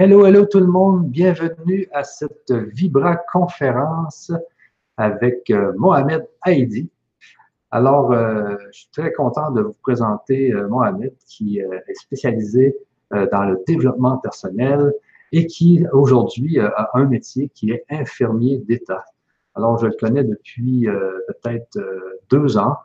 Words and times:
Hello, 0.00 0.24
hello 0.24 0.46
tout 0.46 0.60
le 0.60 0.68
monde. 0.68 1.10
Bienvenue 1.10 1.88
à 1.92 2.04
cette 2.04 2.52
Vibra 2.52 3.16
conférence 3.16 4.30
avec 4.96 5.50
euh, 5.50 5.72
Mohamed 5.76 6.24
Haïdi. 6.42 6.88
Alors, 7.72 8.12
euh, 8.12 8.54
je 8.70 8.78
suis 8.78 8.88
très 8.92 9.12
content 9.12 9.50
de 9.50 9.60
vous 9.60 9.74
présenter 9.82 10.52
euh, 10.52 10.68
Mohamed 10.68 11.12
qui 11.26 11.58
est 11.58 11.94
spécialisé 11.94 12.76
dans 13.10 13.42
le 13.42 13.60
développement 13.66 14.18
personnel 14.18 14.92
et 15.32 15.46
qui 15.46 15.84
aujourd'hui 15.92 16.60
a 16.60 16.90
un 16.94 17.06
métier 17.06 17.48
qui 17.48 17.72
est 17.72 17.84
infirmier 17.90 18.58
d'État. 18.58 19.04
Alors, 19.56 19.78
je 19.78 19.86
le 19.86 19.96
connais 19.98 20.22
depuis 20.22 20.86
peut-être 21.26 21.76
deux 22.30 22.56
ans. 22.56 22.76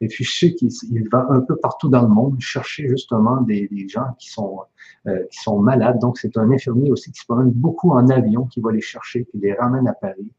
Et 0.00 0.08
puis, 0.08 0.24
je 0.24 0.38
sais 0.38 0.54
qu'il 0.54 1.08
va 1.10 1.26
un 1.30 1.40
peu 1.40 1.56
partout 1.56 1.88
dans 1.88 2.02
le 2.02 2.08
monde 2.08 2.40
chercher 2.40 2.88
justement 2.88 3.40
des, 3.40 3.68
gens 3.88 4.14
qui 4.18 4.30
sont, 4.30 4.60
euh, 5.06 5.24
qui 5.30 5.40
sont 5.40 5.58
malades. 5.58 5.98
Donc, 5.98 6.18
c'est 6.18 6.36
un 6.36 6.50
infirmier 6.50 6.90
aussi 6.92 7.10
qui 7.10 7.20
se 7.20 7.26
promène 7.26 7.50
beaucoup 7.50 7.90
en 7.90 8.08
avion, 8.08 8.46
qui 8.46 8.60
va 8.60 8.70
les 8.70 8.80
chercher, 8.80 9.24
qui 9.24 9.38
les 9.38 9.54
ramène 9.54 9.88
à 9.88 9.94
Paris. 9.94 10.32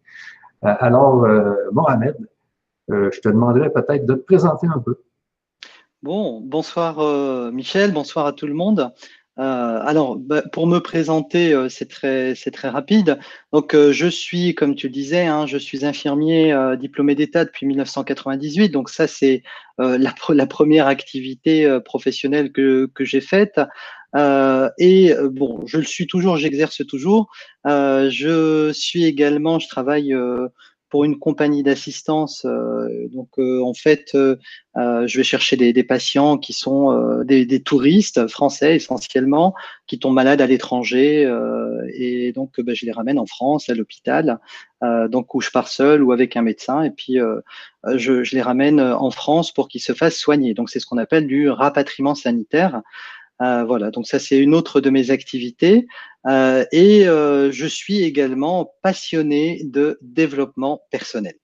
Euh, 0.64 0.74
alors, 0.80 1.26
euh, 1.26 1.56
Mohamed, 1.74 2.16
je 2.88 3.20
te 3.20 3.30
demanderais 3.30 3.70
peut-être 3.72 4.06
de 4.08 4.16
te 4.16 4.22
présenter 4.22 4.66
un 4.66 4.80
peu. 4.80 5.00
Bon, 6.02 6.42
bonsoir 6.42 7.52
Michel, 7.52 7.92
bonsoir 7.94 8.26
à 8.26 8.34
tout 8.34 8.48
le 8.48 8.56
monde. 8.56 8.92
Euh, 9.40 9.80
alors, 9.86 10.18
bah, 10.18 10.44
pour 10.52 10.68
me 10.68 10.80
présenter, 10.80 11.54
euh, 11.54 11.70
c'est 11.70 11.88
très, 11.88 12.34
très 12.36 12.68
rapide. 12.68 13.20
Donc, 13.54 13.74
euh, 13.74 13.94
je 13.94 14.08
suis, 14.08 14.54
comme 14.54 14.76
tu 14.76 14.88
le 14.88 14.94
disais, 14.94 15.26
hein, 15.26 15.46
je 15.48 15.58
suis 15.58 15.86
infirmier 15.86 16.54
diplômé 16.80 17.16
d'État 17.16 17.46
depuis 17.46 17.66
1998. 17.66 18.70
Donc, 18.70 18.90
ça, 18.90 19.08
c'est 19.08 19.44
la, 19.78 20.14
la, 20.30 20.46
première 20.46 20.88
activité 20.88 21.80
professionnelle 21.86 22.52
que, 22.52 22.90
que 22.94 23.06
j'ai 23.06 23.22
faite. 23.22 23.62
et 24.78 25.14
bon, 25.32 25.66
je 25.66 25.78
le 25.78 25.86
suis 25.86 26.06
toujours, 26.06 26.36
j'exerce 26.36 26.86
toujours. 26.86 27.30
je 27.66 28.72
suis 28.74 29.06
également, 29.06 29.60
je 29.60 29.70
travaille 29.70 30.14
pour 30.90 31.04
une 31.04 31.20
compagnie 31.20 31.64
d'assistance. 31.64 32.46
Euh, 32.46 33.08
donc, 33.10 33.30
euh, 33.38 33.62
en 33.64 33.74
fait, 33.74 34.16
euh, 34.16 34.36
je 34.76 35.18
vais 35.18 35.24
chercher 35.24 35.56
des, 35.56 35.84
patients 35.84 36.38
qui 36.38 36.54
sont 36.54 37.24
des, 37.24 37.46
des, 37.46 37.62
touristes 37.62 38.28
français 38.28 38.76
essentiellement, 38.76 39.54
qui 39.88 40.00
tombent 40.00 40.16
malades 40.16 40.42
à 40.42 40.48
l'étranger, 40.48 41.30
et 41.94 42.32
donc 42.32 42.62
bah, 42.62 42.74
je 42.74 42.86
les 42.86 42.92
ramène 42.92 43.20
en 43.20 43.26
France 43.26 43.70
à 43.70 43.74
l'hôpital, 43.74 44.40
donc 44.82 45.36
où 45.36 45.42
je 45.42 45.50
pars 45.52 45.68
seul 45.68 46.02
ou 46.02 46.14
avec 46.14 46.38
un 46.38 46.44
médecin, 46.44 46.84
et 46.84 46.92
puis 46.92 47.18
je, 47.94 48.24
je 48.24 48.36
les 48.36 48.42
ramène 48.42 48.80
en 48.80 49.12
France 49.12 49.52
pour 49.52 49.68
qu'ils 49.68 49.82
se 49.82 49.94
fassent 49.94 50.18
soigner. 50.18 50.54
Donc, 50.54 50.70
c'est 50.70 50.80
ce 50.80 50.86
qu'on 50.86 50.98
appelle 50.98 51.28
du 51.28 51.50
rapatriement 51.50 52.16
sanitaire. 52.16 52.82
Euh, 53.42 53.64
voilà, 53.64 53.90
donc 53.90 54.06
ça 54.06 54.20
c'est 54.20 54.38
une 54.38 54.54
autre 54.54 54.82
de 54.82 54.90
mes 54.90 55.12
activités. 55.12 55.88
Euh, 56.28 56.66
et 56.72 57.08
euh, 57.08 57.52
je 57.52 57.66
suis 57.66 58.04
également 58.04 58.74
passionné 58.82 59.62
de 59.64 59.98
développement 60.02 60.82
personnel. 60.92 61.36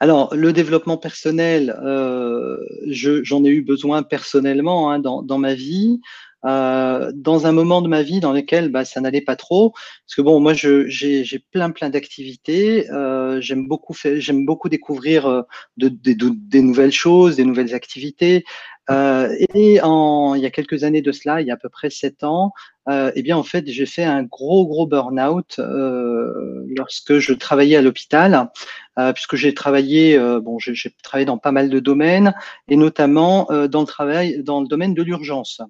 Alors, 0.00 0.32
le 0.34 0.52
développement 0.52 0.96
personnel, 0.96 1.74
j'en 2.86 3.44
ai 3.44 3.48
eu 3.48 3.62
besoin 3.62 4.04
personnellement 4.04 4.92
hein, 4.92 5.00
dans, 5.00 5.22
dans, 5.22 5.38
ma 5.38 5.54
vie. 5.54 6.00
dans 6.44 7.46
un 7.46 7.50
moment 7.50 7.82
de 7.82 7.88
ma 7.88 8.02
vie 8.02 8.20
dans 8.20 8.32
lequel 8.32 8.68
bah, 8.68 8.84
ça 8.84 9.00
n'allait 9.00 9.22
pas 9.22 9.34
trop, 9.34 9.70
parce 9.72 10.14
que 10.14 10.22
bon, 10.22 10.38
moi 10.38 10.54
j'ai 10.54 11.44
plein 11.50 11.70
plein 11.72 11.90
d'activités, 11.90 12.86
j'aime 13.40 13.66
beaucoup 13.66 13.92
j'aime 14.18 14.46
beaucoup 14.46 14.68
découvrir 14.68 15.42
de, 15.78 15.88
des 15.88 16.62
nouvelles 16.62 16.92
choses, 16.92 17.34
des 17.34 17.44
nouvelles 17.44 17.74
activités. 17.74 18.44
Euh, 18.90 19.34
et 19.54 19.80
en, 19.82 20.34
il 20.34 20.42
y 20.42 20.46
a 20.46 20.50
quelques 20.50 20.82
années 20.84 21.02
de 21.02 21.12
cela, 21.12 21.40
il 21.40 21.46
y 21.46 21.50
a 21.50 21.54
à 21.54 21.56
peu 21.56 21.68
près 21.68 21.90
sept 21.90 22.24
ans, 22.24 22.52
euh, 22.88 23.12
eh 23.14 23.22
bien 23.22 23.36
en 23.36 23.42
fait 23.42 23.66
j'ai 23.66 23.84
fait 23.84 24.04
un 24.04 24.22
gros 24.22 24.66
gros 24.66 24.86
burn-out 24.86 25.58
euh, 25.58 26.64
lorsque 26.74 27.18
je 27.18 27.34
travaillais 27.34 27.76
à 27.76 27.82
l'hôpital, 27.82 28.50
euh, 28.98 29.12
puisque 29.12 29.36
j'ai 29.36 29.52
travaillé, 29.52 30.16
euh, 30.16 30.40
bon 30.40 30.58
j'ai 30.58 30.74
travaillé 31.02 31.26
dans 31.26 31.36
pas 31.36 31.52
mal 31.52 31.68
de 31.68 31.80
domaines 31.80 32.34
et 32.68 32.76
notamment 32.76 33.50
euh, 33.50 33.68
dans 33.68 33.80
le 33.80 33.86
travail 33.86 34.42
dans 34.42 34.62
le 34.62 34.68
domaine 34.68 34.94
de 34.94 35.02
l'urgence. 35.02 35.60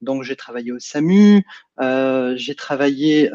Donc 0.00 0.22
j'ai 0.22 0.36
travaillé 0.36 0.72
au 0.72 0.78
SAMU, 0.78 1.44
j'ai 1.80 2.54
travaillé 2.56 3.30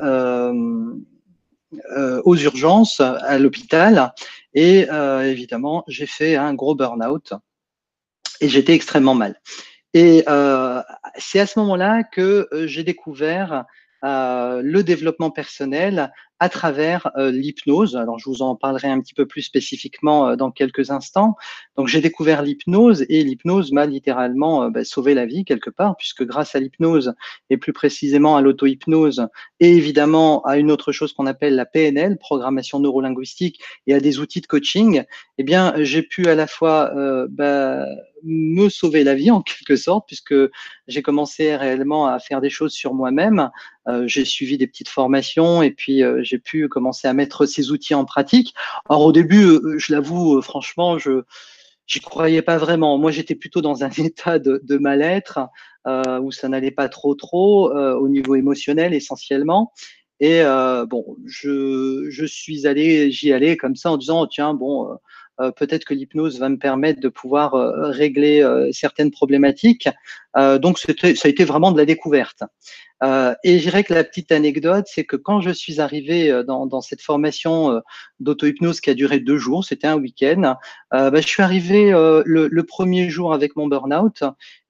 aux 2.26 2.36
urgences 2.36 3.00
à 3.00 3.40
l'hôpital 3.40 4.14
et 4.54 4.88
évidemment 5.24 5.86
j'ai 5.88 6.06
fait 6.06 6.36
un 6.36 6.54
gros 6.54 6.76
burn-out 6.76 7.34
et 8.42 8.50
j'étais 8.50 8.74
extrêmement 8.74 9.16
mal. 9.16 9.40
Et 9.94 10.24
euh, 10.28 10.82
c'est 11.18 11.40
à 11.40 11.48
ce 11.48 11.60
moment-là 11.60 12.04
que 12.04 12.48
euh, 12.52 12.68
j'ai 12.68 12.84
découvert 12.84 13.66
euh, 14.04 14.62
le 14.64 14.84
développement 14.84 15.32
personnel 15.32 16.12
à 16.40 16.50
travers 16.50 17.10
euh, 17.18 17.32
l'hypnose. 17.32 17.96
Alors, 17.96 18.20
je 18.20 18.30
vous 18.30 18.42
en 18.42 18.56
parlerai 18.56 18.90
un 18.90 19.02
petit 19.02 19.14
peu 19.14 19.26
plus 19.26 19.42
spécifiquement 19.42 20.30
euh, 20.30 20.36
dans 20.36 20.52
quelques 20.52 20.92
instants. 20.92 21.36
Donc, 21.78 21.88
j'ai 21.88 22.02
découvert 22.02 22.44
l'hypnose 22.44 23.06
et 23.10 23.24
l'hypnose 23.24 23.72
m'a 23.72 23.86
littéralement 23.86 24.64
euh, 24.64 24.70
bah, 24.70 24.84
sauvé 24.84 25.14
la 25.14 25.26
vie 25.26 25.46
quelque 25.46 25.70
part, 25.70 25.98
puisque 25.98 26.24
grâce 26.24 26.54
à 26.56 26.60
l'hypnose 26.60 27.14
et 27.50 27.58
plus 27.58 27.74
précisément 27.74 28.38
à 28.38 28.42
l'auto-hypnose 28.42 29.28
et 29.60 29.76
évidemment 29.76 30.44
à 30.44 30.58
une 30.58 30.72
autre 30.72 30.92
chose 30.92 31.14
qu'on 31.14 31.26
appelle 31.26 31.56
la 31.56 31.66
PNL, 31.66 32.18
programmation 32.18 32.80
neurolinguistique, 32.80 33.60
et 33.88 33.94
à 33.94 34.00
des 34.00 34.20
outils 34.20 34.42
de 34.42 34.48
coaching, 34.48 35.04
eh 35.40 35.44
bien, 35.44 35.74
j'ai 35.78 36.04
pu 36.04 36.28
à 36.28 36.36
la 36.36 36.48
fois 36.48 36.92
bah, 37.30 37.86
me 38.24 38.70
sauver 38.70 39.04
la 39.04 39.16
vie 39.16 39.32
en 39.32 39.42
quelque 39.42 39.76
sorte, 39.76 40.06
puisque 40.08 40.36
j'ai 40.88 41.02
commencé 41.02 41.56
réellement 41.56 42.08
à 42.08 42.20
faire 42.20 42.42
des 42.42 42.50
choses 42.50 42.74
sur 42.74 42.94
moi-même. 42.94 43.50
j'ai 44.06 44.26
suivi 44.26 44.58
des 44.58 44.68
petites 44.68 44.90
formations 44.90 45.62
et 45.62 45.72
puis 45.72 46.04
j'ai 46.28 46.40
pu 46.40 46.68
commencer 46.68 47.08
à 47.08 47.14
mettre 47.14 47.46
ces 47.46 47.72
outils 47.72 47.96
en 47.96 48.06
pratique. 48.06 48.54
Alors 48.90 49.06
au 49.06 49.12
début, 49.12 49.46
euh, 49.46 49.78
je 49.78 49.94
l'avoue, 49.94 50.38
euh, 50.38 50.42
franchement, 50.42 50.98
je 50.98 51.24
j'y 51.88 52.02
croyais 52.02 52.42
pas 52.42 52.58
vraiment. 52.58 52.98
Moi, 52.98 53.12
j'étais 53.12 53.36
plutôt 53.36 53.62
dans 53.62 53.84
un 53.84 53.90
état 53.98 54.40
de, 54.40 54.78
mal-être 54.78 55.40
euh, 55.88 56.20
où 56.20 56.32
ça 56.32 56.50
n'allait 56.50 56.72
pas 56.72 56.90
trop 56.90 57.16
trop 57.16 57.72
au 57.72 58.10
niveau 58.10 58.36
émotionnel 58.36 58.94
essentiellement. 58.94 59.72
Et 60.20 60.42
bon, 60.90 61.16
je, 61.26 62.08
je 62.10 62.26
suis 62.26 62.68
allé, 62.68 63.12
j'y 63.12 63.32
allais 63.32 63.56
comme 63.56 63.76
ça 63.76 63.92
en 63.92 63.98
disant 63.98 64.26
tiens 64.28 64.54
bon, 64.54 64.98
peut-être 65.56 65.86
que 65.86 65.94
l'hypnose 65.94 66.40
va 66.40 66.50
me 66.50 66.58
permettre 66.58 67.00
de 67.00 67.10
pouvoir 67.10 67.54
euh, 67.54 67.90
régler 67.90 68.42
euh, 68.42 68.70
certaines 68.72 69.12
problématiques. 69.12 69.90
donc, 70.60 70.78
ça 70.78 70.94
a 70.94 71.28
été 71.28 71.46
vraiment 71.46 71.72
de 71.72 71.78
la 71.80 71.86
découverte. 71.86 72.44
et 73.02 73.58
je 73.58 73.64
dirais 73.64 73.84
que 73.84 73.94
la 73.96 74.04
petite 74.04 74.32
anecdote, 74.32 74.86
c'est 74.88 75.04
que 75.04 75.16
quand 75.16 75.42
je 75.42 75.50
suis 75.50 75.80
arrivé 75.82 76.44
dans, 76.46 76.68
dans 76.68 76.82
cette 76.82 77.02
formation 77.02 77.82
d'auto-hypnose 78.20 78.80
qui 78.80 78.92
a 78.92 78.94
duré 78.94 79.20
deux 79.20 79.40
jours, 79.40 79.66
c'était 79.66 79.88
un 79.88 79.98
week-end, 79.98 80.56
bah, 80.92 81.22
je 81.22 81.28
suis 81.28 81.42
arrivé 81.42 81.90
le, 81.90 82.48
le, 82.52 82.64
premier 82.64 83.10
jour 83.10 83.34
avec 83.34 83.56
mon 83.56 83.66
burn-out 83.66 84.24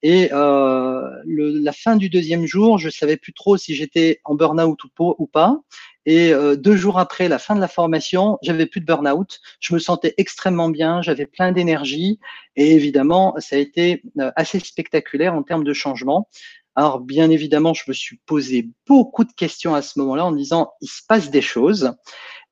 et 0.04 0.30
le, 0.32 1.60
la 1.62 1.74
fin 1.74 1.98
du 1.98 2.08
deuxième 2.08 2.46
jour, 2.46 2.78
je 2.78 2.90
savais 2.90 3.18
plus 3.18 3.34
trop 3.34 3.58
si 3.58 3.76
j'étais 3.76 4.22
en 4.24 4.36
burn-out 4.36 4.80
ou 5.00 5.28
pas. 5.28 5.60
Et 6.08 6.34
euh, 6.34 6.56
deux 6.56 6.78
jours 6.78 7.00
après 7.00 7.28
la 7.28 7.38
fin 7.38 7.54
de 7.54 7.60
la 7.60 7.68
formation, 7.68 8.38
j'avais 8.42 8.66
plus 8.66 8.80
de 8.80 8.86
burn-out. 8.86 9.42
Je 9.60 9.74
me 9.74 9.80
sentais 9.80 10.14
extrêmement 10.18 10.70
bien, 10.70 11.02
j'avais 11.02 11.26
plein 11.26 11.52
d'énergie. 11.52 12.18
Et 12.56 12.74
évidemment, 12.74 13.36
ça 13.40 13.58
a 13.58 13.60
été 13.60 14.02
euh, 14.20 14.32
assez 14.38 14.60
spectaculaire 14.62 15.36
en 15.36 15.44
termes 15.44 15.66
de 15.66 15.74
changement. 15.74 16.30
Alors, 16.76 17.02
bien 17.02 17.30
évidemment, 17.30 17.74
je 17.74 17.84
me 17.90 17.94
suis 17.94 18.22
posé 18.26 18.70
beaucoup 18.88 19.26
de 19.26 19.34
questions 19.34 19.76
à 19.76 19.82
ce 19.82 20.00
moment-là 20.00 20.26
en 20.26 20.32
me 20.32 20.38
disant, 20.38 20.72
il 20.80 20.88
se 20.88 21.02
passe 21.06 21.30
des 21.30 21.42
choses. 21.42 21.92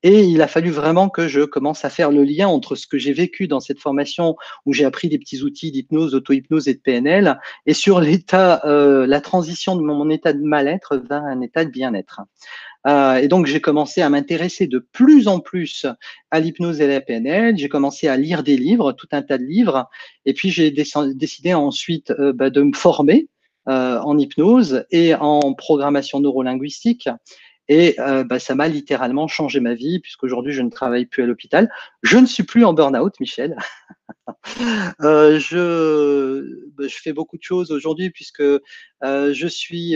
Et 0.03 0.23
il 0.23 0.41
a 0.41 0.47
fallu 0.47 0.69
vraiment 0.69 1.09
que 1.09 1.27
je 1.27 1.41
commence 1.41 1.85
à 1.85 1.89
faire 1.89 2.11
le 2.11 2.23
lien 2.23 2.47
entre 2.47 2.75
ce 2.75 2.85
que 2.85 2.97
j'ai 2.97 3.13
vécu 3.13 3.47
dans 3.47 3.59
cette 3.59 3.79
formation 3.79 4.35
où 4.65 4.73
j'ai 4.73 4.85
appris 4.85 5.09
des 5.09 5.17
petits 5.17 5.41
outils 5.41 5.71
d'hypnose, 5.71 6.11
d'auto-hypnose 6.11 6.67
et 6.67 6.73
de 6.73 6.79
PNL, 6.79 7.39
et 7.65 7.73
sur 7.73 8.01
l'état, 8.01 8.61
euh, 8.65 9.07
la 9.07 9.21
transition 9.21 9.75
de 9.75 9.81
mon 9.81 10.09
état 10.09 10.33
de 10.33 10.44
mal-être 10.44 10.97
vers 10.97 11.24
un 11.24 11.41
état 11.41 11.65
de 11.65 11.71
bien-être. 11.71 12.21
Euh, 12.87 13.15
et 13.15 13.27
donc, 13.27 13.47
j'ai 13.47 13.61
commencé 13.61 14.01
à 14.01 14.09
m'intéresser 14.09 14.67
de 14.67 14.79
plus 14.79 15.27
en 15.27 15.39
plus 15.39 15.85
à 16.31 16.39
l'hypnose 16.39 16.81
et 16.81 16.85
à 16.85 16.87
la 16.87 17.01
PNL. 17.01 17.57
J'ai 17.57 17.69
commencé 17.69 18.07
à 18.07 18.17
lire 18.17 18.43
des 18.43 18.57
livres, 18.57 18.91
tout 18.91 19.07
un 19.11 19.21
tas 19.21 19.37
de 19.37 19.43
livres. 19.43 19.89
Et 20.25 20.33
puis, 20.33 20.51
j'ai 20.51 20.71
décidé 20.71 21.53
ensuite 21.53 22.11
euh, 22.11 22.31
bah, 22.33 22.49
de 22.49 22.61
me 22.61 22.73
former 22.73 23.27
euh, 23.67 23.99
en 24.01 24.17
hypnose 24.19 24.85
et 24.91 25.15
en 25.15 25.53
programmation 25.53 26.19
neurolinguistique. 26.19 27.09
Et 27.67 28.00
euh, 28.00 28.23
bah, 28.23 28.38
ça 28.39 28.53
m'a 28.53 28.67
littéralement 28.67 29.27
changé 29.27 29.59
ma 29.59 29.73
vie, 29.73 30.00
puisqu'aujourd'hui, 30.00 30.53
je 30.53 30.62
ne 30.62 30.69
travaille 30.69 31.06
plus 31.06 31.23
à 31.23 31.25
l'hôpital. 31.25 31.71
Je 32.03 32.17
ne 32.17 32.25
suis 32.25 32.44
plus 32.44 32.63
en 32.63 32.73
burn-out, 32.73 33.19
Michel. 33.19 33.56
euh, 35.01 35.39
je, 35.39 36.69
bah, 36.77 36.88
je 36.88 36.95
fais 36.95 37.12
beaucoup 37.12 37.38
de 37.38 37.44
choses 37.44 37.71
aujourd'hui, 37.71 38.12
puisque 38.12 38.41
euh, 38.41 39.33
je 39.33 39.47
suis 39.47 39.95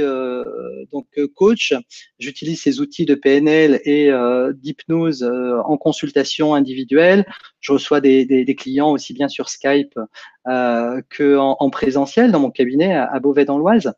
donc 0.91 1.07
coach. 1.35 1.73
J'utilise 2.17 2.61
ces 2.61 2.79
outils 2.79 3.05
de 3.05 3.15
PNL 3.15 3.81
et 3.85 4.11
d'hypnose 4.55 5.23
en 5.23 5.77
consultation 5.77 6.55
individuelle. 6.55 7.25
Je 7.59 7.73
reçois 7.73 8.01
des, 8.01 8.25
des, 8.25 8.55
clients 8.55 8.91
aussi 8.91 9.13
bien 9.13 9.27
sur 9.27 9.49
Skype 9.49 9.93
qu'en 10.45 11.55
en 11.59 11.69
présentiel 11.69 12.31
dans 12.31 12.39
mon 12.39 12.51
cabinet 12.51 12.95
à, 12.95 13.19
Beauvais 13.19 13.45
dans 13.45 13.59
l'Oise. 13.59 13.93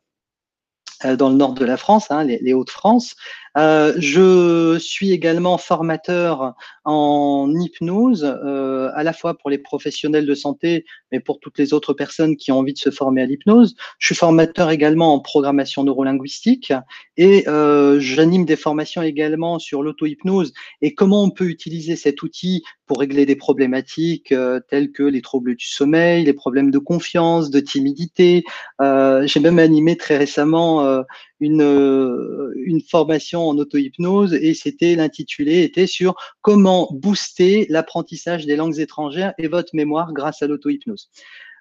dans 1.03 1.29
le 1.29 1.35
nord 1.35 1.53
de 1.53 1.65
la 1.65 1.77
France, 1.77 2.12
hein, 2.12 2.25
les 2.25 2.53
Hauts-de-France. 2.53 3.15
Euh, 3.57 3.94
je 3.98 4.77
suis 4.80 5.12
également 5.12 5.57
formateur 5.57 6.53
en 6.86 7.51
hypnose, 7.53 8.24
euh, 8.24 8.89
à 8.95 9.03
la 9.03 9.13
fois 9.13 9.38
pour 9.38 9.50
les 9.50 9.57
professionnels 9.57 10.25
de 10.25 10.36
santé, 10.36 10.86
mais 11.12 11.19
pour 11.19 11.39
toutes 11.39 11.57
les 11.57 11.74
autres 11.74 11.94
personnes 11.94 12.38
qui 12.38 12.51
ont 12.51 12.59
envie 12.59 12.74
de 12.74 12.77
se 12.77 12.92
former 12.92 13.21
à 13.21 13.25
l'hypnose. 13.25 13.75
Je 14.00 14.07
suis 14.07 14.15
formateur 14.15 14.69
également 14.69 15.13
en 15.13 15.19
programmation 15.19 15.83
neurolinguistique 15.83 16.74
et 17.18 17.48
euh, 17.48 18.00
j'anime 18.00 18.45
des 18.45 18.56
formations 18.56 19.01
également 19.01 19.59
sur 19.59 19.83
l'auto-hypnose 19.83 20.53
et 20.81 20.94
comment 20.94 21.24
on 21.24 21.30
peut 21.30 21.50
utiliser 21.50 21.95
cet 21.95 22.24
outil 22.24 22.63
pour 22.86 23.00
régler 23.00 23.25
des 23.25 23.36
problématiques 23.36 24.31
euh, 24.31 24.59
telles 24.69 24.92
que 24.92 25.03
les 25.03 25.21
troubles 25.21 25.56
du 25.56 25.65
sommeil, 25.65 26.25
les 26.25 26.33
problèmes 26.33 26.71
de 26.71 26.77
confiance, 26.77 27.50
de 27.50 27.59
timidité. 27.59 28.44
Euh, 28.81 29.25
J'ai 29.27 29.39
même 29.39 29.59
animé 29.59 29.98
très 29.98 30.18
récemment 30.18 31.03
une, 31.41 31.63
euh, 31.63 32.53
une 32.55 32.81
formation 32.81 33.49
en 33.49 33.57
auto-hypnose 33.57 34.33
et 34.33 34.53
c'était 34.53 34.95
l'intitulé 34.95 35.63
était 35.63 35.88
sur 35.88 36.15
comment 36.41 36.88
booster 36.93 37.65
l'apprentissage 37.67 38.45
des 38.45 38.55
langues 38.55 38.79
étrangères 38.79 39.33
et 39.38 39.47
votre 39.47 39.75
mémoire 39.75 40.13
grâce 40.13 40.41
à 40.43 40.47
l'auto-hypnose. 40.47 41.09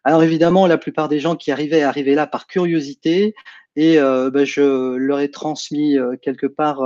Alors 0.05 0.23
évidemment, 0.23 0.67
la 0.67 0.79
plupart 0.79 1.09
des 1.09 1.19
gens 1.19 1.35
qui 1.35 1.51
arrivaient 1.51 1.83
arrivaient 1.83 2.15
là 2.15 2.27
par 2.27 2.47
curiosité 2.47 3.35
et 3.77 3.99
euh, 3.99 4.31
ben, 4.31 4.45
je 4.45 4.97
leur 4.97 5.21
ai 5.21 5.31
transmis 5.31 5.97
euh, 5.97 6.17
quelque 6.21 6.47
part 6.47 6.83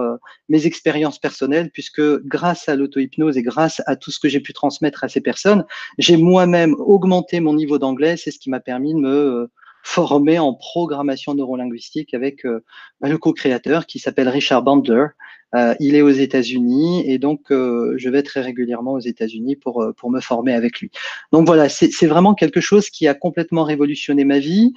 mes 0.48 0.66
expériences 0.66 1.18
personnelles 1.18 1.70
puisque 1.72 2.02
grâce 2.22 2.68
à 2.68 2.76
l'auto-hypnose 2.76 3.36
et 3.36 3.42
grâce 3.42 3.82
à 3.86 3.96
tout 3.96 4.12
ce 4.12 4.20
que 4.20 4.28
j'ai 4.28 4.40
pu 4.40 4.52
transmettre 4.52 5.02
à 5.02 5.08
ces 5.08 5.20
personnes, 5.20 5.64
j'ai 5.98 6.16
moi-même 6.16 6.74
augmenté 6.78 7.40
mon 7.40 7.54
niveau 7.54 7.78
d'anglais. 7.78 8.16
C'est 8.16 8.30
ce 8.30 8.38
qui 8.38 8.50
m'a 8.50 8.60
permis 8.60 8.94
de 8.94 9.00
me 9.00 9.50
formé 9.84 10.38
en 10.38 10.54
programmation 10.54 11.34
neurolinguistique 11.34 12.14
avec 12.14 12.46
euh, 12.46 12.64
bah, 13.00 13.08
le 13.10 13.18
co-créateur 13.18 13.84
qui 13.84 13.98
s'appelle 13.98 14.30
Richard 14.30 14.62
Bandler. 14.62 15.06
Euh, 15.54 15.74
il 15.78 15.94
est 15.94 16.00
aux 16.00 16.08
États-Unis 16.08 17.08
et 17.08 17.18
donc 17.18 17.52
euh, 17.52 17.94
je 17.96 18.08
vais 18.08 18.22
très 18.24 18.40
régulièrement 18.40 18.94
aux 18.94 19.00
États-Unis 19.00 19.56
pour, 19.56 19.86
pour 19.96 20.10
me 20.10 20.20
former 20.20 20.54
avec 20.54 20.80
lui. 20.80 20.90
Donc 21.32 21.46
voilà, 21.46 21.68
c'est 21.68 22.06
vraiment 22.06 22.34
quelque 22.34 22.60
chose 22.60 22.88
qui 22.88 23.06
a 23.06 23.14
complètement 23.14 23.62
révolutionné 23.62 24.24
ma 24.24 24.38
vie. 24.40 24.72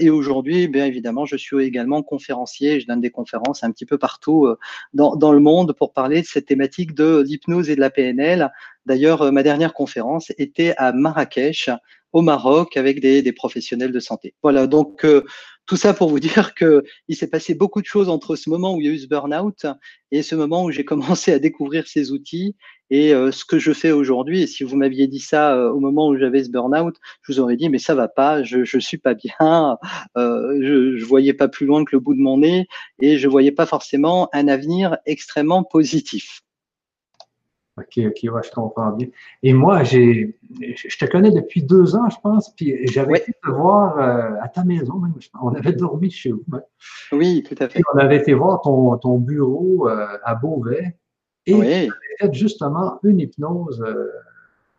et 0.00 0.10
aujourd'hui, 0.10 0.66
bien 0.66 0.86
évidemment, 0.86 1.26
je 1.26 1.36
suis 1.36 1.62
également 1.62 2.02
conférencier. 2.02 2.80
Je 2.80 2.86
donne 2.86 3.00
des 3.00 3.10
conférences 3.10 3.62
un 3.62 3.70
petit 3.70 3.86
peu 3.86 3.98
partout 3.98 4.48
dans, 4.94 5.14
dans 5.14 5.32
le 5.32 5.38
monde 5.38 5.74
pour 5.74 5.92
parler 5.92 6.22
de 6.22 6.26
cette 6.26 6.46
thématique 6.46 6.94
de 6.94 7.22
l'hypnose 7.24 7.70
et 7.70 7.76
de 7.76 7.80
la 7.80 7.90
PNL. 7.90 8.50
D'ailleurs, 8.86 9.30
ma 9.30 9.44
dernière 9.44 9.74
conférence 9.74 10.32
était 10.38 10.74
à 10.76 10.92
Marrakech 10.92 11.70
au 12.12 12.22
Maroc 12.22 12.76
avec 12.76 13.00
des, 13.00 13.22
des 13.22 13.32
professionnels 13.32 13.92
de 13.92 14.00
santé. 14.00 14.34
Voilà, 14.42 14.66
donc 14.66 15.04
euh, 15.04 15.24
tout 15.66 15.76
ça 15.76 15.94
pour 15.94 16.08
vous 16.08 16.20
dire 16.20 16.54
que 16.54 16.82
il 17.08 17.16
s'est 17.16 17.28
passé 17.28 17.54
beaucoup 17.54 17.80
de 17.80 17.86
choses 17.86 18.08
entre 18.08 18.36
ce 18.36 18.50
moment 18.50 18.74
où 18.74 18.80
il 18.80 18.86
y 18.86 18.90
a 18.90 18.92
eu 18.92 18.98
ce 18.98 19.06
burn-out 19.06 19.66
et 20.10 20.22
ce 20.22 20.34
moment 20.34 20.64
où 20.64 20.70
j'ai 20.70 20.84
commencé 20.84 21.32
à 21.32 21.38
découvrir 21.38 21.86
ces 21.86 22.12
outils 22.12 22.56
et 22.90 23.14
euh, 23.14 23.30
ce 23.30 23.44
que 23.44 23.58
je 23.58 23.72
fais 23.72 23.92
aujourd'hui. 23.92 24.42
Et 24.42 24.46
si 24.46 24.64
vous 24.64 24.76
m'aviez 24.76 25.06
dit 25.06 25.20
ça 25.20 25.54
euh, 25.54 25.70
au 25.70 25.78
moment 25.80 26.08
où 26.08 26.18
j'avais 26.18 26.42
ce 26.42 26.50
burn-out, 26.50 26.96
je 27.22 27.32
vous 27.32 27.40
aurais 27.40 27.56
dit 27.56 27.68
mais 27.68 27.78
ça 27.78 27.94
va 27.94 28.08
pas, 28.08 28.42
je 28.42 28.64
je 28.64 28.78
suis 28.78 28.98
pas 28.98 29.14
bien, 29.14 29.78
je 30.16 30.96
je 30.96 31.04
voyais 31.04 31.34
pas 31.34 31.48
plus 31.48 31.66
loin 31.66 31.84
que 31.84 31.94
le 31.94 32.00
bout 32.00 32.14
de 32.14 32.20
mon 32.20 32.38
nez 32.38 32.66
et 33.00 33.18
je 33.18 33.28
voyais 33.28 33.52
pas 33.52 33.66
forcément 33.66 34.28
un 34.32 34.48
avenir 34.48 34.98
extrêmement 35.06 35.62
positif. 35.62 36.42
OK, 37.80 38.06
OK, 38.06 38.32
ouais, 38.34 38.42
je 38.44 38.50
comprends 38.50 38.90
bien. 38.92 39.08
Et 39.42 39.52
moi, 39.52 39.82
j'ai, 39.82 40.38
je 40.60 40.98
te 40.98 41.04
connais 41.04 41.30
depuis 41.30 41.62
deux 41.62 41.96
ans, 41.96 42.08
je 42.08 42.16
pense, 42.22 42.54
puis 42.54 42.86
j'avais 42.88 43.18
été 43.18 43.32
te 43.32 43.50
voir 43.50 43.98
euh, 43.98 44.36
à 44.42 44.48
ta 44.48 44.64
maison, 44.64 44.98
même. 44.98 45.14
on 45.42 45.54
avait 45.54 45.72
dormi 45.72 46.10
chez 46.10 46.32
vous. 46.32 46.44
Oui, 47.12 47.42
tout 47.42 47.56
à 47.58 47.68
fait. 47.68 47.80
on 47.94 47.98
avait 47.98 48.16
été 48.16 48.34
voir 48.34 48.60
ton, 48.60 48.96
ton 48.98 49.18
bureau 49.18 49.88
euh, 49.88 50.06
à 50.24 50.34
Beauvais 50.34 50.96
et 51.46 51.54
oui. 51.54 51.66
tu 51.66 51.66
avais 51.66 52.16
fait 52.18 52.34
justement 52.34 52.98
une 53.02 53.20
hypnose 53.20 53.82
euh, 53.82 54.10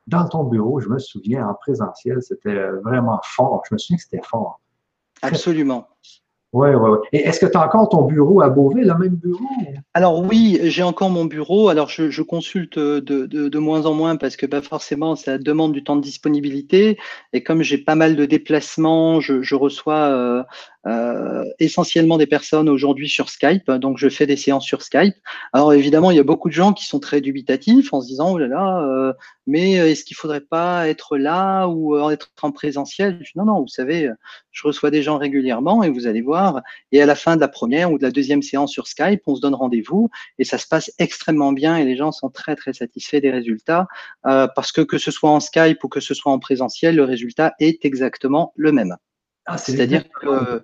dans 0.08 0.28
ton 0.28 0.44
bureau, 0.44 0.80
je 0.80 0.90
me 0.90 1.00
souviens, 1.00 1.48
en 1.48 1.54
présentiel, 1.54 2.22
c'était 2.22 2.70
vraiment 2.84 3.20
fort. 3.24 3.64
Je 3.70 3.76
me 3.76 3.78
souviens 3.78 3.98
que 3.98 4.04
c'était 4.04 4.26
fort. 4.26 4.60
Absolument. 5.22 5.88
Oui, 6.54 6.68
oui, 6.70 6.90
oui. 6.90 6.98
Et 7.14 7.20
est-ce 7.20 7.40
que 7.40 7.46
tu 7.46 7.58
as 7.58 7.66
encore 7.66 7.88
ton 7.88 8.04
bureau 8.04 8.42
à 8.42 8.50
Beauvais, 8.50 8.82
le 8.82 8.94
même 8.98 9.16
bureau? 9.16 9.40
Alors 9.94 10.20
oui, 10.20 10.60
j'ai 10.64 10.84
encore 10.84 11.10
mon 11.10 11.24
bureau. 11.24 11.70
Alors 11.70 11.88
je, 11.88 12.22
consulte 12.22 12.78
de, 12.78 13.00
de, 13.00 13.48
de, 13.48 13.60
moins 13.60 13.86
en 13.86 13.94
moins 13.94 14.18
parce 14.18 14.36
que 14.36 14.46
bah, 14.46 14.62
forcément, 14.62 15.16
ça 15.16 15.38
demande 15.38 15.72
du 15.72 15.82
temps 15.82 15.96
de 15.96 16.02
disponibilité. 16.02 16.98
Et 17.32 17.42
comme 17.42 17.62
j'ai 17.62 17.78
pas 17.78 17.96
mal 17.96 18.18
de 18.18 18.26
déplacements, 18.26 19.22
je, 19.22 19.42
je 19.42 19.56
reçois 19.56 20.10
euh, 20.10 20.44
euh, 20.88 21.44
essentiellement 21.60 22.18
des 22.18 22.28
personnes 22.28 22.70
aujourd'hui 22.70 23.10
sur 23.10 23.30
Skype, 23.30 23.70
donc 23.72 23.98
je 23.98 24.10
fais 24.10 24.26
des 24.26 24.38
séances 24.38 24.66
sur 24.66 24.82
Skype. 24.82 25.16
Alors 25.54 25.74
évidemment, 25.74 26.12
il 26.12 26.18
y 26.18 26.20
a 26.20 26.24
beaucoup 26.24 26.50
de 26.50 26.54
gens 26.54 26.74
qui 26.74 26.86
sont 26.86 27.00
très 27.00 27.22
dubitatifs 27.22 27.94
en 27.94 28.02
se 28.02 28.08
disant 28.08 28.34
oh 28.34 28.40
euh, 28.40 29.14
mais 29.48 29.74
est-ce 29.74 30.04
qu'il 30.04 30.16
faudrait 30.18 30.42
pas 30.42 30.88
être 30.88 31.18
là 31.18 31.68
ou 31.68 31.96
euh, 31.96 32.10
être 32.10 32.32
en 32.42 32.52
présentiel? 32.52 33.20
Je 33.22 33.32
dis, 33.32 33.38
Non 33.38 33.46
non, 33.46 33.62
vous 33.62 33.68
savez, 33.68 34.10
je 34.52 34.68
reçois 34.68 34.92
des 34.92 35.04
gens 35.04 35.18
régulièrement 35.18 35.84
et 35.84 35.90
vous 35.90 36.08
allez 36.08 36.22
voir. 36.22 36.62
Et 36.92 37.02
à 37.02 37.06
la 37.06 37.16
fin 37.16 37.36
de 37.36 37.42
la 37.42 37.48
première 37.48 37.92
ou 37.92 37.98
de 37.98 38.04
la 38.04 38.12
deuxième 38.12 38.42
séance 38.42 38.72
sur 38.72 38.88
Skype, 38.88 39.22
on 39.28 39.36
se 39.36 39.42
donne 39.42 39.56
rendez-vous 39.56 40.10
et 40.40 40.44
ça 40.44 40.58
se 40.58 40.68
passe 40.68 40.92
extrêmement 41.00 41.54
bien 41.54 41.78
et 41.78 41.86
les 41.86 41.96
gens 41.96 42.12
sont 42.12 42.30
très 42.30 42.56
très 42.56 42.74
satisfaits 42.74 43.22
des 43.22 43.32
résultats 43.32 43.88
euh, 44.26 44.48
parce 44.56 44.72
que 44.72 44.82
que 44.82 44.98
ce 44.98 45.12
soit 45.12 45.30
en 45.30 45.40
Skype 45.40 45.84
ou 45.84 45.88
que 45.90 46.00
ce 46.00 46.14
soit 46.14 46.32
en 46.32 46.40
présentiel, 46.40 46.96
le 46.96 47.04
résultat 47.04 47.54
est 47.60 47.86
exactement 47.86 48.54
le 48.56 48.72
même. 48.72 48.96
Ah, 49.52 49.58
c'est 49.58 49.74
C'est-à-dire 49.74 50.06
que 50.10 50.64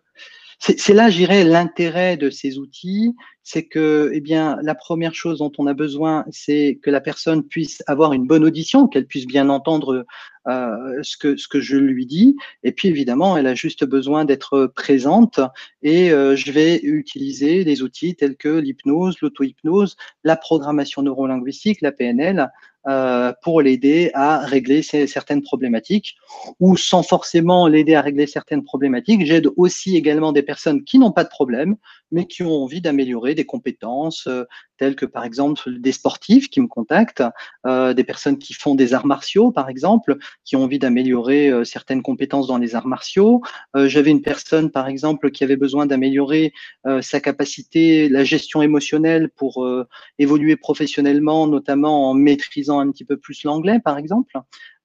c'est 0.59 0.93
là, 0.93 1.09
j'irais, 1.09 1.43
l'intérêt 1.43 2.17
de 2.17 2.31
ces 2.31 2.57
outils, 2.57 3.15
c'est 3.43 3.67
que, 3.67 4.09
eh 4.13 4.21
bien, 4.21 4.57
la 4.63 4.73
première 4.73 5.13
chose 5.13 5.37
dont 5.37 5.51
on 5.59 5.67
a 5.67 5.75
besoin, 5.75 6.25
c'est 6.31 6.79
que 6.81 6.89
la 6.89 6.99
personne 6.99 7.43
puisse 7.43 7.83
avoir 7.85 8.13
une 8.13 8.25
bonne 8.25 8.43
audition, 8.43 8.87
qu'elle 8.87 9.05
puisse 9.05 9.27
bien 9.27 9.49
entendre 9.49 10.05
euh, 10.47 10.99
ce 11.01 11.17
que 11.17 11.35
ce 11.35 11.47
que 11.47 11.59
je 11.59 11.77
lui 11.77 12.05
dis. 12.05 12.35
Et 12.63 12.71
puis, 12.71 12.87
évidemment, 12.87 13.37
elle 13.37 13.47
a 13.47 13.55
juste 13.55 13.83
besoin 13.85 14.25
d'être 14.25 14.67
présente. 14.75 15.39
Et 15.81 16.11
euh, 16.11 16.35
je 16.35 16.51
vais 16.51 16.79
utiliser 16.81 17.63
des 17.65 17.81
outils 17.81 18.15
tels 18.15 18.37
que 18.37 18.49
l'hypnose, 18.49 19.17
l'auto-hypnose, 19.21 19.97
la 20.23 20.37
programmation 20.37 21.01
neurolinguistique, 21.01 21.81
la 21.81 21.91
PNL, 21.91 22.49
euh, 22.87 23.33
pour 23.41 23.61
l'aider 23.61 24.11
à 24.13 24.39
régler 24.39 24.81
certaines 24.81 25.41
problématiques 25.41 26.15
ou 26.61 26.77
sans 26.77 27.03
forcément 27.03 27.67
l'aider 27.67 27.95
à 27.95 28.01
régler 28.01 28.27
certaines 28.27 28.63
problématiques. 28.63 29.25
J'aide 29.25 29.49
aussi 29.57 29.97
également 29.97 30.31
des 30.31 30.41
personnes 30.41 30.85
qui 30.85 30.97
n'ont 30.97 31.11
pas 31.11 31.25
de 31.25 31.29
problème, 31.29 31.75
mais 32.11 32.25
qui 32.25 32.43
ont 32.43 32.63
envie 32.63 32.81
d'améliorer 32.81 33.35
des 33.35 33.45
compétences 33.45 34.27
euh, 34.27 34.43
telles 34.77 34.95
que 34.95 35.05
par 35.05 35.23
exemple 35.23 35.79
des 35.79 35.91
sportifs 35.91 36.49
qui 36.49 36.61
me 36.61 36.67
contactent, 36.67 37.23
euh, 37.65 37.93
des 37.93 38.03
personnes 38.03 38.37
qui 38.37 38.53
font 38.53 38.75
des 38.75 38.93
arts 38.93 39.05
martiaux 39.05 39.51
par 39.51 39.69
exemple, 39.69 40.17
qui 40.45 40.55
ont 40.55 40.63
envie 40.63 40.79
d'améliorer 40.79 41.49
euh, 41.49 41.63
certaines 41.63 42.01
compétences 42.01 42.47
dans 42.47 42.57
les 42.57 42.75
arts 42.75 42.87
martiaux. 42.87 43.41
Euh, 43.75 43.87
J'avais 43.87 44.11
une 44.11 44.21
personne 44.21 44.71
par 44.71 44.87
exemple 44.87 45.31
qui 45.31 45.43
avait 45.43 45.57
besoin 45.57 45.85
d'améliorer 45.85 46.53
euh, 46.85 47.01
sa 47.01 47.19
capacité, 47.19 48.09
la 48.09 48.23
gestion 48.23 48.61
émotionnelle 48.61 49.29
pour 49.29 49.65
euh, 49.65 49.87
évoluer 50.19 50.55
professionnellement, 50.55 51.47
notamment 51.47 52.09
en 52.09 52.13
maîtrisant 52.13 52.79
un 52.79 52.91
petit 52.91 53.05
peu 53.05 53.17
plus 53.17 53.43
l'anglais 53.43 53.79
par 53.83 53.97
exemple. 53.97 54.37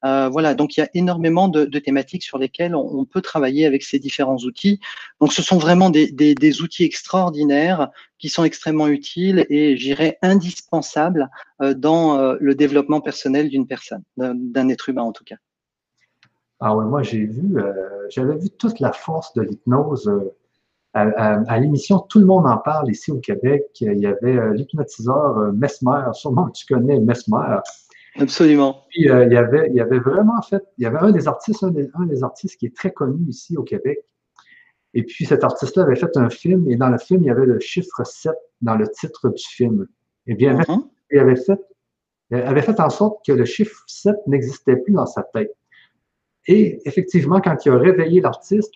Euh, 0.04 0.28
voilà, 0.28 0.54
donc 0.54 0.76
il 0.76 0.80
y 0.80 0.82
a 0.82 0.88
énormément 0.94 1.48
de, 1.48 1.64
thématiques 1.78 2.24
sur 2.24 2.38
lesquelles 2.38 2.74
on, 2.74 3.04
peut 3.04 3.20
travailler 3.20 3.66
avec 3.66 3.82
ces 3.82 3.98
différents 3.98 4.38
outils. 4.38 4.80
Donc 5.20 5.32
ce 5.32 5.42
sont 5.42 5.58
vraiment 5.58 5.90
des, 5.90 6.62
outils 6.62 6.84
extraordinaires 6.84 7.90
qui 8.18 8.28
sont 8.28 8.44
extrêmement 8.44 8.88
utiles 8.88 9.46
et 9.48 9.76
j'irais 9.76 10.18
indispensables 10.22 11.30
euh, 11.60 11.74
dans 11.74 12.18
euh, 12.18 12.36
le 12.40 12.54
développement 12.54 13.00
personnel 13.00 13.48
d'une 13.48 13.66
personne, 13.66 14.02
d'un 14.16 14.68
être 14.68 14.88
humain 14.88 15.02
en 15.02 15.12
tout 15.12 15.24
cas. 15.24 15.36
Ah 16.60 16.76
oui, 16.76 16.84
moi 16.84 17.02
j'ai 17.02 17.24
vu, 17.24 17.56
j'avais 18.08 18.36
vu 18.36 18.48
toute 18.50 18.78
la 18.78 18.92
force 18.92 19.34
de 19.34 19.42
l'hypnose. 19.42 20.12
À, 20.94 21.58
l'émission 21.58 21.98
Tout 22.00 22.20
le 22.20 22.26
monde 22.26 22.46
en 22.46 22.58
parle 22.58 22.90
ici 22.90 23.10
au 23.10 23.18
Québec. 23.18 23.64
Il 23.80 23.98
y 23.98 24.06
avait 24.06 24.52
l'hypnotiseur 24.52 25.52
Mesmer, 25.54 26.12
sûrement 26.12 26.50
tu 26.50 26.66
connais 26.66 27.00
Mesmer. 27.00 27.58
Absolument. 28.16 28.84
Puis, 28.90 29.08
euh, 29.10 29.24
il, 29.24 29.32
y 29.32 29.36
avait, 29.36 29.68
il 29.70 29.74
y 29.76 29.80
avait 29.80 29.98
vraiment 29.98 30.40
fait, 30.42 30.62
il 30.78 30.84
y 30.84 30.86
avait 30.86 30.98
un 30.98 31.12
des 31.12 31.28
artistes, 31.28 31.62
un 31.62 31.70
des, 31.70 31.88
un 31.94 32.06
des, 32.06 32.22
artistes 32.22 32.58
qui 32.58 32.66
est 32.66 32.76
très 32.76 32.92
connu 32.92 33.26
ici 33.28 33.56
au 33.56 33.62
Québec. 33.62 33.98
Et 34.94 35.02
puis 35.02 35.24
cet 35.24 35.42
artiste-là 35.42 35.84
avait 35.84 35.96
fait 35.96 36.14
un 36.16 36.28
film, 36.28 36.70
et 36.70 36.76
dans 36.76 36.90
le 36.90 36.98
film, 36.98 37.22
il 37.22 37.26
y 37.26 37.30
avait 37.30 37.46
le 37.46 37.58
chiffre 37.60 38.04
7 38.04 38.32
dans 38.60 38.76
le 38.76 38.86
titre 38.88 39.30
du 39.30 39.42
film. 39.42 39.86
Et 40.26 40.34
bien, 40.34 40.54
mm 40.54 40.60
-hmm. 40.60 40.88
il 41.10 41.18
avait 41.18 41.36
fait, 41.36 41.60
il 42.30 42.36
avait 42.36 42.62
fait 42.62 42.78
en 42.80 42.90
sorte 42.90 43.24
que 43.26 43.32
le 43.32 43.46
chiffre 43.46 43.82
7 43.86 44.16
n'existait 44.26 44.76
plus 44.76 44.92
dans 44.92 45.06
sa 45.06 45.22
tête. 45.22 45.54
Et 46.46 46.80
effectivement, 46.84 47.40
quand 47.40 47.56
il 47.64 47.72
a 47.72 47.78
réveillé 47.78 48.20
l'artiste, 48.20 48.74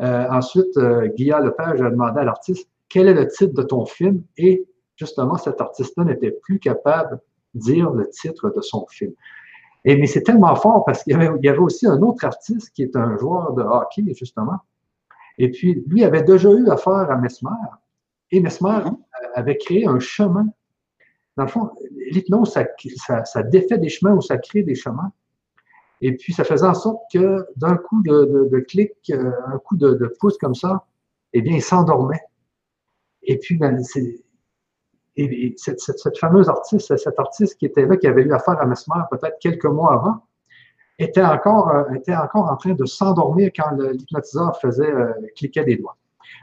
euh, 0.00 0.26
ensuite, 0.30 0.76
euh, 0.76 1.08
Guillaume 1.08 1.44
Lepage 1.44 1.80
a 1.80 1.90
demandé 1.90 2.20
à 2.20 2.24
l'artiste 2.24 2.68
quel 2.88 3.08
est 3.08 3.14
le 3.14 3.26
titre 3.26 3.54
de 3.54 3.62
ton 3.62 3.84
film, 3.86 4.22
et 4.36 4.64
justement, 4.96 5.36
cet 5.36 5.60
artiste-là 5.60 6.04
n'était 6.04 6.30
plus 6.30 6.58
capable 6.58 7.20
dire 7.54 7.90
le 7.90 8.08
titre 8.08 8.50
de 8.54 8.60
son 8.60 8.86
film. 8.86 9.12
Et, 9.84 9.96
mais 9.96 10.06
c'est 10.06 10.22
tellement 10.22 10.54
fort 10.54 10.84
parce 10.84 11.02
qu'il 11.02 11.12
y, 11.12 11.16
avait, 11.16 11.30
il 11.40 11.44
y 11.44 11.48
avait 11.48 11.58
aussi 11.58 11.86
un 11.86 12.00
autre 12.02 12.24
artiste 12.24 12.70
qui 12.70 12.82
est 12.82 12.94
un 12.96 13.16
joueur 13.18 13.52
de 13.54 13.62
hockey, 13.62 14.04
justement. 14.14 14.58
Et 15.38 15.50
puis, 15.50 15.82
lui 15.86 16.04
avait 16.04 16.22
déjà 16.22 16.50
eu 16.50 16.68
affaire 16.68 17.10
à 17.10 17.16
Mesmer. 17.16 17.50
Et 18.30 18.40
Mesmer 18.40 18.80
mhm. 18.84 18.96
avait 19.34 19.56
créé 19.56 19.86
un 19.86 19.98
chemin. 19.98 20.46
Dans 21.36 21.44
le 21.44 21.48
fond, 21.48 21.70
l'hypnose, 22.10 22.54
ça, 22.54 23.42
défait 23.42 23.78
des 23.78 23.88
chemins 23.88 24.14
ou 24.14 24.20
ça 24.20 24.36
crée 24.38 24.62
des 24.62 24.74
chemins. 24.74 25.12
Et 26.00 26.16
puis, 26.16 26.32
ça 26.32 26.44
faisait 26.44 26.66
en 26.66 26.74
sorte 26.74 27.02
que 27.12 27.46
d'un 27.56 27.76
coup 27.76 28.02
de, 28.02 28.58
clic, 28.68 28.92
euh, 29.10 29.32
un 29.46 29.58
coup 29.58 29.76
de, 29.76 30.14
pouce 30.20 30.36
comme 30.36 30.54
ça, 30.54 30.84
eh 31.32 31.40
bien, 31.40 31.56
il 31.56 31.62
s'endormait. 31.62 32.22
Et 33.22 33.38
puis, 33.38 33.56
ben, 33.56 33.80
et, 35.16 35.54
cette, 35.56 36.18
fameuse 36.18 36.48
artiste, 36.48 36.96
cet 36.96 37.18
artiste 37.18 37.58
qui 37.58 37.66
était 37.66 37.86
là, 37.86 37.96
qui 37.96 38.06
avait 38.06 38.22
eu 38.22 38.32
affaire 38.32 38.60
à 38.60 38.66
Mesmer 38.66 39.02
peut-être 39.10 39.38
quelques 39.40 39.66
mois 39.66 39.94
avant, 39.94 40.22
était 40.98 41.22
encore, 41.22 41.70
euh, 41.70 41.94
était 41.94 42.14
encore 42.14 42.50
en 42.50 42.56
train 42.56 42.74
de 42.74 42.84
s'endormir 42.84 43.50
quand 43.54 43.70
l'hypnotiseur 43.72 44.58
faisait 44.60 44.90
euh, 44.90 45.12
cliquer 45.36 45.64
des 45.64 45.76
doigts. 45.76 45.96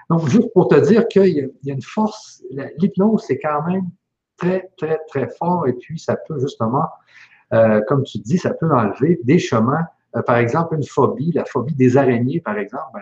Donc, 0.10 0.28
juste 0.28 0.52
pour 0.54 0.68
te 0.68 0.76
dire 0.76 1.08
qu'il 1.08 1.52
y, 1.64 1.72
a 1.72 1.74
une 1.74 1.82
force, 1.82 2.44
l'hypnose, 2.78 3.24
c'est 3.28 3.40
quand 3.40 3.64
même 3.68 3.90
très, 4.38 4.70
très, 4.78 5.00
très 5.08 5.30
fort 5.30 5.68
et 5.68 5.74
puis 5.74 6.00
ça 6.00 6.16
peut 6.16 6.40
justement, 6.40 6.86
euh, 7.54 7.82
comme 7.88 8.04
tu 8.04 8.20
dis, 8.20 8.38
ça 8.38 8.54
peut 8.54 8.72
enlever 8.72 9.20
des 9.24 9.40
chemins. 9.40 9.86
par 10.26 10.38
exemple, 10.38 10.76
une 10.76 10.84
phobie, 10.84 11.32
la 11.32 11.46
phobie 11.46 11.76
des 11.76 11.98
araignées, 11.98 12.42
par 12.42 12.58
exemple. 12.58 12.84
Ben, 12.94 13.02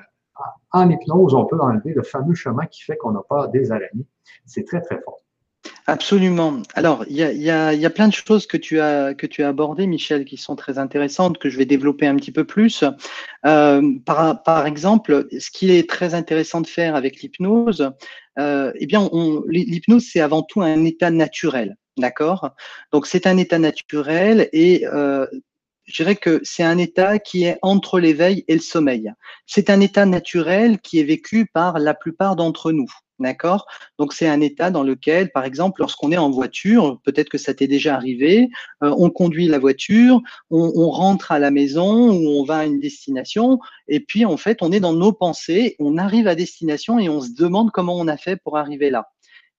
en 0.71 0.89
hypnose, 0.89 1.33
on 1.33 1.45
peut 1.45 1.59
enlever 1.59 1.93
le 1.93 2.03
fameux 2.03 2.36
chemin 2.36 2.65
qui 2.65 2.83
fait 2.83 2.97
qu'on 2.97 3.12
n'a 3.12 3.24
pas 3.27 3.47
des 3.47 3.71
araignées. 3.71 4.05
C'est 4.45 4.65
très, 4.65 4.81
très 4.81 5.00
fort. 5.01 5.19
Absolument. 5.89 6.63
Alors, 6.74 7.06
il 7.08 7.15
y 7.15 7.50
a, 7.50 7.89
plein 7.89 8.10
de 8.10 8.13
choses 8.13 8.46
que 8.46 8.58
tu 8.58 8.82
as 8.82 9.13
que 9.13 9.25
tu 9.25 9.41
as 9.44 9.48
abordées, 9.48 9.88
Michel, 9.88 10.25
qui 10.25 10.36
sont 10.36 10.58
très 10.58 10.79
intéressantes, 10.79 11.38
que 11.38 11.50
je 11.50 11.58
vais 11.58 11.65
développer 11.65 12.06
un 12.06 12.17
petit 12.17 12.34
peu 12.34 12.44
plus. 12.44 12.84
Euh, 13.46 13.94
par, 14.06 14.67
exemple, 14.67 15.29
ce 15.39 15.50
qui 15.50 15.72
est 15.72 15.89
très 15.89 16.13
intéressant 16.13 16.60
de 16.60 16.67
faire 16.67 16.98
avec 16.98 17.22
l'hypnose, 17.22 17.89
euh, 18.38 18.74
eh 18.75 18.86
bien, 18.86 19.10
l'hypnose 19.48 20.06
c'est 20.12 20.20
avant 20.20 20.41
tout 20.44 20.62
un 20.62 20.84
état 20.84 21.10
naturel, 21.10 21.77
d'accord? 21.98 22.50
Donc, 22.91 23.08
c'est 23.08 23.25
un 23.25 23.38
état 23.38 23.58
naturel 23.58 24.50
et 24.51 24.86
euh, 24.88 25.25
je 25.86 26.03
dirais 26.03 26.17
que 26.17 26.41
c'est 26.44 26.63
un 26.63 26.79
état 26.79 27.17
qui 27.17 27.46
est 27.46 27.60
entre 27.62 28.01
l'éveil 28.01 28.44
et 28.50 28.56
le 28.56 28.60
sommeil. 28.60 29.13
C'est 29.46 29.70
un 29.70 29.79
état 29.79 30.06
naturel 30.06 30.79
qui 30.82 31.00
est 31.00 31.06
vécu 31.06 31.46
par 31.46 31.79
la 31.79 31.94
plupart 31.94 32.36
d'entre 32.36 32.74
nous. 32.74 32.91
D'accord? 33.19 33.65
Donc 33.97 34.13
c'est 34.13 34.27
un 34.27 34.41
état 34.41 34.69
dans 34.69 34.83
lequel, 34.83 35.31
par 35.31 35.43
exemple, 35.43 35.81
lorsqu'on 35.81 36.12
est 36.12 36.17
en 36.17 36.29
voiture, 36.29 37.00
peut-être 37.03 37.29
que 37.29 37.39
ça 37.39 37.55
t'est 37.55 37.67
déjà 37.67 37.95
arrivé, 37.95 38.50
euh, 38.83 38.93
on 38.97 39.09
conduit 39.09 39.47
la 39.47 39.57
voiture, 39.57 40.21
on, 40.51 40.89
rentre 40.91 41.31
à 41.31 41.39
la 41.39 41.50
maison 41.50 42.12
ou 42.12 42.39
on 42.39 42.43
va 42.43 42.57
à 42.57 42.65
une 42.65 42.79
destination, 42.79 43.59
et 43.88 44.00
puis 44.00 44.24
en 44.25 44.38
fait, 44.38 44.59
on 44.62 44.71
est 44.71 44.79
dans 44.79 44.93
nos 44.93 45.13
pensées, 45.13 45.75
on 45.79 45.97
arrive 45.97 46.27
à 46.27 46.36
destination 46.36 47.00
et 47.00 47.09
on 47.09 47.21
se 47.21 47.33
demande 47.33 47.71
comment 47.71 47.97
on 47.97 48.07
a 48.07 48.17
fait 48.17 48.36
pour 48.36 48.57
arriver 48.57 48.91
là. 48.91 49.09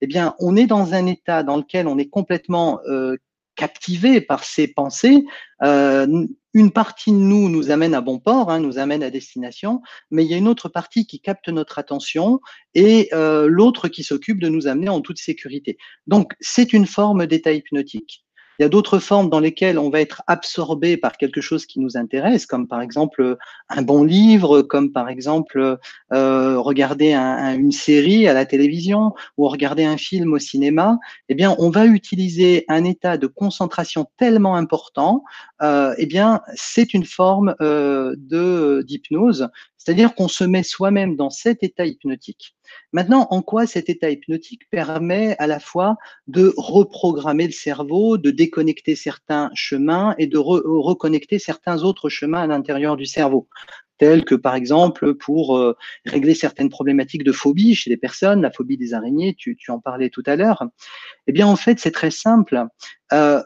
Eh 0.00 0.06
bien, 0.06 0.36
on 0.38 0.54
est 0.54 0.66
dans 0.66 0.94
un 0.94 1.06
état 1.06 1.42
dans 1.42 1.56
lequel 1.56 1.88
on 1.88 1.98
est 1.98 2.08
complètement 2.08 2.78
euh, 2.88 3.16
captivé 3.58 4.20
par 4.20 4.44
ces 4.44 4.68
pensées. 4.68 5.24
Euh, 5.62 6.26
une 6.54 6.70
partie 6.70 7.10
de 7.10 7.16
nous 7.16 7.48
nous 7.48 7.70
amène 7.70 7.92
à 7.92 8.00
bon 8.00 8.18
port, 8.18 8.50
hein, 8.50 8.60
nous 8.60 8.78
amène 8.78 9.02
à 9.02 9.10
destination, 9.10 9.82
mais 10.10 10.24
il 10.24 10.30
y 10.30 10.34
a 10.34 10.38
une 10.38 10.48
autre 10.48 10.68
partie 10.68 11.06
qui 11.06 11.20
capte 11.20 11.48
notre 11.48 11.78
attention 11.78 12.40
et 12.74 13.08
euh, 13.12 13.48
l'autre 13.48 13.88
qui 13.88 14.04
s'occupe 14.04 14.40
de 14.40 14.48
nous 14.48 14.66
amener 14.68 14.88
en 14.88 15.00
toute 15.00 15.18
sécurité. 15.18 15.76
Donc, 16.06 16.32
c'est 16.40 16.72
une 16.72 16.86
forme 16.86 17.26
d'état 17.26 17.52
hypnotique. 17.52 18.24
Il 18.58 18.62
y 18.62 18.64
a 18.64 18.68
d'autres 18.68 18.98
formes 18.98 19.30
dans 19.30 19.38
lesquelles 19.38 19.78
on 19.78 19.88
va 19.88 20.00
être 20.00 20.22
absorbé 20.26 20.96
par 20.96 21.16
quelque 21.16 21.40
chose 21.40 21.64
qui 21.64 21.78
nous 21.78 21.96
intéresse, 21.96 22.44
comme 22.44 22.66
par 22.66 22.80
exemple 22.80 23.36
un 23.68 23.82
bon 23.82 24.02
livre, 24.02 24.62
comme 24.62 24.92
par 24.92 25.08
exemple 25.08 25.78
euh, 26.12 26.58
regarder 26.58 27.14
une 27.14 27.70
série 27.70 28.26
à 28.26 28.34
la 28.34 28.46
télévision 28.46 29.14
ou 29.36 29.46
regarder 29.48 29.84
un 29.84 29.96
film 29.96 30.32
au 30.32 30.38
cinéma. 30.38 30.98
Eh 31.28 31.34
bien, 31.34 31.54
on 31.58 31.70
va 31.70 31.86
utiliser 31.86 32.64
un 32.68 32.82
état 32.84 33.16
de 33.16 33.28
concentration 33.28 34.06
tellement 34.16 34.56
important. 34.56 35.22
Euh, 35.62 35.94
eh 35.96 36.06
bien, 36.06 36.40
c'est 36.54 36.94
une 36.94 37.04
forme 37.04 37.54
euh, 37.60 38.14
de 38.18 38.82
d'hypnose, 38.86 39.48
c'est-à-dire 39.76 40.14
qu'on 40.14 40.28
se 40.28 40.44
met 40.44 40.62
soi-même 40.64 41.16
dans 41.16 41.30
cet 41.30 41.62
état 41.62 41.86
hypnotique. 41.86 42.57
Maintenant, 42.92 43.26
en 43.30 43.42
quoi 43.42 43.66
cet 43.66 43.88
état 43.88 44.10
hypnotique 44.10 44.68
permet 44.70 45.36
à 45.38 45.46
la 45.46 45.60
fois 45.60 45.96
de 46.26 46.54
reprogrammer 46.56 47.46
le 47.46 47.52
cerveau, 47.52 48.18
de 48.18 48.30
déconnecter 48.30 48.96
certains 48.96 49.50
chemins 49.54 50.14
et 50.18 50.26
de 50.26 50.38
reconnecter 50.38 51.38
certains 51.38 51.82
autres 51.82 52.08
chemins 52.08 52.42
à 52.42 52.46
l'intérieur 52.46 52.96
du 52.96 53.06
cerveau? 53.06 53.48
Tels 53.98 54.24
que 54.24 54.34
par 54.34 54.54
exemple 54.54 55.14
pour 55.14 55.56
euh, 55.56 55.76
régler 56.06 56.34
certaines 56.34 56.70
problématiques 56.70 57.24
de 57.24 57.32
phobie 57.32 57.74
chez 57.74 57.90
les 57.90 57.96
personnes, 57.96 58.42
la 58.42 58.50
phobie 58.50 58.76
des 58.76 58.94
araignées, 58.94 59.34
tu, 59.34 59.56
tu 59.56 59.70
en 59.70 59.80
parlais 59.80 60.08
tout 60.10 60.22
à 60.26 60.36
l'heure. 60.36 60.64
Eh 61.26 61.32
bien, 61.32 61.46
en 61.46 61.56
fait, 61.56 61.78
c'est 61.78 61.90
très 61.90 62.10
simple. 62.10 62.64
Euh, 63.12 63.42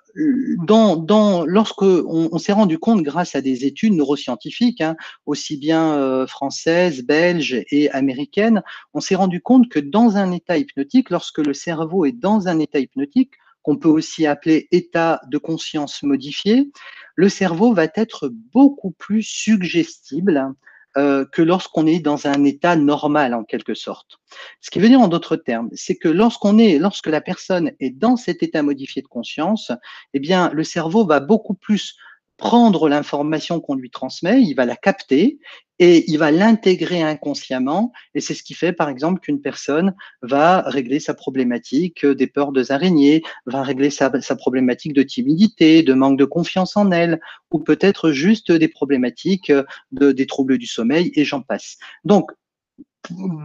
dans, 0.67 0.97
dans, 0.97 1.45
lorsque 1.45 1.83
on, 1.83 2.29
on 2.31 2.39
s'est 2.39 2.53
rendu 2.53 2.79
compte, 2.79 3.03
grâce 3.03 3.35
à 3.35 3.41
des 3.41 3.65
études 3.65 3.95
neuroscientifiques, 3.95 4.81
hein, 4.81 4.97
aussi 5.27 5.57
bien 5.57 5.95
euh, 5.95 6.27
françaises, 6.27 7.03
belges 7.03 7.65
et 7.71 7.91
américaines, 7.91 8.63
on 8.95 9.01
s'est 9.01 9.15
rendu 9.15 9.41
compte 9.41 9.69
que 9.69 9.79
dans 9.79 10.17
un 10.17 10.33
état 10.33 10.59
hypnotique, 10.59 11.11
lorsque 11.11 11.39
le 11.39 11.55
cerveau 11.55 12.05
est 12.05 12.13
dans 12.13 12.49
un 12.49 12.59
état 12.59 12.79
hypnotique, 12.79 13.33
qu'on 13.63 13.77
peut 13.77 13.89
aussi 13.89 14.27
appeler 14.27 14.69
état 14.73 15.21
de 15.29 15.39
conscience 15.39 16.03
modifié, 16.03 16.71
le 17.15 17.29
cerveau 17.29 17.73
va 17.75 17.87
être 17.95 18.29
beaucoup 18.53 18.91
plus 18.91 19.23
suggestible 19.23 20.55
euh, 20.99 21.25
que 21.25 21.41
lorsqu'on 21.41 21.87
est 21.87 22.01
dans 22.01 22.27
un 22.27 22.45
état 22.45 22.77
normal 22.77 23.33
en 23.33 23.45
quelque 23.45 23.75
sorte. 23.75 24.19
Ce 24.61 24.71
qui 24.71 24.79
veut 24.79 24.89
dire 24.89 25.01
en 25.01 25.09
d'autres 25.09 25.37
termes, 25.37 25.71
c'est 25.73 25.97
que 25.97 26.09
lorsqu'on 26.09 26.59
est, 26.59 26.79
lorsque 26.79 27.07
la 27.07 27.23
personne 27.23 27.73
est 27.81 27.91
dans 27.91 28.17
cet 28.17 28.43
état 28.43 28.63
modifié 28.63 29.01
de 29.01 29.07
conscience, 29.07 29.73
eh 30.13 30.21
bien 30.21 30.51
le 30.53 30.65
cerveau 30.65 31.07
va 31.07 31.21
beaucoup 31.21 31.55
plus 31.55 31.97
prendre 32.43 32.89
l'information 32.89 33.61
qu'on 33.61 33.77
lui 33.77 33.89
transmet, 33.89 34.43
il 34.43 34.55
va 34.55 34.65
la 34.65 34.75
capter 34.75 35.39
et 35.79 36.11
il 36.11 36.19
va 36.19 36.33
l'intégrer 36.33 37.01
inconsciemment. 37.01 37.93
Et 38.17 38.21
c'est 38.21 38.35
ce 38.35 38.43
qui 38.43 38.55
fait, 38.55 38.73
par 38.73 38.89
exemple, 38.89 39.21
qu'une 39.21 39.41
personne 39.41 39.95
va 40.23 40.63
régler 40.63 40.99
sa 40.99 41.15
problématique 41.15 42.05
des 42.05 42.27
peurs 42.27 42.51
de 42.51 42.73
araignées, 42.73 43.23
va 43.47 43.63
régler 43.63 43.91
sa, 43.91 44.11
problématique 44.37 44.93
de 44.93 45.05
timidité, 45.05 45.85
de 45.85 45.95
manque 45.95 46.19
de 46.19 46.25
confiance 46.25 46.77
en 46.77 46.91
elle, 46.91 47.21
ou 47.53 47.61
peut-être 47.61 48.11
juste 48.11 48.51
des 48.51 48.69
problématiques 48.69 49.53
de, 49.93 50.11
des 50.11 50.27
troubles 50.27 50.59
du 50.59 50.67
sommeil, 50.67 51.13
et 51.15 51.25
j'en 51.25 51.43
passe. 51.43 51.79
Donc, 52.05 52.33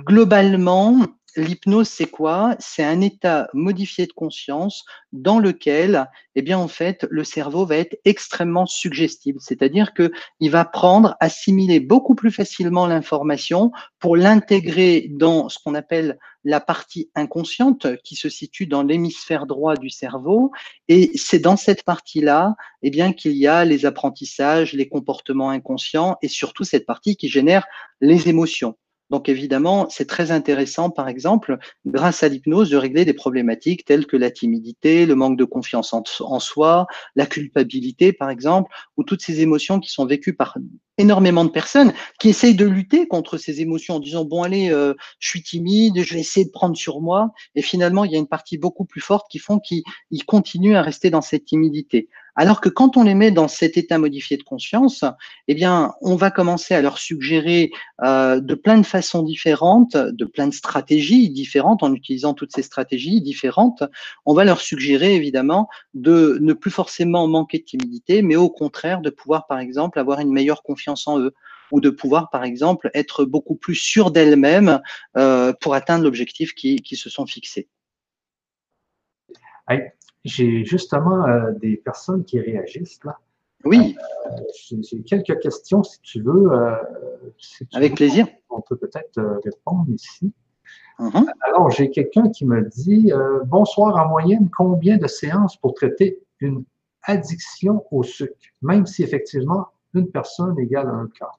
globalement, 0.08 1.06
l'hypnose, 1.38 1.88
c'est 1.88 2.08
quoi? 2.08 2.56
C'est 2.60 2.84
un 2.84 3.02
état 3.02 3.48
modifié 3.54 4.06
de 4.08 4.14
conscience 4.14 4.84
dans 5.12 5.40
lequel, 5.40 6.10
eh 6.36 6.42
bien, 6.42 6.58
en 6.58 6.68
fait, 6.68 7.06
le 7.10 7.24
cerveau 7.24 7.66
va 7.66 7.78
être 7.78 7.98
extrêmement 8.06 8.66
suggestible, 8.66 9.40
c'est-à-dire 9.42 9.94
que 9.94 10.12
il 10.40 10.52
va 10.52 10.66
prendre, 10.66 11.16
assimiler 11.20 11.80
beaucoup 11.80 12.16
plus 12.16 12.32
facilement 12.32 12.88
l'information 12.88 13.72
pour 14.00 14.18
l'intégrer 14.18 15.08
dans 15.12 15.50
ce 15.50 15.60
qu'on 15.64 15.76
appelle 15.76 16.18
la 16.44 16.60
partie 16.60 17.12
inconsciente 17.14 17.88
qui 18.04 18.16
se 18.16 18.30
situe 18.30 18.68
dans 18.68 18.84
l'hémisphère 18.84 19.46
droit 19.46 19.76
du 19.76 19.90
cerveau. 19.90 20.52
Et 20.88 21.12
c'est 21.16 21.40
dans 21.40 21.58
cette 21.58 21.84
partie-là, 21.84 22.56
eh 22.82 22.90
bien, 22.90 23.14
qu'il 23.14 23.34
y 23.34 23.48
a 23.48 23.66
les 23.66 23.86
apprentissages, 23.86 24.74
les 24.74 24.88
comportements 24.88 25.50
inconscients 25.50 26.18
et 26.22 26.28
surtout 26.28 26.64
cette 26.64 26.86
partie 26.86 27.18
qui 27.18 27.28
génère 27.30 27.66
les 28.02 28.30
émotions. 28.30 28.78
Donc 29.10 29.30
évidemment, 29.30 29.88
c'est 29.90 30.08
très 30.08 30.32
intéressant, 30.32 30.90
par 30.90 31.08
exemple, 31.08 31.58
grâce 31.86 32.24
à 32.24 32.28
l'hypnose, 32.28 32.70
de 32.70 32.78
régler 32.78 33.06
des 33.06 33.14
problématiques 33.14 33.86
telles 33.86 34.06
que 34.06 34.18
la 34.18 34.32
timidité, 34.32 35.06
le 35.06 35.16
manque 35.16 35.38
de 35.38 35.46
confiance 35.46 35.94
en, 35.94 36.40
soi, 36.40 36.88
la 37.16 37.26
culpabilité, 37.26 38.12
par 38.12 38.30
exemple, 38.30 38.72
ou 38.98 39.04
toutes 39.04 39.22
ces 39.22 39.42
émotions 39.42 39.80
qui 39.80 39.90
sont 39.90 40.06
vécues 40.06 40.36
par 40.36 40.58
énormément 40.98 41.46
de 41.46 41.50
personnes 41.50 41.94
qui 42.20 42.30
essayent 42.30 42.56
de 42.56 42.66
lutter 42.66 43.08
contre 43.08 43.38
ces 43.38 43.62
émotions 43.62 43.96
en 43.96 44.00
disant 44.00 44.26
bon 44.26 44.44
allez, 44.44 44.72
euh, 44.72 44.94
je 45.20 45.30
suis 45.30 45.44
timide, 45.44 46.04
je 46.04 46.14
vais 46.14 46.20
essayer 46.20 46.46
de 46.46 46.52
prendre 46.52 46.76
sur 46.76 47.02
moi, 47.02 47.32
et 47.56 47.62
finalement 47.62 48.06
il 48.06 48.12
y 48.12 48.16
a 48.16 48.20
une 48.20 48.28
partie 48.28 48.58
beaucoup 48.58 48.86
plus 48.86 49.02
forte 49.02 49.28
qui 49.30 49.40
font 49.40 49.60
qu'ils 49.60 49.84
continuent 50.26 50.76
à 50.76 50.82
rester 50.82 51.10
dans 51.10 51.22
cette 51.22 51.46
timidité. 51.46 52.10
Alors 52.40 52.62
que 52.62 52.70
quand 52.70 52.98
on 52.98 53.04
les 53.04 53.16
met 53.16 53.32
dans 53.32 53.48
cet 53.48 53.78
état 53.78 53.98
modifié 53.98 54.38
de 54.38 54.44
conscience, 54.44 55.04
eh 55.48 55.56
bien, 55.56 55.96
on 56.02 56.16
va 56.16 56.30
commencer 56.30 56.76
à 56.76 56.84
leur 56.84 57.00
suggérer 57.00 57.72
euh, 58.04 58.40
de 58.40 58.54
plein 58.54 58.78
de 58.78 58.86
façons 58.86 59.24
différentes, 59.24 59.98
de 59.98 60.24
plein 60.24 60.46
de 60.46 60.54
stratégies 60.54 61.32
différentes, 61.32 61.82
en 61.82 61.92
utilisant 61.96 62.36
toutes 62.36 62.56
ces 62.56 62.62
stratégies 62.62 63.22
différentes. 63.22 63.82
On 64.28 64.36
va 64.36 64.46
leur 64.46 64.62
suggérer 64.62 65.16
évidemment 65.16 65.68
de 65.96 66.38
ne 66.40 66.54
plus 66.54 66.70
forcément 66.70 67.28
manquer 67.28 67.58
de 67.58 67.64
timidité, 67.64 68.22
mais 68.22 68.36
au 68.36 68.52
contraire 68.52 69.02
de 69.02 69.10
pouvoir, 69.10 69.48
par 69.48 69.58
exemple, 69.58 69.98
avoir 69.98 70.20
une 70.20 70.32
meilleure 70.32 70.62
confiance 70.62 70.87
en 70.90 71.20
eux 71.20 71.34
ou 71.72 71.82
de 71.82 71.90
pouvoir, 71.90 72.30
par 72.30 72.44
exemple, 72.44 72.90
être 72.94 73.26
beaucoup 73.26 73.56
plus 73.56 73.76
sûr 73.76 74.12
d'elles-mêmes 74.12 74.82
euh, 75.18 75.54
pour 75.60 75.74
atteindre 75.74 76.04
l'objectif 76.04 76.54
qui, 76.54 76.82
qui 76.82 76.96
se 76.96 77.10
sont 77.10 77.26
fixés 77.26 77.68
j'ai 80.24 80.66
justement 80.66 81.26
euh, 81.26 81.52
des 81.54 81.78
personnes 81.78 82.24
qui 82.24 82.40
réagissent 82.40 83.00
là. 83.04 83.18
Oui. 83.66 83.96
J'ai 84.70 85.02
quelques 85.02 85.40
questions 85.40 85.84
si 85.84 86.00
tu 86.02 86.22
veux. 86.22 86.52
Avec 87.74 87.96
plaisir. 87.96 88.28
On 88.50 88.62
peut 88.62 88.76
peut-être 88.76 89.20
répondre 89.44 89.90
ici. 89.90 90.32
Mhm. 91.00 91.26
Alors, 91.42 91.70
j'ai 91.72 91.90
quelqu'un 91.90 92.30
qui 92.30 92.46
me 92.46 92.62
dit 92.62 93.12
Bonsoir, 93.46 93.96
en 93.96 94.10
moyenne, 94.10 94.50
combien 94.56 94.98
de 94.98 95.08
séances 95.08 95.58
pour 95.58 95.74
traiter 95.74 96.20
une 96.40 96.64
addiction 97.04 97.86
au 97.92 98.04
sucre, 98.04 98.36
même 98.62 98.86
si 98.86 99.04
effectivement 99.04 99.68
une 99.94 100.10
personne 100.12 100.60
égale 100.60 100.88
un 100.88 101.08
cas? 101.18 101.32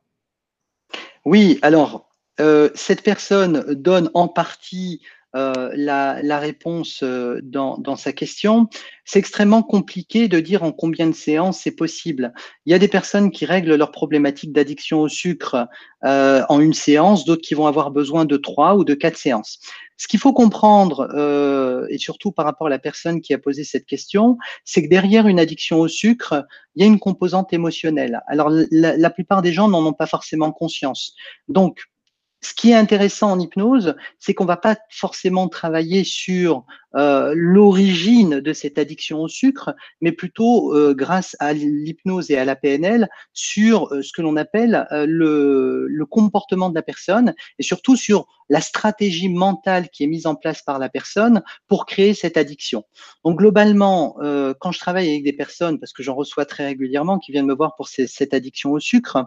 Oui, 1.25 1.59
alors, 1.62 2.09
euh, 2.40 2.71
cette 2.75 3.02
personne 3.02 3.75
donne 3.75 4.11
en 4.14 4.28
partie 4.28 5.02
euh, 5.37 5.70
la, 5.75 6.38
réponse 6.38 7.00
euh, 7.02 7.40
dans, 7.42 7.97
sa 7.97 8.12
question. 8.12 8.68
C'est 9.04 9.18
extrêmement 9.18 9.62
compliqué 9.62 10.26
de 10.26 10.40
dire 10.40 10.62
en 10.62 10.73
combien 10.73 11.06
de 11.06 11.14
séances 11.14 11.61
c'est 11.61 11.76
possible. 11.76 12.32
Il 12.64 12.73
y 12.73 12.75
a 12.75 12.78
des 12.78 12.88
personnes 12.88 13.30
qui 13.30 13.44
règlent 13.44 13.75
leur 13.75 13.90
problématique 13.90 14.52
d'addiction 14.52 15.00
au 15.00 15.08
sucre 15.08 15.66
euh, 16.04 16.42
en 16.49 16.61
une 16.61 16.73
séance, 16.73 17.26
d'autres 17.26 17.42
qui 17.42 17.54
vont 17.54 17.66
avoir 17.66 17.90
besoin 17.90 18.25
de 18.25 18.37
trois 18.38 18.76
ou 18.76 18.85
de 18.85 18.94
quatre 18.94 19.18
séances. 19.18 19.58
Ce 19.99 20.08
qu'il 20.08 20.20
faut 20.20 20.32
comprendre, 20.32 21.08
et 21.90 21.99
surtout 21.99 22.30
par 22.30 22.44
rapport 22.44 22.68
à 22.68 22.70
la 22.70 22.78
personne 22.78 23.20
qui 23.20 23.35
a 23.35 23.38
posé 23.38 23.64
cette 23.64 23.85
question, 23.85 24.38
c'est 24.64 24.85
que 24.85 24.88
derrière 24.88 25.26
une 25.26 25.40
addiction 25.40 25.80
au 25.80 25.88
sucre, 25.88 26.47
il 26.76 26.82
y 26.82 26.85
a 26.85 26.87
une 26.87 27.00
composante 27.00 27.52
émotionnelle. 27.52 28.20
Alors 28.28 28.49
la, 28.70 28.97
la 28.97 29.11
plupart 29.11 29.42
des 29.42 29.52
gens 29.52 29.68
n'en 29.68 29.85
ont 29.85 29.92
pas 29.92 30.06
forcément 30.06 30.52
conscience. 30.52 31.16
Donc, 31.49 31.80
ce 32.40 32.54
qui 32.54 32.71
est 32.71 32.75
intéressant 32.75 33.33
en 33.33 33.40
hypnose, 33.40 33.97
c'est 34.18 34.35
qu'on 34.35 34.45
va 34.45 34.57
pas 34.57 34.76
forcément 34.90 35.49
travailler 35.49 36.04
sur 36.04 36.64
euh, 36.99 37.33
l'origine 37.37 38.40
de 38.40 38.52
cette 38.52 38.76
addiction 38.76 39.21
au 39.21 39.28
sucre, 39.28 39.73
mais 40.00 40.11
plutôt 40.11 40.75
euh, 40.75 40.95
grâce 40.95 41.37
à 41.38 41.52
l'hypnose 41.52 42.31
et 42.33 42.37
à 42.37 42.45
la 42.45 42.57
PNL 42.57 43.09
sur 43.33 43.95
euh, 43.95 44.02
ce 44.02 44.12
que 44.12 44.21
l'on 44.21 44.37
appelle 44.37 44.87
le, 44.90 45.87
le, 45.88 46.07
comportement 46.07 46.71
de 46.71 46.75
la 46.75 46.83
personne 46.83 47.35
et 47.59 47.62
surtout 47.62 47.95
sur 47.95 48.26
la 48.49 48.61
stratégie 48.61 49.28
mentale 49.28 49.90
qui 49.90 50.02
est 50.02 50.07
mise 50.09 50.26
en 50.26 50.35
place 50.35 50.62
par 50.62 50.78
la 50.78 50.88
personne 50.88 51.43
pour 51.69 51.87
créer 51.87 52.14
cette 52.14 52.37
addiction. 52.37 52.83
Donc 53.25 53.38
globalement, 53.38 54.17
quand 54.59 54.73
je 54.73 54.78
travaille 54.78 55.11
avec 55.11 55.23
des 55.23 55.35
personnes, 55.35 55.78
parce 55.78 55.93
que 55.93 56.02
j'en 56.02 56.14
reçois 56.14 56.47
très 56.47 56.64
régulièrement 56.64 57.19
qui 57.19 57.31
viennent 57.31 57.47
me 57.47 57.55
voir 57.55 57.76
pour 57.76 57.88
cette 57.88 58.33
addiction 58.33 58.73
au 58.73 58.81
sucre, 58.81 59.26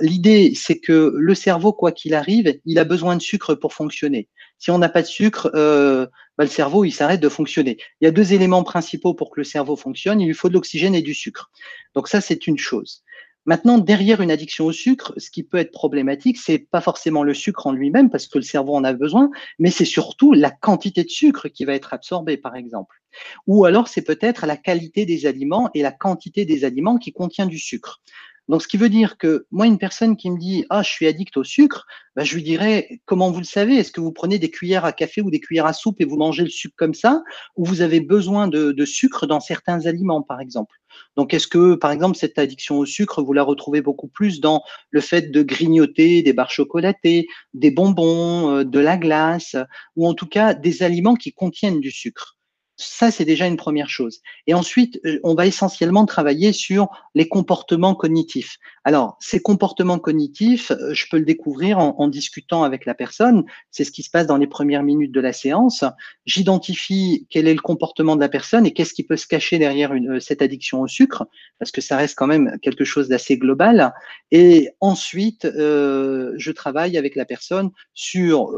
l'idée 0.00 0.54
c'est 0.56 0.80
que 0.80 1.14
le 1.16 1.34
cerveau, 1.36 1.72
quoi 1.72 1.92
qu'il 1.92 2.14
arrive, 2.14 2.58
il 2.64 2.80
a 2.80 2.84
besoin 2.84 3.14
de 3.14 3.22
sucre 3.22 3.54
pour 3.54 3.74
fonctionner. 3.74 4.28
Si 4.62 4.70
on 4.70 4.78
n'a 4.78 4.88
pas 4.88 5.02
de 5.02 5.08
sucre, 5.08 5.50
euh, 5.56 6.06
bah, 6.42 6.46
le 6.46 6.50
cerveau 6.50 6.84
il 6.84 6.90
s'arrête 6.90 7.20
de 7.20 7.28
fonctionner. 7.28 7.76
Il 8.00 8.04
y 8.04 8.08
a 8.08 8.10
deux 8.10 8.32
éléments 8.32 8.64
principaux 8.64 9.14
pour 9.14 9.30
que 9.30 9.38
le 9.38 9.44
cerveau 9.44 9.76
fonctionne. 9.76 10.20
Il 10.20 10.26
lui 10.26 10.34
faut 10.34 10.48
de 10.48 10.54
l'oxygène 10.54 10.94
et 10.96 11.02
du 11.02 11.14
sucre. 11.14 11.52
Donc 11.94 12.08
ça 12.08 12.20
c'est 12.20 12.48
une 12.48 12.58
chose. 12.58 13.04
Maintenant, 13.46 13.78
derrière 13.78 14.20
une 14.20 14.30
addiction 14.30 14.66
au 14.66 14.72
sucre, 14.72 15.14
ce 15.16 15.30
qui 15.30 15.42
peut 15.42 15.58
être 15.58 15.72
problématique, 15.72 16.38
c'est 16.38 16.58
pas 16.58 16.80
forcément 16.80 17.24
le 17.24 17.34
sucre 17.34 17.66
en 17.66 17.72
lui-même, 17.72 18.08
parce 18.08 18.28
que 18.28 18.38
le 18.38 18.44
cerveau 18.44 18.76
en 18.76 18.84
a 18.84 18.92
besoin, 18.92 19.30
mais 19.58 19.72
c'est 19.72 19.84
surtout 19.84 20.32
la 20.32 20.52
quantité 20.52 21.02
de 21.02 21.08
sucre 21.08 21.48
qui 21.48 21.64
va 21.64 21.74
être 21.74 21.92
absorbée, 21.92 22.36
par 22.36 22.54
exemple. 22.54 23.02
Ou 23.48 23.64
alors, 23.64 23.88
c'est 23.88 24.02
peut-être 24.02 24.46
la 24.46 24.56
qualité 24.56 25.06
des 25.06 25.26
aliments 25.26 25.70
et 25.74 25.82
la 25.82 25.90
quantité 25.90 26.44
des 26.44 26.64
aliments 26.64 26.98
qui 26.98 27.12
contient 27.12 27.46
du 27.46 27.58
sucre. 27.58 28.00
Donc, 28.48 28.62
ce 28.62 28.68
qui 28.68 28.76
veut 28.76 28.88
dire 28.88 29.18
que 29.18 29.46
moi, 29.50 29.66
une 29.66 29.78
personne 29.78 30.16
qui 30.16 30.30
me 30.30 30.38
dit 30.38 30.64
Ah, 30.68 30.82
je 30.82 30.90
suis 30.90 31.06
addict 31.06 31.36
au 31.36 31.44
sucre, 31.44 31.86
bah, 32.16 32.24
je 32.24 32.34
lui 32.34 32.42
dirais 32.42 33.00
Comment 33.06 33.30
vous 33.30 33.38
le 33.38 33.44
savez? 33.44 33.76
Est-ce 33.76 33.92
que 33.92 34.00
vous 34.00 34.12
prenez 34.12 34.38
des 34.38 34.50
cuillères 34.50 34.84
à 34.84 34.92
café 34.92 35.20
ou 35.22 35.30
des 35.30 35.40
cuillères 35.40 35.66
à 35.66 35.72
soupe 35.72 36.00
et 36.00 36.04
vous 36.04 36.16
mangez 36.16 36.42
le 36.42 36.50
sucre 36.50 36.74
comme 36.76 36.94
ça? 36.94 37.22
Ou 37.56 37.64
vous 37.64 37.80
avez 37.80 38.00
besoin 38.00 38.48
de, 38.48 38.72
de 38.72 38.84
sucre 38.84 39.26
dans 39.26 39.40
certains 39.40 39.86
aliments, 39.86 40.22
par 40.22 40.40
exemple? 40.40 40.76
Donc, 41.16 41.34
est-ce 41.34 41.46
que, 41.46 41.74
par 41.74 41.90
exemple, 41.90 42.16
cette 42.16 42.38
addiction 42.38 42.78
au 42.78 42.86
sucre, 42.86 43.22
vous 43.22 43.32
la 43.32 43.42
retrouvez 43.42 43.80
beaucoup 43.80 44.08
plus 44.08 44.40
dans 44.40 44.62
le 44.90 45.00
fait 45.00 45.30
de 45.30 45.42
grignoter 45.42 46.22
des 46.22 46.32
barres 46.32 46.50
chocolatées, 46.50 47.26
des 47.54 47.70
bonbons, 47.70 48.56
euh, 48.56 48.64
de 48.64 48.78
la 48.78 48.96
glace, 48.96 49.56
ou 49.96 50.06
en 50.06 50.14
tout 50.14 50.26
cas 50.26 50.54
des 50.54 50.82
aliments 50.82 51.14
qui 51.14 51.32
contiennent 51.32 51.80
du 51.80 51.90
sucre? 51.90 52.36
Ça, 52.82 53.10
c'est 53.10 53.24
déjà 53.24 53.46
une 53.46 53.56
première 53.56 53.88
chose. 53.88 54.20
Et 54.46 54.54
ensuite, 54.54 55.00
euh, 55.04 55.20
on 55.22 55.34
va 55.34 55.46
essentiellement 55.46 56.06
travailler 56.06 56.52
sur 56.52 56.88
les 57.14 57.28
comportements 57.28 57.94
cognitifs. 57.94 58.58
Alors, 58.84 59.16
ces 59.20 59.40
comportements 59.40 59.98
cognitifs, 59.98 60.70
euh, 60.70 60.92
je 60.92 61.06
peux 61.10 61.18
le 61.18 61.24
découvrir 61.24 61.78
en, 61.78 62.08
discutant 62.08 62.64
avec 62.64 62.84
la 62.84 62.94
personne. 62.94 63.44
C'est 63.70 63.84
ce 63.84 63.92
qui 63.92 64.02
se 64.02 64.10
passe 64.10 64.26
dans 64.26 64.36
les 64.36 64.46
premières 64.46 64.82
minutes 64.82 65.12
de 65.12 65.20
la 65.20 65.32
séance. 65.32 65.84
J'identifie 66.26 67.26
quel 67.30 67.46
est 67.46 67.54
le 67.54 67.60
comportement 67.60 68.16
de 68.16 68.20
la 68.20 68.28
personne 68.28 68.66
et 68.66 68.72
qu'est-ce 68.72 68.94
qui 68.94 69.04
peut 69.04 69.16
se 69.16 69.26
cacher 69.26 69.58
derrière 69.58 69.92
euh, 69.92 70.20
cette 70.20 70.42
addiction 70.42 70.80
au 70.80 70.88
sucre, 70.88 71.26
parce 71.58 71.70
que 71.70 71.80
ça 71.80 71.96
reste 71.96 72.16
quand 72.16 72.26
même 72.26 72.58
quelque 72.60 72.84
chose 72.84 73.08
d'assez 73.08 73.38
global. 73.38 73.92
Et 74.30 74.70
ensuite, 74.80 75.46
je 75.54 76.50
travaille 76.50 76.96
avec 76.96 77.16
la 77.16 77.24
personne 77.24 77.70
sur, 77.92 78.54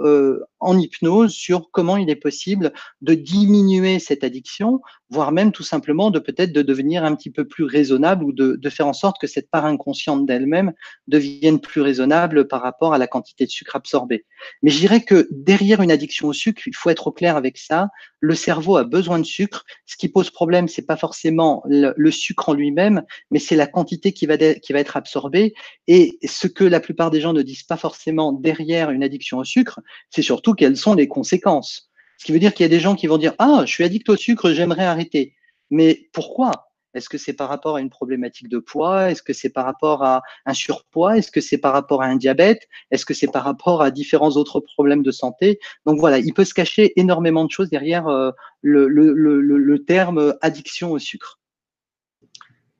en 0.61 0.79
hypnose, 0.79 1.33
sur 1.33 1.71
comment 1.73 1.97
il 1.97 2.11
est 2.11 2.17
possible 2.17 2.73
de 3.03 3.15
diminuer 3.15 3.99
cette 3.99 4.13
addiction, 4.22 4.81
voire 5.11 5.33
même 5.33 5.50
tout 5.50 5.62
simplement 5.62 6.11
de 6.11 6.18
peut-être 6.18 6.53
de 6.53 6.62
devenir 6.62 7.05
un 7.05 7.14
petit 7.16 7.31
peu 7.31 7.46
plus 7.46 7.64
raisonnable 7.64 8.24
ou 8.24 8.33
de, 8.33 8.59
faire 8.68 8.87
en 8.87 8.92
sorte 8.92 9.20
que 9.20 9.27
cette 9.27 9.50
part 9.50 9.64
inconsciente 9.64 10.27
d'elle-même 10.27 10.72
devienne 11.07 11.61
plus 11.61 11.81
raisonnable 11.81 12.46
par 12.46 12.62
rapport 12.62 12.94
à 12.94 12.98
la 12.98 13.07
quantité 13.07 13.46
de 13.46 13.50
sucre 13.50 13.77
absorbée. 13.77 14.24
Mais 14.62 14.70
je 14.70 14.79
dirais 14.79 15.00
que 15.00 15.29
derrière 15.31 15.81
une 15.83 15.90
addiction 15.90 16.29
au 16.29 16.33
sucre, 16.33 16.62
il 16.66 16.74
faut 16.77 16.90
être 16.90 17.07
au 17.07 17.12
clair 17.12 17.37
avec 17.37 17.59
ça. 17.59 17.88
Le 18.20 18.35
cerveau 18.35 18.77
a 18.77 18.85
besoin 18.85 19.18
de 19.18 19.24
sucre. 19.24 19.64
Ce 19.87 19.96
qui 19.96 20.09
pose 20.09 20.31
problème, 20.31 20.68
c'est 20.68 20.87
pas 20.87 20.96
forcément 20.96 21.62
le, 21.66 22.11
sucre 22.11 22.50
en 22.50 22.55
lui-même, 22.55 23.03
mais 23.31 23.38
c'est 23.38 23.57
la 23.57 23.66
quantité 23.66 24.12
qui 24.12 24.27
va, 24.27 24.37
qui 24.37 24.72
va 24.72 24.79
être 24.79 24.96
absorbée. 24.96 25.55
Et 25.88 26.18
ce 26.24 26.46
que 26.46 26.64
la 26.64 26.81
plupart 26.81 27.11
des 27.11 27.20
gens 27.20 27.33
ne 27.33 27.42
disent 27.42 27.64
pas 27.64 27.77
forcément 27.77 28.33
derrière 28.33 28.90
une 28.90 29.03
addiction 29.03 29.38
au 29.38 29.44
sucre, 29.44 29.81
c'est 30.11 30.22
surtout 30.22 30.55
quelles 30.55 30.77
sont 30.77 30.94
les 30.94 31.09
conséquences. 31.09 31.90
Ce 32.18 32.24
qui 32.24 32.33
veut 32.33 32.38
dire 32.38 32.55
qu'il 32.55 32.64
y 32.64 32.66
a 32.66 32.70
des 32.70 32.81
gens 32.81 32.94
qui 32.94 33.07
vont 33.07 33.18
dire 33.18 33.35
Ah, 33.38 33.62
je 33.66 33.72
suis 33.72 33.85
addict 33.85 34.09
au 34.09 34.16
sucre, 34.16 34.50
j'aimerais 34.53 34.85
arrêter. 34.85 35.35
Mais 35.70 36.09
pourquoi? 36.12 36.70
Est-ce 36.94 37.09
que 37.09 37.18
c'est 37.18 37.33
par 37.33 37.48
rapport 37.48 37.77
à 37.77 37.81
une 37.81 37.90
problématique 37.90 38.48
de 38.48 38.59
poids? 38.59 39.11
Est-ce 39.11 39.22
que 39.22 39.33
c'est 39.33 39.50
par 39.50 39.64
rapport 39.64 40.05
à 40.05 40.22
un 40.46 40.55
surpoids? 40.55 41.18
Est-ce 41.18 41.33
que 41.33 41.40
c'est 41.40 41.59
par 41.59 41.72
rapport 41.72 42.03
à 42.03 42.07
un 42.07 42.16
diabète? 42.16 42.68
Est-ce 42.90 43.05
que 43.05 43.14
c'est 43.14 43.31
par 43.31 43.42
rapport 43.42 43.83
à 43.83 43.90
différents 43.90 44.31
autres 44.31 44.61
problèmes 44.61 45.03
de 45.03 45.11
santé? 45.11 45.59
Donc 45.87 45.98
voilà, 45.98 46.18
il 46.18 46.33
peut 46.33 46.44
se 46.44 46.55
cacher 46.55 46.98
énormément 46.98 47.44
de 47.44 47.50
choses 47.50 47.68
derrière 47.68 48.07
euh, 48.07 48.31
le, 48.62 48.87
le, 48.87 49.12
le, 49.12 49.85
terme 49.85 50.37
addiction 50.40 50.92
au 50.92 50.98
sucre. 51.00 51.40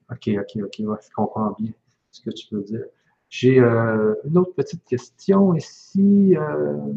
Ok, 0.09 0.29
ok, 0.29 0.63
ok, 0.63 0.75
je 0.77 1.09
comprends 1.13 1.55
bien 1.59 1.73
ce 2.11 2.21
que 2.21 2.29
tu 2.29 2.47
veux 2.51 2.63
dire. 2.63 2.85
J'ai 3.29 3.59
euh, 3.59 4.15
une 4.23 4.37
autre 4.37 4.53
petite 4.53 4.85
question 4.85 5.53
ici. 5.55 6.37
Euh, 6.37 6.93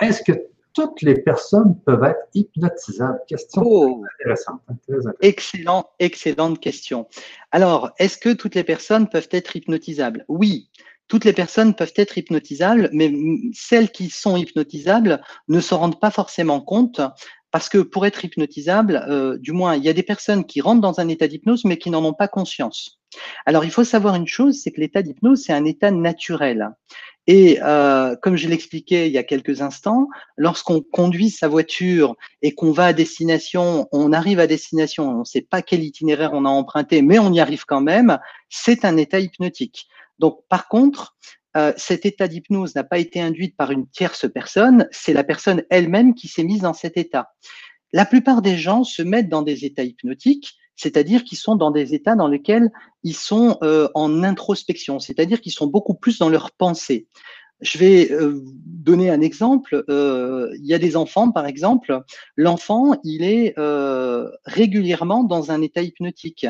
est-ce 0.00 0.22
que 0.22 0.32
toutes 0.72 1.02
les 1.02 1.14
personnes 1.14 1.78
peuvent 1.84 2.04
être 2.04 2.28
hypnotisables? 2.34 3.20
Question 3.26 3.62
oh. 3.64 4.04
intéressante, 4.20 4.60
hein, 4.68 5.12
Excellent, 5.20 5.90
excellente 5.98 6.60
question. 6.60 7.06
Alors, 7.50 7.90
est-ce 7.98 8.18
que 8.18 8.32
toutes 8.32 8.54
les 8.54 8.64
personnes 8.64 9.08
peuvent 9.08 9.28
être 9.32 9.56
hypnotisables? 9.56 10.24
Oui. 10.28 10.70
Toutes 11.08 11.24
les 11.24 11.32
personnes 11.32 11.74
peuvent 11.74 11.92
être 11.96 12.18
hypnotisables, 12.18 12.88
mais 12.92 13.12
celles 13.52 13.90
qui 13.90 14.10
sont 14.10 14.36
hypnotisables 14.36 15.20
ne 15.48 15.60
se 15.60 15.74
rendent 15.74 15.98
pas 15.98 16.12
forcément 16.12 16.60
compte 16.60 17.00
parce 17.50 17.68
que 17.68 17.78
pour 17.78 18.06
être 18.06 18.24
hypnotisable, 18.24 19.04
euh, 19.08 19.36
du 19.38 19.52
moins, 19.52 19.74
il 19.74 19.84
y 19.84 19.88
a 19.88 19.92
des 19.92 20.02
personnes 20.02 20.44
qui 20.44 20.60
rentrent 20.60 20.80
dans 20.80 21.00
un 21.00 21.08
état 21.08 21.26
d'hypnose, 21.26 21.64
mais 21.64 21.78
qui 21.78 21.90
n'en 21.90 22.04
ont 22.04 22.14
pas 22.14 22.28
conscience. 22.28 23.00
Alors, 23.44 23.64
il 23.64 23.70
faut 23.72 23.84
savoir 23.84 24.14
une 24.14 24.28
chose, 24.28 24.60
c'est 24.62 24.70
que 24.70 24.80
l'état 24.80 25.02
d'hypnose, 25.02 25.42
c'est 25.42 25.52
un 25.52 25.64
état 25.64 25.90
naturel. 25.90 26.70
Et 27.32 27.60
euh, 27.62 28.16
comme 28.16 28.34
je 28.34 28.48
l'expliquais 28.48 29.06
il 29.06 29.12
y 29.12 29.18
a 29.18 29.22
quelques 29.22 29.62
instants, 29.62 30.08
lorsqu'on 30.36 30.80
conduit 30.80 31.30
sa 31.30 31.46
voiture 31.46 32.16
et 32.42 32.56
qu'on 32.56 32.72
va 32.72 32.86
à 32.86 32.92
destination, 32.92 33.86
on 33.92 34.12
arrive 34.12 34.40
à 34.40 34.48
destination, 34.48 35.08
on 35.08 35.18
ne 35.20 35.24
sait 35.24 35.46
pas 35.48 35.62
quel 35.62 35.84
itinéraire 35.84 36.32
on 36.32 36.44
a 36.44 36.48
emprunté, 36.48 37.02
mais 37.02 37.20
on 37.20 37.32
y 37.32 37.38
arrive 37.38 37.66
quand 37.66 37.82
même, 37.82 38.18
c'est 38.48 38.84
un 38.84 38.96
état 38.96 39.20
hypnotique. 39.20 39.86
Donc, 40.18 40.40
par 40.48 40.66
contre, 40.66 41.14
euh, 41.56 41.72
cet 41.76 42.04
état 42.04 42.26
d'hypnose 42.26 42.74
n'a 42.74 42.82
pas 42.82 42.98
été 42.98 43.20
induit 43.20 43.50
par 43.50 43.70
une 43.70 43.86
tierce 43.86 44.28
personne, 44.28 44.88
c'est 44.90 45.12
la 45.12 45.22
personne 45.22 45.62
elle-même 45.70 46.16
qui 46.16 46.26
s'est 46.26 46.42
mise 46.42 46.62
dans 46.62 46.74
cet 46.74 46.96
état. 46.96 47.30
La 47.92 48.06
plupart 48.06 48.42
des 48.42 48.58
gens 48.58 48.82
se 48.82 49.02
mettent 49.02 49.28
dans 49.28 49.42
des 49.42 49.64
états 49.64 49.84
hypnotiques 49.84 50.56
c'est-à-dire 50.80 51.24
qu'ils 51.24 51.36
sont 51.36 51.56
dans 51.56 51.70
des 51.70 51.92
états 51.92 52.16
dans 52.16 52.26
lesquels 52.26 52.70
ils 53.02 53.14
sont 53.14 53.58
euh, 53.62 53.88
en 53.94 54.22
introspection, 54.24 54.98
c'est-à-dire 54.98 55.42
qu'ils 55.42 55.52
sont 55.52 55.66
beaucoup 55.66 55.92
plus 55.92 56.18
dans 56.18 56.30
leur 56.30 56.52
pensée. 56.52 57.06
Je 57.60 57.76
vais 57.76 58.10
euh, 58.10 58.40
donner 58.64 59.10
un 59.10 59.20
exemple. 59.20 59.84
Euh, 59.90 60.48
il 60.58 60.64
y 60.64 60.72
a 60.72 60.78
des 60.78 60.96
enfants, 60.96 61.32
par 61.32 61.44
exemple. 61.44 62.00
L'enfant, 62.36 62.94
il 63.04 63.22
est 63.22 63.54
régulièrement 64.46 65.22
dans 65.22 65.50
un 65.50 65.60
état 65.60 65.82
hypnotique. 65.82 66.46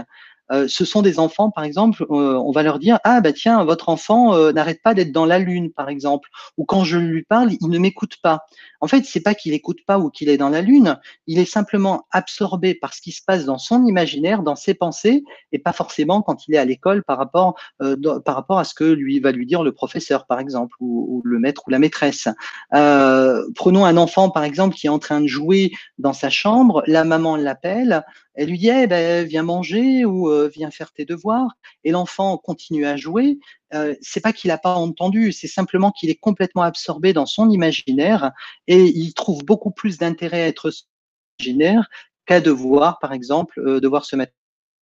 Euh, 0.53 0.67
ce 0.69 0.85
sont 0.85 1.03
des 1.03 1.19
enfants, 1.19 1.51
par 1.51 1.65
exemple, 1.65 2.05
euh, 2.11 2.35
on 2.39 2.51
va 2.51 2.63
leur 2.63 2.79
dire 2.79 2.99
ah 3.05 3.21
bah 3.21 3.33
tiens, 3.33 3.65
votre 3.65 3.89
enfant 3.89 4.35
euh, 4.35 4.53
n'arrête 4.53 4.83
pas 4.83 4.95
d'être 4.95 5.13
dans 5.13 5.27
la 5.27 5.39
lune, 5.39 5.71
par 5.73 5.89
exemple, 5.89 6.29
ou 6.57 6.65
quand 6.65 6.83
je 6.85 6.99
lui 6.99 7.23
parle, 7.23 7.53
il 7.61 7.69
ne 7.69 7.79
m'écoute 7.79 8.17
pas. 8.23 8.41
En 8.81 8.89
fait, 8.89 9.05
c'est 9.05 9.21
pas 9.21 9.35
qu'il 9.35 9.53
écoute 9.53 9.79
pas 9.87 9.99
ou 9.99 10.11
qu'il 10.11 10.29
est 10.29 10.39
dans 10.39 10.49
la 10.49 10.61
lune, 10.61 10.99
il 11.27 11.39
est 11.39 11.45
simplement 11.45 12.07
absorbé 12.11 12.75
par 12.75 12.95
ce 12.95 13.01
qui 13.01 13.13
se 13.13 13.23
passe 13.25 13.45
dans 13.45 13.59
son 13.59 13.85
imaginaire, 13.85 14.43
dans 14.43 14.57
ses 14.57 14.75
pensées, 14.75 15.23
et 15.53 15.59
pas 15.59 15.73
forcément 15.73 16.23
quand 16.23 16.49
il 16.49 16.55
est 16.55 16.59
à 16.59 16.65
l'école 16.65 17.05
par 17.05 17.19
rapport 17.19 17.59
par 18.25 18.35
rapport 18.35 18.59
à 18.59 18.65
ce 18.65 18.75
que 18.75 18.85
lui 18.85 19.21
va 19.21 19.33
lui 19.33 19.47
dire 19.47 19.63
le 19.63 19.73
professeur, 19.73 20.27
par 20.27 20.41
exemple, 20.41 20.75
ou, 20.81 21.23
le 21.25 21.39
maître 21.39 21.63
ou 21.67 21.71
la 21.71 21.79
maîtresse. 21.79 22.29
prenons 22.71 23.85
un 23.85 23.97
enfant, 23.97 24.31
par 24.31 24.45
exemple, 24.45 24.75
qui 24.75 24.87
est 24.87 24.91
en 24.91 24.99
train 24.99 25.21
de 25.21 25.27
jouer 25.27 25.73
dans 25.99 26.13
sa 26.13 26.31
chambre, 26.31 26.83
la 26.87 27.05
maman 27.05 27.37
l'appelle, 27.37 28.05
elle 28.35 28.49
lui 28.49 28.59
dit 28.59 28.71
eh 28.71 28.87
ben, 28.87 29.27
viens 29.27 29.43
manger 29.43 30.05
ou 30.05 30.31
euh, 30.31 30.49
viens 30.53 30.71
faire 30.71 30.93
tes 30.93 31.05
devoirs. 31.05 31.51
Et 31.85 31.91
l'enfant 31.91 32.39
continue 32.39 32.87
à 32.87 32.97
jouer. 32.97 33.39
Euh, 33.75 33.95
c'est 34.01 34.21
pas 34.21 34.33
qu'il 34.33 34.49
n'a 34.49 34.59
pas 34.59 34.75
entendu, 34.75 35.33
c'est 35.33 35.49
simplement 35.49 35.93
qu'il 35.93 36.11
est 36.11 36.19
complètement 36.19 36.63
absorbé 36.63 37.13
dans 37.13 37.27
son 37.27 37.51
imaginaire 37.51 38.33
et 38.67 38.85
il 38.85 39.15
trouve 39.15 39.45
beaucoup 39.45 39.71
plus 39.71 39.99
d'intérêt 39.99 40.43
à 40.43 40.47
être 40.47 40.73
imaginaire 41.39 41.89
qu'à 42.27 42.41
devoir, 42.41 42.99
par 42.99 43.13
exemple, 43.13 43.61
euh, 43.61 43.81
devoir 43.81 44.05
se 44.05 44.17
mettre 44.17 44.33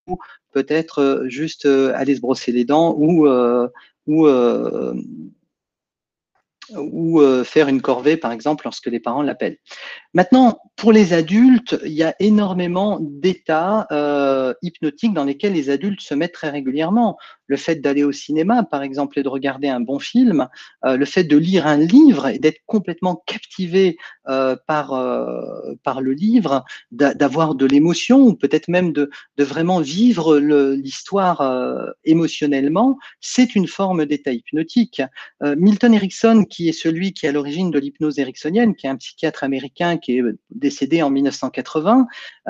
ou 0.06 0.18
peut-être 0.52 1.02
euh, 1.02 1.28
juste 1.28 1.66
aller 1.66 2.16
se 2.16 2.20
brosser 2.20 2.52
les 2.52 2.64
dents 2.64 2.94
ou 2.98 3.28
ou 4.06 4.26
ou 6.76 7.20
euh, 7.20 7.44
faire 7.44 7.68
une 7.68 7.80
corvée, 7.80 8.16
par 8.16 8.32
exemple, 8.32 8.64
lorsque 8.64 8.86
les 8.86 9.00
parents 9.00 9.22
l'appellent. 9.22 9.58
Maintenant, 10.14 10.58
pour 10.76 10.92
les 10.92 11.12
adultes, 11.12 11.78
il 11.84 11.92
y 11.92 12.02
a 12.02 12.14
énormément 12.20 12.98
d'états 13.00 13.86
euh, 13.92 14.54
hypnotiques 14.62 15.14
dans 15.14 15.24
lesquels 15.24 15.52
les 15.52 15.70
adultes 15.70 16.00
se 16.00 16.14
mettent 16.14 16.34
très 16.34 16.50
régulièrement. 16.50 17.18
Le 17.48 17.56
fait 17.56 17.76
d'aller 17.76 18.04
au 18.04 18.12
cinéma, 18.12 18.62
par 18.62 18.82
exemple, 18.82 19.18
et 19.18 19.22
de 19.22 19.28
regarder 19.28 19.68
un 19.68 19.80
bon 19.80 19.98
film, 19.98 20.48
euh, 20.84 20.96
le 20.96 21.04
fait 21.06 21.24
de 21.24 21.36
lire 21.36 21.66
un 21.66 21.78
livre 21.78 22.28
et 22.28 22.38
d'être 22.38 22.60
complètement 22.66 23.22
captivé 23.26 23.96
euh, 24.28 24.54
par, 24.66 24.92
euh, 24.92 25.74
par 25.82 26.00
le 26.00 26.12
livre, 26.12 26.64
d'avoir 26.90 27.54
de 27.54 27.64
l'émotion, 27.66 28.20
ou 28.20 28.34
peut-être 28.34 28.68
même 28.68 28.92
de, 28.92 29.10
de 29.38 29.44
vraiment 29.44 29.80
vivre 29.80 30.38
l'histoire 30.38 31.42
émotionnellement, 32.04 32.98
c'est 33.20 33.54
une 33.54 33.66
forme 33.66 34.04
d'état 34.04 34.32
hypnotique. 34.32 35.02
Milton 35.40 35.94
Erickson, 35.94 36.44
qui 36.48 36.68
est 36.68 36.72
celui 36.72 37.12
qui 37.12 37.26
est 37.26 37.30
à 37.30 37.32
l'origine 37.32 37.70
de 37.70 37.78
l'hypnose 37.78 38.18
ericksonienne, 38.18 38.74
qui 38.74 38.86
est 38.86 38.90
un 38.90 38.96
psychiatre 38.96 39.44
américain 39.44 39.96
qui 39.96 40.18
est 40.18 40.22
décédé 40.50 41.02
en 41.02 41.10
1980, 41.10 42.06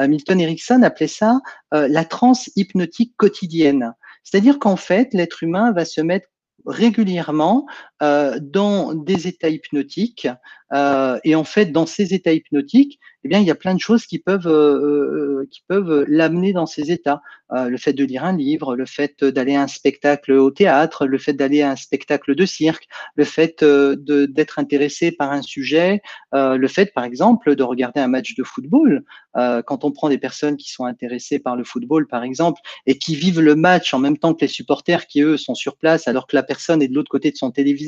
Milton 0.09 0.41
Erickson 0.41 0.83
appelait 0.83 1.07
ça 1.07 1.41
la 1.73 2.05
transe 2.05 2.51
hypnotique 2.57 3.15
quotidienne. 3.17 3.95
C'est-à-dire 4.25 4.59
qu'en 4.59 4.77
fait, 4.77 5.15
l'être 5.15 5.43
humain 5.43 5.73
va 5.73 5.85
se 5.85 6.01
mettre 6.01 6.29
régulièrement 6.67 7.67
euh, 8.01 8.39
dans 8.41 8.95
des 8.95 9.27
états 9.27 9.49
hypnotiques. 9.49 10.29
Euh, 10.73 11.19
et 11.25 11.35
en 11.35 11.43
fait, 11.43 11.73
dans 11.73 11.87
ces 11.87 12.15
états 12.15 12.33
hypnotiques, 12.33 13.01
eh 13.25 13.29
bien, 13.29 13.41
il 13.41 13.47
y 13.47 13.51
a 13.51 13.57
plein 13.57 13.75
de 13.75 13.81
choses 13.81 14.07
qui 14.07 14.21
peuvent, 14.21 14.47
euh, 14.47 15.47
qui 15.51 15.65
peuvent 15.67 16.05
l'amener 16.07 16.53
dans 16.53 16.67
ces 16.67 16.93
états. 16.93 17.21
le 17.51 17.79
fait 17.79 17.95
de 17.95 18.05
lire 18.05 18.25
un 18.25 18.37
livre, 18.37 18.77
le 18.77 18.85
fait 18.85 19.25
d'aller 19.25 19.55
à 19.57 19.63
un 19.63 19.67
spectacle 19.69 20.33
au 20.33 20.51
théâtre, 20.51 21.07
le 21.07 21.17
fait 21.17 21.33
d'aller 21.33 21.63
à 21.63 21.71
un 21.71 21.77
spectacle 21.77 22.35
de 22.35 22.45
cirque, 22.45 22.87
le 23.17 23.25
fait 23.25 23.65
d'être 23.65 24.59
intéressé 24.59 25.13
par 25.13 25.33
un 25.33 25.41
sujet, 25.41 26.03
le 26.35 26.69
fait, 26.69 26.93
par 26.93 27.05
exemple, 27.05 27.57
de 27.57 27.63
regarder 27.63 28.01
un 28.01 28.09
match 28.09 28.35
de 28.35 28.45
football. 28.45 29.03
quand 29.35 29.85
on 29.85 29.93
prend 29.93 30.11
des 30.11 30.19
personnes 30.19 30.59
qui 30.59 30.71
sont 30.71 30.85
intéressées 30.85 31.39
par 31.39 31.57
le 31.57 31.65
football, 31.65 32.07
par 32.07 32.23
exemple, 32.23 32.61
et 32.85 32.99
qui 32.99 33.17
vivent 33.17 33.41
le 33.41 33.57
match 33.57 33.95
en 33.95 33.99
même 33.99 34.19
temps 34.19 34.35
que 34.35 34.43
les 34.43 34.49
supporters 34.49 35.07
qui, 35.07 35.23
eux, 35.23 35.39
sont 35.39 35.55
sur 35.55 35.79
place, 35.79 36.07
alors 36.07 36.27
que 36.27 36.37
la 36.37 36.43
personne 36.43 36.83
est 36.83 36.89
de 36.89 36.95
l'autre 36.95 37.11
côté 37.11 37.31
de 37.31 37.37
son 37.39 37.51
téléviseur, 37.51 37.88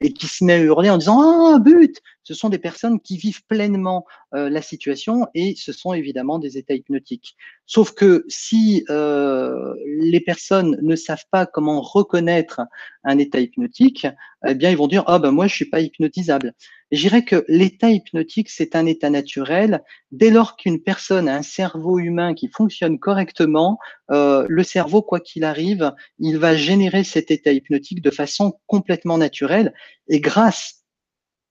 et 0.00 0.12
qui 0.12 0.26
se 0.26 0.44
met 0.44 0.54
à 0.54 0.58
hurler 0.58 0.90
en 0.90 0.98
disant 0.98 1.20
Ah, 1.54 1.58
but 1.58 2.00
Ce 2.22 2.34
sont 2.34 2.48
des 2.48 2.58
personnes 2.58 3.00
qui 3.00 3.16
vivent 3.16 3.44
pleinement 3.46 4.04
euh, 4.34 4.48
la 4.50 4.62
situation 4.62 5.26
et 5.34 5.54
ce 5.56 5.72
sont 5.72 5.92
évidemment 5.92 6.38
des 6.38 6.58
états 6.58 6.74
hypnotiques. 6.74 7.36
Sauf 7.66 7.92
que 7.92 8.24
si 8.28 8.84
euh, 8.90 9.74
les 9.86 10.20
personnes 10.20 10.78
ne 10.82 10.96
savent 10.96 11.26
pas 11.30 11.46
comment 11.46 11.80
reconnaître 11.80 12.60
un 13.04 13.18
état 13.18 13.40
hypnotique, 13.40 14.06
eh 14.46 14.54
bien, 14.54 14.70
ils 14.70 14.76
vont 14.76 14.88
dire 14.88 15.04
Ah, 15.06 15.18
ben 15.18 15.30
moi, 15.30 15.46
je 15.46 15.54
suis 15.54 15.70
pas 15.70 15.80
hypnotisable. 15.80 16.52
Je 16.92 17.00
dirais 17.00 17.24
que 17.24 17.44
l'état 17.48 17.90
hypnotique, 17.90 18.48
c'est 18.48 18.76
un 18.76 18.86
état 18.86 19.10
naturel. 19.10 19.82
Dès 20.12 20.30
lors 20.30 20.56
qu'une 20.56 20.80
personne 20.80 21.28
a 21.28 21.36
un 21.36 21.42
cerveau 21.42 21.98
humain 21.98 22.34
qui 22.34 22.48
fonctionne 22.48 22.98
correctement, 22.98 23.78
euh, 24.10 24.46
le 24.48 24.62
cerveau, 24.62 25.02
quoi 25.02 25.18
qu'il 25.18 25.44
arrive, 25.44 25.92
il 26.20 26.38
va 26.38 26.54
générer 26.54 27.02
cet 27.02 27.30
état 27.30 27.50
hypnotique 27.50 28.02
de 28.02 28.10
façon 28.10 28.60
complètement 28.66 29.18
naturelle. 29.18 29.74
Et 30.08 30.20
grâce 30.20 30.85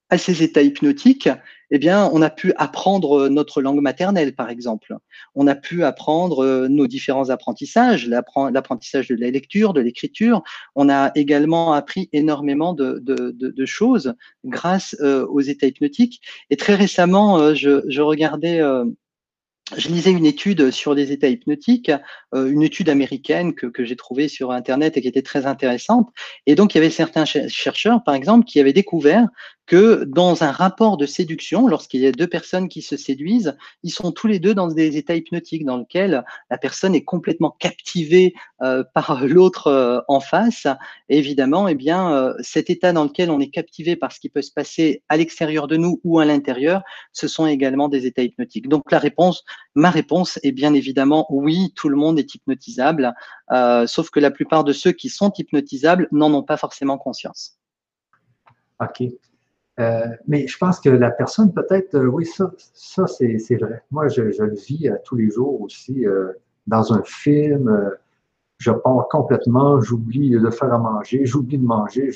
à 0.10 0.18
ces 0.18 0.44
états 0.44 0.62
hypnotiques, 0.62 1.30
eh 1.72 1.80
bien, 1.80 2.10
on 2.14 2.22
a 2.22 2.30
pu 2.30 2.54
apprendre 2.58 3.28
notre 3.28 3.62
langue 3.62 3.82
maternelle, 3.82 4.36
par 4.36 4.50
exemple. 4.50 4.96
On 5.34 5.48
a 5.48 5.56
pu 5.56 5.84
apprendre 5.84 6.44
euh, 6.44 6.68
nos 6.68 6.88
différents 6.88 7.30
apprentissages, 7.32 8.08
l'apprentissage 8.08 9.08
de 9.08 9.16
la 9.16 9.32
lecture, 9.32 9.74
de 9.74 9.82
l'écriture. 9.82 10.44
On 10.76 10.90
a 10.90 11.12
également 11.16 11.74
appris 11.74 12.10
énormément 12.14 12.74
de, 12.74 13.66
choses 13.66 14.14
grâce 14.44 14.96
euh, 15.02 15.26
aux 15.26 15.42
états 15.42 15.68
hypnotiques. 15.68 16.22
Et 16.52 16.56
très 16.56 16.76
récemment, 16.76 17.40
euh, 17.40 17.56
je, 17.56 18.02
regardais 18.02 18.62
je 19.76 19.88
lisais 19.88 20.12
une 20.12 20.28
étude 20.28 20.70
sur 20.70 20.94
les 20.94 21.12
états 21.12 21.28
hypnotiques, 21.28 21.92
euh, 22.36 22.52
une 22.52 22.62
étude 22.62 22.88
américaine 22.88 23.54
que 23.56 23.84
j'ai 23.84 23.96
trouvée 23.96 24.28
sur 24.28 24.52
Internet 24.52 24.96
et 24.96 25.02
qui 25.02 25.08
était 25.08 25.24
très 25.24 25.48
intéressante. 25.48 26.10
Et 26.46 26.54
donc, 26.54 26.76
il 26.76 26.78
y 26.78 26.82
avait 26.82 26.92
certains 26.92 27.26
chercheurs, 27.26 28.04
par 28.04 28.14
exemple, 28.14 28.46
qui 28.46 28.60
avaient 28.60 28.74
découvert 28.74 29.28
que 29.66 30.04
dans 30.04 30.44
un 30.44 30.52
rapport 30.52 30.98
de 30.98 31.06
séduction, 31.06 31.68
lorsqu'il 31.68 32.02
y 32.02 32.08
a 32.08 32.12
deux 32.12 32.28
personnes 32.28 32.70
qui 32.70 32.82
se 32.82 32.98
séduisent, 32.98 33.58
ils 33.84 33.92
sont 33.92 34.12
tous 34.12 34.28
les 34.28 34.40
deux 34.40 34.54
dans 34.54 34.68
des 34.68 34.98
états 34.98 35.16
hypnotiques 35.16 35.66
dans 35.66 35.78
lesquels 35.78 36.24
la 36.50 36.58
personne 36.58 36.94
est 36.94 37.04
complètement 37.04 37.50
captivée 37.50 38.34
euh, 38.62 38.84
par 38.94 39.26
l'autre 39.26 39.68
euh, 39.68 40.00
en 40.08 40.20
face. 40.20 40.68
Évidemment, 41.10 41.68
eh 41.68 41.76
bien, 41.76 42.12
euh, 42.14 42.34
cet 42.42 42.70
état 42.70 42.94
dans 42.94 43.06
lequel 43.06 43.32
on 43.32 43.40
est 43.40 43.50
captivé 43.50 43.96
par 43.96 44.12
ce 44.12 44.20
qui 44.20 44.30
peut 44.30 44.42
se 44.42 44.52
passer 44.52 45.04
à 45.10 45.18
l'extérieur 45.18 45.68
de 45.68 45.78
nous 45.78 46.00
ou 46.04 46.20
à 46.20 46.26
l'intérieur, 46.26 46.84
ce 47.12 47.28
sont 47.28 47.48
également 47.48 47.90
des 47.90 48.06
états 48.06 48.24
hypnotiques. 48.24 48.70
Donc 48.70 48.92
la 48.92 49.00
réponse, 49.00 49.44
ma 49.74 49.90
réponse 49.90 50.40
est 50.44 50.52
bien 50.52 50.74
évidemment 50.74 51.26
oui, 51.30 51.74
tout 51.76 51.90
le 51.90 51.96
monde 51.96 52.20
est 52.20 52.36
hypnotisable, 52.36 53.14
sauf 53.88 54.10
que 54.10 54.20
la 54.20 54.32
plupart 54.32 54.64
de 54.64 54.74
ceux 54.74 54.92
qui 54.92 55.10
sont 55.10 55.32
hypnotisables 55.38 56.08
n'en 56.12 56.34
ont 56.34 56.44
pas 56.44 56.58
forcément 56.58 56.98
conscience. 56.98 57.58
OK. 58.80 59.04
Euh, 59.80 60.08
mais 60.28 60.48
je 60.48 60.58
pense 60.58 60.80
que 60.80 60.90
la 60.90 61.12
personne, 61.12 61.54
peut-être, 61.54 61.96
euh, 61.96 62.06
oui, 62.06 62.26
ça, 62.26 62.52
ça 62.74 63.08
c'est 63.08 63.58
vrai. 63.58 63.84
Moi, 63.92 64.08
je, 64.08 64.32
je, 64.32 64.44
le 64.44 64.56
vis 64.56 64.88
euh, 64.88 64.96
tous 65.04 65.16
les 65.16 65.30
jours 65.30 65.62
aussi. 65.62 66.06
dans 66.68 66.94
un 66.94 67.04
film, 67.04 67.92
je 68.58 68.72
pars 68.72 69.08
complètement, 69.10 69.82
j'oublie 69.82 70.32
de 70.32 70.50
faire 70.50 70.74
à 70.74 70.78
manger, 70.78 71.26
j'oublie 71.26 71.58
de 71.58 71.66
manger. 71.66 72.12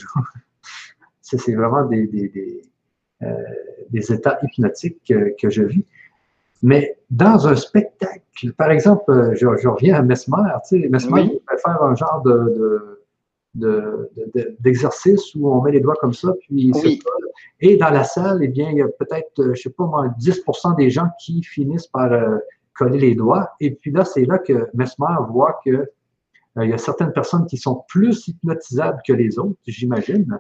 c'est 1.21 1.53
vraiment 1.53 1.85
des, 1.85 2.07
des, 2.07 2.29
des, 2.29 2.63
des, 3.91 4.13
états 4.13 4.39
hypnotiques 4.41 5.01
que, 5.07 5.35
que, 5.39 5.49
je 5.49 5.63
vis. 5.63 5.85
Mais 6.63 6.97
dans 7.11 7.47
un 7.47 7.55
spectacle, 7.55 8.53
par 8.57 8.71
exemple, 8.71 9.33
je, 9.35 9.45
je 9.57 9.67
reviens 9.67 9.95
à 9.95 10.01
Mesmer, 10.01 10.37
tu 10.67 10.81
sais, 10.81 10.89
Mesmer, 10.89 11.23
il 11.23 11.39
peut 11.41 11.57
faire 11.57 11.83
un 11.83 11.95
genre 11.95 12.23
de, 12.23 12.99
de 13.55 14.09
d'exercice 14.59 15.35
où 15.35 15.51
on 15.51 15.61
met 15.61 15.71
les 15.71 15.81
doigts 15.81 15.97
comme 15.99 16.13
ça, 16.13 16.33
puis 16.41 16.71
oui. 16.73 17.01
Et 17.61 17.77
dans 17.77 17.89
la 17.89 18.03
salle, 18.03 18.39
eh 18.41 18.47
bien, 18.47 18.69
il 18.71 18.77
y 18.77 18.81
a 18.81 18.87
peut-être, 18.87 19.39
euh, 19.39 19.53
je 19.53 19.63
sais 19.63 19.69
pas 19.69 19.85
moi, 19.85 20.07
10% 20.19 20.75
des 20.75 20.89
gens 20.89 21.07
qui 21.19 21.43
finissent 21.43 21.87
par 21.87 22.11
euh, 22.11 22.37
coller 22.73 22.99
les 22.99 23.15
doigts. 23.15 23.51
Et 23.59 23.71
puis 23.71 23.91
là, 23.91 24.05
c'est 24.05 24.25
là 24.25 24.37
que 24.37 24.69
Mesmer 24.73 25.15
voit 25.29 25.59
que 25.65 25.71
euh, 25.71 26.65
il 26.65 26.69
y 26.69 26.73
a 26.73 26.77
certaines 26.77 27.11
personnes 27.11 27.45
qui 27.45 27.57
sont 27.57 27.83
plus 27.87 28.27
hypnotisables 28.27 29.01
que 29.05 29.13
les 29.13 29.37
autres, 29.39 29.59
j'imagine. 29.67 30.39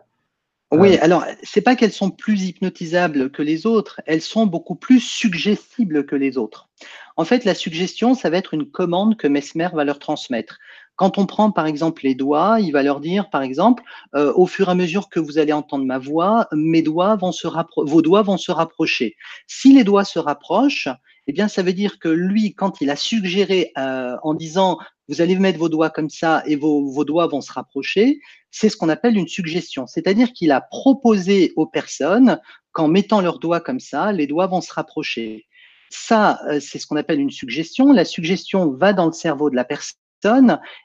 Oui, 0.71 0.97
alors 0.99 1.25
c'est 1.41 1.61
pas 1.61 1.75
qu'elles 1.75 1.91
sont 1.91 2.11
plus 2.11 2.43
hypnotisables 2.43 3.31
que 3.31 3.41
les 3.41 3.65
autres, 3.65 4.01
elles 4.05 4.21
sont 4.21 4.45
beaucoup 4.45 4.75
plus 4.75 4.99
suggestibles 4.99 6.05
que 6.05 6.15
les 6.15 6.37
autres. 6.37 6.69
En 7.17 7.25
fait, 7.25 7.43
la 7.43 7.55
suggestion, 7.55 8.13
ça 8.13 8.29
va 8.29 8.37
être 8.37 8.53
une 8.53 8.69
commande 8.69 9.17
que 9.17 9.27
Mesmer 9.27 9.69
va 9.73 9.83
leur 9.83 9.97
transmettre. 9.97 10.59
Quand 10.99 11.17
on 11.17 11.25
prend 11.25 11.49
par 11.49 11.65
exemple 11.65 12.03
les 12.03 12.13
doigts, 12.13 12.59
il 12.59 12.71
va 12.71 12.83
leur 12.83 12.99
dire 12.99 13.29
par 13.29 13.41
exemple, 13.41 13.83
euh, 14.15 14.33
au 14.35 14.45
fur 14.47 14.67
et 14.67 14.71
à 14.71 14.75
mesure 14.75 15.07
que 15.07 15.21
vous 15.21 15.37
allez 15.37 15.53
entendre 15.53 15.85
ma 15.85 15.97
voix, 15.97 16.49
mes 16.51 16.81
doigts 16.81 17.15
vont 17.15 17.31
se 17.31 17.47
vos 17.77 18.01
doigts 18.01 18.21
vont 18.21 18.35
se 18.35 18.51
rapprocher. 18.51 19.15
Si 19.47 19.71
les 19.71 19.85
doigts 19.85 20.03
se 20.03 20.19
rapprochent, 20.19 20.89
eh 21.27 21.31
bien 21.31 21.47
ça 21.47 21.63
veut 21.63 21.71
dire 21.71 21.99
que 21.99 22.09
lui, 22.09 22.53
quand 22.53 22.81
il 22.81 22.89
a 22.89 22.97
suggéré 22.97 23.71
euh, 23.77 24.17
en 24.23 24.33
disant 24.33 24.77
vous 25.07 25.21
allez 25.21 25.39
mettre 25.39 25.57
vos 25.57 25.69
doigts 25.69 25.89
comme 25.89 26.09
ça 26.09 26.43
et 26.45 26.57
vos, 26.57 26.91
vos 26.91 27.05
doigts 27.05 27.27
vont 27.27 27.39
se 27.39 27.53
rapprocher, 27.53 28.19
c'est 28.51 28.67
ce 28.67 28.75
qu'on 28.75 28.89
appelle 28.89 29.15
une 29.15 29.29
suggestion. 29.29 29.87
C'est-à-dire 29.87 30.33
qu'il 30.33 30.51
a 30.51 30.59
proposé 30.59 31.53
aux 31.55 31.65
personnes 31.65 32.41
qu'en 32.73 32.89
mettant 32.89 33.21
leurs 33.21 33.39
doigts 33.39 33.61
comme 33.61 33.79
ça, 33.79 34.11
les 34.11 34.27
doigts 34.27 34.47
vont 34.47 34.59
se 34.59 34.73
rapprocher. 34.73 35.45
Ça, 35.91 36.41
euh, 36.49 36.59
c'est 36.59 36.77
ce 36.77 36.85
qu'on 36.85 36.97
appelle 36.97 37.21
une 37.21 37.31
suggestion. 37.31 37.93
La 37.93 38.03
suggestion 38.03 38.69
va 38.69 38.91
dans 38.91 39.05
le 39.05 39.13
cerveau 39.13 39.49
de 39.49 39.55
la 39.55 39.63
personne 39.63 39.95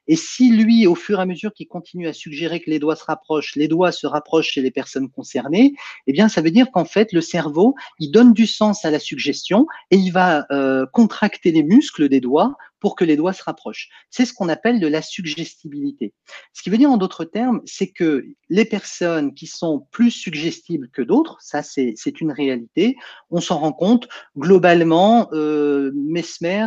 et 0.07 0.17
si 0.17 0.51
lui, 0.51 0.87
au 0.87 0.95
fur 0.95 1.19
et 1.19 1.23
à 1.23 1.27
mesure 1.27 1.53
qu'il 1.53 1.67
continue 1.67 2.07
à 2.07 2.13
suggérer 2.13 2.61
que 2.61 2.71
les 2.71 2.79
doigts 2.79 2.97
se 2.97 3.05
rapprochent, 3.05 3.57
les 3.57 3.69
doigts 3.69 3.93
se 3.93 4.07
rapprochent 4.07 4.51
chez 4.51 4.63
les 4.63 4.71
personnes 4.71 5.11
concernées, 5.11 5.75
eh 6.07 6.13
bien, 6.13 6.29
ça 6.29 6.41
veut 6.41 6.51
dire 6.51 6.71
qu'en 6.73 6.85
fait, 6.85 7.13
le 7.13 7.21
cerveau, 7.21 7.75
il 7.99 8.11
donne 8.11 8.33
du 8.33 8.47
sens 8.47 8.85
à 8.85 8.91
la 8.91 8.99
suggestion 8.99 9.67
et 9.91 9.97
il 9.97 10.11
va 10.11 10.47
euh, 10.51 10.87
contracter 10.93 11.53
les 11.53 11.63
muscles 11.63 12.09
des 12.09 12.21
doigts 12.21 12.57
pour 12.85 12.97
que 12.97 13.05
les 13.07 13.17
doigts 13.17 13.33
se 13.33 13.43
rapprochent. 13.43 13.89
C'est 14.11 14.27
ce 14.27 14.35
qu'on 14.35 14.51
appelle 14.51 14.79
de 14.79 14.87
la 14.87 15.01
suggestibilité. 15.01 16.13
Ce 16.53 16.63
qui 16.63 16.69
veut 16.69 16.77
dire 16.77 16.91
en 16.91 16.99
d'autres 16.99 17.25
termes, 17.25 17.63
c'est 17.65 17.89
que 17.89 18.27
les 18.51 18.67
personnes 18.67 19.33
qui 19.33 19.47
sont 19.47 19.87
plus 19.91 20.11
suggestibles 20.11 20.91
que 20.91 21.01
d'autres, 21.01 21.39
ça 21.41 21.63
c'est 21.63 22.21
une 22.21 22.31
réalité, 22.31 22.97
on 23.31 23.41
s'en 23.41 23.61
rend 23.61 23.73
compte, 23.73 24.07
globalement, 24.37 25.31
euh, 25.33 25.93
Mesmer 25.95 26.67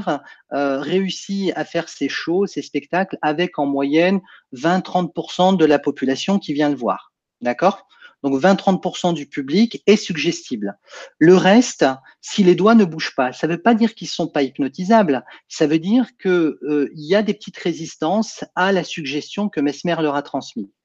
euh, 0.53 0.79
réussit 0.79 1.51
à 1.55 1.65
faire 1.65 1.87
ses 1.87 2.09
shows, 2.09 2.47
ses 2.47 2.63
spectacles 2.63 3.19
avec 3.21 3.59
en 3.59 3.67
moyenne 3.67 4.19
20-30% 4.55 5.55
de 5.55 5.65
la 5.65 5.77
population 5.77 6.39
qui 6.39 6.53
vient 6.53 6.69
le 6.69 6.75
voir. 6.75 7.13
D'accord? 7.41 7.87
Donc 8.23 8.41
20-30% 8.41 9.13
du 9.13 9.25
public 9.25 9.83
est 9.85 9.95
suggestible. 9.95 10.77
Le 11.19 11.35
reste, 11.35 11.85
si 12.21 12.43
les 12.43 12.55
doigts 12.55 12.75
ne 12.75 12.85
bougent 12.85 13.15
pas, 13.15 13.33
ça 13.33 13.47
ne 13.47 13.53
veut 13.53 13.61
pas 13.61 13.75
dire 13.75 13.93
qu'ils 13.93 14.07
ne 14.07 14.11
sont 14.11 14.27
pas 14.27 14.43
hypnotisables. 14.43 15.23
Ça 15.47 15.67
veut 15.67 15.79
dire 15.79 16.07
qu'il 16.21 16.31
euh, 16.31 16.89
y 16.95 17.15
a 17.15 17.21
des 17.21 17.33
petites 17.33 17.57
résistances 17.57 18.43
à 18.55 18.71
la 18.71 18.83
suggestion 18.83 19.49
que 19.49 19.61
Mesmer 19.61 19.95
leur 20.01 20.15
a 20.15 20.23
transmise. 20.23 20.76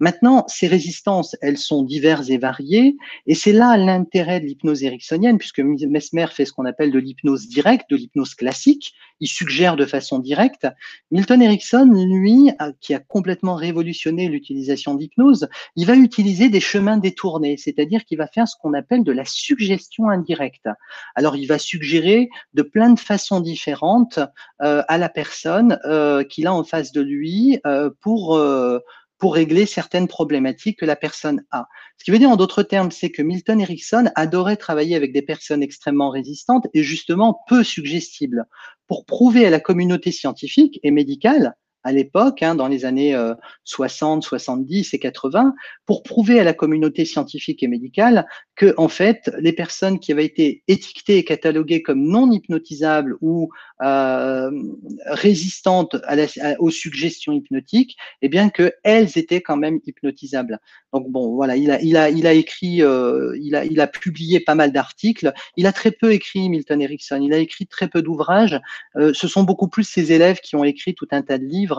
Maintenant, 0.00 0.44
ces 0.48 0.66
résistances, 0.66 1.36
elles 1.42 1.58
sont 1.58 1.82
diverses 1.82 2.30
et 2.30 2.38
variées, 2.38 2.96
et 3.26 3.34
c'est 3.34 3.52
là 3.52 3.76
l'intérêt 3.76 4.40
de 4.40 4.46
l'hypnose 4.46 4.82
ericksonienne, 4.82 5.38
puisque 5.38 5.60
Mesmer 5.60 6.26
fait 6.32 6.46
ce 6.46 6.52
qu'on 6.52 6.64
appelle 6.64 6.90
de 6.90 6.98
l'hypnose 6.98 7.48
directe, 7.48 7.90
de 7.90 7.96
l'hypnose 7.96 8.34
classique, 8.34 8.94
il 9.20 9.28
suggère 9.28 9.76
de 9.76 9.84
façon 9.84 10.18
directe. 10.18 10.66
Milton 11.10 11.42
Erickson, 11.42 11.90
lui, 11.92 12.50
qui 12.80 12.94
a 12.94 12.98
complètement 12.98 13.54
révolutionné 13.54 14.28
l'utilisation 14.28 14.94
d'hypnose, 14.94 15.48
il 15.76 15.86
va 15.86 15.94
utiliser 15.94 16.48
des 16.48 16.60
chemins 16.60 16.96
détournés, 16.96 17.56
c'est-à-dire 17.56 18.04
qu'il 18.04 18.18
va 18.18 18.26
faire 18.26 18.48
ce 18.48 18.56
qu'on 18.60 18.72
appelle 18.72 19.04
de 19.04 19.12
la 19.12 19.24
suggestion 19.26 20.08
indirecte. 20.08 20.68
Alors, 21.14 21.36
il 21.36 21.46
va 21.46 21.58
suggérer 21.58 22.30
de 22.54 22.62
plein 22.62 22.90
de 22.90 22.98
façons 22.98 23.40
différentes 23.40 24.18
euh, 24.62 24.82
à 24.88 24.98
la 24.98 25.08
personne 25.08 25.78
euh, 25.84 26.24
qu'il 26.24 26.46
a 26.46 26.54
en 26.54 26.64
face 26.64 26.92
de 26.92 27.00
lui 27.00 27.60
euh, 27.66 27.90
pour 28.00 28.38
pour 29.20 29.34
régler 29.34 29.66
certaines 29.66 30.08
problématiques 30.08 30.80
que 30.80 30.86
la 30.86 30.96
personne 30.96 31.44
a. 31.50 31.68
Ce 31.98 32.04
qui 32.04 32.10
veut 32.10 32.18
dire 32.18 32.30
en 32.30 32.36
d'autres 32.36 32.62
termes, 32.62 32.90
c'est 32.90 33.10
que 33.10 33.22
Milton 33.22 33.60
Erickson 33.60 34.10
adorait 34.16 34.56
travailler 34.56 34.96
avec 34.96 35.12
des 35.12 35.22
personnes 35.22 35.62
extrêmement 35.62 36.10
résistantes 36.10 36.66
et 36.74 36.82
justement 36.82 37.42
peu 37.46 37.62
suggestibles 37.62 38.46
pour 38.86 39.04
prouver 39.04 39.46
à 39.46 39.50
la 39.50 39.60
communauté 39.60 40.10
scientifique 40.10 40.80
et 40.82 40.90
médicale 40.90 41.54
à 41.82 41.92
l'époque, 41.92 42.42
hein, 42.42 42.54
dans 42.54 42.68
les 42.68 42.84
années 42.84 43.16
60, 43.64 44.24
euh, 44.24 44.28
70 44.28 44.94
et 44.94 44.98
80, 44.98 45.54
pour 45.86 46.02
prouver 46.02 46.40
à 46.40 46.44
la 46.44 46.52
communauté 46.52 47.04
scientifique 47.04 47.62
et 47.62 47.68
médicale 47.68 48.26
que, 48.54 48.74
en 48.76 48.88
fait, 48.88 49.30
les 49.38 49.52
personnes 49.52 49.98
qui 49.98 50.12
avaient 50.12 50.24
été 50.24 50.62
étiquetées 50.68 51.16
et 51.16 51.24
cataloguées 51.24 51.82
comme 51.82 52.02
non 52.02 52.30
hypnotisables 52.30 53.16
ou 53.20 53.50
euh, 53.82 54.50
résistantes 55.06 55.96
aux 56.58 56.70
suggestions 56.70 57.32
hypnotiques, 57.32 57.96
eh 58.22 58.28
bien 58.28 58.50
que 58.50 58.72
elles 58.84 59.16
étaient 59.16 59.40
quand 59.40 59.56
même 59.56 59.80
hypnotisables. 59.86 60.58
Donc 60.92 61.08
bon, 61.08 61.34
voilà, 61.34 61.56
il 61.56 61.70
a, 61.70 61.80
il 61.80 61.96
a, 61.96 62.10
il 62.10 62.26
a 62.26 62.32
écrit, 62.32 62.82
euh, 62.82 63.36
il 63.40 63.54
a, 63.54 63.64
il 63.64 63.80
a 63.80 63.86
publié 63.86 64.40
pas 64.40 64.54
mal 64.54 64.72
d'articles. 64.72 65.32
Il 65.56 65.66
a 65.66 65.72
très 65.72 65.92
peu 65.92 66.12
écrit 66.12 66.48
Milton 66.48 66.82
Erickson. 66.82 67.20
Il 67.22 67.32
a 67.32 67.38
écrit 67.38 67.66
très 67.66 67.88
peu 67.88 68.02
d'ouvrages. 68.02 68.60
Euh, 68.96 69.12
ce 69.14 69.28
sont 69.28 69.44
beaucoup 69.44 69.68
plus 69.68 69.84
ses 69.84 70.12
élèves 70.12 70.40
qui 70.40 70.56
ont 70.56 70.64
écrit 70.64 70.94
tout 70.94 71.08
un 71.12 71.22
tas 71.22 71.38
de 71.38 71.44
livres 71.44 71.69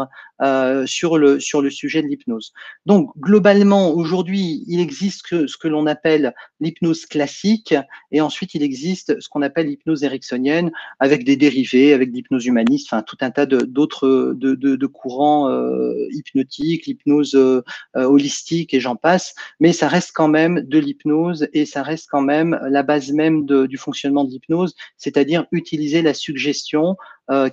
euh, 0.42 0.86
sur 0.86 1.18
le 1.18 1.40
sur 1.40 1.62
le 1.62 1.70
sujet 1.70 2.02
de 2.02 2.08
l'hypnose. 2.08 2.54
Donc 2.86 3.12
globalement, 3.20 3.94
aujourd'hui, 3.94 4.64
il 4.68 4.80
existe 4.80 5.48
ce 5.48 5.58
que 5.58 5.68
l'on 5.68 5.86
appelle 5.86 6.34
l'hypnose 6.60 7.06
classique, 7.06 7.76
et 8.12 8.22
ensuite 8.22 8.56
il 8.56 8.64
existe 8.64 9.20
ce 9.20 9.30
qu'on 9.30 9.42
appelle 9.42 9.68
l'hypnose 9.68 10.04
ericksonienne, 10.04 10.72
avec 11.00 11.24
des 11.24 11.36
dérivés, 11.36 11.94
avec 11.94 12.12
l'hypnose 12.12 12.46
humaniste, 12.46 12.88
enfin 12.92 13.04
tout 13.04 13.18
un 13.22 13.32
tas 13.32 13.46
d'autres 13.46 14.34
de, 14.36 14.56
de, 14.56 14.86
courants 14.88 15.50
euh, 15.50 16.08
hypnotiques, 16.12 16.86
l'hypnose 16.86 17.36
euh, 17.36 17.62
holistique 17.96 18.74
et 18.74 18.80
j'en 18.80 18.96
passe, 18.96 19.36
mais 19.60 19.74
ça 19.74 19.88
reste 19.88 20.12
quand 20.14 20.28
même 20.28 20.62
de 20.62 20.80
l'hypnose 20.80 21.48
et 21.54 21.66
ça 21.66 21.84
reste 21.84 22.08
quand 22.10 22.22
même 22.22 22.60
la 22.70 22.84
base 22.84 23.12
même 23.12 23.46
du 23.46 23.78
fonctionnement 23.78 24.24
de 24.24 24.32
l'hypnose, 24.32 24.76
c'est-à-dire 24.98 25.46
utiliser 25.52 26.02
la 26.02 26.14
suggestion 26.14 26.98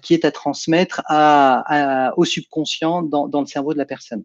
qui 0.03 0.13
est 0.13 0.25
à 0.25 0.33
transmettre 0.33 1.03
à, 1.07 2.13
au 2.17 2.25
subconscient 2.29 3.03
dans, 3.03 3.41
le 3.41 3.47
cerveau 3.47 3.73
de 3.73 3.79
la 3.79 3.87
personne. 3.87 4.25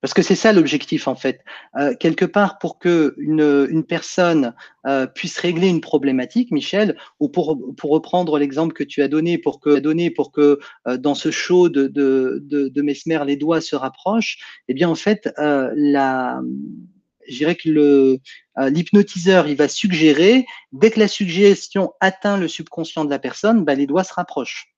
Parce 0.00 0.14
que 0.14 0.22
c'est 0.22 0.34
ça 0.34 0.52
l'objectif 0.52 1.08
en 1.08 1.14
fait. 1.14 1.40
Euh, 1.78 1.94
quelque 1.94 2.24
part, 2.24 2.58
pour 2.58 2.78
que 2.78 3.14
une, 3.18 3.84
personne 3.84 4.54
euh, 4.86 5.06
puisse 5.06 5.38
régler 5.38 5.68
une 5.68 5.82
problématique, 5.82 6.50
Michel, 6.52 6.96
ou 7.18 7.28
pour, 7.28 7.58
reprendre 7.82 8.38
l'exemple 8.38 8.72
que 8.72 8.84
tu 8.84 9.02
as 9.02 9.08
donné, 9.08 9.36
pour 9.36 9.60
que, 9.60 10.58
euh, 10.88 10.96
dans 10.96 11.14
ce 11.14 11.30
show 11.30 11.68
de, 11.68 11.86
de, 11.88 12.82
Mesmer, 12.82 13.22
les 13.26 13.36
doigts 13.36 13.60
se 13.60 13.76
rapprochent, 13.76 14.38
eh 14.68 14.74
bien 14.74 14.88
en 14.88 14.94
fait, 14.94 15.30
la, 15.36 16.40
je 17.28 17.36
dirais 17.36 17.56
que 17.56 18.18
l'hypnotiseur, 18.58 19.48
il 19.48 19.56
va 19.56 19.68
suggérer, 19.68 20.46
dès 20.72 20.90
que 20.90 20.98
la 20.98 21.08
suggestion 21.08 21.92
atteint 22.00 22.38
le 22.38 22.48
subconscient 22.48 23.04
de 23.04 23.10
la 23.10 23.18
personne, 23.18 23.64
bah, 23.64 23.74
les 23.74 23.86
doigts 23.86 24.04
se 24.04 24.14
rapprochent. 24.14 24.70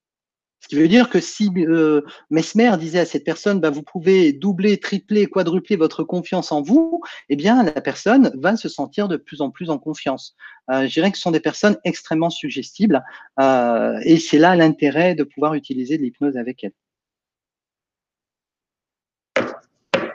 Ce 0.62 0.68
qui 0.68 0.76
veut 0.76 0.86
dire 0.86 1.10
que 1.10 1.20
si 1.20 1.50
euh, 1.56 2.02
Mesmer 2.30 2.76
disait 2.78 3.00
à 3.00 3.04
cette 3.04 3.24
personne, 3.24 3.58
bah, 3.58 3.70
vous 3.70 3.82
pouvez 3.82 4.32
doubler, 4.32 4.78
tripler, 4.78 5.26
quadrupler 5.26 5.74
votre 5.74 6.04
confiance 6.04 6.52
en 6.52 6.62
vous, 6.62 7.02
eh 7.28 7.34
bien, 7.34 7.64
la 7.64 7.80
personne 7.80 8.30
va 8.40 8.56
se 8.56 8.68
sentir 8.68 9.08
de 9.08 9.16
plus 9.16 9.40
en 9.40 9.50
plus 9.50 9.70
en 9.70 9.78
confiance. 9.78 10.36
Euh, 10.70 10.86
je 10.86 10.92
dirais 10.92 11.10
que 11.10 11.16
ce 11.16 11.24
sont 11.24 11.32
des 11.32 11.40
personnes 11.40 11.76
extrêmement 11.82 12.30
suggestibles 12.30 13.02
euh, 13.40 13.98
et 14.04 14.18
c'est 14.18 14.38
là 14.38 14.54
l'intérêt 14.54 15.16
de 15.16 15.24
pouvoir 15.24 15.54
utiliser 15.54 15.98
de 15.98 16.04
l'hypnose 16.04 16.36
avec 16.36 16.62
elles. 16.62 16.72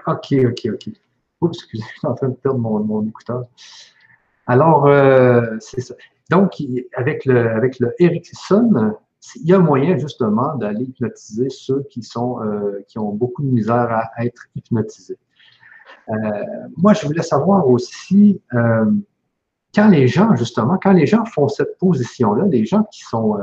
Ok, 0.08 0.32
ok, 0.32 0.70
ok. 0.74 0.90
Oups, 1.42 1.58
excusez, 1.58 1.84
je 1.94 2.00
suis 2.00 2.08
en 2.08 2.16
train 2.16 2.30
de 2.30 2.36
perdre 2.36 2.60
mon, 2.60 3.06
écouteur. 3.06 3.48
Alors, 4.46 4.88
euh, 4.88 5.58
c'est 5.60 5.82
ça. 5.82 5.94
Donc, 6.30 6.64
avec 6.96 7.26
le, 7.26 7.52
avec 7.52 7.80
le 7.80 7.94
Ericsson, 8.00 8.96
il 9.36 9.48
y 9.48 9.54
a 9.54 9.60
moyen 9.60 9.98
justement 9.98 10.56
d'aller 10.56 10.86
hypnotiser 10.86 11.50
ceux 11.50 11.84
qui, 11.90 12.08
euh, 12.18 12.82
ont 12.98 13.12
beaucoup 13.14 13.44
de 13.44 13.50
misère 13.50 13.92
à 13.92 14.26
être 14.26 14.48
hypnotisés. 14.56 15.18
Euh, 16.10 16.14
moi, 16.78 16.94
je 16.94 17.06
voulais 17.06 17.24
savoir 17.24 17.68
aussi, 17.68 18.42
euh, 18.54 18.92
quand 19.76 19.90
les 19.90 20.08
gens, 20.08 20.36
justement, 20.36 20.78
quand 20.82 20.94
les 20.94 21.06
gens 21.06 21.26
font 21.26 21.48
cette 21.48 21.78
position-là, 21.78 22.46
les 22.46 22.66
gens 22.66 22.84
qui 22.84 23.02
sont, 23.02 23.38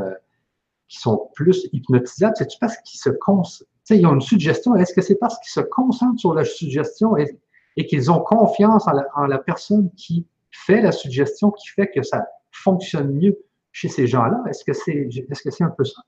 qui 0.88 0.98
sont 0.98 1.30
plus 1.34 1.68
hypnotisables, 1.72 2.34
c'est-tu 2.36 2.58
parce 2.58 2.76
qu'ils 2.78 3.00
se 3.00 3.10
concentrent, 3.10 3.70
ils 3.90 4.06
ont 4.06 4.14
une 4.14 4.20
suggestion, 4.20 4.74
est-ce 4.76 4.94
que 4.94 5.02
c'est 5.02 5.16
parce 5.16 5.38
qu'ils 5.40 5.52
se 5.52 5.60
concentrent 5.60 6.18
sur 6.18 6.34
la 6.34 6.44
suggestion 6.44 7.16
et, 7.16 7.38
qu'ils 7.86 8.10
ont 8.10 8.20
confiance 8.20 8.86
en 8.86 9.26
la 9.26 9.38
personne 9.38 9.90
qui 9.96 10.26
fait 10.50 10.80
la 10.80 10.92
suggestion, 10.92 11.50
qui 11.50 11.68
fait 11.68 11.90
que 11.90 12.02
ça 12.02 12.26
fonctionne 12.50 13.12
mieux? 13.12 13.36
Chez 13.74 13.88
ces 13.88 14.06
gens-là? 14.06 14.42
Est-ce 14.48 14.64
que 14.64 14.72
c'est 14.72 14.92
est 14.92 15.08
-ce 15.10 15.50
c'est 15.50 15.64
un 15.64 15.74
peu 15.76 15.84
ça? 15.84 16.00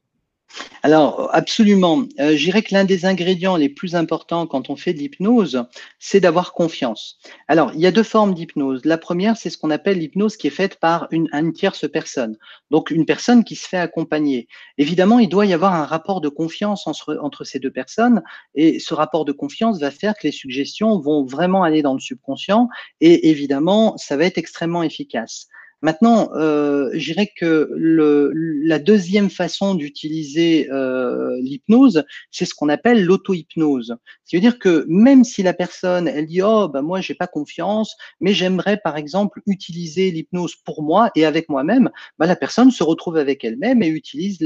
Alors, 0.83 1.31
absolument. 1.33 2.05
Euh, 2.21 2.37
je 2.37 2.51
que 2.53 2.73
l'un 2.73 2.85
des 2.85 3.05
ingrédients 3.05 3.57
les 3.57 3.69
plus 3.69 3.97
importants 3.97 4.47
quand 4.47 4.71
on 4.71 4.77
fait 4.77 4.95
de 4.95 4.99
l'hypnose, 5.01 5.65
c'est 5.99 6.21
d'avoir 6.21 6.53
confiance. 6.53 7.19
Alors, 7.49 7.73
il 7.75 7.81
y 7.81 7.87
a 7.87 7.91
deux 7.91 8.05
formes 8.05 8.35
d'hypnose. 8.35 8.85
La 8.85 8.97
première, 8.97 9.37
c'est 9.37 9.51
ce 9.51 9.59
qu'on 9.59 9.71
appelle 9.71 9.99
l'hypnose 9.99 10.37
qui 10.37 10.47
est 10.47 10.51
faite 10.51 10.77
par 10.79 11.09
une, 11.11 11.53
tierce 11.53 11.91
personne. 11.91 12.37
Donc, 12.71 12.91
une 12.93 13.05
personne 13.05 13.43
qui 13.43 13.57
se 13.57 13.69
fait 13.69 13.79
accompagner. 13.79 14.47
Évidemment, 14.79 15.19
il 15.19 15.29
doit 15.29 15.47
y 15.47 15.53
avoir 15.53 15.75
un 15.75 15.85
rapport 15.85 16.21
de 16.21 16.29
confiance 16.29 16.87
entre 16.87 17.45
ces 17.45 17.59
deux 17.59 17.73
personnes. 17.73 18.23
Et 18.55 18.79
ce 18.79 18.95
rapport 18.95 19.25
de 19.25 19.33
confiance 19.33 19.81
va 19.81 19.91
faire 19.91 20.15
que 20.15 20.27
les 20.29 20.33
suggestions 20.33 21.01
vont 21.01 21.25
vraiment 21.25 21.65
aller 21.65 21.83
dans 21.83 21.95
le 21.95 22.01
subconscient. 22.01 22.69
Et 23.01 23.31
évidemment, 23.31 23.97
ça 23.97 24.17
va 24.17 24.25
être 24.25 24.39
extrêmement 24.39 24.85
efficace. 24.85 25.49
Maintenant, 25.83 26.31
euh, 26.35 26.91
je 26.95 27.13
dirais 27.13 27.31
que 27.37 27.71
la 27.77 28.79
deuxième 28.79 29.29
façon 29.29 29.75
d'utiliser 29.75 30.71
euh, 30.71 31.37
l'hypnose, 31.43 32.05
c'est 32.31 32.47
ce 32.47 32.55
qu'on 32.55 32.71
appelle 32.71 33.05
l'auto-hypnose. 33.05 33.97
C'est-à-dire 34.25 34.59
que 34.59 34.87
même 34.89 35.23
si 35.23 35.43
la 35.43 35.53
personne, 35.53 36.09
elle 36.09 36.27
dit 36.27 36.41
oh 36.43 36.69
ben 36.69 36.81
moi 36.81 37.03
j'ai 37.03 37.15
pas 37.15 37.27
confiance, 37.27 37.95
mais 38.21 38.33
j'aimerais 38.33 38.79
par 38.79 38.97
exemple 38.97 39.43
utiliser 39.47 40.11
l'hypnose 40.11 40.57
pour 40.57 40.83
moi 40.83 41.11
et 41.15 41.27
avec 41.27 41.49
moi-même, 41.51 41.91
ben, 42.19 42.27
la 42.27 42.37
personne 42.37 42.71
se 42.71 42.83
retrouve 42.83 43.19
avec 43.19 43.45
elle-même 43.45 43.83
et 43.83 43.89
utilise 43.89 44.39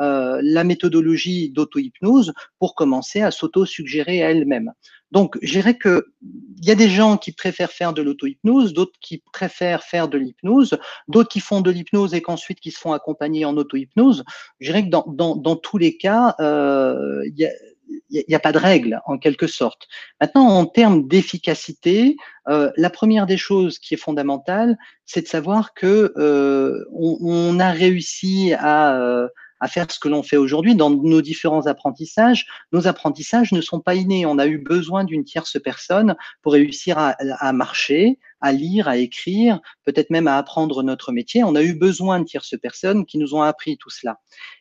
euh, 0.00 0.40
la 0.42 0.64
méthodologie 0.64 1.50
d'auto-hypnose 1.50 2.32
pour 2.58 2.74
commencer 2.74 3.22
à 3.22 3.30
s'auto-suggérer 3.30 4.22
à 4.22 4.30
elle-même. 4.30 4.72
Donc, 5.12 5.38
je 5.42 5.52
dirais 5.52 5.74
que 5.74 6.12
il 6.58 6.68
y 6.68 6.70
a 6.70 6.74
des 6.74 6.88
gens 6.88 7.16
qui 7.16 7.32
préfèrent 7.32 7.70
faire 7.70 7.92
de 7.92 8.02
l'auto-hypnose, 8.02 8.72
d'autres 8.72 8.98
qui 9.00 9.22
préfèrent 9.32 9.82
faire 9.82 10.08
de 10.08 10.16
l'hypnose, 10.16 10.78
d'autres 11.08 11.28
qui 11.28 11.40
font 11.40 11.60
de 11.60 11.70
l'hypnose 11.70 12.14
et 12.14 12.22
qu'ensuite 12.22 12.60
qui 12.60 12.70
se 12.70 12.78
font 12.78 12.92
accompagner 12.92 13.44
en 13.44 13.56
auto-hypnose. 13.56 14.24
Je 14.60 14.66
dirais 14.68 14.84
que 14.84 14.90
dans, 14.90 15.04
dans, 15.06 15.36
dans 15.36 15.56
tous 15.56 15.76
les 15.76 15.96
cas, 15.96 16.34
euh, 16.40 17.22
il 17.26 17.38
y 17.38 17.46
a 17.46 17.50
n'y 18.10 18.34
a, 18.34 18.40
pas 18.40 18.52
de 18.52 18.58
règle 18.58 19.00
en 19.06 19.18
quelque 19.18 19.46
sorte. 19.46 19.88
Maintenant, 20.20 20.46
en 20.46 20.66
termes 20.66 21.06
d'efficacité, 21.08 22.16
euh, 22.48 22.70
la 22.76 22.90
première 22.90 23.26
des 23.26 23.36
choses 23.36 23.78
qui 23.78 23.94
est 23.94 23.98
fondamentale, 23.98 24.76
c'est 25.04 25.22
de 25.22 25.28
savoir 25.28 25.74
que 25.74 26.12
euh, 26.16 26.84
on, 26.92 27.18
on, 27.20 27.60
a 27.60 27.70
réussi 27.70 28.54
à, 28.58 28.98
euh, 28.98 29.28
à 29.62 29.68
faire 29.68 29.86
ce 29.90 29.98
que 29.98 30.08
l'on 30.08 30.24
fait 30.24 30.36
aujourd'hui 30.36 30.74
dans 30.74 30.90
nos 30.90 31.22
différents 31.22 31.66
apprentissages. 31.66 32.46
Nos 32.72 32.88
apprentissages 32.88 33.52
ne 33.52 33.60
sont 33.60 33.80
pas 33.80 33.94
innés. 33.94 34.26
On 34.26 34.38
a 34.38 34.46
eu 34.46 34.58
besoin 34.58 35.04
d'une 35.04 35.24
tierce 35.24 35.56
personne 35.62 36.16
pour 36.42 36.52
réussir 36.52 36.98
à, 36.98 37.52
marcher, 37.52 38.18
à 38.42 38.52
lire, 38.52 38.88
à 38.88 38.98
écrire, 38.98 39.60
peut-être 39.84 40.10
même 40.10 40.28
à 40.28 40.36
apprendre 40.36 40.82
notre 40.82 41.12
métier. 41.12 41.44
On 41.44 41.54
a 41.54 41.62
eu 41.62 41.74
besoin 41.74 42.20
de 42.20 42.24
tierces 42.24 42.58
personnes 42.60 43.06
qui 43.06 43.18
nous 43.18 43.34
ont 43.34 43.42
appris 43.42 43.76
tout 43.78 43.90
cela. 43.90 44.18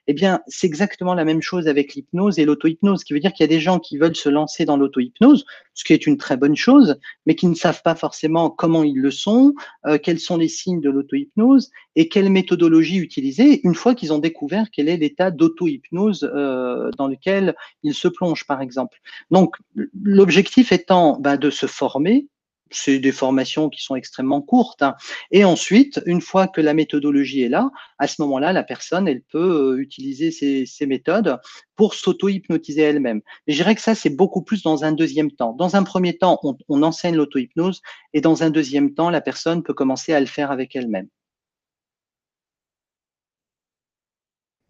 Eh 0.08 0.14
bien, 0.14 0.42
c'est 0.48 0.68
exactement 0.68 1.14
la 1.14 1.26
même 1.26 1.42
chose 1.42 1.68
avec 1.68 1.94
l'hypnose 1.94 2.40
et 2.40 2.46
l'auto-hypnose, 2.46 3.04
qui 3.04 3.14
veut 3.14 3.20
dire 3.20 3.34
qu'il 3.34 3.44
y 3.44 3.50
a 3.50 3.56
des 3.56 3.60
gens 3.60 3.80
qui 3.80 3.98
veulent 3.98 4.16
se 4.16 4.30
lancer 4.30 4.66
dans 4.66 4.78
l'auto-hypnose, 4.78 5.46
ce 5.74 5.84
qui 5.84 5.94
est 5.94 6.08
une 6.08 6.18
très 6.18 6.38
bonne 6.38 6.56
chose, 6.56 6.98
mais 7.26 7.36
qui 7.36 7.48
ne 7.48 7.56
savent 7.56 7.82
pas 7.84 7.96
forcément 7.96 8.50
comment 8.50 8.84
ils 8.84 9.00
le 9.00 9.12
sont, 9.12 9.54
euh, 9.86 9.98
quels 9.98 10.20
sont 10.20 10.38
les 10.38 10.48
signes 10.48 10.82
de 10.82 10.90
l'auto-hypnose 10.90 11.70
et 11.96 12.10
quelle 12.10 12.30
méthodologie 12.30 12.98
utiliser 12.98 13.62
une 13.64 13.76
fois 13.76 13.96
qu'ils 13.96 14.14
ont 14.14 14.20
découvert 14.20 14.68
quel 14.72 14.90
est 14.90 14.98
l'état 14.98 15.32
d'auto-hypnose 15.32 16.30
euh, 16.34 16.90
dans 16.98 17.08
lequel 17.08 17.56
ils 17.84 17.94
se 17.94 18.08
plongent, 18.08 18.46
par 18.46 18.62
exemple. 18.62 18.98
Donc, 19.30 19.56
l'objectif 20.04 20.72
étant 20.72 21.20
bah, 21.20 21.38
de 21.38 21.50
se 21.50 21.68
former, 21.68 22.28
c'est 22.72 23.00
des 23.00 23.12
formations 23.12 23.70
qui 23.70 23.84
sont 23.84 23.96
extrêmement 23.96 24.42
courtes. 24.42 24.82
Hein. 24.82 24.96
Et 25.32 25.44
ensuite, 25.44 26.02
une 26.06 26.22
fois 26.22 26.48
que 26.48 26.62
la 26.62 26.74
méthodologie 26.74 27.44
est 27.44 27.50
là, 27.50 27.70
à 27.98 28.08
ce 28.08 28.22
moment-là, 28.22 28.54
la 28.54 28.64
personne, 28.64 29.08
elle 29.08 29.22
peut 29.22 29.76
euh, 29.76 29.82
utiliser 29.82 30.32
ces, 30.32 30.86
méthodes 30.86 31.40
pour 31.76 31.94
s'auto-hypnotiser 31.94 32.82
elle-même. 32.82 33.22
Mais 33.46 33.54
je 33.54 33.58
dirais 33.58 33.76
que 33.76 33.82
ça, 33.82 33.96
c'est 33.96 34.10
beaucoup 34.10 34.42
plus 34.42 34.64
dans 34.64 34.84
un 34.84 34.92
deuxième 34.92 35.32
temps. 35.32 35.54
Dans 35.54 35.76
un 35.76 35.84
premier 35.84 36.18
temps, 36.18 36.40
on, 36.68 36.84
enseigne 36.84 37.16
l'auto-hypnose 37.16 37.82
et 38.14 38.22
dans 38.22 38.44
un 38.44 38.50
deuxième 38.50 38.94
temps, 38.94 39.10
la 39.10 39.22
personne 39.22 39.64
peut 39.64 39.74
commencer 39.74 40.14
à 40.14 40.20
le 40.20 40.26
faire 40.26 40.52
avec 40.52 40.76
elle-même. 40.76 41.08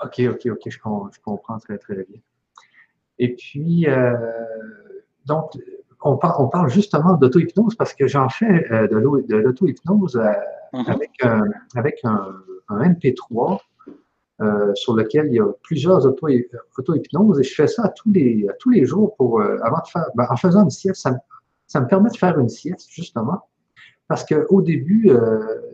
OK, 0.04 0.20
OK, 0.20 0.48
OK, 0.48 0.62
je, 0.66 0.72
je, 0.72 1.20
comprends 1.22 1.60
très, 1.60 1.78
très 1.78 1.96
bien. 1.96 2.20
Et 3.20 3.36
puis, 3.36 3.88
euh, 3.88 4.16
donc, 5.26 5.52
on, 6.04 6.18
parle, 6.18 6.36
on 6.40 6.48
parle 6.48 6.70
justement 6.70 7.14
d'auto-hypnose 7.14 7.76
parce 7.76 7.94
que 7.94 8.08
j'en 8.08 8.30
fais 8.30 8.72
euh, 8.72 8.88
de 8.88 8.98
l'auto-hypnose 9.38 10.18
euh, 10.18 10.32
mm-hmm. 10.74 10.92
avec, 10.92 11.12
un, 11.24 11.44
avec 11.76 12.00
un, 12.04 12.28
un 12.70 12.90
MP3 12.90 13.60
euh, 14.42 14.74
sur 14.76 14.96
lequel 14.96 15.28
il 15.28 15.34
y 15.36 15.40
a 15.40 15.48
plusieurs 15.64 16.06
auto-hypnoses 16.06 17.40
et 17.40 17.44
je 17.44 17.54
fais 17.54 17.68
ça 17.68 17.90
tous 17.90 18.12
les, 18.12 18.48
tous 18.60 18.72
les 18.72 18.86
jours 18.86 19.16
pour, 19.16 19.42
avant 19.42 19.82
de 19.84 19.88
faire, 19.88 20.06
ben, 20.16 20.26
en 20.30 20.36
faisant 20.36 20.64
une 20.64 20.70
sieste, 20.70 21.02
ça, 21.02 21.16
ça, 21.68 21.82
me 21.82 21.88
permet 21.88 22.10
de 22.10 22.18
faire 22.18 22.40
une 22.40 22.50
sieste 22.50 22.90
justement 22.90 23.42
parce 24.08 24.26
qu'au 24.26 24.62
début, 24.62 25.10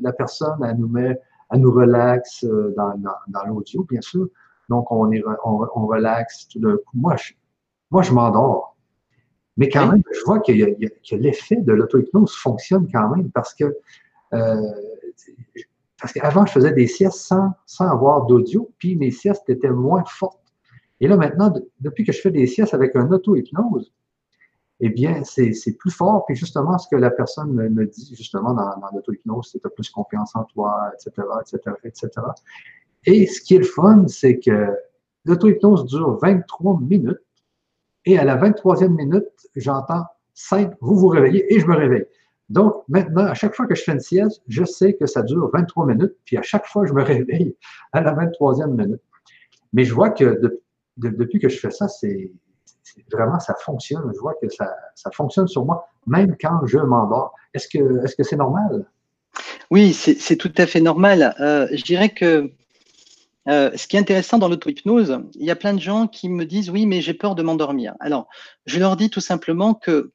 la 0.02 0.12
personne, 0.12 0.64
elle 0.64 0.78
nous 0.78 0.88
met, 0.88 1.20
elle 1.50 1.62
nous 1.62 1.72
relaxe 1.72 2.46
dans, 2.46 2.96
dans, 2.98 3.16
dans 3.30 3.44
l'audio, 3.46 3.84
bien 3.90 4.02
sûr. 4.02 4.28
Donc, 4.70 4.92
on, 4.92 5.12
est, 5.12 5.24
on, 5.44 5.66
on 5.76 5.88
relaxe 5.88 6.48
tout 6.48 6.60
d'un 6.60 6.76
coup. 6.76 6.92
Moi, 6.94 7.16
je, 7.16 7.34
moi, 7.90 8.04
je 8.04 8.14
m'endors. 8.14 8.77
Mais 9.58 9.70
quand 9.70 9.92
même, 9.92 10.04
je 10.12 10.20
vois 10.26 10.40
que, 10.40 10.52
que 10.52 11.16
l'effet 11.16 11.58
de 11.58 11.74
l'auto-hypnose 11.74 12.36
fonctionne 12.36 12.88
quand 12.92 13.16
même 13.16 13.32
parce 13.32 13.54
que 13.54 13.76
euh, 14.34 14.62
parce 16.00 16.14
qu'avant, 16.14 16.46
je 16.46 16.52
faisais 16.52 16.74
des 16.74 16.88
siestes 16.88 17.20
sans, 17.20 17.52
sans 17.66 17.90
avoir 17.90 18.28
d'audio, 18.28 18.72
puis 18.78 18.96
mes 18.96 19.12
siestes 19.12 19.50
étaient 19.50 19.72
moins 19.72 20.04
fortes. 20.06 20.40
Et 21.00 21.08
là, 21.08 21.18
maintenant, 21.18 21.54
depuis 21.80 22.04
que 22.06 22.12
je 22.12 22.22
fais 22.22 22.32
des 22.32 22.46
siestes 22.46 22.74
avec 22.74 22.96
un 22.96 23.12
auto-hypnose, 23.12 23.92
eh 24.80 24.90
bien, 24.90 25.24
c'est 25.24 25.78
plus 25.80 25.90
fort. 25.90 26.26
Puis 26.26 26.36
justement, 26.36 26.78
ce 26.78 26.88
que 26.88 26.96
la 26.96 27.10
personne 27.10 27.52
me, 27.52 27.68
me 27.70 27.86
dit, 27.88 28.14
justement, 28.16 28.54
dans, 28.54 28.78
dans 28.80 28.90
l'auto-hypnose, 28.94 29.50
c'est 29.52 29.60
tu 29.60 29.68
as 29.68 29.72
plus 29.72 29.90
confiance 29.90 30.36
en 30.36 30.44
toi, 30.44 30.92
etc., 30.94 31.28
etc., 31.42 31.76
etc. 31.84 32.10
Et 33.06 33.26
ce 33.26 33.42
qui 33.42 33.56
est 33.56 33.60
le 33.60 33.66
fun, 33.66 34.08
c'est 34.08 34.38
que 34.40 34.76
l'auto-hypnose 35.26 35.86
dure 35.86 36.20
23 36.22 36.80
minutes. 36.82 37.18
Et 38.08 38.18
à 38.18 38.24
la 38.24 38.38
23e 38.38 38.88
minute, 38.88 39.26
j'entends 39.58 40.06
5, 40.34 40.72
vous 40.80 40.96
vous 40.96 41.10
réveillez 41.10 41.54
et 41.54 41.60
je 41.60 41.68
me 41.68 41.76
réveille. 41.76 42.06
Donc, 42.48 42.84
maintenant, 42.88 43.26
à 43.26 43.34
chaque 43.34 43.54
fois 43.54 43.68
que 43.68 43.76
je 43.76 43.84
fais 43.84 43.92
une 43.92 44.00
sieste, 44.00 44.42
je 44.48 44.64
sais 44.64 44.94
que 44.94 45.06
ça 45.06 45.24
dure 45.24 45.52
23 45.54 45.86
minutes, 45.88 46.16
puis 46.24 46.38
à 46.38 46.42
chaque 46.42 46.66
fois, 46.68 46.86
je 46.86 46.94
me 46.94 47.04
réveille 47.14 47.58
à 47.92 48.00
la 48.00 48.14
23e 48.14 48.68
minute. 48.68 49.02
Mais 49.74 49.84
je 49.84 49.94
vois 49.94 50.10
que 50.10 50.40
depuis 50.96 51.40
que 51.42 51.50
je 51.50 51.60
fais 51.60 51.70
ça, 51.70 51.90
c'est 51.90 52.32
vraiment, 53.12 53.40
ça 53.42 53.56
fonctionne. 53.56 54.10
Je 54.16 54.20
vois 54.22 54.36
que 54.42 54.48
ça, 54.48 54.74
ça 54.96 55.12
fonctionne 55.12 55.50
sur 55.50 55.66
moi, 55.66 55.86
même 56.06 56.38
quand 56.40 56.66
je 56.66 56.78
m'endors. 56.78 57.36
Est-ce 57.54 57.68
que 57.68 58.24
c'est 58.24 58.38
normal? 58.38 58.86
Oui, 59.70 59.92
c'est 59.92 60.38
tout 60.38 60.54
à 60.56 60.66
fait 60.66 60.80
normal. 60.80 61.36
Euh, 61.42 61.68
je 61.74 61.84
dirais 61.84 62.08
que 62.08 62.50
euh, 63.50 63.72
ce 63.76 63.88
qui 63.88 63.96
est 63.96 64.00
intéressant 64.00 64.38
dans 64.38 64.50
l'auto-hypnose, 64.50 65.20
il 65.36 65.46
y 65.46 65.52
a 65.52 65.56
plein 65.56 65.74
de 65.74 65.80
gens 65.80 66.08
qui 66.08 66.30
me 66.30 66.46
disent 66.46 66.70
oui, 66.70 66.86
mais 66.86 67.02
j'ai 67.02 67.14
peur 67.14 67.36
de 67.36 67.44
m'endormir. 67.44 67.94
Alors, 68.00 68.28
je 68.66 68.80
leur 68.80 68.98
dis 68.98 69.10
tout 69.10 69.22
simplement 69.22 69.74
que 69.74 70.12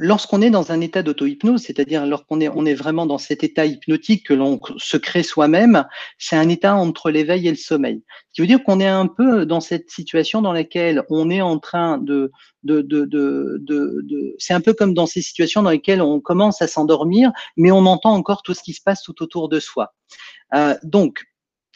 lorsqu'on 0.00 0.40
est 0.40 0.50
dans 0.50 0.72
un 0.72 0.80
état 0.80 1.02
d'auto-hypnose, 1.02 1.62
c'est-à-dire 1.62 2.06
lorsqu'on 2.06 2.40
est, 2.40 2.48
on 2.48 2.64
est 2.64 2.74
vraiment 2.74 3.04
dans 3.04 3.18
cet 3.18 3.44
état 3.44 3.66
hypnotique 3.66 4.26
que 4.26 4.34
l'on 4.34 4.58
se 4.78 4.96
crée 4.96 5.22
soi-même, 5.22 5.84
c'est 6.18 6.36
un 6.36 6.48
état 6.48 6.74
entre 6.74 7.10
l'éveil 7.10 7.46
et 7.46 7.50
le 7.50 7.56
sommeil. 7.56 8.02
Ce 8.28 8.32
qui 8.32 8.40
veut 8.40 8.46
dire 8.46 8.64
qu'on 8.64 8.80
est 8.80 8.86
un 8.86 9.06
peu 9.06 9.44
dans 9.44 9.60
cette 9.60 9.90
situation 9.90 10.40
dans 10.40 10.54
laquelle 10.54 11.02
on 11.10 11.28
est 11.28 11.42
en 11.42 11.58
train 11.58 11.98
de, 11.98 12.32
de, 12.62 12.80
de, 12.80 13.04
de, 13.04 13.58
de, 13.60 14.34
c'est 14.38 14.54
un 14.54 14.62
peu 14.62 14.72
comme 14.72 14.94
dans 14.94 15.06
ces 15.06 15.20
situations 15.20 15.62
dans 15.62 15.70
lesquelles 15.70 16.00
on 16.00 16.18
commence 16.20 16.62
à 16.62 16.66
s'endormir, 16.66 17.30
mais 17.58 17.70
on 17.70 17.84
entend 17.84 18.14
encore 18.14 18.42
tout 18.42 18.54
ce 18.54 18.62
qui 18.62 18.72
se 18.72 18.82
passe 18.82 19.02
tout 19.02 19.22
autour 19.22 19.50
de 19.50 19.60
soi. 19.60 19.92
Euh, 20.54 20.74
donc, 20.82 21.24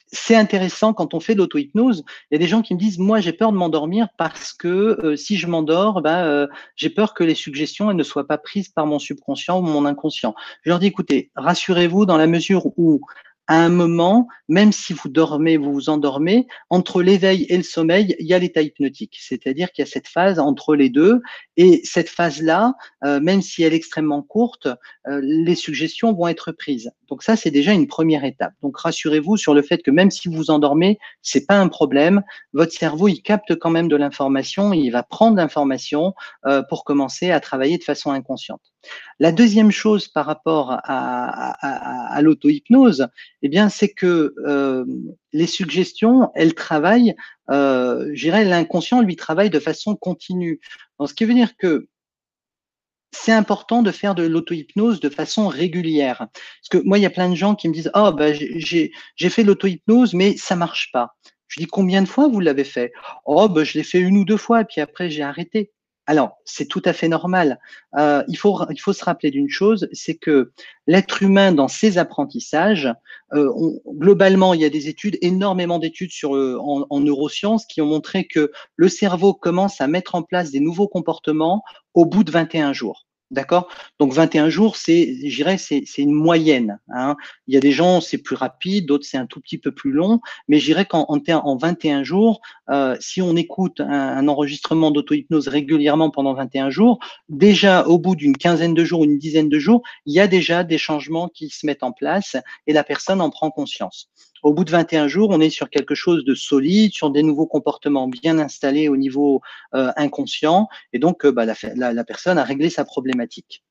c'est 0.06 0.36
intéressant 0.36 0.92
quand 0.92 1.14
on 1.14 1.20
fait 1.20 1.34
l'auto-hypnose. 1.34 2.04
Il 2.30 2.34
y 2.34 2.36
a 2.36 2.38
des 2.38 2.46
gens 2.46 2.62
qui 2.62 2.74
me 2.74 2.78
disent 2.78 2.98
Moi, 2.98 3.20
j'ai 3.20 3.32
peur 3.32 3.52
de 3.52 3.56
m'endormir 3.56 4.08
parce 4.16 4.52
que 4.52 4.98
euh, 5.02 5.16
si 5.16 5.36
je 5.36 5.46
m'endors, 5.46 6.02
ben, 6.02 6.24
euh, 6.24 6.46
j'ai 6.76 6.90
peur 6.90 7.14
que 7.14 7.24
les 7.24 7.34
suggestions 7.34 7.92
ne 7.92 8.02
soient 8.02 8.26
pas 8.26 8.38
prises 8.38 8.68
par 8.68 8.86
mon 8.86 8.98
subconscient 8.98 9.58
ou 9.58 9.62
mon 9.62 9.84
inconscient. 9.86 10.34
Je 10.62 10.70
leur 10.70 10.78
dis 10.78 10.86
Écoutez, 10.86 11.30
rassurez-vous 11.36 12.06
dans 12.06 12.16
la 12.16 12.26
mesure 12.26 12.66
où 12.76 13.00
à 13.46 13.62
un 13.62 13.68
moment, 13.68 14.28
même 14.48 14.72
si 14.72 14.92
vous 14.92 15.08
dormez, 15.08 15.56
vous 15.56 15.72
vous 15.72 15.88
endormez, 15.90 16.46
entre 16.70 17.02
l'éveil 17.02 17.44
et 17.48 17.56
le 17.56 17.62
sommeil, 17.62 18.16
il 18.18 18.26
y 18.26 18.34
a 18.34 18.38
l'état 18.38 18.62
hypnotique. 18.62 19.18
C'est-à-dire 19.20 19.70
qu'il 19.72 19.84
y 19.84 19.88
a 19.88 19.90
cette 19.90 20.08
phase 20.08 20.38
entre 20.38 20.74
les 20.74 20.88
deux. 20.88 21.20
Et 21.56 21.82
cette 21.84 22.08
phase-là, 22.08 22.74
euh, 23.04 23.20
même 23.20 23.42
si 23.42 23.62
elle 23.62 23.74
est 23.74 23.76
extrêmement 23.76 24.22
courte, 24.22 24.68
euh, 25.08 25.20
les 25.22 25.54
suggestions 25.54 26.12
vont 26.14 26.28
être 26.28 26.52
prises. 26.52 26.90
Donc 27.08 27.22
ça, 27.22 27.36
c'est 27.36 27.50
déjà 27.50 27.72
une 27.72 27.86
première 27.86 28.24
étape. 28.24 28.54
Donc 28.62 28.78
rassurez-vous 28.78 29.36
sur 29.36 29.54
le 29.54 29.62
fait 29.62 29.82
que 29.82 29.90
même 29.90 30.10
si 30.10 30.28
vous 30.28 30.36
vous 30.36 30.50
endormez, 30.50 30.98
c'est 31.22 31.46
pas 31.46 31.58
un 31.58 31.68
problème. 31.68 32.22
Votre 32.52 32.72
cerveau, 32.72 33.08
il 33.08 33.20
capte 33.20 33.54
quand 33.56 33.70
même 33.70 33.88
de 33.88 33.96
l'information, 33.96 34.72
il 34.72 34.90
va 34.90 35.02
prendre 35.02 35.36
l'information 35.36 36.14
euh, 36.46 36.62
pour 36.68 36.84
commencer 36.84 37.30
à 37.30 37.40
travailler 37.40 37.78
de 37.78 37.84
façon 37.84 38.10
inconsciente. 38.10 38.73
La 39.18 39.32
deuxième 39.32 39.70
chose 39.70 40.08
par 40.08 40.26
rapport 40.26 40.72
à, 40.72 40.80
à, 40.84 42.14
à, 42.14 42.22
l'auto-hypnose, 42.22 43.08
eh 43.42 43.48
bien, 43.48 43.68
c'est 43.68 43.90
que 43.90 44.34
euh, 44.46 44.84
les 45.32 45.46
suggestions, 45.46 46.30
elles 46.34 46.54
travaillent, 46.54 47.14
euh, 47.50 48.14
l'inconscient 48.14 49.02
lui 49.02 49.16
travaille 49.16 49.50
de 49.50 49.60
façon 49.60 49.96
continue. 49.96 50.60
Ce 51.04 51.14
qui 51.14 51.24
veut 51.24 51.34
dire 51.34 51.56
que 51.56 51.88
c'est 53.14 53.32
important 53.32 53.82
de 53.82 53.90
faire 53.90 54.14
de 54.14 54.24
l'auto-hypnose 54.24 55.00
de 55.00 55.08
façon 55.08 55.48
régulière. 55.48 56.18
Parce 56.18 56.68
que 56.70 56.78
moi, 56.78 56.98
il 56.98 57.02
y 57.02 57.06
a 57.06 57.10
plein 57.10 57.30
de 57.30 57.34
gens 57.34 57.54
qui 57.54 57.68
me 57.68 57.72
disent, 57.72 57.90
oh, 57.94 58.10
j'ai 58.66 59.28
fait 59.30 59.44
l'auto-hypnose, 59.44 60.14
mais 60.14 60.36
ça 60.36 60.56
marche 60.56 60.90
pas. 60.92 61.14
Je 61.48 61.60
dis, 61.60 61.66
combien 61.66 62.02
de 62.02 62.08
fois 62.08 62.28
vous 62.28 62.40
l'avez 62.40 62.64
fait? 62.64 62.92
Oh, 63.24 63.48
bah, 63.48 63.64
je 63.64 63.78
l'ai 63.78 63.84
fait 63.84 64.00
une 64.00 64.16
ou 64.16 64.24
deux 64.24 64.36
fois, 64.36 64.64
puis 64.64 64.80
après, 64.80 65.10
j'ai 65.10 65.22
arrêté. 65.22 65.70
Alors, 66.06 66.38
c'est 66.44 66.66
tout 66.66 66.82
à 66.84 66.92
fait 66.92 67.08
normal. 67.08 67.58
Euh, 67.96 68.22
il, 68.28 68.36
faut, 68.36 68.60
il 68.70 68.78
faut 68.78 68.92
se 68.92 69.04
rappeler 69.04 69.30
d'une 69.30 69.48
chose, 69.48 69.88
c'est 69.92 70.16
que 70.16 70.52
l'être 70.86 71.22
humain, 71.22 71.52
dans 71.52 71.68
ses 71.68 71.96
apprentissages, 71.96 72.92
euh, 73.32 73.50
globalement, 73.88 74.52
il 74.52 74.60
y 74.60 74.66
a 74.66 74.70
des 74.70 74.88
études, 74.88 75.16
énormément 75.22 75.78
d'études 75.78 76.12
sur 76.12 76.36
euh, 76.36 76.58
en, 76.60 76.86
en, 76.90 77.00
neurosciences 77.00 77.64
qui 77.66 77.80
ont 77.80 77.86
montré 77.86 78.26
que 78.26 78.52
le 78.76 78.88
cerveau 78.88 79.32
commence 79.32 79.80
à 79.80 79.86
mettre 79.86 80.14
en 80.14 80.22
place 80.22 80.50
des 80.50 80.60
nouveaux 80.60 80.88
comportements 80.88 81.62
au 81.94 82.04
bout 82.04 82.22
de 82.22 82.30
21 82.30 82.74
jours. 82.74 83.06
D'accord? 83.30 83.68
Donc 83.98 84.12
21 84.12 84.48
jours, 84.48 84.76
c'est, 84.76 85.16
j'irais, 85.22 85.58
c'est, 85.58 85.82
c'est 85.86 86.02
une 86.02 86.12
moyenne. 86.12 86.78
Hein. 86.88 87.16
Il 87.46 87.54
y 87.54 87.56
a 87.56 87.60
des 87.60 87.72
gens, 87.72 88.00
c'est 88.00 88.18
plus 88.18 88.36
rapide, 88.36 88.86
d'autres, 88.86 89.06
c'est 89.06 89.16
un 89.16 89.26
tout 89.26 89.40
petit 89.40 89.58
peu 89.58 89.72
plus 89.72 89.92
long. 89.92 90.20
Mais 90.46 90.58
j'irais 90.58 90.84
qu'en 90.84 91.06
en, 91.08 91.20
en 91.32 91.56
21 91.56 92.04
jours, 92.04 92.40
euh, 92.70 92.96
si 93.00 93.22
on 93.22 93.34
écoute 93.34 93.80
un, 93.80 93.90
un 93.90 94.28
enregistrement 94.28 94.90
d'auto-hypnose 94.90 95.48
régulièrement 95.48 96.10
pendant 96.10 96.34
21 96.34 96.70
jours, 96.70 96.98
déjà 97.28 97.86
au 97.86 97.98
bout 97.98 98.14
d'une 98.14 98.36
quinzaine 98.36 98.74
de 98.74 98.84
jours, 98.84 99.04
une 99.04 99.18
dizaine 99.18 99.48
de 99.48 99.58
jours, 99.58 99.82
il 100.06 100.14
y 100.14 100.20
a 100.20 100.28
déjà 100.28 100.62
des 100.62 100.78
changements 100.78 101.28
qui 101.28 101.48
se 101.48 101.66
mettent 101.66 101.82
en 101.82 101.92
place 101.92 102.36
et 102.66 102.72
la 102.72 102.84
personne 102.84 103.20
en 103.20 103.30
prend 103.30 103.50
conscience. 103.50 104.10
Au 104.44 104.52
bout 104.52 104.64
de 104.64 104.70
21 104.70 105.08
jours, 105.08 105.30
on 105.30 105.40
est 105.40 105.48
sur 105.48 105.70
quelque 105.70 105.94
chose 105.94 106.22
de 106.22 106.34
solide, 106.34 106.92
sur 106.92 107.10
des 107.10 107.22
nouveaux 107.22 107.46
comportements 107.46 108.08
bien 108.08 108.38
installés 108.38 108.88
au 108.88 108.96
niveau 108.98 109.40
euh, 109.74 109.90
inconscient, 109.96 110.68
et 110.92 110.98
donc 110.98 111.24
euh, 111.24 111.32
bah, 111.32 111.46
la, 111.46 111.54
la, 111.74 111.94
la 111.94 112.04
personne 112.04 112.36
a 112.36 112.44
réglé 112.44 112.68
sa 112.68 112.84
problématique. 112.84 113.64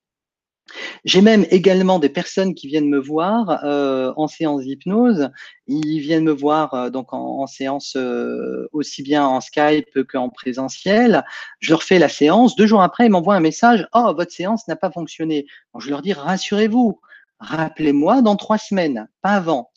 J'ai 1.05 1.21
même 1.21 1.45
également 1.51 1.99
des 1.99 2.09
personnes 2.09 2.55
qui 2.55 2.67
viennent 2.67 2.89
me 2.89 2.97
voir 2.97 3.63
euh, 3.63 4.13
en 4.17 4.27
séance 4.27 4.63
d'hypnose. 4.63 5.29
Ils 5.67 5.99
viennent 5.99 6.23
me 6.23 6.31
voir 6.31 6.89
donc 6.89 7.13
en, 7.13 7.45
séance 7.45 7.95
aussi 8.71 9.03
bien 9.03 9.27
en 9.27 9.41
Skype 9.41 10.03
qu'en 10.09 10.29
présentiel. 10.29 11.23
Je 11.59 11.71
leur 11.71 11.83
fais 11.83 11.99
la 11.99 12.09
séance. 12.09 12.55
Deux 12.55 12.65
jours 12.65 12.81
après, 12.81 13.05
ils 13.05 13.11
m'envoient 13.11 13.35
un 13.35 13.41
message. 13.41 13.87
Oh, 13.93 14.13
votre 14.15 14.31
séance 14.31 14.67
n'a 14.69 14.77
pas 14.77 14.89
fonctionné. 14.89 15.45
Je 15.77 15.89
leur 15.89 16.01
dis 16.01 16.13
rassurez-vous. 16.13 16.99
Rappelez-moi 17.39 18.21
dans 18.21 18.37
trois 18.37 18.57
semaines, 18.57 19.09
pas 19.21 19.31
avant 19.31 19.72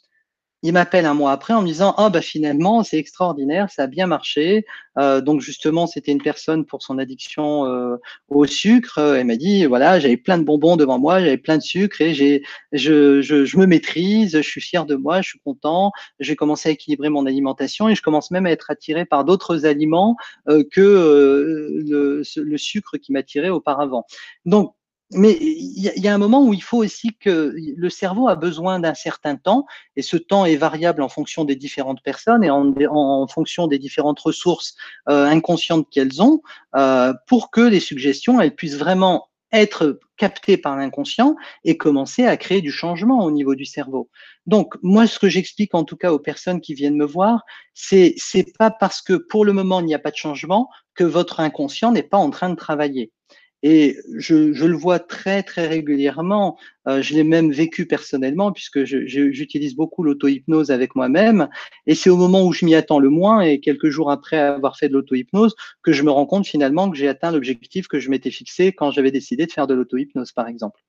il 0.66 0.72
m'appelle 0.72 1.06
un 1.06 1.14
mois 1.14 1.30
après 1.30 1.54
en 1.54 1.62
me 1.62 1.66
disant 1.68 1.94
ah 1.96 2.10
bah 2.10 2.20
finalement 2.20 2.82
c'est 2.82 2.98
extraordinaire 2.98 3.70
ça 3.70 3.84
a 3.84 3.86
bien 3.86 4.08
marché. 4.08 4.66
Euh, 4.98 5.20
donc 5.20 5.40
justement 5.40 5.86
c'était 5.86 6.10
une 6.10 6.22
personne 6.22 6.64
pour 6.64 6.82
son 6.82 6.98
addiction 6.98 7.66
euh, 7.66 7.96
au 8.28 8.46
sucre 8.46 8.98
elle 8.98 9.26
m'a 9.26 9.36
dit 9.36 9.66
voilà 9.66 10.00
j'avais 10.00 10.16
plein 10.16 10.38
de 10.38 10.42
bonbons 10.42 10.76
devant 10.76 10.98
moi 10.98 11.20
j'avais 11.20 11.36
plein 11.36 11.58
de 11.58 11.62
sucre 11.62 12.00
et 12.00 12.14
j'ai 12.14 12.42
je, 12.72 13.20
je, 13.20 13.44
je, 13.44 13.58
me 13.58 13.66
maîtrise 13.66 14.32
je 14.32 14.48
suis 14.48 14.60
fier 14.60 14.86
de 14.86 14.96
moi 14.96 15.20
je 15.22 15.28
suis 15.28 15.38
content. 15.38 15.92
J'ai 16.18 16.34
commencé 16.34 16.68
à 16.68 16.72
équilibrer 16.72 17.10
mon 17.10 17.26
alimentation 17.26 17.88
et 17.88 17.94
je 17.94 18.02
commence 18.02 18.30
même 18.32 18.46
à 18.46 18.50
être 18.50 18.70
attiré 18.70 19.04
par 19.04 19.24
d'autres 19.24 19.66
aliments 19.66 20.16
euh, 20.48 20.64
que 20.72 20.80
le, 20.80 22.22
le 22.36 22.58
sucre 22.58 22.96
qui 22.96 23.12
m'attirait 23.12 23.50
auparavant 23.50 24.04
donc 24.46 24.74
mais 25.12 25.38
il 25.40 25.78
y, 25.78 26.08
a 26.08 26.14
un 26.14 26.18
moment 26.18 26.44
où 26.44 26.52
il 26.52 26.62
faut 26.62 26.78
aussi 26.78 27.16
que 27.16 27.54
le 27.54 27.90
cerveau 27.90 28.28
a 28.28 28.34
besoin 28.34 28.80
d'un 28.80 28.94
certain 28.94 29.36
temps, 29.36 29.64
et 29.94 30.02
ce 30.02 30.16
temps 30.16 30.44
est 30.44 30.56
variable 30.56 31.00
en 31.00 31.08
fonction 31.08 31.44
des 31.44 31.54
différentes 31.54 32.02
personnes 32.02 32.42
et 32.42 32.50
en, 32.50 33.26
fonction 33.28 33.68
des 33.68 33.78
différentes 33.78 34.18
ressources 34.18 34.74
euh, 35.08 35.26
inconscientes 35.26 35.88
qu'elles 35.90 36.22
ont, 36.22 36.42
euh, 36.74 37.12
pour 37.28 37.50
que 37.52 37.60
les 37.60 37.80
suggestions 37.80 38.40
elles 38.40 38.54
puissent 38.54 38.76
vraiment 38.76 39.28
être 39.52 40.00
captées 40.16 40.56
par 40.56 40.76
l'inconscient 40.76 41.36
et 41.64 41.76
commencer 41.76 42.24
à 42.24 42.36
créer 42.36 42.60
du 42.60 42.72
changement 42.72 43.24
au 43.24 43.30
niveau 43.30 43.54
du 43.54 43.64
cerveau. 43.64 44.10
Donc 44.46 44.74
moi, 44.82 45.06
ce 45.06 45.18
que 45.18 45.28
j'explique 45.28 45.74
en 45.74 45.84
tout 45.84 45.96
cas 45.96 46.12
aux 46.12 46.18
personnes 46.18 46.60
qui 46.60 46.74
viennent 46.74 46.96
me 46.96 47.06
voir, 47.06 47.44
c'est 47.74 48.14
c'est 48.16 48.56
pas 48.58 48.70
parce 48.70 49.02
que 49.02 49.14
pour 49.14 49.44
le 49.44 49.52
moment 49.52 49.80
il 49.80 49.86
n'y 49.86 49.94
a 49.94 50.00
pas 50.00 50.10
de 50.10 50.16
changement 50.16 50.68
que 50.94 51.04
votre 51.04 51.40
inconscient 51.40 51.92
n'est 51.92 52.02
pas 52.02 52.18
en 52.18 52.30
train 52.30 52.50
de 52.50 52.56
travailler. 52.56 53.12
Et 53.68 53.96
je, 54.16 54.64
le 54.64 54.76
vois 54.76 55.00
très 55.00 55.42
très 55.42 55.66
régulièrement. 55.66 56.56
Euh, 56.86 57.02
je 57.02 57.14
l'ai 57.14 57.24
même 57.24 57.50
vécu 57.50 57.84
personnellement 57.84 58.52
puisque 58.52 58.84
j'utilise 58.84 59.74
beaucoup 59.74 60.04
l'auto-hypnose 60.04 60.70
avec 60.70 60.94
moi-même. 60.94 61.48
Et 61.88 61.96
c'est 61.96 62.08
au 62.08 62.16
moment 62.16 62.44
où 62.44 62.52
je 62.52 62.64
m'y 62.64 62.76
attends 62.76 63.00
le 63.00 63.10
moins 63.10 63.40
et 63.40 63.58
quelques 63.58 63.90
jours 63.90 64.12
après 64.12 64.38
avoir 64.38 64.78
fait 64.78 64.88
de 64.88 64.92
l'auto-hypnose 64.92 65.56
que 65.82 65.90
je 65.90 66.04
me 66.04 66.12
rends 66.12 66.26
compte 66.26 66.46
finalement 66.46 66.88
que 66.88 66.96
j'ai 66.96 67.08
atteint 67.08 67.32
l'objectif 67.32 67.88
que 67.88 67.98
je 67.98 68.08
m'étais 68.08 68.30
fixé 68.30 68.70
quand 68.70 68.92
j'avais 68.92 69.10
décidé 69.10 69.46
de 69.46 69.50
faire 69.50 69.66
de 69.66 69.74
l'auto-hypnose, 69.74 70.30
par 70.30 70.46
exemple. 70.46 70.80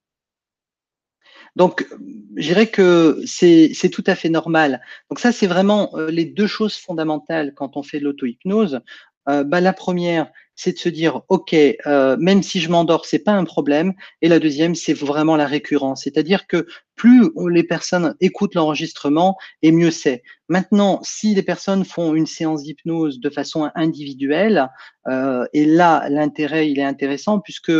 Donc, 1.55 1.87
je 2.35 2.43
dirais 2.43 2.67
que 2.67 3.19
c'est 3.25 3.89
tout 3.91 4.03
à 4.05 4.13
fait 4.13 4.29
normal. 4.29 4.83
Donc 5.09 5.17
ça, 5.17 5.31
c'est 5.31 5.47
vraiment 5.47 5.97
euh, 5.97 6.11
les 6.11 6.25
deux 6.25 6.45
choses 6.45 6.75
fondamentales 6.75 7.55
quand 7.55 7.75
on 7.75 7.81
fait 7.81 7.97
de 7.97 8.03
l'auto-hypnose. 8.03 8.81
Euh, 9.29 9.43
bah, 9.43 9.61
la 9.61 9.73
première, 9.73 10.31
c'est 10.57 10.73
de 10.73 10.79
se 10.79 10.89
dire, 10.89 11.21
OK, 11.29 11.53
euh, 11.53 12.17
même 12.19 12.41
si 12.41 12.59
je 12.59 12.69
m'endors, 12.69 13.05
c'est 13.05 13.19
pas 13.19 13.31
un 13.31 13.45
problème. 13.45 13.93
Et 14.23 14.27
la 14.27 14.39
deuxième, 14.39 14.73
c'est 14.73 14.93
vraiment 14.93 15.37
la 15.37 15.45
récurrence. 15.45 16.03
C'est-à-dire 16.03 16.47
que 16.47 16.65
plus 16.95 17.29
les 17.49 17.63
personnes 17.63 18.15
écoutent 18.19 18.55
l'enregistrement, 18.55 19.37
et 19.61 19.71
mieux 19.71 19.91
c'est. 19.91 20.23
Maintenant, 20.49 20.99
si 21.03 21.35
les 21.35 21.43
personnes 21.43 21.85
font 21.85 22.15
une 22.15 22.25
séance 22.25 22.63
d'hypnose 22.63 23.19
de 23.19 23.29
façon 23.29 23.69
individuelle, 23.75 24.67
euh, 25.07 25.45
et 25.53 25.65
là, 25.65 26.09
l'intérêt, 26.09 26.71
il 26.71 26.79
est 26.79 26.83
intéressant 26.83 27.39
puisque 27.39 27.71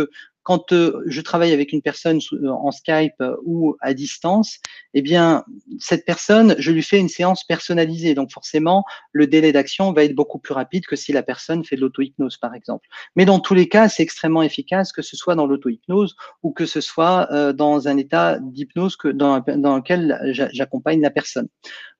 quand 0.48 0.72
euh, 0.72 1.02
je 1.04 1.20
travaille 1.20 1.52
avec 1.52 1.74
une 1.74 1.82
personne 1.82 2.20
euh, 2.32 2.48
en 2.48 2.70
Skype 2.70 3.12
euh, 3.20 3.36
ou 3.44 3.76
à 3.82 3.92
distance, 3.92 4.60
eh 4.94 5.02
bien, 5.02 5.44
cette 5.78 6.06
personne, 6.06 6.54
je 6.58 6.70
lui 6.70 6.82
fais 6.82 6.98
une 6.98 7.10
séance 7.10 7.44
personnalisée. 7.44 8.14
Donc, 8.14 8.32
forcément, 8.32 8.82
le 9.12 9.26
délai 9.26 9.52
d'action 9.52 9.92
va 9.92 10.04
être 10.04 10.14
beaucoup 10.14 10.38
plus 10.38 10.54
rapide 10.54 10.86
que 10.86 10.96
si 10.96 11.12
la 11.12 11.22
personne 11.22 11.66
fait 11.66 11.76
de 11.76 11.82
l'auto-hypnose, 11.82 12.38
par 12.38 12.54
exemple. 12.54 12.88
Mais 13.14 13.26
dans 13.26 13.40
tous 13.40 13.52
les 13.52 13.68
cas, 13.68 13.90
c'est 13.90 14.02
extrêmement 14.02 14.42
efficace, 14.42 14.90
que 14.90 15.02
ce 15.02 15.18
soit 15.18 15.34
dans 15.34 15.46
l'auto-hypnose 15.46 16.16
ou 16.42 16.50
que 16.50 16.64
ce 16.64 16.80
soit 16.80 17.52
dans 17.52 17.86
un 17.86 17.98
état 17.98 18.38
d'hypnose 18.40 18.96
dans, 19.12 19.36
lequel 19.36 20.18
j'accompagne 20.32 21.02
la 21.02 21.10
personne. 21.10 21.48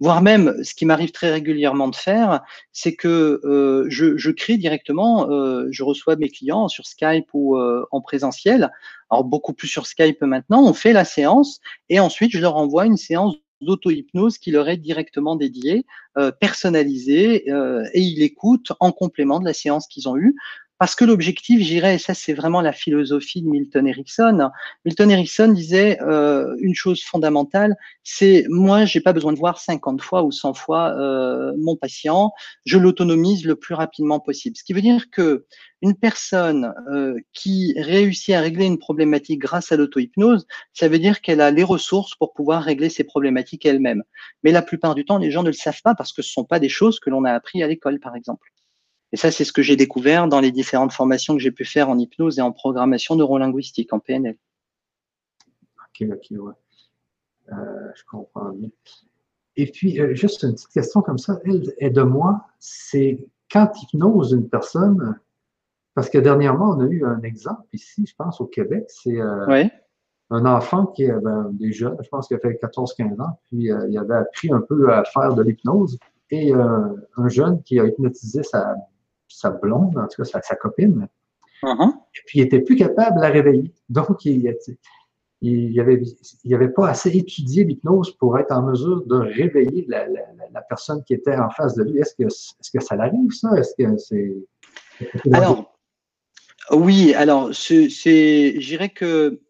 Voire 0.01 0.23
même, 0.23 0.65
ce 0.65 0.75
qui 0.75 0.87
m'arrive 0.87 1.11
très 1.11 1.31
régulièrement 1.31 1.89
de 1.89 1.97
faire, 1.97 2.41
c'est 2.73 2.95
que 2.95 3.43
je, 3.91 4.17
je, 4.17 4.31
crée 4.31 4.57
directement, 4.57 5.29
je 5.71 5.83
reçois 5.83 6.17
mes 6.17 6.31
clients 6.31 6.69
sur 6.69 6.87
Skype 6.87 7.27
ou 7.35 7.59
en 7.59 8.01
alors 8.47 9.24
beaucoup 9.24 9.53
plus 9.53 9.68
sur 9.68 9.86
Skype 9.86 10.22
maintenant, 10.22 10.62
on 10.64 10.72
fait 10.72 10.93
la 10.93 11.05
séance 11.05 11.61
et 11.89 12.01
ensuite 12.01 12.32
je 12.32 12.39
leur 12.39 12.57
envoie 12.57 12.86
une 12.86 12.97
séance 12.97 13.36
d'auto-hypnose 13.61 14.39
qui 14.39 14.51
leur 14.51 14.68
est 14.68 14.76
directement 14.76 15.36
dédiée, 15.36 15.84
euh, 16.16 16.30
personnalisée, 16.30 17.51
euh, 17.51 17.84
et 17.93 18.01
ils 18.01 18.20
l'écoutent 18.20 18.72
en 18.80 18.93
complément 18.93 19.41
de 19.41 19.45
la 19.45 19.55
séance 19.55 19.86
qu'ils 19.89 20.09
ont 20.09 20.16
eue. 20.16 20.36
Parce 20.79 20.95
que 20.95 21.05
l'objectif, 21.05 21.61
j'irais, 21.61 21.97
et 21.97 21.99
ça 21.99 22.14
c'est 22.14 22.35
vraiment 22.35 22.61
la 22.61 22.72
philosophie 22.72 23.43
de 23.43 23.49
Milton 23.49 23.87
Erickson. 23.87 24.51
Milton 24.85 25.11
Erickson 25.11 25.49
disait 25.49 26.01
euh, 26.03 26.55
une 26.61 26.74
chose 26.74 27.03
fondamentale, 27.03 27.74
c'est 28.05 28.45
moi, 28.49 28.85
j'ai 28.85 29.01
pas 29.01 29.12
besoin 29.12 29.33
de 29.33 29.39
voir 29.39 29.59
50 29.59 30.01
fois 30.01 30.22
ou 30.22 30.31
100 30.31 30.55
fois 30.55 30.97
euh, 30.99 31.53
mon 31.59 31.76
patient, 31.76 32.33
je 32.64 32.79
l'autonomise 32.79 33.45
le 33.45 33.57
plus 33.57 33.74
rapidement 33.74 34.20
possible. 34.20 34.57
Ce 34.57 34.62
qui 34.62 34.72
veut 34.72 34.81
dire 34.81 35.11
que 35.11 35.47
une 35.83 35.97
personne 35.97 36.72
euh, 36.93 37.14
qui 37.33 37.74
réussit 37.76 38.35
à 38.35 38.41
régler 38.41 38.66
une 38.66 38.79
problématique 38.79 39.41
grâce 39.41 39.72
à 39.72 39.76
l'auto-hypnose, 39.76 40.47
ça 40.72 40.89
veut 40.89 40.99
dire 40.99 41.20
qu'elle 41.20 41.41
a 41.41 41.51
les 41.51 41.64
ressources 41.64 42.14
pour 42.16 42.33
pouvoir 42.33 42.62
régler 42.62 42.89
ses 42.89 43.05
problématiques 43.05 43.66
elle-même. 43.66 44.03
Mais 44.43 44.53
la 44.53 44.62
plupart 44.62 44.95
du 44.95 45.05
temps, 45.05 45.18
les 45.18 45.31
gens 45.31 45.43
ne 45.43 45.49
le 45.49 45.55
savent 45.55 45.83
pas 45.83 45.95
parce 45.95 46.12
que 46.12 46.22
ce 46.22 46.33
sont 46.33 46.45
pas 46.45 46.61
des 46.61 46.68
choses 46.68 47.01
que 47.01 47.11
l'on 47.11 47.24
a 47.24 47.33
appris 47.33 47.62
à 47.62 47.66
l'école, 47.68 48.01
par 48.01 48.16
exemple. 48.16 48.53
Et 49.13 49.17
ça, 49.17 49.31
c'est 49.31 49.45
ce 49.45 49.53
que 49.53 49.63
j'ai 49.63 49.77
découvert 49.77 50.29
dans 50.29 50.41
les 50.41 50.53
différentes 50.53 50.93
formations 50.93 51.35
que 51.35 51.41
j'ai 51.41 51.51
pu 51.51 51.65
faire 51.65 51.89
en 51.89 51.99
hypnose 51.99 52.39
et 52.39 52.43
en 52.43 52.53
programmation 52.53 53.17
neurolinguistique, 53.17 53.93
en 53.93 54.01
PNL. 54.01 54.37
Ok, 55.79 56.07
ok, 56.11 56.27
ouais. 56.39 56.53
Euh, 57.53 57.91
je 57.95 58.03
comprends 58.05 58.51
bien. 58.51 58.69
Et 59.57 59.71
puis, 59.71 60.01
euh, 60.01 60.15
juste 60.15 60.43
une 60.43 60.53
petite 60.53 60.69
question 60.69 61.01
comme 61.01 61.19
ça, 61.19 61.41
elle 61.45 61.93
de 61.93 62.03
moi, 62.03 62.47
c'est 62.59 63.27
quand 63.51 63.71
hypnose 63.83 64.33
une 64.33 64.49
personne, 64.49 65.19
parce 65.95 66.11
que 66.11 66.19
dernièrement, 66.19 66.71
on 66.71 66.81
a 66.81 66.87
eu 66.87 67.05
un 67.05 67.23
exemple 67.23 67.67
ici, 67.73 68.05
je 68.07 68.15
pense, 68.15 68.41
au 68.41 68.47
Québec, 68.47 68.85
c'est 68.89 69.19
euh, 69.19 69.65
un 70.31 70.45
enfant 70.45 70.87
qui 70.87 71.07
avait 71.11 71.23
ben, 71.23 71.51
déjà, 71.53 71.97
je 72.01 72.09
pense 72.09 72.29
qu'il 72.29 72.37
a 72.37 72.41
fait 72.41 72.61
14-15 72.63 73.21
ans, 73.23 73.41
puis 73.45 73.71
il 73.89 73.99
avait 73.99 74.15
appris 74.15 74.53
un 74.53 74.61
peu 74.61 74.93
à 74.93 75.03
faire 75.05 75.35
de 75.35 75.43
l'hypnose, 75.43 75.99
et 76.31 76.53
un 76.53 77.29
jeune 77.29 77.63
qui 77.63 77.81
a 77.81 77.87
hypnotisé 77.87 78.43
sa 78.43 78.77
sa 79.29 79.51
blonde, 79.51 79.97
en 79.99 80.07
tout 80.09 80.22
cas 80.22 80.41
sa, 80.43 80.57
copine. 80.57 81.09
Uh-huh. 81.62 81.91
Et 81.91 82.20
puis, 82.26 82.39
il 82.39 82.43
n'était 82.43 82.61
plus 82.61 82.76
capable 82.76 83.16
de 83.16 83.22
la 83.22 83.29
réveiller. 83.29 83.72
Donc, 83.89 84.24
il 84.24 84.55
il 85.41 85.79
avait, 85.81 86.03
il 86.45 86.55
avait 86.55 86.68
pas 86.68 86.89
assez 86.89 87.16
étudié 87.16 87.62
l'hypnose 87.62 88.11
pour 88.16 88.39
être 88.39 88.51
en 88.51 88.62
mesure 88.62 89.07
de 89.07 89.16
réveiller 89.16 89.85
la, 89.89 90.09
la, 90.09 90.22
la, 90.53 90.61
personne 90.62 91.05
qui 91.05 91.14
était 91.14 91.37
en 91.37 91.49
face 91.51 91.76
de 91.76 91.85
lui. 91.85 91.99
Est-ce 92.01 92.16
que, 92.16 92.24
est-ce 92.24 92.70
que 92.72 92.83
ça 92.83 92.97
l'arrive, 92.97 93.31
ça? 93.31 93.57
Est-ce 93.57 93.74
que 93.79 93.97
c'est. 93.99 94.37
Alors, 95.33 95.72
oui, 96.72 97.14
alors, 97.14 97.55
c'est, 97.55 97.89
je 97.89 98.66
dirais 98.66 98.89
que 98.89 99.41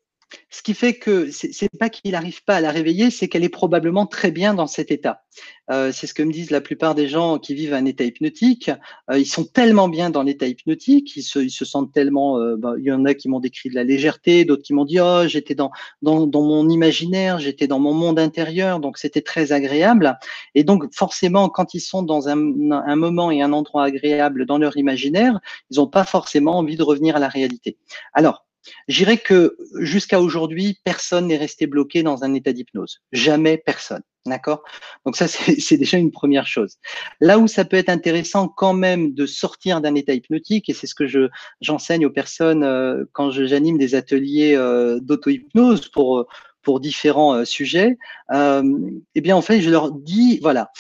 ce 0.51 0.62
qui 0.62 0.74
fait 0.74 0.95
que 0.95 1.31
c'est 1.31 1.70
pas 1.79 1.89
qu'il 1.89 2.12
n'arrive 2.12 2.45
pas 2.45 2.57
à 2.57 2.61
la 2.61 2.70
réveiller, 2.70 3.11
c'est 3.11 3.29
qu'elle 3.29 3.45
est 3.45 3.49
probablement 3.49 4.07
très 4.07 4.31
bien 4.31 4.55
dans 4.55 4.66
cet 4.66 4.91
état. 4.91 5.22
Euh, 5.70 5.93
c'est 5.93 6.07
ce 6.07 6.14
que 6.14 6.22
me 6.22 6.33
disent 6.33 6.51
la 6.51 6.61
plupart 6.61 6.95
des 6.95 7.09
gens 7.09 7.39
qui 7.39 7.55
vivent 7.55 7.74
un 7.74 7.85
état 7.85 8.05
hypnotique. 8.05 8.70
Euh, 9.11 9.18
ils 9.18 9.26
sont 9.26 9.45
tellement 9.45 9.89
bien 9.89 10.11
dans 10.11 10.22
l'état 10.22 10.47
hypnotique, 10.47 11.16
ils 11.16 11.22
se, 11.22 11.39
ils 11.39 11.51
se, 11.51 11.64
sentent 11.64 11.93
tellement. 11.93 12.39
Euh, 12.39 12.57
bah, 12.57 12.74
il 12.79 12.85
y 12.85 12.93
en 12.93 13.05
a 13.05 13.14
qui 13.14 13.29
m'ont 13.29 13.41
décrit 13.41 13.68
de 13.70 13.74
la 13.74 13.85
légèreté, 13.85 14.45
d'autres 14.45 14.62
qui 14.62 14.74
m'ont 14.74 14.85
dit 14.85 15.01
oh 15.01 15.26
j'étais 15.26 15.55
dans, 15.55 15.70
dans, 16.03 16.26
dans 16.26 16.43
mon 16.43 16.68
imaginaire, 16.68 17.39
j'étais 17.39 17.66
dans 17.66 17.79
mon 17.79 17.95
monde 17.95 18.18
intérieur, 18.18 18.81
donc 18.81 18.99
c'était 18.99 19.22
très 19.22 19.53
agréable. 19.53 20.18
Et 20.55 20.64
donc 20.64 20.93
forcément, 20.95 21.49
quand 21.49 21.74
ils 21.74 21.81
sont 21.81 22.03
dans 22.03 22.29
un, 22.29 22.70
un 22.70 22.97
moment 22.97 23.31
et 23.31 23.43
un 23.43 23.53
endroit 23.53 23.85
agréable 23.85 24.47
dans 24.47 24.59
leur 24.59 24.76
imaginaire, 24.76 25.41
ils 25.70 25.76
n'ont 25.76 25.87
pas 25.87 26.05
forcément 26.05 26.59
envie 26.59 26.76
de 26.76 26.83
revenir 26.83 27.16
à 27.16 27.18
la 27.18 27.29
réalité. 27.29 27.76
Alors 28.12 28.48
Je 28.89 28.99
dirais 28.99 29.19
que 29.19 29.57
jusqu'à 29.81 30.21
aujourd'hui, 30.21 30.79
personne 30.85 31.29
n'est 31.29 31.37
resté 31.37 31.66
bloqué 31.66 32.03
dans 32.03 32.25
un 32.25 32.35
état 32.35 32.53
d'hypnose. 32.53 33.01
Jamais 33.12 33.59
personne. 33.59 34.03
D'accord? 34.27 34.62
Donc 35.05 35.16
ça, 35.16 35.27
c'est 35.29 35.77
déjà 35.77 35.99
une 35.99 36.11
première 36.11 36.47
chose. 36.47 36.77
Là 37.21 37.39
où 37.39 37.47
ça 37.47 37.64
peut 37.64 37.77
être 37.77 37.89
intéressant 37.89 38.49
quand 38.49 38.75
même 38.75 39.14
de 39.14 39.27
sortir 39.27 39.81
d'un 39.81 39.95
état 39.95 40.14
hypnotique, 40.14 40.69
et 40.69 40.75
c'est 40.75 40.87
ce 40.87 40.95
que 40.95 41.07
je 41.07 41.29
j'enseigne 41.61 42.07
aux 42.07 42.11
personnes 42.11 42.64
euh, 42.64 43.05
quand 43.12 43.31
j'anime 43.31 43.79
des 43.79 43.95
ateliers 43.95 44.55
euh, 44.55 45.01
d'auto-hypnose 45.01 45.89
pour 45.89 46.27
pour 46.62 46.81
différents 46.81 47.35
euh, 47.35 47.45
sujets, 47.45 47.97
eh 48.33 49.21
bien 49.21 49.37
en 49.37 49.43
fait, 49.43 49.61
je 49.62 49.71
leur 49.71 49.93
dis 49.93 50.39
voilà, 50.43 50.71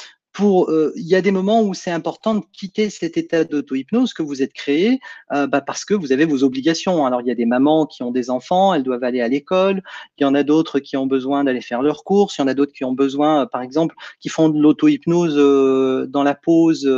euh, 0.40 0.92
il 0.96 1.06
y 1.06 1.14
a 1.14 1.20
des 1.20 1.30
moments 1.30 1.62
où 1.62 1.74
c'est 1.74 1.90
important 1.90 2.34
de 2.34 2.42
quitter 2.52 2.90
cet 2.90 3.16
état 3.16 3.44
d'auto-hypnose 3.44 4.12
que 4.14 4.22
vous 4.22 4.42
êtes 4.42 4.52
créé 4.52 5.00
euh, 5.32 5.46
bah, 5.46 5.60
parce 5.60 5.84
que 5.84 5.94
vous 5.94 6.12
avez 6.12 6.24
vos 6.24 6.44
obligations. 6.44 7.06
Alors, 7.06 7.20
il 7.22 7.26
y 7.26 7.30
a 7.30 7.34
des 7.34 7.46
mamans 7.46 7.86
qui 7.86 8.02
ont 8.02 8.10
des 8.10 8.30
enfants, 8.30 8.74
elles 8.74 8.82
doivent 8.82 9.04
aller 9.04 9.20
à 9.20 9.28
l'école. 9.28 9.82
Il 10.18 10.22
y 10.22 10.24
en 10.24 10.34
a 10.34 10.42
d'autres 10.42 10.78
qui 10.78 10.96
ont 10.96 11.06
besoin 11.06 11.44
d'aller 11.44 11.60
faire 11.60 11.82
leurs 11.82 12.04
courses. 12.04 12.38
Il 12.38 12.42
y 12.42 12.44
en 12.44 12.48
a 12.48 12.54
d'autres 12.54 12.72
qui 12.72 12.84
ont 12.84 12.92
besoin, 12.92 13.42
euh, 13.42 13.46
par 13.46 13.62
exemple, 13.62 13.94
qui 14.20 14.28
font 14.28 14.48
de 14.48 14.60
l'auto-hypnose 14.60 15.36
dans 16.08 16.22
la 16.22 16.34
pause, 16.34 16.88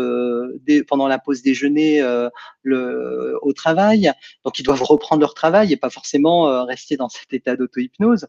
pendant 0.88 1.08
la 1.08 1.18
pause 1.18 1.42
déjeuner 1.42 2.02
le, 2.62 3.38
au 3.42 3.52
travail. 3.52 4.12
Donc, 4.44 4.58
ils 4.58 4.62
doivent 4.62 4.82
reprendre 4.82 5.20
leur 5.20 5.34
travail 5.34 5.72
et 5.72 5.76
pas 5.76 5.90
forcément 5.90 6.64
rester 6.64 6.96
dans 6.96 7.08
cet 7.08 7.32
état 7.32 7.56
d'auto-hypnose. 7.56 8.26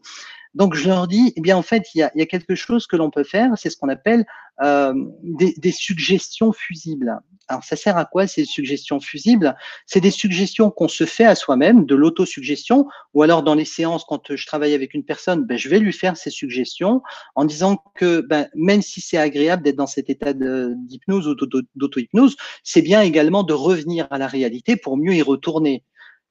Donc, 0.54 0.74
je 0.74 0.86
leur 0.88 1.08
dis, 1.08 1.32
eh 1.36 1.40
bien, 1.40 1.56
en 1.56 1.62
fait, 1.62 1.86
il 1.94 1.98
y 1.98 2.02
a, 2.02 2.10
il 2.14 2.18
y 2.18 2.22
a 2.22 2.26
quelque 2.26 2.54
chose 2.54 2.86
que 2.86 2.96
l'on 2.96 3.10
peut 3.10 3.24
faire, 3.24 3.50
c'est 3.56 3.70
ce 3.70 3.76
qu'on 3.76 3.88
appelle 3.88 4.26
euh, 4.60 4.92
des, 5.22 5.54
des, 5.56 5.72
suggestions 5.72 6.52
fusibles. 6.52 7.18
Alors, 7.48 7.64
ça 7.64 7.74
sert 7.74 7.96
à 7.96 8.04
quoi 8.04 8.26
ces 8.26 8.44
suggestions 8.44 9.00
fusibles? 9.00 9.56
C'est 9.86 10.00
des 10.00 10.10
suggestions 10.10 10.70
qu'on 10.70 10.88
se 10.88 11.04
fait 11.04 11.24
à 11.24 11.34
soi-même, 11.34 11.86
de 11.86 11.94
l'autosuggestion, 11.94 12.86
ou 13.14 13.22
alors 13.22 13.42
dans 13.42 13.54
les 13.54 13.64
séances, 13.64 14.04
quand 14.04 14.36
je 14.36 14.46
travaille 14.46 14.74
avec 14.74 14.94
une 14.94 15.04
personne, 15.04 15.44
ben, 15.44 15.56
je 15.56 15.68
vais 15.68 15.78
lui 15.78 15.92
faire 15.92 16.16
ces 16.16 16.30
suggestions 16.30 17.02
en 17.34 17.44
disant 17.44 17.82
que 17.94 18.20
ben, 18.20 18.48
même 18.54 18.82
si 18.82 19.00
c'est 19.00 19.16
agréable 19.16 19.62
d'être 19.62 19.76
dans 19.76 19.86
cet 19.86 20.10
état 20.10 20.32
d'hypnose 20.34 21.28
ou 21.28 21.34
d'auto-hypnose, 21.34 22.36
c'est 22.62 22.82
bien 22.82 23.00
également 23.00 23.42
de 23.42 23.54
revenir 23.54 24.06
à 24.10 24.18
la 24.18 24.26
réalité 24.26 24.76
pour 24.76 24.96
mieux 24.96 25.14
y 25.14 25.22
retourner. 25.22 25.82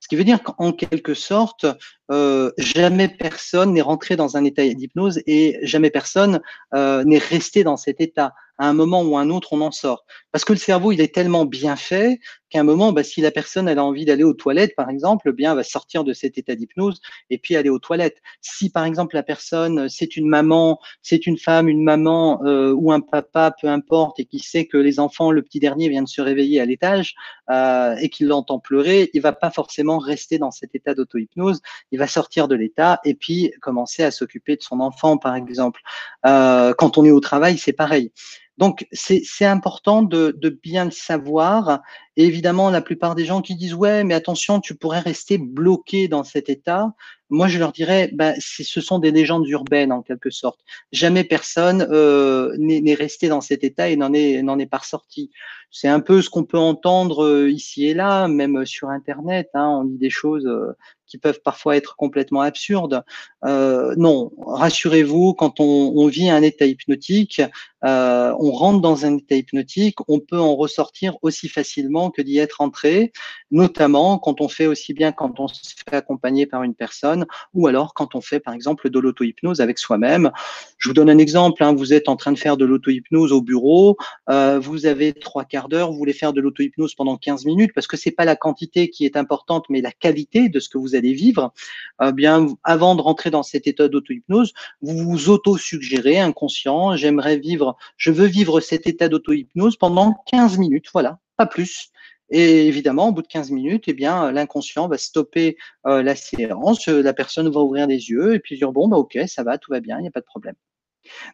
Ce 0.01 0.07
qui 0.07 0.15
veut 0.15 0.23
dire 0.23 0.41
qu'en 0.41 0.71
quelque 0.73 1.13
sorte, 1.13 1.67
euh, 2.11 2.51
jamais 2.57 3.07
personne 3.07 3.73
n'est 3.73 3.81
rentré 3.81 4.15
dans 4.15 4.37
un 4.37 4.43
état 4.43 4.67
d'hypnose 4.67 5.21
et 5.25 5.57
jamais 5.63 5.89
personne 5.89 6.41
euh, 6.73 7.03
n'est 7.03 7.17
resté 7.17 7.63
dans 7.63 7.77
cet 7.77 8.01
état 8.01 8.33
à 8.61 8.67
un 8.67 8.73
moment 8.73 9.01
ou 9.01 9.17
à 9.17 9.21
un 9.21 9.31
autre, 9.31 9.53
on 9.53 9.61
en 9.61 9.71
sort. 9.71 10.05
Parce 10.31 10.45
que 10.45 10.53
le 10.53 10.59
cerveau, 10.59 10.91
il 10.91 11.01
est 11.01 11.13
tellement 11.13 11.45
bien 11.45 11.75
fait 11.75 12.19
qu'à 12.51 12.59
un 12.59 12.63
moment, 12.63 12.91
bah, 12.91 13.03
si 13.03 13.19
la 13.19 13.31
personne 13.31 13.67
elle 13.67 13.79
a 13.79 13.83
envie 13.83 14.05
d'aller 14.05 14.23
aux 14.23 14.35
toilettes, 14.35 14.75
par 14.75 14.89
exemple, 14.91 15.29
eh 15.29 15.33
bien, 15.33 15.51
elle 15.51 15.57
va 15.57 15.63
sortir 15.63 16.03
de 16.03 16.13
cet 16.13 16.37
état 16.37 16.53
d'hypnose 16.53 17.01
et 17.31 17.39
puis 17.39 17.55
aller 17.55 17.69
aux 17.69 17.79
toilettes. 17.79 18.21
Si, 18.41 18.69
par 18.69 18.85
exemple, 18.85 19.15
la 19.15 19.23
personne, 19.23 19.89
c'est 19.89 20.15
une 20.15 20.27
maman, 20.27 20.79
c'est 21.01 21.25
une 21.25 21.39
femme, 21.39 21.69
une 21.69 21.83
maman 21.83 22.43
euh, 22.45 22.71
ou 22.71 22.91
un 22.91 22.99
papa, 22.99 23.51
peu 23.59 23.67
importe, 23.67 24.19
et 24.19 24.25
qui 24.25 24.37
sait 24.37 24.65
que 24.65 24.77
les 24.77 24.99
enfants, 24.99 25.31
le 25.31 25.41
petit 25.41 25.59
dernier 25.59 25.89
vient 25.89 26.03
de 26.03 26.07
se 26.07 26.21
réveiller 26.21 26.61
à 26.61 26.65
l'étage 26.65 27.15
euh, 27.49 27.95
et 27.95 28.09
qu'il 28.09 28.27
l'entend 28.27 28.59
pleurer, 28.59 29.09
il 29.13 29.21
va 29.21 29.33
pas 29.33 29.49
forcément 29.49 29.97
rester 29.97 30.37
dans 30.37 30.51
cet 30.51 30.75
état 30.75 30.93
d'auto-hypnose. 30.93 31.61
Va 32.01 32.07
sortir 32.07 32.47
de 32.47 32.55
l'état 32.55 32.99
et 33.05 33.13
puis 33.13 33.53
commencer 33.61 34.03
à 34.03 34.11
s'occuper 34.11 34.55
de 34.55 34.63
son 34.63 34.79
enfant, 34.79 35.17
par 35.17 35.35
exemple. 35.35 35.81
Euh, 36.25 36.73
quand 36.77 36.97
on 36.97 37.05
est 37.05 37.11
au 37.11 37.19
travail, 37.19 37.57
c'est 37.57 37.73
pareil. 37.73 38.11
Donc, 38.57 38.85
c'est 38.91 39.45
important 39.45 40.03
de, 40.03 40.59
bien 40.61 40.85
le 40.85 40.91
savoir. 40.91 41.81
Évidemment, 42.15 42.69
la 42.69 42.81
plupart 42.81 43.15
des 43.15 43.25
gens 43.25 43.41
qui 43.41 43.55
disent 43.55 43.73
ouais, 43.73 44.03
mais 44.03 44.13
attention, 44.13 44.59
tu 44.59 44.75
pourrais 44.75 44.99
rester 44.99 45.37
bloqué 45.37 46.07
dans 46.07 46.23
cet 46.23 46.49
état. 46.49 46.93
Moi, 47.29 47.47
je 47.47 47.57
leur 47.57 47.71
dirais, 47.71 48.11
bah, 48.13 48.33
ce 48.39 48.81
sont 48.81 48.99
des 48.99 49.11
légendes 49.11 49.47
urbaines 49.47 49.93
en 49.93 50.01
quelque 50.01 50.29
sorte. 50.29 50.59
Jamais 50.91 51.23
personne 51.23 51.87
euh, 51.89 52.53
n'est 52.59 52.93
resté 52.93 53.29
dans 53.29 53.41
cet 53.41 53.63
état 53.63 53.89
et 53.89 53.95
n'en 53.95 54.13
est 54.13 54.43
est 54.43 54.69
pas 54.69 54.79
ressorti. 54.79 55.31
C'est 55.71 55.87
un 55.87 56.01
peu 56.01 56.21
ce 56.21 56.29
qu'on 56.29 56.43
peut 56.43 56.59
entendre 56.59 57.23
euh, 57.23 57.49
ici 57.49 57.85
et 57.85 57.93
là, 57.93 58.27
même 58.27 58.65
sur 58.65 58.89
Internet. 58.89 59.49
Hein, 59.53 59.79
on 59.79 59.83
lit 59.83 59.97
des 59.97 60.09
choses 60.09 60.45
euh, 60.45 60.75
qui 61.11 61.17
peuvent 61.17 61.41
parfois 61.43 61.75
être 61.75 61.95
complètement 61.95 62.41
absurdes. 62.41 63.03
Euh, 63.45 63.93
non, 63.97 64.31
rassurez-vous, 64.37 65.33
quand 65.33 65.59
on, 65.59 65.93
on, 65.95 66.07
vit 66.07 66.29
un 66.29 66.41
état 66.41 66.65
hypnotique, 66.65 67.41
euh, 67.83 68.33
on 68.41 68.51
rentre 68.51 68.81
dans 68.81 69.05
un 69.05 69.17
état 69.17 69.35
hypnotique, 69.35 69.97
on 70.07 70.19
peut 70.19 70.39
en 70.39 70.55
ressortir 70.55 71.15
aussi 71.21 71.47
facilement 71.47 72.09
que 72.09 72.23
d'y 72.23 72.39
être 72.39 72.61
entré, 72.61 73.11
notamment 73.51 74.17
quand 74.17 74.41
on 74.41 74.49
fait 74.49 74.65
aussi 74.65 74.93
bien 74.93 75.11
quand 75.11 75.39
on 75.39 75.47
se 75.47 75.75
fait 75.87 75.95
accompagner 75.95 76.47
par 76.47 76.63
une 76.63 76.73
personne 76.73 77.27
ou 77.53 77.67
alors 77.67 77.93
quand 77.93 78.15
on 78.15 78.21
fait 78.21 78.39
par 78.39 78.55
exemple 78.55 78.89
de 78.89 78.99
l'auto-hypnose 78.99 79.61
avec 79.61 79.77
soi-même. 79.77 80.31
Je 80.79 80.89
vous 80.89 80.93
donne 80.93 81.09
un 81.09 81.19
exemple, 81.19 81.63
hein, 81.63 81.73
vous 81.73 81.93
êtes 81.93 82.09
en 82.09 82.15
train 82.15 82.31
de 82.31 82.39
faire 82.39 82.57
de 82.57 82.65
l'auto-hypnose 82.65 83.31
au 83.31 83.43
bureau, 83.43 83.95
euh, 84.29 84.59
vous 84.59 84.87
avez 84.87 85.13
trois 85.13 85.45
quarts 85.45 85.69
d'heure, 85.69 85.91
vous 85.91 85.97
voulez 85.97 86.13
faire 86.13 86.33
de 86.33 86.41
l'auto-hypnose 86.41 86.95
pendant 86.95 87.17
15 87.17 87.45
minutes 87.45 87.71
parce 87.75 87.85
que 87.85 87.95
c'est 87.95 88.11
pas 88.11 88.25
la 88.25 88.35
quantité 88.35 88.89
qui 88.89 89.05
est 89.05 89.17
importante 89.17 89.65
mais 89.69 89.81
la 89.81 89.91
qualité 89.91 90.49
de 90.49 90.59
ce 90.59 90.67
que 90.67 90.79
vous 90.79 90.95
allez 90.95 91.13
vivre. 91.13 91.53
Euh, 92.01 92.11
bien 92.11 92.47
avant 92.63 92.95
de 92.95 93.01
rentrer 93.01 93.29
dans 93.29 93.43
cet 93.43 93.67
état 93.67 93.87
d'auto-hypnose, 93.87 94.53
vous 94.81 94.97
vous 94.97 95.29
auto-suggérez 95.29 96.17
inconscient, 96.17 96.95
j'aimerais 96.95 97.37
vivre, 97.37 97.77
je 97.97 98.09
veux 98.11 98.30
vivre 98.31 98.59
cet 98.59 98.87
état 98.87 99.09
d'auto-hypnose 99.09 99.77
pendant 99.77 100.23
15 100.31 100.57
minutes, 100.57 100.87
voilà, 100.91 101.19
pas 101.37 101.45
plus. 101.45 101.91
Et 102.29 102.67
évidemment, 102.67 103.09
au 103.09 103.11
bout 103.11 103.21
de 103.21 103.27
15 103.27 103.51
minutes, 103.51 103.83
eh 103.87 103.93
bien, 103.93 104.31
l'inconscient 104.31 104.87
va 104.87 104.97
stopper 104.97 105.57
euh, 105.85 106.01
la 106.01 106.15
séance, 106.15 106.87
la 106.87 107.13
personne 107.13 107.49
va 107.49 107.59
ouvrir 107.59 107.87
les 107.87 108.09
yeux 108.09 108.33
et 108.35 108.39
puis 108.39 108.57
dire 108.57 108.71
bon, 108.71 108.87
bah 108.87 108.97
ok, 108.97 109.19
ça 109.27 109.43
va, 109.43 109.57
tout 109.57 109.71
va 109.71 109.81
bien, 109.81 109.99
il 109.99 110.03
n'y 110.03 110.07
a 110.07 110.11
pas 110.11 110.21
de 110.21 110.25
problème. 110.25 110.55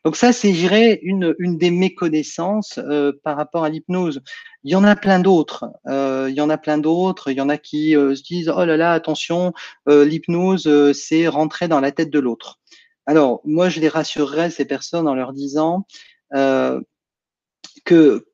Donc 0.05 0.15
ça, 0.15 0.33
c'est, 0.33 0.53
je 0.53 0.97
une, 1.03 1.35
une 1.39 1.57
des 1.57 1.71
méconnaissances 1.71 2.77
euh, 2.77 3.11
par 3.23 3.37
rapport 3.37 3.63
à 3.63 3.69
l'hypnose. 3.69 4.21
Il 4.63 4.71
y 4.71 4.75
en 4.75 4.83
a 4.83 4.95
plein 4.95 5.19
d'autres. 5.19 5.65
Euh, 5.87 6.27
il 6.29 6.35
y 6.35 6.41
en 6.41 6.49
a 6.49 6.57
plein 6.57 6.77
d'autres. 6.77 7.31
Il 7.31 7.37
y 7.37 7.41
en 7.41 7.49
a 7.49 7.57
qui 7.57 7.95
euh, 7.95 8.15
se 8.15 8.23
disent 8.23 8.51
oh 8.55 8.65
là 8.65 8.77
là, 8.77 8.93
attention, 8.93 9.53
l'hypnose, 9.87 10.93
c'est 10.93 11.27
rentrer 11.27 11.67
dans 11.67 11.79
la 11.79 11.91
tête 11.91 12.09
de 12.09 12.19
l'autre. 12.19 12.59
Alors 13.05 13.41
moi, 13.45 13.69
je 13.69 13.79
les 13.79 13.89
rassurerais 13.89 14.49
ces 14.49 14.65
personnes 14.65 15.07
en 15.07 15.15
leur 15.15 15.33
disant 15.33 15.85
que 16.31 18.25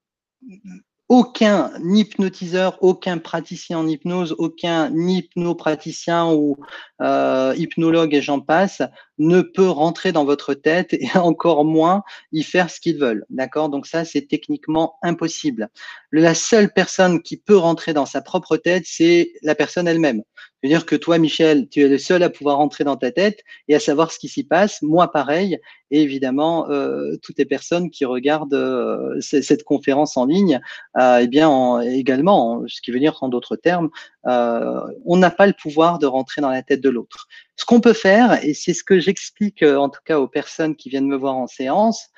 aucun 1.10 1.72
hypnotiseur, 1.94 2.78
aucun 2.82 3.20
praticien 3.20 3.78
en 3.78 3.88
hypnose, 3.88 4.34
aucun 4.38 4.92
hypnopraticien 4.96 6.26
ou 6.26 6.58
euh, 7.04 7.54
hypnologue 7.58 8.14
et 8.14 8.22
j'en 8.22 8.40
passe 8.40 8.82
ne 9.20 9.42
peut 9.42 9.70
rentrer 9.70 10.12
dans 10.12 10.26
votre 10.26 10.54
tête 10.54 10.94
et 10.94 11.08
encore 11.16 11.66
moins 11.66 12.04
y 12.32 12.44
faire 12.44 12.70
ce 12.70 12.80
qu'ils 12.80 12.98
veulent. 12.98 13.26
D'accord? 13.30 13.70
Donc 13.70 13.86
ça, 13.86 14.06
c'est 14.06 14.28
techniquement 14.28 14.96
impossible. 15.02 15.70
La 16.12 16.34
seule 16.34 16.72
personne 16.72 17.22
qui 17.22 17.38
peut 17.38 17.58
rentrer 17.58 17.94
dans 17.94 18.06
sa 18.06 18.22
propre 18.22 18.58
tête, 18.58 18.84
c'est 18.86 19.34
la 19.44 19.56
personne 19.56 19.88
elle-même. 19.88 20.24
C'est-à-dire 20.64 20.86
que 20.86 20.96
toi, 20.96 21.18
Michel, 21.18 21.68
tu 21.68 21.82
es 21.82 21.90
le 21.90 21.98
seul 21.98 22.24
à 22.24 22.30
pouvoir 22.30 22.56
rentrer 22.56 22.86
dans 22.86 22.96
ta 22.96 23.12
tête 23.12 23.42
et 23.68 23.76
à 23.76 23.82
savoir 23.82 24.14
ce 24.14 24.18
qui 24.18 24.30
s'y 24.30 24.46
passe. 24.46 24.82
Moi, 24.82 25.12
pareil. 25.12 25.60
Et 25.92 26.02
évidemment, 26.02 26.70
euh, 26.70 27.18
toutes 27.22 27.38
les 27.38 27.46
personnes 27.46 27.92
qui 27.92 28.06
regardent 28.06 28.54
euh, 28.54 29.20
cette 29.20 29.64
conférence 29.64 30.16
en 30.16 30.26
ligne, 30.26 30.62
euh, 30.98 31.20
eh 31.22 31.28
bien, 31.28 31.82
également, 31.82 32.64
ce 32.68 32.82
qui 32.82 32.92
veut 32.92 33.00
dire 33.00 33.18
en 33.22 33.28
d'autres 33.28 33.58
termes, 33.58 33.90
euh, 34.26 34.82
on 35.06 35.18
n'a 35.18 35.32
pas 35.32 35.48
le 35.48 35.54
pouvoir 35.54 36.00
de 36.00 36.06
rentrer 36.06 36.42
dans 36.42 36.50
la 36.50 36.64
tête 36.64 36.80
de 36.80 36.90
l'autre. 36.94 37.28
Ce 37.58 37.66
qu'on 37.66 37.82
peut 37.82 37.94
faire, 37.94 38.44
et 38.44 38.54
c'est 38.54 38.74
ce 38.74 38.84
que 38.84 39.00
j'explique 39.00 39.64
en 39.64 39.90
tout 39.90 40.02
cas 40.06 40.20
aux 40.20 40.28
personnes 40.28 40.76
qui 40.76 40.90
viennent 40.90 41.08
me 41.08 41.18
voir 41.18 41.36
en 41.36 41.48
séance, 41.48 42.10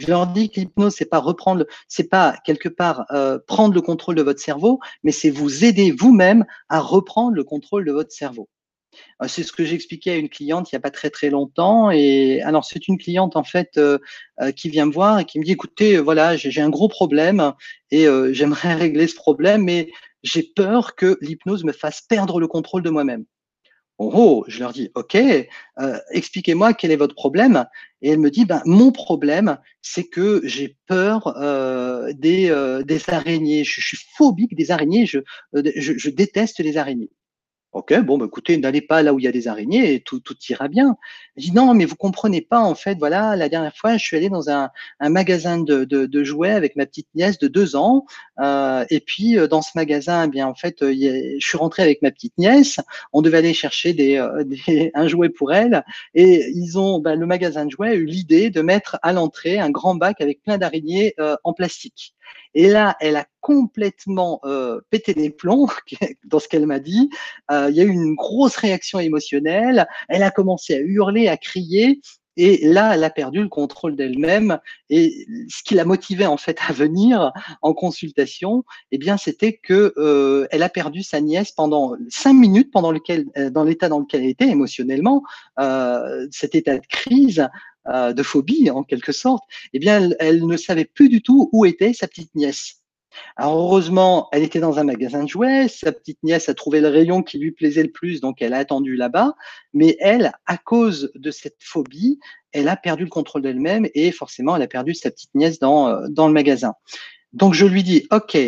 je 0.00 0.06
leur 0.06 0.26
dis 0.26 0.50
que 0.50 0.60
l'hypnose, 0.60 0.94
c'est 0.94 1.08
pas 1.08 1.18
reprendre, 1.18 1.66
c'est 1.88 2.08
pas 2.08 2.36
quelque 2.44 2.68
part 2.68 3.06
euh, 3.10 3.38
prendre 3.46 3.74
le 3.74 3.80
contrôle 3.80 4.14
de 4.14 4.22
votre 4.22 4.40
cerveau, 4.40 4.80
mais 5.02 5.12
c'est 5.12 5.30
vous 5.30 5.64
aider 5.64 5.90
vous-même 5.90 6.44
à 6.68 6.80
reprendre 6.80 7.34
le 7.34 7.44
contrôle 7.44 7.84
de 7.84 7.92
votre 7.92 8.12
cerveau. 8.12 8.48
Euh, 9.22 9.28
c'est 9.28 9.42
ce 9.42 9.52
que 9.52 9.64
j'expliquais 9.64 10.12
à 10.12 10.16
une 10.16 10.28
cliente 10.28 10.70
il 10.70 10.74
n'y 10.74 10.78
a 10.78 10.80
pas 10.80 10.90
très 10.90 11.10
très 11.10 11.30
longtemps. 11.30 11.90
Et 11.90 12.40
alors 12.42 12.64
c'est 12.64 12.88
une 12.88 12.98
cliente 12.98 13.36
en 13.36 13.44
fait 13.44 13.76
euh, 13.76 13.98
qui 14.56 14.70
vient 14.70 14.86
me 14.86 14.92
voir 14.92 15.18
et 15.18 15.24
qui 15.24 15.38
me 15.38 15.44
dit 15.44 15.52
écoutez 15.52 15.98
voilà 15.98 16.36
j'ai 16.36 16.60
un 16.60 16.70
gros 16.70 16.88
problème 16.88 17.52
et 17.90 18.06
j'aimerais 18.32 18.74
régler 18.74 19.08
ce 19.08 19.16
problème, 19.16 19.64
mais 19.64 19.90
j'ai 20.22 20.42
peur 20.42 20.94
que 20.94 21.18
l'hypnose 21.20 21.64
me 21.64 21.72
fasse 21.72 22.02
perdre 22.02 22.40
le 22.40 22.48
contrôle 22.48 22.82
de 22.82 22.90
moi-même. 22.90 23.24
Oh, 23.98 24.44
je 24.46 24.60
leur 24.60 24.72
dis, 24.72 24.90
OK, 24.94 25.16
euh, 25.16 25.98
expliquez-moi 26.12 26.72
quel 26.72 26.92
est 26.92 26.96
votre 26.96 27.16
problème. 27.16 27.66
Et 28.00 28.10
elle 28.10 28.20
me 28.20 28.30
dit, 28.30 28.44
ben, 28.44 28.62
mon 28.64 28.92
problème, 28.92 29.58
c'est 29.82 30.04
que 30.04 30.40
j'ai 30.44 30.76
peur 30.86 31.36
euh, 31.36 32.12
des, 32.12 32.48
euh, 32.48 32.84
des 32.84 33.10
araignées. 33.10 33.64
Je, 33.64 33.80
suis 33.80 33.98
phobique 34.16 34.54
des 34.54 34.70
araignées. 34.70 35.04
Je, 35.04 35.18
je, 35.52 36.10
déteste 36.10 36.60
les 36.60 36.76
araignées. 36.76 37.10
Ok, 37.72 37.92
bon, 38.00 38.16
bah, 38.16 38.24
écoutez, 38.26 38.56
n'allez 38.56 38.80
pas 38.80 39.02
là 39.02 39.12
où 39.12 39.18
il 39.18 39.24
y 39.24 39.28
a 39.28 39.32
des 39.32 39.46
araignées 39.46 39.92
et 39.92 40.00
tout, 40.00 40.20
tout 40.20 40.34
ira 40.48 40.68
bien. 40.68 40.96
Je 41.36 41.42
dis 41.44 41.52
non, 41.52 41.74
mais 41.74 41.84
vous 41.84 41.96
comprenez 41.96 42.40
pas, 42.40 42.60
en 42.60 42.74
fait, 42.74 42.96
voilà, 42.98 43.36
la 43.36 43.50
dernière 43.50 43.76
fois, 43.76 43.98
je 43.98 44.04
suis 44.04 44.16
allé 44.16 44.30
dans 44.30 44.48
un, 44.48 44.70
magasin 45.00 45.58
de, 45.58 46.24
jouets 46.24 46.50
avec 46.52 46.76
ma 46.76 46.86
petite 46.86 47.08
nièce 47.14 47.38
de 47.38 47.46
deux 47.46 47.76
ans. 47.76 48.06
Euh, 48.40 48.86
et 48.88 49.00
puis, 49.00 49.38
euh, 49.38 49.48
dans 49.48 49.60
ce 49.60 49.72
magasin, 49.74 50.24
eh 50.24 50.28
bien, 50.28 50.46
en 50.48 50.54
fait, 50.54 50.82
euh, 50.82 50.94
je 50.94 51.46
suis 51.46 51.58
rentré 51.58 51.82
avec 51.82 52.00
ma 52.00 52.10
petite 52.10 52.36
nièce. 52.38 52.80
On 53.12 53.20
devait 53.20 53.38
aller 53.38 53.52
chercher 53.52 53.94
un 54.94 55.06
jouet 55.06 55.28
pour 55.28 55.52
elle. 55.52 55.84
Et 56.14 56.50
ils 56.54 56.78
ont, 56.78 57.00
bah, 57.00 57.16
le 57.16 57.26
magasin 57.26 57.66
de 57.66 57.70
jouets 57.70 57.90
a 57.90 57.94
eu 57.94 58.06
l'idée 58.06 58.48
de 58.48 58.62
mettre 58.62 58.98
à 59.02 59.12
l'entrée 59.12 59.58
un 59.58 59.70
grand 59.70 59.94
bac 59.94 60.22
avec 60.22 60.42
plein 60.42 60.56
d'araignées 60.56 61.14
en 61.44 61.52
plastique. 61.52 62.14
Et 62.54 62.68
là, 62.68 62.96
elle 63.00 63.16
a 63.16 63.26
complètement 63.40 64.40
euh, 64.44 64.80
pété 64.90 65.14
les 65.14 65.30
plombs 65.30 65.68
dans 66.24 66.38
ce 66.38 66.48
qu'elle 66.48 66.66
m'a 66.66 66.80
dit. 66.80 67.10
Euh, 67.50 67.68
il 67.70 67.76
y 67.76 67.80
a 67.80 67.84
eu 67.84 67.90
une 67.90 68.14
grosse 68.14 68.56
réaction 68.56 68.98
émotionnelle. 68.98 69.86
Elle 70.08 70.22
a 70.22 70.30
commencé 70.30 70.74
à 70.74 70.80
hurler, 70.80 71.28
à 71.28 71.36
crier. 71.36 72.00
Et 72.38 72.64
là, 72.68 72.94
elle 72.94 73.02
a 73.02 73.10
perdu 73.10 73.42
le 73.42 73.48
contrôle 73.48 73.96
d'elle-même. 73.96 74.60
Et 74.90 75.26
ce 75.48 75.64
qui 75.64 75.74
l'a 75.74 75.84
motivée 75.84 76.26
en 76.26 76.36
fait 76.36 76.56
à 76.66 76.72
venir 76.72 77.32
en 77.62 77.74
consultation, 77.74 78.64
eh 78.92 78.98
bien, 78.98 79.16
c'était 79.16 79.54
que 79.54 79.92
euh, 79.98 80.46
elle 80.52 80.62
a 80.62 80.68
perdu 80.68 81.02
sa 81.02 81.20
nièce 81.20 81.50
pendant 81.50 81.96
cinq 82.08 82.34
minutes, 82.34 82.70
pendant 82.70 82.92
lequel, 82.92 83.26
euh, 83.36 83.50
dans 83.50 83.64
l'état 83.64 83.88
dans 83.88 83.98
lequel 83.98 84.22
elle 84.22 84.30
était 84.30 84.48
émotionnellement, 84.48 85.24
euh, 85.58 86.28
cet 86.30 86.54
état 86.54 86.78
de 86.78 86.86
crise, 86.88 87.48
euh, 87.88 88.12
de 88.12 88.22
phobie 88.22 88.70
en 88.70 88.84
quelque 88.84 89.12
sorte, 89.12 89.42
eh 89.72 89.80
bien, 89.80 90.10
elle, 90.20 90.46
ne 90.46 90.56
savait 90.56 90.84
plus 90.84 91.08
du 91.08 91.22
tout 91.22 91.50
où 91.52 91.66
était 91.66 91.92
sa 91.92 92.06
petite 92.06 92.34
nièce. 92.36 92.82
Alors 93.36 93.58
heureusement, 93.58 94.28
elle 94.32 94.42
était 94.42 94.60
dans 94.60 94.78
un 94.78 94.84
magasin 94.84 95.22
de 95.22 95.28
jouets, 95.28 95.68
sa 95.68 95.92
petite 95.92 96.18
nièce 96.22 96.48
a 96.48 96.54
trouvé 96.54 96.80
le 96.80 96.88
rayon 96.88 97.22
qui 97.22 97.38
lui 97.38 97.52
plaisait 97.52 97.82
le 97.82 97.90
plus, 97.90 98.20
donc 98.20 98.42
elle 98.42 98.54
a 98.54 98.58
attendu 98.58 98.96
là-bas, 98.96 99.34
mais 99.72 99.96
elle, 100.00 100.32
à 100.46 100.56
cause 100.56 101.10
de 101.14 101.30
cette 101.30 101.58
phobie, 101.60 102.18
elle 102.52 102.68
a 102.68 102.76
perdu 102.76 103.04
le 103.04 103.10
contrôle 103.10 103.42
d'elle-même 103.42 103.88
et 103.94 104.10
forcément, 104.12 104.56
elle 104.56 104.62
a 104.62 104.68
perdu 104.68 104.94
sa 104.94 105.10
petite 105.10 105.34
nièce 105.34 105.58
dans, 105.58 105.88
euh, 105.88 106.08
dans 106.08 106.26
le 106.26 106.34
magasin. 106.34 106.74
Donc 107.32 107.54
je 107.54 107.66
lui 107.66 107.82
dis, 107.82 108.06
OK, 108.10 108.38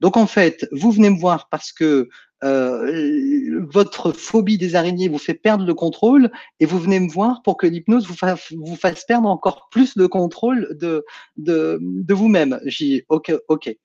donc 0.00 0.16
en 0.16 0.26
fait, 0.26 0.66
vous 0.72 0.90
venez 0.90 1.10
me 1.10 1.18
voir 1.18 1.48
parce 1.50 1.72
que 1.72 2.08
euh, 2.42 3.60
votre 3.70 4.12
phobie 4.12 4.56
des 4.56 4.74
araignées 4.74 5.08
vous 5.08 5.18
fait 5.18 5.34
perdre 5.34 5.66
le 5.66 5.74
contrôle 5.74 6.30
et 6.58 6.64
vous 6.64 6.78
venez 6.78 6.98
me 6.98 7.10
voir 7.10 7.42
pour 7.42 7.58
que 7.58 7.66
l'hypnose 7.66 8.06
vous, 8.06 8.16
vous 8.56 8.76
fasse 8.76 9.04
perdre 9.04 9.28
encore 9.28 9.68
plus 9.70 9.94
le 9.94 10.08
contrôle 10.08 10.74
de, 10.80 11.04
de, 11.36 11.78
de 11.82 12.14
vous-même. 12.14 12.58
J'ai 12.64 13.04
OK, 13.10 13.30
OK. 13.48 13.76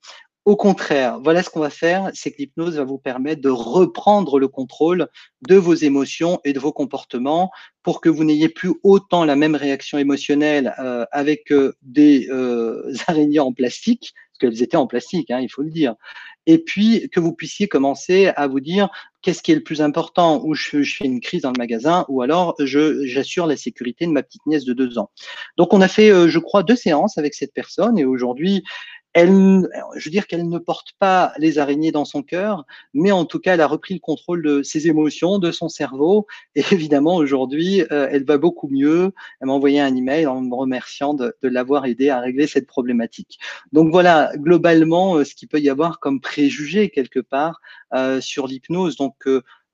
Au 0.45 0.55
contraire, 0.55 1.19
voilà 1.21 1.41
ce 1.41 1.49
qu'on 1.49 1.59
va 1.59 1.71
faire, 1.71 2.11
c'est 2.13 2.29
que 2.29 2.37
l'hypnose 2.37 2.77
va 2.77 2.83
vous 2.83 2.99
permettre 2.99 3.41
de 3.41 3.49
reprendre 3.49 4.37
le 4.37 4.47
contrôle 4.47 5.07
de 5.49 5.55
vos 5.55 5.73
émotions 5.73 6.39
et 6.43 6.53
de 6.53 6.59
vos 6.59 6.71
comportements 6.71 7.49
pour 7.81 7.99
que 7.99 8.09
vous 8.09 8.23
n'ayez 8.23 8.47
plus 8.47 8.71
autant 8.83 9.25
la 9.25 9.35
même 9.35 9.55
réaction 9.55 9.97
émotionnelle 9.97 10.75
euh, 10.79 11.03
avec 11.11 11.51
euh, 11.51 11.73
des 11.81 12.27
euh, 12.29 12.93
araignées 13.07 13.39
en 13.39 13.53
plastique, 13.53 14.13
parce 14.13 14.37
qu'elles 14.39 14.61
étaient 14.61 14.77
en 14.77 14.85
plastique, 14.85 15.31
hein, 15.31 15.39
il 15.39 15.49
faut 15.49 15.63
le 15.63 15.71
dire, 15.71 15.95
et 16.45 16.59
puis 16.59 17.09
que 17.09 17.19
vous 17.19 17.33
puissiez 17.33 17.67
commencer 17.67 18.27
à 18.35 18.45
vous 18.45 18.59
dire 18.59 18.89
qu'est-ce 19.23 19.41
qui 19.41 19.51
est 19.51 19.55
le 19.55 19.63
plus 19.63 19.81
important, 19.81 20.43
où 20.45 20.53
je, 20.53 20.83
je, 20.83 20.95
fais 20.97 21.05
une 21.05 21.21
crise 21.21 21.41
dans 21.41 21.53
le 21.53 21.57
magasin, 21.57 22.05
ou 22.07 22.21
alors 22.21 22.55
j'assure 22.59 23.47
la 23.47 23.57
sécurité 23.57 24.05
de 24.05 24.11
ma 24.11 24.21
petite 24.21 24.45
nièce 24.45 24.65
de 24.65 24.73
deux 24.73 24.99
ans. 24.99 25.09
Donc 25.57 25.73
on 25.73 25.81
a 25.81 25.87
fait, 25.87 26.29
je 26.29 26.37
crois, 26.37 26.61
deux 26.61 26.75
séances 26.75 27.17
avec 27.17 27.33
cette 27.33 27.53
personne, 27.53 27.97
et 27.97 28.05
aujourd'hui, 28.05 28.63
elle, 29.15 29.69
je 29.95 30.03
veux 30.03 30.11
dire 30.11 30.27
qu'elle 30.27 30.49
ne 30.49 30.59
porte 30.59 30.91
pas 30.99 31.31
les 31.37 31.57
araignées 31.57 31.93
dans 31.93 32.03
son 32.03 32.21
cœur, 32.21 32.65
mais 32.93 33.13
en 33.13 33.23
tout 33.23 33.39
cas, 33.39 33.53
elle 33.53 33.61
a 33.61 33.67
repris 33.67 33.93
le 33.93 34.01
contrôle 34.01 34.43
de 34.43 34.61
ses 34.61 34.89
émotions, 34.89 35.39
de 35.39 35.53
son 35.53 35.69
cerveau. 35.69 36.27
Et 36.53 36.63
évidemment, 36.73 37.15
aujourd'hui, 37.15 37.81
euh, 37.93 38.09
elle 38.11 38.25
va 38.25 38.37
beaucoup 38.37 38.67
mieux. 38.67 39.13
Elle 39.39 39.47
m'a 39.47 39.53
envoyé 39.53 39.79
un 39.79 39.95
email 39.95 40.27
en 40.27 40.41
me 40.41 40.53
remerciant 40.53 41.13
de, 41.13 41.33
l'avoir 41.43 41.85
aidé 41.85 42.09
à 42.09 42.19
régler 42.19 42.45
cette 42.45 42.67
problématique. 42.67 43.39
Donc 43.71 43.89
voilà, 43.89 44.31
globalement, 44.35 45.15
euh, 45.15 45.23
ce 45.23 45.33
qu'il 45.33 45.47
peut 45.47 45.61
y 45.61 45.69
avoir 45.69 46.01
comme 46.01 46.19
préjugé 46.19 46.89
quelque 46.89 47.21
part 47.21 47.61
euh, 47.93 48.19
sur 48.19 48.47
l'hypnose. 48.47 48.97
Donc 48.97 49.15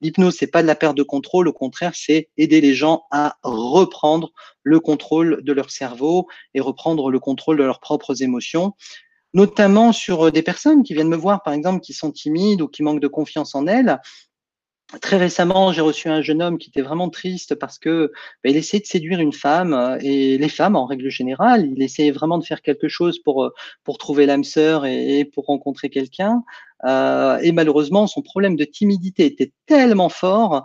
L'hypnose, 0.02 0.34
c'est 0.36 0.48
pas 0.48 0.62
de 0.62 0.66
la 0.66 0.74
perte 0.74 0.96
de 0.96 1.04
contrôle, 1.04 1.46
au 1.46 1.52
contraire, 1.52 1.92
c'est 1.94 2.28
aider 2.36 2.60
les 2.60 2.74
gens 2.74 3.04
à 3.12 3.36
reprendre 3.44 4.32
le 4.64 4.80
contrôle 4.80 5.44
de 5.44 5.52
leur 5.52 5.70
cerveau 5.70 6.26
et 6.54 6.60
reprendre 6.60 7.08
le 7.08 7.20
contrôle 7.20 7.56
de 7.56 7.62
leurs 7.62 7.78
propres 7.78 8.20
émotions 8.20 8.74
notamment 9.34 9.92
sur 9.92 10.26
euh, 10.26 10.30
des 10.30 10.42
personnes 10.42 10.82
qui 10.82 10.94
viennent 10.94 11.08
me 11.08 11.16
voir, 11.16 11.42
par 11.42 11.54
exemple, 11.54 11.80
qui 11.80 11.92
sont 11.92 12.10
timides 12.10 12.62
ou 12.62 12.68
qui 12.68 12.82
manquent 12.82 13.00
de 13.00 13.08
confiance 13.08 13.54
en 13.54 13.66
elles. 13.66 13.98
Très 15.00 15.16
récemment, 15.16 15.72
j'ai 15.72 15.80
reçu 15.80 16.08
un 16.08 16.20
jeune 16.20 16.42
homme 16.42 16.58
qui 16.58 16.68
était 16.68 16.82
vraiment 16.82 17.08
triste 17.08 17.54
parce 17.54 17.78
que 17.78 18.12
bah, 18.44 18.50
il 18.50 18.56
essayait 18.56 18.82
de 18.82 18.86
séduire 18.86 19.20
une 19.20 19.32
femme 19.32 19.72
euh, 19.72 19.96
et 20.02 20.36
les 20.36 20.48
femmes 20.50 20.76
en 20.76 20.84
règle 20.84 21.08
générale, 21.08 21.66
il 21.66 21.82
essayait 21.82 22.10
vraiment 22.10 22.36
de 22.36 22.44
faire 22.44 22.60
quelque 22.60 22.88
chose 22.88 23.18
pour 23.18 23.44
euh, 23.44 23.54
pour 23.84 23.96
trouver 23.96 24.26
l'âme 24.26 24.44
sœur 24.44 24.84
et, 24.84 25.24
pour 25.24 25.46
rencontrer 25.46 25.88
quelqu'un. 25.88 26.42
Euh, 26.84 27.38
et 27.38 27.52
malheureusement, 27.52 28.06
son 28.06 28.20
problème 28.20 28.54
de 28.54 28.64
timidité 28.64 29.24
était 29.24 29.52
tellement 29.66 30.10
fort 30.10 30.64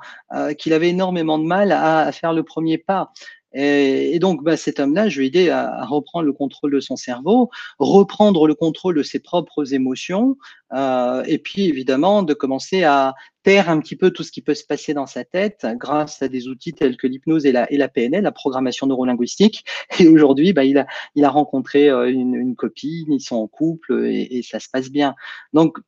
qu'il 0.57 0.73
avait 0.73 0.89
énormément 0.89 1.37
de 1.37 1.45
mal 1.45 1.71
à, 1.71 2.11
faire 2.11 2.33
le 2.33 2.43
premier 2.43 2.77
pas. 2.77 3.13
Et, 3.59 4.19
donc, 4.19 4.43
bah, 4.43 4.55
cet 4.55 4.79
homme-là, 4.79 5.09
je 5.09 5.17
lui 5.17 5.25
ai 5.25 5.27
aidé 5.29 5.49
à, 5.49 5.83
reprendre 5.85 6.25
le 6.27 6.33
contrôle 6.33 6.71
de 6.71 6.79
son 6.79 6.95
cerveau, 6.95 7.49
reprendre 7.79 8.45
le 8.45 8.53
contrôle 8.53 8.95
de 8.95 9.01
ses 9.01 9.17
propres 9.17 9.73
émotions, 9.73 10.37
euh, 10.73 11.23
et 11.25 11.39
puis 11.39 11.65
évidemment 11.65 12.21
de 12.21 12.35
commencer 12.35 12.83
à 12.83 13.15
taire 13.41 13.71
un 13.71 13.79
petit 13.79 13.95
peu 13.95 14.11
tout 14.11 14.21
ce 14.21 14.31
qui 14.31 14.43
peut 14.43 14.53
se 14.53 14.63
passer 14.63 14.93
dans 14.93 15.07
sa 15.07 15.23
tête 15.23 15.65
grâce 15.75 16.21
à 16.21 16.27
des 16.27 16.47
outils 16.47 16.73
tels 16.73 16.97
que 16.97 17.07
l'hypnose 17.07 17.47
et 17.47 17.51
la, 17.51 17.87
PNL, 17.87 18.23
la 18.23 18.31
programmation 18.31 18.85
neurolinguistique. 18.85 19.65
Et 19.99 20.07
aujourd'hui, 20.07 20.53
bah, 20.53 20.63
il, 20.63 20.77
a, 20.77 21.29
rencontré 21.29 21.89
euh, 21.89 22.11
une, 22.11 22.35
une 22.35 22.55
copine, 22.55 23.11
ils 23.11 23.21
sont 23.21 23.37
en 23.37 23.47
couple 23.47 24.05
et, 24.05 24.37
et 24.37 24.43
ça 24.43 24.59
se 24.59 24.69
passe 24.71 24.91
bien. 24.91 25.15
Donc, 25.53 25.79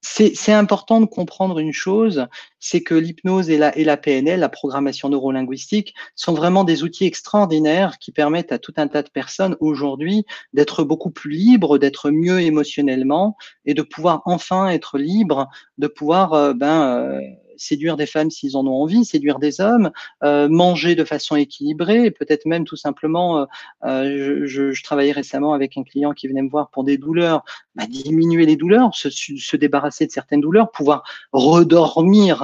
c'est 0.00 0.52
important 0.52 1.00
de 1.00 1.06
comprendre 1.06 1.58
une 1.58 1.72
chose, 1.72 2.26
c'est 2.60 2.82
que 2.82 2.94
l'hypnose 2.94 3.50
et 3.50 3.58
la, 3.58 3.76
et 3.76 3.84
la 3.84 3.96
PNL, 3.96 4.40
la 4.40 4.48
programmation 4.48 5.08
neurolinguistique, 5.08 5.94
sont 6.14 6.34
vraiment 6.34 6.64
des 6.64 6.84
outils 6.84 7.04
extraordinaires 7.04 7.98
qui 7.98 8.12
permettent 8.12 8.52
à 8.52 8.58
tout 8.58 8.74
un 8.76 8.86
tas 8.86 9.02
de 9.02 9.10
personnes 9.10 9.56
aujourd'hui 9.60 10.24
d'être 10.52 10.84
beaucoup 10.84 11.10
plus 11.10 11.32
libres, 11.32 11.78
d'être 11.78 12.10
mieux 12.10 12.40
émotionnellement 12.40 13.36
et 13.64 13.74
de 13.74 13.82
pouvoir 13.82 14.22
enfin 14.24 14.68
être 14.68 14.98
libres, 14.98 15.48
de 15.78 15.88
pouvoir 15.88 16.32
euh, 16.32 16.52
ben, 16.54 16.98
euh, 16.98 17.20
séduire 17.58 17.96
des 17.96 18.06
femmes 18.06 18.30
s'ils 18.30 18.56
en 18.56 18.66
ont 18.66 18.82
envie, 18.82 19.04
séduire 19.04 19.38
des 19.38 19.60
hommes, 19.60 19.90
euh, 20.24 20.48
manger 20.48 20.94
de 20.94 21.04
façon 21.04 21.36
équilibrée, 21.36 22.10
peut-être 22.10 22.46
même 22.46 22.64
tout 22.64 22.76
simplement, 22.76 23.40
euh, 23.40 23.44
euh, 23.84 24.42
je, 24.46 24.82
travaillais 24.82 25.12
récemment 25.12 25.52
avec 25.52 25.76
un 25.76 25.82
client 25.82 26.12
qui 26.12 26.28
venait 26.28 26.42
me 26.42 26.50
voir 26.50 26.70
pour 26.70 26.84
des 26.84 26.96
douleurs, 26.96 27.44
bah, 27.74 27.86
diminuer 27.86 28.46
les 28.46 28.56
douleurs, 28.56 28.94
se, 28.94 29.10
se, 29.10 29.56
débarrasser 29.56 30.06
de 30.06 30.12
certaines 30.12 30.40
douleurs, 30.40 30.70
pouvoir 30.70 31.02
redormir 31.32 32.42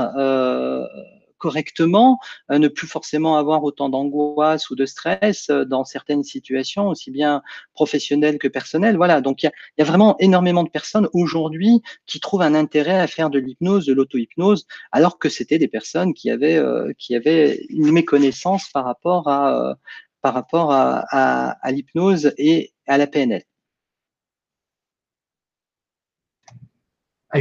correctement, 1.44 2.18
euh, 2.50 2.58
ne 2.58 2.68
plus 2.68 2.86
forcément 2.86 3.36
avoir 3.36 3.64
autant 3.64 3.90
d'angoisse 3.90 4.70
ou 4.70 4.76
de 4.76 4.86
stress 4.86 5.50
euh, 5.50 5.66
dans 5.66 5.84
certaines 5.84 6.22
situations, 6.22 6.88
aussi 6.88 7.10
bien 7.10 7.42
professionnelles 7.74 8.38
que 8.38 8.48
personnelles. 8.48 8.96
Voilà, 8.96 9.20
donc 9.20 9.42
il 9.42 9.50
y, 9.50 9.80
y 9.80 9.82
a, 9.82 9.84
vraiment 9.84 10.16
énormément 10.20 10.64
de 10.64 10.70
personnes 10.70 11.06
aujourd'hui 11.12 11.82
qui 12.06 12.18
trouvent 12.18 12.40
un 12.40 12.54
intérêt 12.54 12.98
à 12.98 13.06
faire 13.06 13.28
de 13.28 13.38
l'hypnose, 13.38 13.84
de 13.84 13.92
l'auto-hypnose, 13.92 14.66
alors 14.90 15.18
que 15.18 15.28
c'était 15.28 15.58
des 15.58 15.68
personnes 15.68 16.14
qui 16.14 16.30
avaient, 16.30 16.56
euh, 16.56 16.94
qui 16.96 17.14
avaient 17.14 17.66
une 17.68 17.92
méconnaissance 17.92 18.70
par 18.72 18.84
rapport 18.86 19.28
à, 19.28 19.76
par 20.22 20.32
rapport 20.32 20.72
à, 20.72 21.04
à, 21.10 21.50
à 21.60 21.72
l'hypnose 21.72 22.32
et 22.38 22.72
à 22.86 22.96
la 22.96 23.06
PNL. 23.06 23.42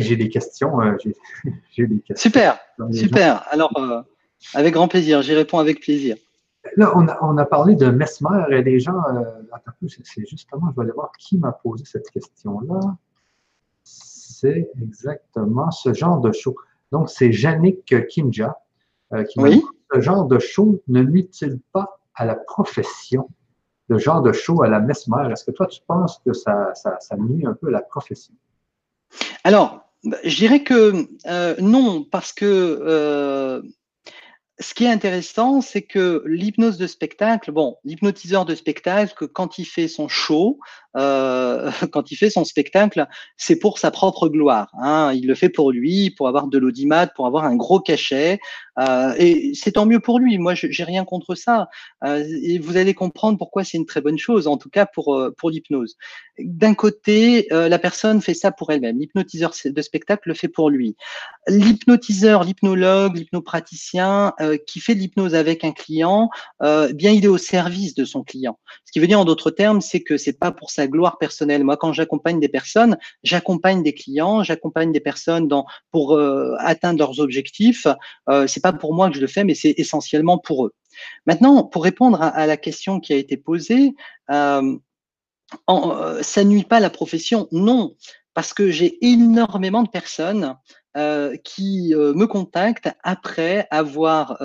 J'ai 0.02 0.16
des 0.16 0.30
questions. 0.30 0.82
Euh, 0.82 0.98
j'ai 1.72 1.88
des 1.88 2.00
questions. 2.00 2.30
Super, 2.30 2.60
super. 2.92 3.46
Alors, 3.52 3.72
euh, 3.78 4.02
avec 4.54 4.74
grand 4.74 4.88
plaisir, 4.88 5.22
j'y 5.22 5.34
réponds 5.34 5.60
avec 5.60 5.82
plaisir. 5.82 6.18
Là, 6.78 6.94
on 6.96 7.08
a, 7.08 7.18
on 7.22 7.38
a, 7.38 7.46
parlé 7.46 7.76
de 7.76 7.88
Mesmer 7.88 8.46
et 8.52 8.64
des 8.64 8.80
gens. 8.80 8.98
Euh, 9.14 9.24
c'est 9.98 10.26
justement, 10.26 10.72
je 10.72 10.76
vais 10.78 10.84
aller 10.84 10.94
voir 10.94 11.12
qui 11.20 11.38
m'a 11.38 11.52
posé 11.52 11.84
cette 11.86 12.10
question-là. 12.10 12.80
C'est 13.84 14.72
exactement 14.82 15.72
ce 15.72 15.94
genre 15.94 16.22
de 16.22 16.32
show. 16.32 16.56
Donc, 16.92 17.10
c'est 17.10 17.30
Yannick 17.30 17.94
Kimja 18.08 18.58
qui 19.30 19.40
oui. 19.40 19.64
ce 19.94 20.00
genre 20.00 20.26
de 20.26 20.40
show 20.40 20.82
ne 20.88 21.04
nuit-il 21.04 21.60
pas 21.72 22.00
à 22.16 22.26
la 22.26 22.36
profession? 22.36 23.30
Le 23.90 23.98
genre 23.98 24.22
de 24.22 24.32
show 24.32 24.64
à 24.64 24.70
la 24.70 24.80
Mesmer, 24.80 25.32
est-ce 25.32 25.44
que 25.44 25.52
toi, 25.52 25.68
tu 25.68 25.82
penses 25.86 26.20
que 26.26 26.34
ça, 26.34 26.74
ça, 26.74 26.98
ça 27.00 27.18
nuit 27.18 27.46
un 27.46 27.54
peu 27.54 27.68
à 27.68 27.72
la 27.72 27.82
profession? 27.82 28.34
Alors, 29.44 29.83
je 30.24 30.36
dirais 30.36 30.64
que 30.64 31.08
euh, 31.26 31.56
non, 31.60 32.04
parce 32.04 32.34
que 32.34 32.46
euh, 32.46 33.62
ce 34.60 34.74
qui 34.74 34.86
est 34.86 34.90
intéressant, 34.90 35.62
c'est 35.62 35.82
que 35.82 36.24
l'hypnose 36.26 36.78
de 36.78 36.88
spectacle, 36.88 37.52
bon, 37.52 37.78
l'hypnotiseur 37.84 38.46
de 38.46 38.56
spectacle, 38.56 39.28
quand 39.28 39.58
il 39.58 39.66
fait 39.66 39.88
son 39.88 40.08
show, 40.08 40.60
euh, 40.96 41.72
quand 41.92 42.12
il 42.12 42.16
fait 42.16 42.30
son 42.30 42.46
spectacle, 42.46 43.08
c'est 43.38 43.58
pour 43.58 43.80
sa 43.80 43.92
propre 43.92 44.30
gloire. 44.30 44.70
Hein. 44.82 45.12
Il 45.14 45.28
le 45.28 45.36
fait 45.36 45.50
pour 45.50 45.72
lui, 45.72 46.12
pour 46.12 46.28
avoir 46.28 46.48
de 46.48 46.58
l'audimat, 46.58 47.08
pour 47.08 47.26
avoir 47.26 47.46
un 47.46 47.56
gros 47.56 47.80
cachet. 47.80 48.40
Euh, 48.80 49.14
et 49.18 49.52
c'est 49.54 49.74
tant 49.74 49.86
mieux 49.86 50.00
pour 50.00 50.20
lui. 50.20 50.38
Moi, 50.38 50.54
j'ai 50.56 50.84
rien 50.84 51.06
contre 51.06 51.36
ça. 51.36 51.70
Euh, 52.04 52.24
et 52.44 52.60
vous 52.60 52.78
allez 52.78 52.94
comprendre 52.94 53.38
pourquoi 53.38 53.64
c'est 53.64 53.78
une 53.78 53.86
très 53.86 54.02
bonne 54.02 54.18
chose, 54.18 54.48
en 54.48 54.58
tout 54.58 54.70
cas 54.70 54.86
pour 54.86 55.20
pour 55.38 55.50
l'hypnose. 55.50 55.96
D'un 56.40 56.74
côté, 56.74 57.48
la 57.52 57.78
personne 57.78 58.22
fait 58.22 58.34
ça 58.34 58.52
pour 58.52 58.72
elle-même. 58.72 58.98
L'hypnotiseur 58.98 59.54
de 59.66 59.82
spectacle 59.82 60.30
le 60.30 60.34
fait 60.34 60.48
pour 60.48 60.70
lui. 60.70 60.96
L'hypnotiseur, 61.48 62.44
l'hypnologue, 62.44 63.16
l'hypnopraticien 63.16 64.34
qui 64.66 64.80
fait 64.80 64.96
de 64.96 65.00
l'hypnose 65.00 65.36
avec 65.36 65.64
un 65.64 65.72
client, 65.72 66.30
bien 66.60 67.12
il 67.12 67.26
est 67.26 67.28
au 67.28 67.38
service 67.38 67.94
de 67.94 68.06
son 68.06 68.24
client. 68.24 68.58
Ce 68.86 68.92
qui 68.92 69.00
veut 69.00 69.08
dire 69.08 69.20
en 69.20 69.26
d'autres 69.26 69.52
termes, 69.52 69.82
c'est 69.82 70.02
que 70.02 70.18
c'est 70.18 70.40
pas 70.40 70.52
pour 70.52 70.72
sa 70.72 70.83
gloire 70.88 71.18
personnelle. 71.18 71.64
Moi, 71.64 71.78
quand 71.78 71.94
j'accompagne 71.94 72.40
des 72.40 72.50
personnes, 72.50 72.98
j'accompagne 73.24 73.84
des 73.84 73.94
clients, 73.94 74.44
j'accompagne 74.44 74.92
des 74.92 75.00
personnes 75.00 75.50
pour 75.92 76.20
atteindre 76.60 77.00
leurs 77.00 77.20
objectifs. 77.20 77.88
c'est 78.48 78.62
pas 78.62 78.74
pour 78.74 78.94
moi 78.94 79.10
que 79.10 79.16
je 79.16 79.22
le 79.22 79.28
fais, 79.28 79.44
mais 79.44 79.56
c'est 79.56 79.74
essentiellement 79.78 80.38
pour 80.38 80.66
eux. 80.66 80.74
Maintenant, 81.26 81.64
pour 81.64 81.84
répondre 81.84 82.22
à, 82.22 82.46
la 82.48 82.58
question 82.58 83.00
qui 83.00 83.14
a 83.14 83.18
été 83.18 83.38
posée, 83.38 83.94
euh, 84.32 84.78
euh, 85.70 86.24
ça 86.24 86.44
nuit 86.44 86.64
pas 86.64 86.80
la 86.80 86.90
profession? 86.90 87.48
Non, 87.52 87.96
parce 88.34 88.54
que 88.54 88.70
j'ai 88.72 89.06
énormément 89.06 89.84
de 89.84 89.90
personnes 89.90 90.56
euh, 90.96 91.36
qui 91.44 91.94
me 91.96 92.26
contactent 92.26 92.90
après 93.04 93.68
avoir 93.72 94.38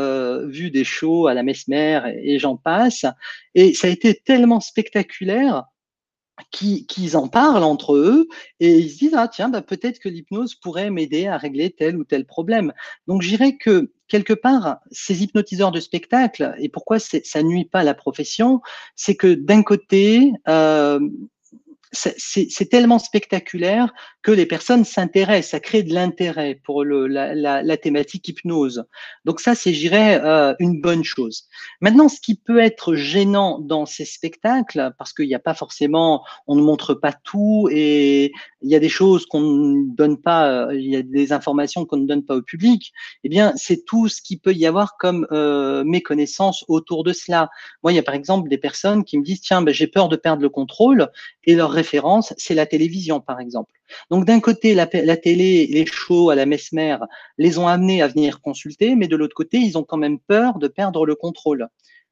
vu 0.46 0.70
des 0.70 0.84
shows 0.84 1.26
à 1.26 1.34
la 1.34 1.42
Mesmer 1.42 2.00
et 2.22 2.38
j'en 2.38 2.56
passe. 2.56 3.04
Et 3.54 3.74
ça 3.74 3.86
a 3.86 3.90
été 3.90 4.14
tellement 4.14 4.60
spectaculaire 4.60 5.64
qu'ils 6.50 7.16
en 7.16 7.28
parlent 7.28 7.64
entre 7.64 7.94
eux 7.94 8.28
et 8.60 8.78
ils 8.78 8.90
se 8.90 8.98
disent 8.98 9.14
ah 9.14 9.28
tiens 9.28 9.48
bah, 9.48 9.62
peut-être 9.62 9.98
que 9.98 10.08
l'hypnose 10.08 10.54
pourrait 10.54 10.90
m'aider 10.90 11.26
à 11.26 11.36
régler 11.36 11.70
tel 11.70 11.96
ou 11.96 12.04
tel 12.04 12.26
problème. 12.26 12.72
Donc 13.06 13.22
je 13.22 13.28
dirais 13.28 13.56
que 13.56 13.92
quelque 14.08 14.32
part 14.32 14.78
ces 14.90 15.22
hypnotiseurs 15.22 15.72
de 15.72 15.80
spectacle 15.80 16.54
et 16.58 16.68
pourquoi 16.68 16.98
ça 16.98 17.42
nuit 17.42 17.64
pas 17.64 17.80
à 17.80 17.84
la 17.84 17.94
profession, 17.94 18.60
c'est 18.96 19.16
que 19.16 19.34
d'un 19.34 19.62
côté 19.62 20.32
euh, 20.48 21.00
c'est 21.92 22.68
tellement 22.70 22.98
spectaculaire 22.98 23.92
que 24.22 24.30
les 24.30 24.46
personnes 24.46 24.84
s'intéressent, 24.84 25.52
ça 25.52 25.60
crée 25.60 25.82
de 25.82 25.94
l'intérêt 25.94 26.60
pour 26.64 26.84
le, 26.84 27.06
la, 27.06 27.34
la, 27.34 27.62
la, 27.62 27.76
thématique 27.76 28.28
hypnose. 28.28 28.84
Donc 29.24 29.40
ça, 29.40 29.54
c'est, 29.54 29.72
j'irais, 29.72 30.20
euh, 30.22 30.54
une 30.58 30.80
bonne 30.80 31.04
chose. 31.04 31.44
Maintenant, 31.80 32.08
ce 32.08 32.20
qui 32.20 32.34
peut 32.34 32.58
être 32.58 32.94
gênant 32.94 33.58
dans 33.58 33.86
ces 33.86 34.04
spectacles, 34.04 34.92
parce 34.98 35.12
qu'il 35.12 35.26
n'y 35.26 35.34
a 35.34 35.40
pas 35.40 35.54
forcément, 35.54 36.24
on 36.46 36.56
ne 36.56 36.62
montre 36.62 36.94
pas 36.94 37.12
tout 37.12 37.68
et 37.70 38.32
il 38.62 38.70
y 38.70 38.74
a 38.74 38.80
des 38.80 38.88
choses 38.88 39.26
qu'on 39.26 39.40
ne 39.40 39.94
donne 39.94 40.20
pas, 40.20 40.68
euh, 40.68 40.74
il 40.74 40.90
y 40.90 40.96
a 40.96 41.02
des 41.02 41.32
informations 41.32 41.84
qu'on 41.84 41.98
ne 41.98 42.06
donne 42.06 42.24
pas 42.24 42.36
au 42.36 42.42
public, 42.42 42.92
eh 43.24 43.28
bien, 43.28 43.52
c'est 43.56 43.84
tout 43.84 44.08
ce 44.08 44.20
qu'il 44.20 44.40
peut 44.40 44.52
y 44.52 44.66
avoir 44.66 44.96
comme 44.96 45.26
euh, 45.32 45.84
méconnaissance 45.84 46.64
autour 46.68 47.04
de 47.04 47.12
cela. 47.12 47.50
Moi, 47.82 47.92
il 47.92 47.96
y 47.96 47.98
a 47.98 48.02
par 48.02 48.14
exemple 48.14 48.48
des 48.48 48.58
personnes 48.58 49.04
qui 49.04 49.18
me 49.18 49.24
disent, 49.24 49.40
tiens, 49.40 49.62
ben, 49.62 49.72
j'ai 49.72 49.86
peur 49.86 50.08
de 50.08 50.16
perdre 50.16 50.42
le 50.42 50.48
contrôle 50.48 51.08
et 51.44 51.54
leur 51.54 51.70
référence, 51.70 52.34
c'est 52.36 52.54
la 52.54 52.66
télévision, 52.66 53.20
par 53.20 53.40
exemple. 53.40 53.72
Donc 54.10 54.24
d'un 54.24 54.40
côté, 54.40 54.74
la, 54.74 54.86
télé, 54.86 55.66
les 55.66 55.86
shows 55.86 56.30
à 56.30 56.34
la 56.34 56.46
Mesmer 56.46 56.98
les 57.38 57.58
ont 57.58 57.68
amenés 57.68 58.02
à 58.02 58.08
venir 58.08 58.40
consulter, 58.40 58.94
mais 58.96 59.08
de 59.08 59.16
l'autre 59.16 59.34
côté, 59.34 59.58
ils 59.58 59.78
ont 59.78 59.84
quand 59.84 59.96
même 59.96 60.18
peur 60.18 60.58
de 60.58 60.68
perdre 60.68 61.06
le 61.06 61.14
contrôle. 61.14 61.68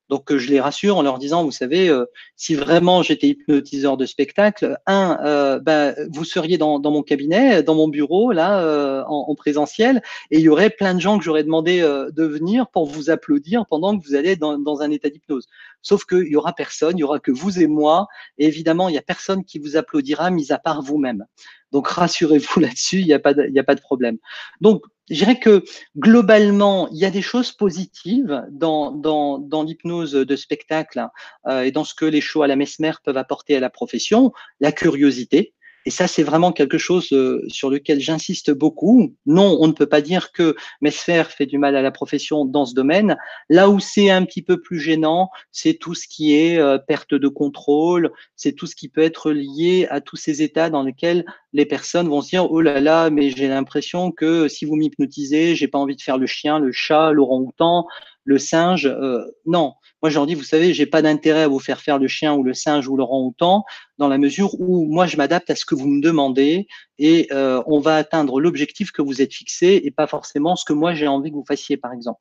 Donc 0.09 0.31
euh, 0.31 0.39
je 0.39 0.51
les 0.51 0.61
rassure 0.61 0.97
en 0.97 1.03
leur 1.03 1.19
disant, 1.19 1.45
vous 1.45 1.51
savez, 1.51 1.89
euh, 1.89 2.07
si 2.37 2.55
vraiment 2.55 3.03
j'étais 3.03 3.29
hypnotiseur 3.29 3.97
de 3.97 4.07
spectacle, 4.07 4.79
un, 4.87 5.19
euh, 5.25 5.59
ben, 5.59 5.95
vous 6.13 6.25
seriez 6.25 6.59
dans, 6.59 6.81
mon 6.81 7.03
cabinet, 7.03 7.63
dans 7.63 7.75
mon 7.75 7.89
bureau, 7.89 8.33
là, 8.33 9.05
en, 9.09 9.35
présentiel, 9.35 10.03
et 10.31 10.39
il 10.39 10.43
y 10.43 10.49
aurait 10.49 10.71
plein 10.71 10.95
de 10.95 11.01
gens 11.01 11.19
que 11.19 11.25
j'aurais 11.25 11.45
demandé 11.45 11.81
de 11.81 12.25
venir 12.25 12.69
pour 12.69 12.87
vous 12.87 13.11
applaudir 13.11 13.67
pendant 13.67 13.99
que 13.99 14.07
vous 14.07 14.15
allez 14.15 14.37
dans, 14.37 14.81
un 14.81 14.91
état 14.91 15.11
d'hypnose. 15.11 15.47
Sauf 15.83 16.05
qu'il 16.05 16.29
y 16.29 16.37
aura 16.37 16.53
personne, 16.53 16.97
il 16.97 17.01
y 17.01 17.05
aura 17.05 17.19
que 17.19 17.31
vous 17.31 17.61
et 17.61 17.67
moi, 17.67 18.07
et 18.39 18.47
évidemment, 18.47 18.89
il 18.89 18.95
y 18.95 18.99
a 18.99 19.03
personne 19.03 19.45
qui 19.45 19.59
vous 19.59 19.77
applaudira, 19.77 20.31
mis 20.31 20.53
à 20.53 20.59
part 20.59 20.83
vous-même. 20.83 21.25
Donc 21.73 21.89
rassurez-vous 21.89 22.61
là-dessus, 22.61 23.01
il 23.01 23.07
n'y 23.07 23.13
a, 23.13 23.19
pas 23.19 23.35
de, 23.35 23.59
a 23.59 23.65
pas 23.65 23.75
de 23.75 23.81
problème. 23.81 24.19
Donc 24.61 24.83
je 25.09 25.15
dirais 25.15 25.39
que 25.39 25.65
globalement, 25.97 26.89
il 26.91 26.99
y 26.99 27.05
a 27.05 27.11
des 27.11 27.23
choses 27.23 27.53
positives 27.53 28.45
dans, 28.51 28.91
dans, 28.91 29.39
dans 29.39 29.63
l'hypnose 29.63 30.13
de 30.13 30.37
spectacle 30.37 31.07
euh, 31.47 31.63
et 31.63 31.71
dans 31.71 31.85
ce 31.85 31.95
que 31.95 32.05
les 32.05 32.21
shows 32.21 32.43
à 32.43 32.47
la 32.47 32.57
Mesmer 32.57 32.93
peuvent 33.05 33.17
apporter 33.17 33.57
à 33.57 33.61
la 33.61 33.71
profession. 33.71 34.33
La 34.61 34.73
curiosité, 34.73 35.55
et 35.87 35.91
ça, 35.91 36.09
c'est 36.09 36.25
vraiment 36.25 36.51
quelque 36.51 36.79
chose 36.79 37.13
euh, 37.13 37.45
sur 37.47 37.71
lequel 37.71 38.01
j'insiste 38.01 38.51
beaucoup. 38.51 39.15
Non, 39.25 39.57
on 39.61 39.69
ne 39.69 39.73
peut 39.73 39.87
pas 39.87 40.01
dire 40.01 40.33
que 40.33 40.57
Mesfer 40.81 41.23
fait 41.31 41.47
du 41.47 41.59
mal 41.59 41.77
à 41.77 41.83
la 41.83 41.93
profession 41.93 42.45
dans 42.45 42.67
ce 42.67 42.75
domaine. 42.75 43.17
Là 43.49 43.71
où 43.71 43.79
c'est 43.79 44.11
un 44.11 44.25
petit 44.25 44.43
peu 44.43 44.61
plus 44.61 44.81
gênant, 44.81 45.31
c'est 45.53 45.75
tout 45.75 45.95
ce 45.95 46.09
qui 46.09 46.35
est 46.35 46.59
euh, 46.59 46.79
perte 46.79 47.15
de 47.15 47.29
contrôle, 47.29 48.11
c'est 48.35 48.53
tout 48.53 48.67
ce 48.67 48.75
qui 48.75 48.89
peut 48.89 49.01
être 49.01 49.31
lié 49.31 49.87
à 49.89 50.01
tous 50.01 50.17
ces 50.17 50.43
états 50.43 50.71
dans 50.71 50.83
lesquels 50.83 51.25
les 51.53 51.67
personnes 51.67 52.09
vont 52.09 52.21
se 52.21 52.31
dire 52.31 52.51
oh 52.51 52.61
là 52.61 52.81
là, 52.81 53.09
mais 53.09 53.31
j'ai 53.31 53.47
l'impression 53.47 54.11
que 54.11 54.49
si 54.49 54.65
vous 54.65 54.75
m'hypnotisez, 54.75 55.55
j'ai 55.55 55.69
pas 55.69 55.79
envie 55.79 55.97
de 55.97 56.03
faire 56.03 56.19
le 56.19 56.27
chien, 56.27 56.59
le 56.59 56.73
chat, 56.73 57.13
l'orang-outan, 57.13 57.87
le 58.27 58.39
singe. 58.39 58.87
Euh, 58.87 59.25
non, 59.47 59.73
moi, 60.03 60.11
je 60.11 60.17
leur 60.17 60.27
dis, 60.27 60.35
vous 60.35 60.43
savez, 60.43 60.75
j'ai 60.75 60.85
pas 60.85 61.01
d'intérêt 61.01 61.43
à 61.43 61.49
vous 61.49 61.61
faire 61.61 61.81
faire 61.81 61.99
le 61.99 62.09
chien 62.09 62.35
ou 62.35 62.43
le 62.43 62.53
singe 62.53 62.87
ou 62.89 62.97
le 62.97 63.03
rang-outan, 63.03 63.65
dans 63.99 64.09
la 64.09 64.19
mesure 64.19 64.61
où 64.61 64.85
moi, 64.85 65.07
je 65.07 65.17
m'adapte 65.17 65.49
à 65.49 65.55
ce 65.57 65.65
que 65.65 65.75
vous 65.75 65.87
me 65.87 66.03
demandez 66.03 66.67
et 66.99 67.29
euh, 67.33 67.63
on 67.67 67.79
va 67.81 67.97
atteindre 67.97 68.41
l'objectif 68.41 68.91
que 68.91 69.01
vous 69.01 69.23
êtes 69.23 69.33
fixé 69.33 69.81
et 69.85 69.91
pas 69.91 70.07
forcément 70.07 70.57
ce 70.57 70.65
que 70.65 70.73
moi 70.73 70.95
j'ai 70.95 71.07
envie 71.07 71.31
que 71.31 71.37
vous 71.37 71.45
fassiez, 71.47 71.77
par 71.77 71.93
exemple. 71.93 72.21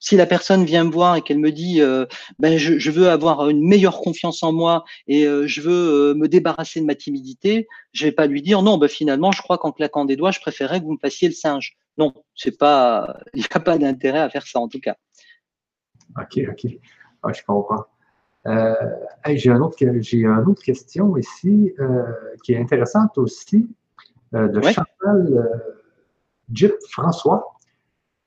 Si 0.00 0.16
la 0.16 0.26
personne 0.26 0.64
vient 0.64 0.84
me 0.84 0.90
voir 0.90 1.16
et 1.16 1.22
qu'elle 1.22 1.38
me 1.38 1.52
dit, 1.52 1.80
euh, 1.80 2.04
ben, 2.38 2.58
je, 2.58 2.90
veux 2.90 3.08
avoir 3.08 3.48
une 3.48 3.66
meilleure 3.66 4.00
confiance 4.00 4.42
en 4.42 4.52
moi 4.52 4.84
et 5.06 5.24
je 5.24 5.60
veux 5.60 6.14
me 6.14 6.26
débarrasser 6.26 6.80
de 6.80 6.84
ma 6.84 6.94
timidité, 6.94 7.68
je 7.92 8.04
vais 8.04 8.12
pas 8.12 8.26
lui 8.26 8.42
dire, 8.42 8.60
non, 8.62 8.76
ben, 8.76 8.88
finalement, 8.88 9.32
je 9.32 9.40
crois 9.40 9.56
qu'en 9.56 9.72
claquant 9.72 10.04
des 10.04 10.16
doigts, 10.16 10.32
je 10.32 10.40
préférerais 10.40 10.80
que 10.80 10.84
vous 10.84 10.92
me 10.92 10.98
fassiez 10.98 11.28
le 11.28 11.34
singe. 11.34 11.76
Non, 11.96 12.12
c'est 12.34 12.58
pas, 12.58 13.16
il 13.34 13.40
n'y 13.40 13.46
a 13.50 13.60
pas 13.60 13.78
d'intérêt 13.78 14.18
à 14.18 14.28
faire 14.28 14.46
ça 14.46 14.58
en 14.58 14.68
tout 14.68 14.80
cas. 14.80 14.96
OK, 16.18 16.40
OK. 16.50 16.70
Ah, 17.22 17.32
je 17.32 17.42
comprends. 17.46 17.84
Euh, 18.46 18.74
j'ai 19.26 19.50
une 19.50 19.62
autre, 19.62 19.76
une 19.80 20.48
autre 20.48 20.62
question 20.62 21.16
ici 21.16 21.72
euh, 21.78 22.02
qui 22.42 22.52
est 22.52 22.60
intéressante 22.60 23.16
aussi, 23.16 23.68
euh, 24.34 24.48
de 24.48 24.60
Chantal 24.60 25.62
Jip 26.52 26.74
François. 26.90 27.56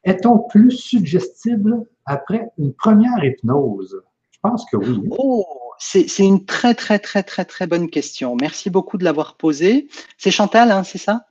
Est-on 0.03 0.39
plus 0.39 0.71
suggestible 0.71 1.85
après 2.05 2.49
une 2.57 2.73
première 2.73 3.23
hypnose? 3.23 4.01
Je 4.31 4.39
pense 4.41 4.65
que 4.65 4.77
oui. 4.77 5.03
Oh, 5.11 5.45
c'est 5.77 6.07
une 6.19 6.45
très, 6.45 6.73
très, 6.73 6.97
très, 6.99 7.23
très, 7.23 7.45
très 7.45 7.67
bonne 7.67 7.89
question. 7.89 8.35
Merci 8.39 8.69
beaucoup 8.69 8.97
de 8.97 9.03
l'avoir 9.03 9.35
posée. 9.35 9.87
C'est 10.17 10.31
Chantal, 10.31 10.71
hein, 10.71 10.83
c'est 10.83 10.97
ça? 10.97 11.25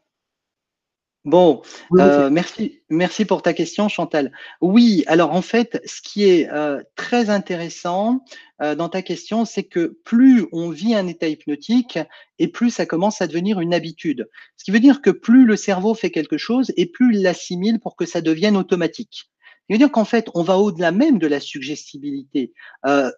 Bon, 1.27 1.61
euh, 1.99 2.31
merci, 2.31 2.83
merci 2.89 3.25
pour 3.25 3.43
ta 3.43 3.53
question, 3.53 3.89
Chantal. 3.89 4.31
Oui, 4.61 5.03
alors 5.09 5.33
en 5.33 5.43
fait, 5.43 5.83
ce 5.85 6.01
qui 6.01 6.23
est 6.23 6.49
euh, 6.53 6.81
très 6.95 7.31
intéressant 7.31 8.25
euh, 8.63 8.77
dans 8.77 8.89
ta 8.89 9.03
question, 9.03 9.45
c'est 9.45 9.65
que 9.65 9.99
plus 10.05 10.47
on 10.53 10.71
vit 10.71 10.95
un 10.95 11.09
état 11.09 11.27
hypnotique 11.27 11.99
et 12.39 12.47
plus 12.47 12.71
ça 12.71 12.87
commence 12.87 13.23
à 13.23 13.27
devenir 13.27 13.59
une 13.59 13.75
habitude. 13.75 14.29
Ce 14.57 14.63
qui 14.63 14.71
veut 14.71 14.79
dire 14.79 15.03
que 15.03 15.11
plus 15.11 15.47
le 15.47 15.57
cerveau 15.57 15.95
fait 15.95 16.13
quelque 16.13 16.39
chose 16.39 16.73
et 16.77 16.87
plus 16.87 17.17
il 17.17 17.23
l'assimile 17.23 17.81
pour 17.81 17.97
que 17.97 18.07
ça 18.07 18.21
devienne 18.21 18.57
automatique. 18.57 19.29
Ce 19.69 19.75
veut 19.75 19.79
dire 19.79 19.91
qu'en 19.91 20.05
fait, 20.05 20.31
on 20.35 20.45
va 20.45 20.59
au-delà 20.59 20.93
même 20.93 21.19
de 21.19 21.27
la 21.27 21.41
suggestibilité. 21.41 22.53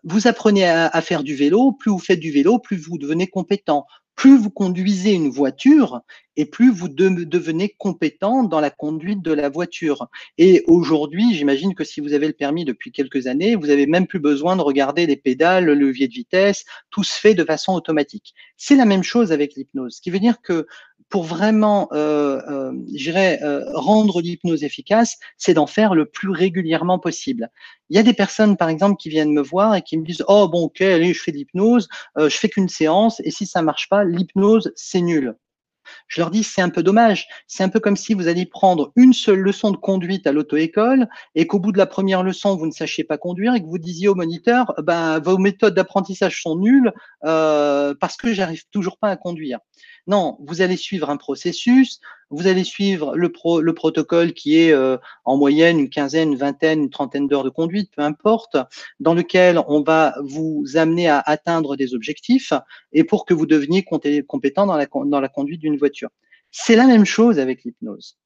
vous 0.02 0.28
apprenez 0.28 0.64
à, 0.64 1.02
faire 1.02 1.22
du 1.22 1.34
vélo, 1.34 1.72
plus 1.72 1.90
vous 1.90 1.98
faites 1.98 2.20
du 2.20 2.30
vélo, 2.30 2.58
plus 2.58 2.78
vous 2.78 2.96
devenez 2.96 3.26
compétent 3.26 3.84
plus 4.18 4.36
vous 4.36 4.50
conduisez 4.50 5.12
une 5.12 5.30
voiture 5.30 6.00
et 6.36 6.44
plus 6.44 6.72
vous 6.72 6.88
devenez 6.88 7.74
compétent 7.78 8.42
dans 8.42 8.60
la 8.60 8.70
conduite 8.70 9.22
de 9.22 9.32
la 9.32 9.48
voiture. 9.48 10.08
Et 10.38 10.64
aujourd'hui, 10.66 11.34
j'imagine 11.34 11.72
que 11.72 11.84
si 11.84 12.00
vous 12.00 12.14
avez 12.14 12.26
le 12.26 12.32
permis 12.32 12.64
depuis 12.64 12.90
quelques 12.90 13.28
années, 13.28 13.54
vous 13.54 13.70
avez 13.70 13.86
même 13.86 14.08
plus 14.08 14.18
besoin 14.18 14.56
de 14.56 14.62
regarder 14.62 15.06
les 15.06 15.16
pédales, 15.16 15.66
le 15.66 15.74
levier 15.74 16.08
de 16.08 16.14
vitesse, 16.14 16.64
tout 16.90 17.04
se 17.04 17.18
fait 17.18 17.34
de 17.34 17.44
façon 17.44 17.74
automatique. 17.74 18.34
C'est 18.56 18.74
la 18.74 18.86
même 18.86 19.04
chose 19.04 19.30
avec 19.30 19.54
l'hypnose, 19.54 19.96
ce 19.96 20.00
qui 20.00 20.10
veut 20.10 20.18
dire 20.18 20.42
que 20.42 20.66
pour 21.08 21.24
vraiment, 21.24 21.88
euh, 21.92 22.40
euh, 22.48 22.72
euh, 23.42 23.64
rendre 23.74 24.20
l'hypnose 24.20 24.64
efficace, 24.64 25.16
c'est 25.36 25.54
d'en 25.54 25.66
faire 25.66 25.94
le 25.94 26.06
plus 26.06 26.30
régulièrement 26.30 26.98
possible. 26.98 27.50
Il 27.88 27.96
y 27.96 28.00
a 28.00 28.02
des 28.02 28.12
personnes, 28.12 28.56
par 28.56 28.68
exemple, 28.68 28.96
qui 28.98 29.08
viennent 29.08 29.32
me 29.32 29.42
voir 29.42 29.74
et 29.74 29.82
qui 29.82 29.96
me 29.96 30.04
disent 30.04 30.24
Oh, 30.28 30.48
bon, 30.48 30.64
ok, 30.64 30.80
allez, 30.82 31.14
je 31.14 31.22
fais 31.22 31.32
de 31.32 31.38
l'hypnose, 31.38 31.88
euh, 32.18 32.28
je 32.28 32.36
fais 32.36 32.48
qu'une 32.48 32.68
séance, 32.68 33.20
et 33.24 33.30
si 33.30 33.46
ça 33.46 33.62
marche 33.62 33.88
pas, 33.88 34.04
l'hypnose, 34.04 34.72
c'est 34.76 35.00
nul. 35.00 35.34
Je 36.06 36.20
leur 36.20 36.30
dis, 36.30 36.42
c'est 36.42 36.62
un 36.62 36.68
peu 36.68 36.82
dommage. 36.82 37.28
C'est 37.46 37.62
un 37.62 37.68
peu 37.68 37.80
comme 37.80 37.96
si 37.96 38.14
vous 38.14 38.28
alliez 38.28 38.46
prendre 38.46 38.92
une 38.96 39.12
seule 39.12 39.40
leçon 39.40 39.70
de 39.70 39.76
conduite 39.76 40.26
à 40.26 40.32
l'auto-école 40.32 41.08
et 41.34 41.46
qu'au 41.46 41.58
bout 41.58 41.72
de 41.72 41.78
la 41.78 41.86
première 41.86 42.22
leçon, 42.22 42.56
vous 42.56 42.66
ne 42.66 42.72
sachiez 42.72 43.04
pas 43.04 43.18
conduire 43.18 43.54
et 43.54 43.60
que 43.60 43.66
vous 43.66 43.78
disiez 43.78 44.08
au 44.08 44.14
moniteur, 44.14 44.74
ben, 44.82 45.18
vos 45.20 45.38
méthodes 45.38 45.74
d'apprentissage 45.74 46.42
sont 46.42 46.56
nulles 46.56 46.92
euh, 47.24 47.94
parce 48.00 48.16
que 48.16 48.32
j'arrive 48.32 48.64
toujours 48.70 48.98
pas 48.98 49.08
à 49.08 49.16
conduire. 49.16 49.58
Non, 50.08 50.38
vous 50.40 50.62
allez 50.62 50.78
suivre 50.78 51.10
un 51.10 51.18
processus, 51.18 52.00
vous 52.30 52.46
allez 52.46 52.64
suivre 52.64 53.14
le, 53.14 53.30
le 53.60 53.74
protocole 53.74 54.32
qui 54.32 54.58
est 54.58 54.72
euh, 54.72 54.96
en 55.26 55.36
moyenne 55.36 55.78
une 55.78 55.90
quinzaine, 55.90 56.32
une 56.32 56.38
vingtaine, 56.38 56.80
une 56.80 56.90
trentaine 56.90 57.28
d'heures 57.28 57.44
de 57.44 57.50
conduite, 57.50 57.92
peu 57.94 58.02
importe, 58.02 58.56
dans 59.00 59.12
lequel 59.12 59.60
on 59.68 59.82
va 59.82 60.14
vous 60.24 60.64
amener 60.76 61.08
à 61.08 61.20
atteindre 61.20 61.76
des 61.76 61.94
objectifs 61.94 62.54
et 62.92 63.04
pour 63.04 63.26
que 63.26 63.34
vous 63.34 63.44
deveniez 63.44 63.84
compétent 63.84 64.66
dans 64.66 65.20
la 65.20 65.28
conduite 65.28 65.60
d'une 65.60 65.76
voiture. 65.76 66.08
C'est 66.50 66.76
la 66.76 66.86
même 66.86 67.04
chose 67.04 67.38
avec 67.38 67.62
l'hypnose 67.64 68.16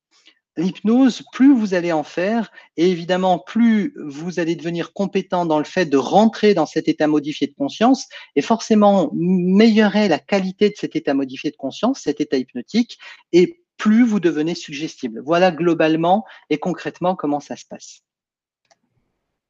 l'hypnose, 0.57 1.22
plus 1.32 1.55
vous 1.55 1.74
allez 1.74 1.92
en 1.92 2.03
faire, 2.03 2.50
et 2.76 2.90
évidemment, 2.90 3.38
plus 3.38 3.94
vous 3.96 4.38
allez 4.38 4.57
devenir 4.57 4.92
compétent 4.92 5.46
dans 5.46 5.59
le 5.59 5.64
fait 5.64 5.86
de 5.86 5.96
rentrer 5.96 6.55
dans 6.55 6.66
cet 6.66 6.88
état 6.88 7.07
modifié 7.07 7.46
de 7.46 7.55
conscience, 7.55 8.07
et 8.36 8.42
forcément, 8.42 9.11
meilleure 9.14 9.96
est 9.96 10.09
la 10.09 10.18
qualité 10.18 10.68
de 10.70 10.74
cet 10.76 10.96
état 10.96 11.14
modifié 11.14 11.50
de 11.50 11.57
conscience, 11.57 12.00
cet 12.00 12.20
état 12.20 12.36
hypnotique, 12.36 12.98
et 13.32 13.64
plus 13.76 14.05
vous 14.05 14.20
devenez 14.20 14.55
suggestible. 14.55 15.22
Voilà 15.24 15.50
globalement 15.50 16.24
et 16.50 16.59
concrètement 16.59 17.16
comment 17.16 17.40
ça 17.40 17.57
se 17.57 17.64
passe. 17.66 18.03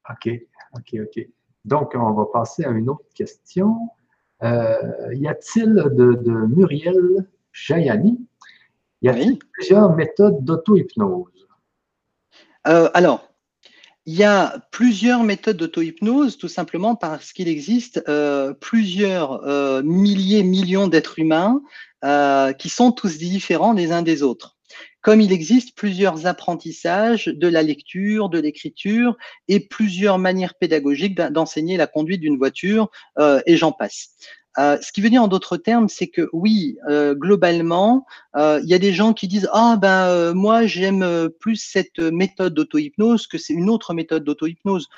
OK, 0.09 0.30
OK, 0.74 1.00
OK. 1.00 1.28
Donc, 1.64 1.92
on 1.94 2.12
va 2.12 2.26
passer 2.32 2.64
à 2.64 2.70
une 2.70 2.88
autre 2.88 3.07
question. 3.14 3.76
Euh, 4.42 5.14
y 5.14 5.28
a-t-il 5.28 5.74
de 5.74 6.46
Muriel 6.46 7.28
Jayani 7.53 8.26
y 9.03 9.09
a 9.09 9.14
plusieurs 9.53 9.94
méthodes 9.94 10.44
d'auto-hypnose? 10.44 11.48
Euh, 12.66 12.88
alors, 12.94 13.28
il 14.07 14.14
y 14.14 14.24
a 14.24 14.59
plusieurs 14.70 15.22
méthodes 15.22 15.57
d'auto-hypnose, 15.57 16.38
tout 16.38 16.48
simplement 16.48 16.96
parce 16.96 17.32
qu'il 17.32 17.48
existe 17.48 18.03
euh, 18.09 18.53
plusieurs 18.53 19.44
euh, 19.44 19.82
milliers, 19.82 20.42
millions 20.42 20.88
d'êtres 20.88 21.18
humains 21.18 21.61
qui 22.59 22.68
sont 22.68 22.90
tous 22.90 23.16
différents 23.18 23.72
les 23.72 23.92
uns 23.92 24.03
des 24.03 24.24
autres. 24.24 24.57
Comme 25.03 25.20
il 25.20 25.30
existe 25.30 25.76
plusieurs 25.76 26.26
apprentissages 26.26 27.26
de 27.26 27.46
la 27.46 27.62
lecture, 27.62 28.28
de 28.28 28.40
l'écriture 28.40 29.16
et 29.46 29.61
plusieurs 29.61 30.18
manières 30.18 30.57
pédagogiques 30.57 31.14
d'enseigner 31.14 31.76
la 31.76 31.86
conduite 31.86 32.20
d'une 32.20 32.38
voiture, 32.38 32.90
et 33.46 33.57
j'en 33.57 33.70
passe. 33.70 34.16
Euh, 34.59 34.76
ce 34.82 34.92
qui 34.92 35.00
veut 35.00 35.11
dire 35.11 35.22
en 35.22 35.28
d'autres 35.28 35.57
termes, 35.57 35.88
c'est 35.88 36.09
que 36.09 36.28
oui, 36.32 36.76
euh, 36.88 37.14
globalement, 37.14 38.07
euh, 38.36 38.61
il 38.62 38.68
y 38.68 38.74
a 38.74 38.78
des 38.78 38.92
gens 38.92 39.12
qui 39.14 39.28
disent 39.28 39.48
ah 39.53 39.76
ben 39.80 40.34
moi 40.34 40.66
j'aime 40.66 41.30
plus 41.40 41.57
cette 41.57 41.98
méthode 41.98 42.55
d'auto-hypnose 42.55 43.26
que 43.26 43.38
c'est 43.38 43.55
une 43.55 43.70
autre 43.70 43.94
méthode 43.94 44.24
d'auto-hypnose. 44.24 44.88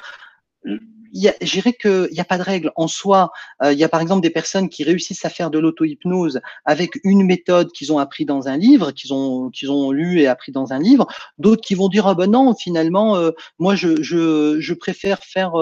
Je 0.64 1.52
dirais 1.52 1.72
qu'il 1.72 2.08
n'y 2.10 2.18
a 2.18 2.24
pas 2.24 2.38
de 2.38 2.42
règle. 2.42 2.72
En 2.74 2.88
soi, 2.88 3.30
il 3.62 3.78
y 3.78 3.84
a 3.84 3.88
par 3.88 4.00
exemple 4.00 4.20
des 4.20 4.30
personnes 4.30 4.68
qui 4.68 4.82
réussissent 4.82 5.24
à 5.24 5.30
faire 5.30 5.50
de 5.50 5.60
l'auto-hypnose 5.60 6.40
avec 6.64 6.98
une 7.04 7.24
méthode 7.24 7.70
qu'ils 7.70 7.92
ont 7.92 8.00
appris 8.00 8.24
dans 8.24 8.48
un 8.48 8.56
livre, 8.56 8.90
qu'ils 8.90 9.14
ont, 9.14 9.48
qu'ils 9.50 9.70
ont 9.70 9.92
lu 9.92 10.20
et 10.20 10.26
appris 10.26 10.50
dans 10.50 10.72
un 10.72 10.80
livre. 10.80 11.06
D'autres 11.38 11.62
qui 11.62 11.76
vont 11.76 11.88
dire, 11.88 12.08
ah 12.08 12.16
ben 12.16 12.28
non, 12.28 12.52
finalement, 12.56 13.16
moi, 13.60 13.76
je, 13.76 14.02
je, 14.02 14.58
je 14.58 14.74
préfère 14.74 15.22
faire 15.22 15.52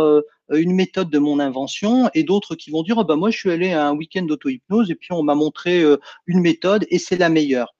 euh, 0.53 0.59
une 0.59 0.75
méthode 0.75 1.11
de 1.11 1.19
mon 1.19 1.39
invention 1.39 2.11
et 2.15 2.25
d'autres 2.25 2.55
qui 2.55 2.71
vont 2.71 2.83
dire 2.83 2.99
oh 2.99 3.05
ben 3.05 3.17
moi 3.17 3.31
je 3.31 3.39
suis 3.39 3.51
allé 3.51 3.73
à 3.73 3.87
un 3.87 3.95
week-end 3.95 4.23
d'auto-hypnose 4.23 4.91
et 4.91 4.95
puis 4.95 5.13
on 5.13 5.23
m'a 5.23 5.35
montré 5.35 5.83
euh, 5.83 5.99
une 6.27 6.41
méthode 6.41 6.87
et 6.91 6.99
c'est 6.99 7.17
la 7.17 7.29
meilleure. 7.29 7.75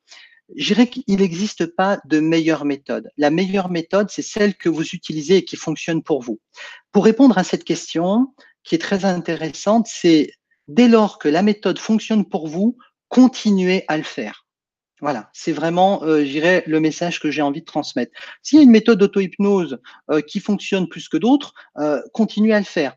Je 0.57 0.75
dirais 0.75 0.89
qu'il 0.89 1.17
n'existe 1.17 1.67
pas 1.67 2.01
de 2.05 2.21
meilleure 2.21 2.65
méthode. 2.65 3.11
La 3.17 3.31
meilleure 3.31 3.71
méthode, 3.71 4.11
c'est 4.11 4.23
celle 4.23 4.55
que 4.55 4.69
vous 4.69 4.87
utilisez 4.89 5.39
et 5.39 5.45
qui 5.45 5.57
fonctionne 5.57 6.03
pour 6.03 6.23
vous. 6.23 6.41
Pour 6.93 7.05
répondre 7.05 7.39
à 7.39 7.45
cette 7.45 7.65
question, 7.65 8.35
qui 8.65 8.75
est 8.75 8.79
très 8.79 9.05
intéressante, 9.05 9.87
c'est 9.89 10.33
dès 10.69 10.89
lors 10.89 11.19
que 11.19 11.29
la 11.29 11.43
méthode 11.43 11.79
fonctionne 11.79 12.29
pour 12.29 12.49
vous, 12.49 12.77
continuez 13.09 13.85
à 13.89 13.97
le 13.97 14.03
faire. 14.03 14.47
Voilà, 15.01 15.31
c'est 15.33 15.53
vraiment, 15.53 16.05
euh, 16.05 16.21
je 16.21 16.31
dirais, 16.31 16.63
le 16.67 16.79
message 16.79 17.19
que 17.19 17.31
j'ai 17.31 17.43
envie 17.43 17.61
de 17.61 17.67
transmettre. 17.67 18.13
S'il 18.41 18.59
y 18.59 18.61
a 18.61 18.63
une 18.63 18.71
méthode 18.71 19.01
d'auto-hypnose 19.01 19.81
euh, 20.11 20.21
qui 20.21 20.39
fonctionne 20.39 20.89
plus 20.89 21.09
que 21.09 21.17
d'autres, 21.17 21.55
euh, 21.79 22.01
continuez 22.13 22.55
à 22.55 22.61
le 22.61 22.65
faire 22.65 22.95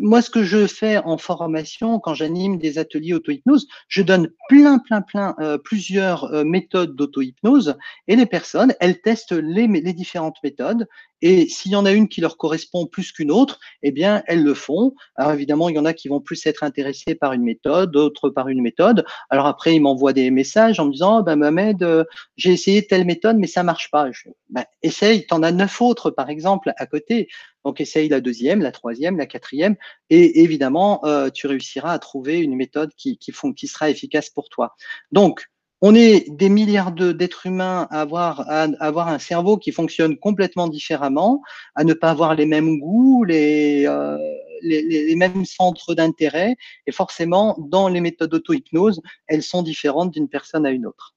moi, 0.00 0.22
ce 0.22 0.30
que 0.30 0.42
je 0.42 0.66
fais 0.66 0.98
en 0.98 1.18
formation, 1.18 1.98
quand 2.00 2.14
j'anime 2.14 2.58
des 2.58 2.78
ateliers 2.78 3.14
auto-hypnose, 3.14 3.66
je 3.88 4.02
donne 4.02 4.30
plein, 4.48 4.78
plein, 4.78 5.02
plein, 5.02 5.34
euh, 5.40 5.58
plusieurs 5.58 6.24
euh, 6.24 6.44
méthodes 6.44 6.96
d'auto-hypnose 6.96 7.76
et 8.08 8.16
les 8.16 8.26
personnes, 8.26 8.74
elles 8.80 9.00
testent 9.00 9.32
les, 9.32 9.66
les 9.66 9.92
différentes 9.92 10.36
méthodes 10.42 10.86
et 11.26 11.48
s'il 11.48 11.72
y 11.72 11.76
en 11.76 11.86
a 11.86 11.92
une 11.92 12.06
qui 12.06 12.20
leur 12.20 12.36
correspond 12.36 12.86
plus 12.86 13.10
qu'une 13.10 13.30
autre, 13.30 13.58
eh 13.82 13.92
bien, 13.92 14.22
elles 14.26 14.42
le 14.42 14.52
font. 14.52 14.94
Alors 15.16 15.32
évidemment, 15.32 15.70
il 15.70 15.76
y 15.76 15.78
en 15.78 15.86
a 15.86 15.94
qui 15.94 16.08
vont 16.08 16.20
plus 16.20 16.44
être 16.44 16.62
intéressés 16.62 17.14
par 17.14 17.32
une 17.32 17.42
méthode, 17.42 17.92
d'autres 17.92 18.28
par 18.28 18.48
une 18.48 18.60
méthode. 18.60 19.06
Alors 19.30 19.46
après, 19.46 19.74
ils 19.74 19.80
m'envoient 19.80 20.12
des 20.12 20.30
messages 20.30 20.78
en 20.78 20.84
me 20.84 20.92
disant, 20.92 21.22
ben, 21.22 21.36
Mohamed, 21.36 21.82
euh, 21.82 22.04
j'ai 22.36 22.52
essayé 22.52 22.86
telle 22.86 23.06
méthode, 23.06 23.38
mais 23.38 23.46
ça 23.46 23.62
marche 23.62 23.90
pas. 23.90 24.12
Je, 24.12 24.28
ben, 24.50 24.66
essaye, 24.82 25.26
en 25.30 25.42
as 25.42 25.50
neuf 25.50 25.80
autres, 25.80 26.10
par 26.10 26.28
exemple, 26.28 26.74
à 26.76 26.84
côté. 26.84 27.28
Donc, 27.64 27.80
essaye 27.80 28.10
la 28.10 28.20
deuxième, 28.20 28.60
la 28.60 28.72
troisième, 28.72 29.16
la 29.16 29.24
quatrième, 29.24 29.76
et 30.10 30.42
évidemment, 30.42 31.00
euh, 31.06 31.30
tu 31.30 31.46
réussiras 31.46 31.92
à 31.92 31.98
trouver 31.98 32.40
une 32.40 32.54
méthode 32.54 32.90
qui, 32.98 33.16
qui, 33.16 33.32
qui 33.56 33.66
sera 33.66 33.88
efficace 33.88 34.28
pour 34.28 34.50
toi. 34.50 34.74
Donc, 35.10 35.46
on 35.86 35.94
est 35.94 36.30
des 36.30 36.48
milliards 36.48 36.92
d'êtres 36.92 37.44
humains 37.44 37.86
à 37.90 38.00
avoir, 38.00 38.48
à 38.48 38.62
avoir 38.80 39.08
un 39.08 39.18
cerveau 39.18 39.58
qui 39.58 39.70
fonctionne 39.70 40.16
complètement 40.16 40.66
différemment, 40.66 41.42
à 41.74 41.84
ne 41.84 41.92
pas 41.92 42.08
avoir 42.08 42.34
les 42.34 42.46
mêmes 42.46 42.78
goûts, 42.80 43.22
les, 43.22 43.84
euh, 43.86 44.16
les, 44.62 44.80
les, 44.80 45.14
mêmes 45.14 45.44
centres 45.44 45.94
d'intérêt, 45.94 46.56
et 46.86 46.92
forcément, 46.92 47.54
dans 47.68 47.88
les 47.88 48.00
méthodes 48.00 48.30
d'auto-hypnose, 48.30 49.02
elles 49.26 49.42
sont 49.42 49.62
différentes 49.62 50.10
d'une 50.12 50.26
personne 50.26 50.64
à 50.64 50.70
une 50.70 50.86
autre. 50.86 51.14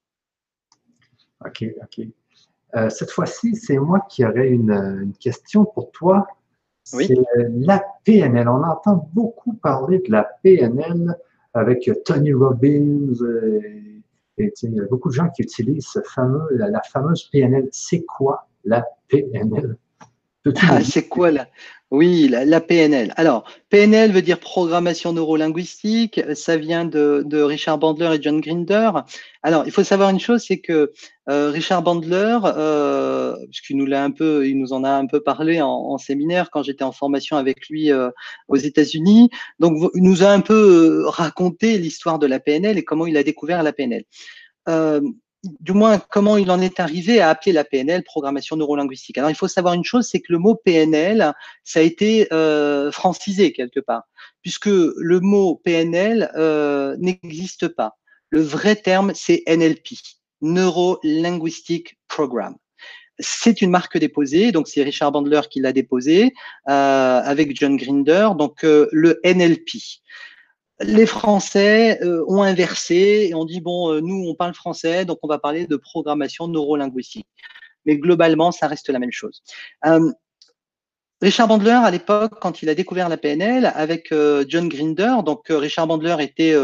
OK, 1.46 1.64
OK. 1.82 2.06
Euh, 2.76 2.90
cette 2.90 3.10
fois-ci, 3.10 3.56
c'est 3.56 3.78
moi 3.78 4.00
qui 4.10 4.22
aurais 4.26 4.48
une, 4.48 4.72
une, 5.02 5.14
question 5.14 5.64
pour 5.64 5.90
toi. 5.92 6.26
C'est 6.82 7.16
la 7.38 7.82
PNL. 8.04 8.46
On 8.50 8.62
entend 8.64 9.08
beaucoup 9.14 9.54
parler 9.54 10.00
de 10.00 10.12
la 10.12 10.28
PNL 10.42 11.16
avec 11.54 11.90
Tony 12.04 12.34
Robbins. 12.34 13.14
Et, 13.64 13.88
il 14.38 14.74
y 14.74 14.80
a 14.80 14.84
beaucoup 14.84 15.08
de 15.08 15.14
gens 15.14 15.28
qui 15.30 15.42
utilisent 15.42 15.86
ce 15.86 16.00
fameux, 16.00 16.46
la, 16.52 16.82
fameuse 16.82 17.28
PNL. 17.30 17.68
C'est 17.72 18.02
quoi 18.04 18.48
la 18.64 18.84
PNL? 19.08 19.76
Ah, 20.62 20.82
c'est 20.82 21.08
quoi 21.08 21.30
la, 21.30 21.48
oui, 21.90 22.28
la, 22.28 22.60
PNL. 22.60 23.14
Alors, 23.16 23.50
PNL 23.70 24.12
veut 24.12 24.20
dire 24.20 24.38
programmation 24.38 25.14
neurolinguistique. 25.14 26.20
Ça 26.34 26.58
vient 26.58 26.84
de, 26.84 27.40
Richard 27.40 27.78
Bandler 27.78 28.14
et 28.14 28.22
John 28.22 28.42
Grinder. 28.42 28.90
Alors, 29.42 29.64
il 29.64 29.72
faut 29.72 29.84
savoir 29.84 30.10
une 30.10 30.20
chose, 30.20 30.44
c'est 30.46 30.58
que 30.58 30.92
euh, 31.30 31.50
Richard 31.50 31.82
Bandler, 31.82 32.40
euh, 32.44 33.36
puisqu'il 33.46 33.78
nous 33.78 33.86
l'a 33.86 34.04
un 34.04 34.10
peu, 34.10 34.46
il 34.46 34.58
nous 34.58 34.74
en 34.74 34.84
a 34.84 34.90
un 34.90 35.06
peu 35.06 35.20
parlé 35.20 35.62
en, 35.62 35.96
séminaire 35.96 36.50
quand 36.50 36.62
j'étais 36.62 36.84
en 36.84 36.92
formation 36.92 37.38
avec 37.38 37.68
lui 37.70 37.90
euh, 37.90 38.10
aux 38.48 38.56
États-Unis. 38.56 39.30
Donc, 39.58 39.90
il 39.94 40.02
nous 40.02 40.22
a 40.22 40.28
un 40.28 40.40
peu 40.40 41.04
euh, 41.04 41.08
raconté 41.08 41.78
l'histoire 41.78 42.18
de 42.18 42.26
la 42.26 42.38
PNL 42.38 42.76
et 42.76 42.84
comment 42.84 43.06
il 43.06 43.16
a 43.16 43.22
découvert 43.22 43.62
la 43.62 43.72
PNL 43.72 44.04
du 45.44 45.72
moins 45.72 45.98
comment 45.98 46.36
il 46.36 46.50
en 46.50 46.60
est 46.60 46.80
arrivé 46.80 47.20
à 47.20 47.30
appeler 47.30 47.52
la 47.52 47.64
PNL 47.64 48.02
programmation 48.02 48.56
neurolinguistique. 48.56 49.18
Alors 49.18 49.30
il 49.30 49.36
faut 49.36 49.48
savoir 49.48 49.74
une 49.74 49.84
chose, 49.84 50.08
c'est 50.10 50.20
que 50.20 50.32
le 50.32 50.38
mot 50.38 50.54
PNL, 50.56 51.32
ça 51.64 51.80
a 51.80 51.82
été 51.82 52.32
euh, 52.32 52.90
francisé 52.90 53.52
quelque 53.52 53.80
part, 53.80 54.02
puisque 54.42 54.66
le 54.66 55.20
mot 55.20 55.60
PNL 55.64 56.30
euh, 56.36 56.96
n'existe 56.98 57.68
pas. 57.68 57.96
Le 58.30 58.40
vrai 58.40 58.76
terme, 58.76 59.12
c'est 59.14 59.42
NLP, 59.46 59.94
Neuro 60.42 60.98
Linguistic 61.02 61.98
Program. 62.08 62.56
C'est 63.20 63.62
une 63.62 63.70
marque 63.70 63.98
déposée, 63.98 64.52
donc 64.52 64.68
c'est 64.68 64.82
Richard 64.82 65.10
Bandler 65.10 65.40
qui 65.50 65.60
l'a 65.60 65.72
déposé 65.72 66.32
euh, 66.68 67.20
avec 67.24 67.56
John 67.56 67.76
Grinder, 67.76 68.30
donc 68.36 68.62
le 68.62 69.20
NLP 69.24 70.00
les 70.80 71.06
Français 71.06 71.98
euh, 72.02 72.24
ont 72.28 72.42
inversé 72.42 73.28
et 73.28 73.34
ont 73.34 73.44
dit 73.44 73.60
bon, 73.60 73.92
euh, 73.92 74.00
nous 74.00 74.26
on 74.28 74.34
parle 74.34 74.54
français, 74.54 75.04
donc 75.04 75.18
on 75.22 75.28
va 75.28 75.38
parler 75.38 75.66
de 75.66 75.76
programmation 75.76 76.48
neurolinguistique. 76.48 77.26
Mais 77.84 77.96
globalement, 77.96 78.52
ça 78.52 78.66
reste 78.66 78.88
la 78.90 78.98
même 78.98 79.12
chose. 79.12 79.42
Euh, 79.86 80.12
Richard 81.20 81.48
Bandler, 81.48 81.70
à 81.70 81.90
l'époque, 81.90 82.34
quand 82.40 82.62
il 82.62 82.68
a 82.68 82.76
découvert 82.76 83.08
la 83.08 83.16
PNL 83.16 83.72
avec 83.74 84.14
John 84.46 84.68
Grinder, 84.68 85.16
donc 85.26 85.46
Richard 85.48 85.88
Bandler 85.88 86.14
était 86.20 86.54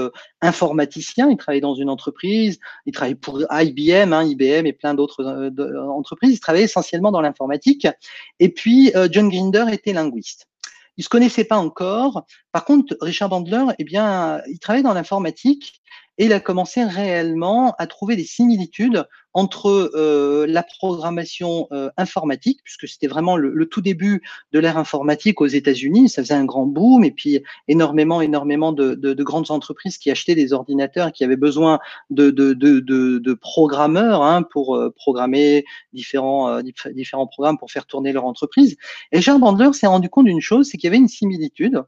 informaticien, 0.40 1.28
il 1.28 1.36
travaillait 1.36 1.60
dans 1.60 1.74
une 1.74 1.90
entreprise, 1.90 2.60
il 2.86 2.92
travaillait 2.92 3.16
pour 3.16 3.40
IBM, 3.50 4.12
hein, 4.12 4.22
IBM 4.22 4.64
et 4.66 4.72
plein 4.72 4.94
d'autres 4.94 5.24
entreprises, 5.88 6.34
il 6.34 6.38
travaillait 6.38 6.66
essentiellement 6.66 7.10
dans 7.10 7.20
l'informatique. 7.20 7.88
Et 8.38 8.48
puis 8.48 8.92
John 9.10 9.28
Grinder 9.28 9.64
était 9.72 9.92
linguiste. 9.92 10.46
Ils 10.96 11.04
se 11.04 11.08
connaissaient 11.08 11.44
pas 11.44 11.58
encore. 11.58 12.24
Par 12.52 12.64
contre, 12.64 12.96
Richard 13.00 13.28
Bandler, 13.28 13.64
eh 13.78 13.84
bien, 13.84 14.40
il 14.48 14.58
travaillait 14.58 14.84
dans 14.84 14.94
l'informatique 14.94 15.80
et 16.18 16.26
il 16.26 16.32
a 16.32 16.40
commencé 16.40 16.84
réellement 16.84 17.74
à 17.78 17.86
trouver 17.86 18.16
des 18.16 18.24
similitudes 18.24 19.06
entre 19.36 19.90
euh, 19.94 20.46
la 20.48 20.62
programmation 20.62 21.66
euh, 21.72 21.90
informatique, 21.96 22.60
puisque 22.62 22.86
c'était 22.86 23.08
vraiment 23.08 23.36
le, 23.36 23.66
tout 23.66 23.80
début 23.80 24.22
de 24.52 24.60
l'ère 24.60 24.78
informatique 24.78 25.40
aux 25.40 25.46
États-Unis, 25.46 26.08
ça 26.08 26.22
faisait 26.22 26.34
un 26.34 26.44
grand 26.44 26.66
boom, 26.66 27.02
et 27.02 27.10
puis 27.10 27.42
énormément, 27.66 28.20
énormément 28.20 28.70
de, 28.72 28.94
de, 28.94 29.12
de 29.12 29.24
grandes 29.24 29.50
entreprises 29.50 29.98
qui 29.98 30.10
achetaient 30.12 30.36
des 30.36 30.52
ordinateurs, 30.52 31.10
qui 31.10 31.24
avaient 31.24 31.36
besoin 31.36 31.80
de, 32.10 32.30
de 32.30 33.34
programmeurs 33.34 34.22
hein, 34.22 34.42
pour 34.42 34.76
euh, 34.76 34.90
programmer 34.90 35.64
différents, 35.92 36.48
euh, 36.48 36.62
différents 36.92 37.26
programmes 37.26 37.58
pour 37.58 37.70
faire 37.70 37.86
tourner 37.86 38.12
leur 38.12 38.24
entreprise. 38.24 38.76
Et 39.12 39.20
Jean 39.20 39.38
Bandler 39.38 39.72
s'est 39.72 39.86
rendu 39.86 40.08
compte 40.08 40.26
d'une 40.26 40.40
chose, 40.40 40.68
c'est 40.70 40.78
qu'il 40.78 40.88
y 40.88 40.92
avait 40.92 40.98
une 40.98 41.08
similitude. 41.08 41.82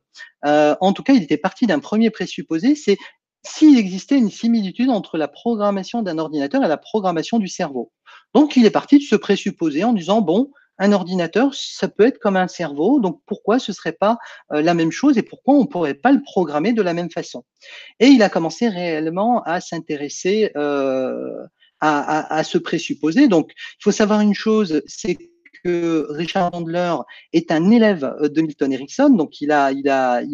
Euh, 0.44 0.74
en 0.80 0.92
tout 0.92 1.02
cas, 1.02 1.12
il 1.12 1.22
était 1.22 1.36
parti 1.36 1.66
d'un 1.66 1.78
premier 1.78 2.10
présupposé, 2.10 2.74
c'est 2.74 2.98
s'il 3.46 3.78
existait 3.78 4.18
une 4.18 4.30
similitude 4.30 4.90
entre 4.90 5.18
la 5.18 5.28
programmation 5.28 6.02
d'un 6.02 6.18
ordinateur 6.18 6.62
et 6.64 6.68
la 6.68 6.76
programmation 6.76 7.38
du 7.38 7.48
cerveau. 7.48 7.92
Donc, 8.34 8.56
il 8.56 8.66
est 8.66 8.70
parti 8.70 8.98
de 8.98 9.04
ce 9.04 9.16
présupposé 9.16 9.84
en 9.84 9.92
disant, 9.92 10.20
bon, 10.20 10.50
un 10.78 10.92
ordinateur, 10.92 11.54
ça 11.54 11.88
peut 11.88 12.06
être 12.06 12.18
comme 12.18 12.36
un 12.36 12.48
cerveau, 12.48 13.00
donc 13.00 13.20
pourquoi 13.26 13.58
ce 13.58 13.72
serait 13.72 13.92
pas 13.92 14.18
euh, 14.52 14.60
la 14.60 14.74
même 14.74 14.92
chose 14.92 15.16
et 15.16 15.22
pourquoi 15.22 15.54
on 15.54 15.66
pourrait 15.66 15.94
pas 15.94 16.12
le 16.12 16.22
programmer 16.22 16.72
de 16.72 16.82
la 16.82 16.92
même 16.92 17.10
façon? 17.10 17.44
Et 17.98 18.08
il 18.08 18.22
a 18.22 18.28
commencé 18.28 18.68
réellement 18.68 19.42
à 19.44 19.60
s'intéresser 19.60 20.50
euh, 20.56 21.46
à, 21.80 22.34
à, 22.34 22.44
ce 22.44 22.58
présupposé. 22.58 23.28
Donc, 23.28 23.52
il 23.54 23.84
faut 23.84 23.92
savoir 23.92 24.20
une 24.20 24.34
chose, 24.34 24.82
c'est 24.86 25.16
Richard 26.10 26.50
Bandler 26.50 26.96
est 27.32 27.50
un 27.50 27.70
élève 27.70 28.04
euh, 28.20 28.28
de 28.28 28.40
Milton 28.42 28.72
Erickson, 28.72 29.10
donc 29.10 29.40
il 29.40 29.50
a, 29.50 29.72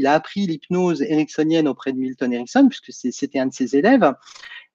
appris 0.07 0.47
l'hypnose 0.47 1.03
ericksonienne 1.03 1.69
auprès 1.69 1.93
de 1.93 1.99
Milton 1.99 2.33
Erickson, 2.33 2.69
puisque 2.69 2.93
c'était 2.93 3.39
un 3.39 3.47
de 3.47 3.55
ses 3.55 3.77
élèves. 3.77 4.13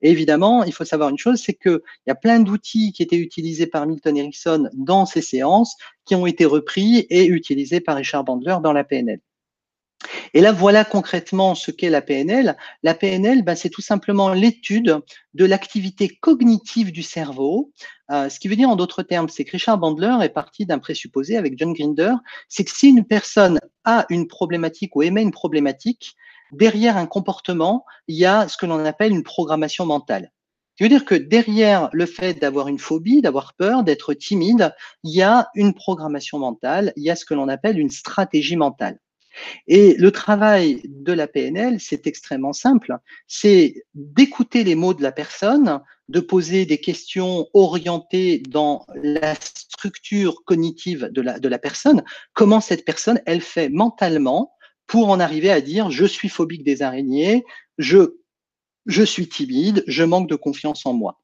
Évidemment, 0.01 0.64
il 0.64 0.74
faut 0.74 0.86
savoir 0.86 1.10
une 1.10 1.18
chose, 1.18 1.41
c'est 1.43 1.55
qu'il 1.55 1.80
y 2.05 2.12
a 2.12 2.16
plein 2.16 2.39
d'outils 2.39 2.91
qui 2.91 3.01
étaient 3.01 3.18
utilisés 3.18 3.68
par 3.68 3.88
Milton 3.88 4.16
Erickson 4.16 4.70
dans 4.74 5.05
ces 5.05 5.22
séances 5.22 5.76
qui 6.05 6.14
ont 6.14 6.28
été 6.28 6.45
repris 6.45 7.08
et 7.10 7.26
utilisés 7.26 7.80
par 7.80 7.95
Richard 7.95 8.24
Bandler 8.24 8.58
dans 8.62 8.74
la 8.74 8.84
PNL. 8.84 9.20
Et 10.34 10.41
là, 10.41 10.52
voilà 10.52 10.86
concrètement 10.86 11.56
ce 11.56 11.72
qu'est 11.72 11.89
la 11.89 12.02
PNL. 12.02 12.56
La 12.84 12.93
PNL, 12.93 13.43
ben, 13.43 13.56
c'est 13.56 13.70
tout 13.70 13.82
simplement 13.82 14.30
l'étude 14.34 15.00
de 15.34 15.45
l'activité 15.45 16.10
cognitive 16.10 16.91
du 16.91 17.04
cerveau. 17.04 17.72
Euh, 18.12 18.30
ce 18.30 18.39
qui 18.39 18.48
veut 18.48 18.56
dire, 18.56 18.70
en 18.70 18.76
d'autres 18.76 19.04
termes, 19.04 19.30
c'est 19.30 19.43
que 19.43 19.52
Richard 19.52 19.78
Bandler 19.78 20.18
est 20.22 20.30
parti 20.30 20.66
d'un 20.66 20.80
présupposé 20.80 21.38
avec 21.38 21.58
John 21.58 21.74
Grinder, 21.74 22.14
c'est 22.48 22.64
que 22.64 22.72
si 22.72 22.89
une 22.89 23.06
personne 23.06 23.60
a 23.84 24.06
une 24.10 24.28
problématique 24.28 24.95
ou 24.95 25.04
émet 25.04 25.22
une 25.22 25.32
problématique, 25.32 26.16
derrière 26.52 26.98
un 26.98 27.08
comportement, 27.08 27.86
il 28.08 28.18
y 28.18 28.26
a 28.26 28.48
ce 28.48 28.58
que 28.58 28.66
l'on 28.66 28.84
appelle 28.86 29.12
une 29.12 29.24
programmation 29.24 29.86
mentale. 29.86 30.32
Ce 30.72 30.78
qui 30.78 30.84
veut 30.84 30.89
dire 30.89 31.06
que 31.06 31.16
derrière 31.16 31.89
le 31.91 32.06
fait 32.06 32.36
d'avoir 32.36 32.68
une 32.68 32.78
phobie, 32.78 33.22
d'avoir 33.22 33.56
peur, 33.56 33.84
d'être 33.84 34.14
timide, 34.14 34.74
il 35.04 35.16
y 35.16 35.24
a 35.24 35.50
une 35.56 35.74
programmation 35.74 36.38
mentale, 36.38 36.93
il 36.95 37.04
y 37.04 37.10
a 37.10 37.16
ce 37.16 37.26
que 37.26 37.34
l'on 37.34 37.50
appelle 37.50 37.80
une 37.80 37.89
stratégie 37.89 38.56
mentale. 38.56 39.00
Et 39.67 39.95
le 39.95 40.11
travail 40.11 40.81
de 40.85 41.13
la 41.13 41.27
PNL, 41.27 41.79
c'est 41.79 42.07
extrêmement 42.07 42.53
simple. 42.53 42.97
C'est 43.27 43.85
d'écouter 43.93 44.63
les 44.63 44.75
mots 44.75 44.93
de 44.93 45.03
la 45.03 45.11
personne, 45.11 45.81
de 46.09 46.19
poser 46.19 46.65
des 46.65 46.79
questions 46.79 47.47
orientées 47.53 48.39
dans 48.49 48.85
la 48.95 49.35
structure 49.35 50.43
cognitive 50.45 51.09
de 51.11 51.21
la, 51.21 51.39
de 51.39 51.47
la 51.49 51.59
personne, 51.59 52.03
comment 52.33 52.61
cette 52.61 52.85
personne, 52.85 53.21
elle 53.25 53.41
fait 53.41 53.69
mentalement 53.69 54.53
pour 54.85 55.09
en 55.09 55.19
arriver 55.19 55.51
à 55.51 55.61
dire 55.61 55.91
je 55.91 56.05
suis 56.05 56.29
phobique 56.29 56.63
des 56.63 56.81
araignées, 56.81 57.43
je, 57.77 58.17
je 58.85 59.03
suis 59.03 59.27
timide, 59.27 59.83
je 59.88 60.03
manque 60.03 60.29
de 60.29 60.35
confiance 60.35 60.85
en 60.85 60.93
moi. 60.93 61.21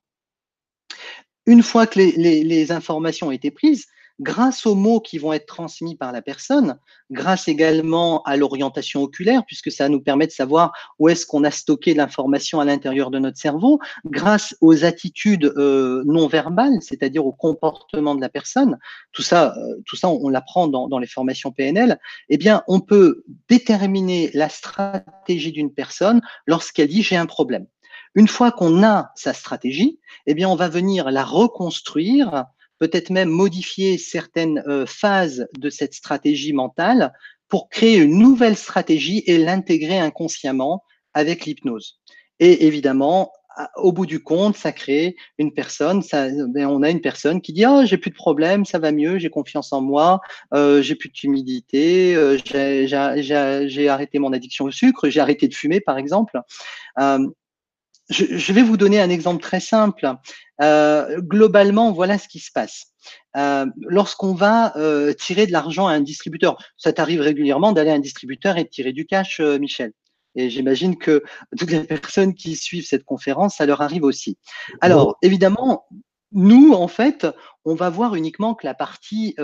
Une 1.45 1.63
fois 1.63 1.87
que 1.87 1.99
les, 1.99 2.11
les, 2.11 2.43
les 2.43 2.71
informations 2.71 3.27
ont 3.27 3.31
été 3.31 3.51
prises, 3.51 3.87
grâce 4.19 4.65
aux 4.65 4.75
mots 4.75 4.99
qui 4.99 5.17
vont 5.17 5.33
être 5.33 5.45
transmis 5.45 5.95
par 5.95 6.11
la 6.11 6.21
personne, 6.21 6.77
grâce 7.11 7.47
également 7.47 8.21
à 8.23 8.37
l'orientation 8.37 9.01
oculaire, 9.01 9.43
puisque 9.45 9.71
ça 9.71 9.89
nous 9.89 10.01
permet 10.01 10.27
de 10.27 10.31
savoir 10.31 10.71
où 10.99 11.09
est-ce 11.09 11.25
qu'on 11.25 11.43
a 11.43 11.51
stocké 11.51 11.93
l'information 11.93 12.59
à 12.59 12.65
l'intérieur 12.65 13.09
de 13.11 13.19
notre 13.19 13.37
cerveau, 13.37 13.79
grâce 14.05 14.55
aux 14.61 14.85
attitudes 14.85 15.51
euh, 15.57 16.03
non 16.05 16.27
verbales, 16.27 16.81
c'est-à-dire 16.81 17.25
au 17.25 17.31
comportement 17.31 18.15
de 18.15 18.21
la 18.21 18.29
personne, 18.29 18.77
tout 19.11 19.23
ça, 19.23 19.55
euh, 19.57 19.81
tout 19.85 19.95
ça 19.95 20.09
on, 20.09 20.29
l'apprend 20.29 20.67
dans, 20.67 20.87
dans 20.87 20.99
les 20.99 21.07
formations 21.07 21.51
PNL, 21.51 21.99
eh 22.29 22.37
bien, 22.37 22.63
on 22.67 22.79
peut 22.79 23.23
déterminer 23.49 24.29
la 24.33 24.49
stratégie 24.49 25.51
d'une 25.51 25.73
personne 25.73 26.21
lorsqu'elle 26.45 26.87
dit 26.87 27.01
j'ai 27.01 27.15
un 27.15 27.25
problème. 27.25 27.65
Une 28.15 28.27
fois 28.27 28.51
qu'on 28.51 28.83
a 28.83 29.11
sa 29.15 29.33
stratégie, 29.33 29.99
eh 30.27 30.35
bien, 30.35 30.47
on 30.47 30.55
va 30.55 30.69
venir 30.69 31.09
la 31.09 31.23
reconstruire 31.23 32.45
peut-être 32.83 33.11
même 33.11 33.29
modifier 33.29 33.97
certaines 33.97 34.61
euh, 34.67 34.85
phases 34.85 35.47
de 35.57 35.69
cette 35.69 35.93
stratégie 35.93 36.51
mentale 36.51 37.13
pour 37.47 37.69
créer 37.69 37.95
une 37.95 38.17
nouvelle 38.17 38.57
stratégie 38.57 39.23
et 39.25 39.37
l'intégrer 39.37 39.99
inconsciemment 39.99 40.83
avec 41.13 41.45
l'hypnose. 41.45 42.01
Et 42.41 42.65
évidemment, 42.67 43.31
au 43.77 43.93
bout 43.93 44.05
du 44.05 44.21
compte, 44.21 44.57
ça 44.57 44.73
crée 44.73 45.15
une 45.37 45.53
personne, 45.53 46.01
ben, 46.11 46.65
on 46.65 46.83
a 46.83 46.89
une 46.89 46.99
personne 46.99 47.39
qui 47.39 47.53
dit 47.53 47.65
oh, 47.65 47.83
j'ai 47.85 47.97
plus 47.97 48.11
de 48.11 48.15
problème, 48.15 48.65
ça 48.65 48.79
va 48.79 48.91
mieux, 48.91 49.17
j'ai 49.17 49.29
confiance 49.29 49.71
en 49.71 49.81
moi, 49.81 50.19
euh, 50.53 50.81
j'ai 50.81 50.95
plus 50.95 51.07
de 51.07 51.13
timidité, 51.13 52.15
euh, 52.15 52.37
j'ai 52.43 53.87
arrêté 53.87 54.19
mon 54.19 54.33
addiction 54.33 54.65
au 54.65 54.71
sucre, 54.71 55.07
j'ai 55.07 55.21
arrêté 55.21 55.47
de 55.47 55.53
fumer 55.53 55.79
par 55.79 55.97
exemple. 55.97 56.37
Je, 58.09 58.53
vais 58.53 58.63
vous 58.63 58.77
donner 58.77 58.99
un 58.99 59.09
exemple 59.09 59.41
très 59.41 59.59
simple. 59.59 60.11
Euh, 60.61 61.19
globalement, 61.19 61.91
voilà 61.91 62.17
ce 62.17 62.27
qui 62.27 62.39
se 62.39 62.51
passe. 62.51 62.87
Euh, 63.35 63.65
lorsqu'on 63.77 64.33
va 64.33 64.77
euh, 64.77 65.13
tirer 65.13 65.47
de 65.47 65.51
l'argent 65.51 65.87
à 65.87 65.93
un 65.93 66.01
distributeur, 66.01 66.57
ça 66.77 66.93
t'arrive 66.93 67.21
régulièrement 67.21 67.71
d'aller 67.71 67.91
à 67.91 67.95
un 67.95 67.99
distributeur 67.99 68.57
et 68.57 68.63
de 68.63 68.69
tirer 68.69 68.93
du 68.93 69.05
cash, 69.05 69.39
Michel. 69.39 69.93
Et 70.35 70.49
j'imagine 70.49 70.97
que 70.97 71.23
toutes 71.57 71.71
les 71.71 71.83
personnes 71.83 72.33
qui 72.33 72.55
suivent 72.55 72.85
cette 72.85 73.03
conférence, 73.03 73.57
ça 73.57 73.65
leur 73.65 73.81
arrive 73.81 74.03
aussi. 74.03 74.37
Alors, 74.81 75.17
évidemment, 75.21 75.85
nous, 76.31 76.73
en 76.73 76.87
fait, 76.87 77.27
on 77.65 77.75
va 77.75 77.91
voir 77.91 78.15
uniquement 78.15 78.55
que 78.55 78.65
la 78.65 78.73
partie 78.73 79.35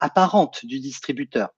apparente 0.00 0.66
du 0.66 0.78
distributeur. 0.78 1.48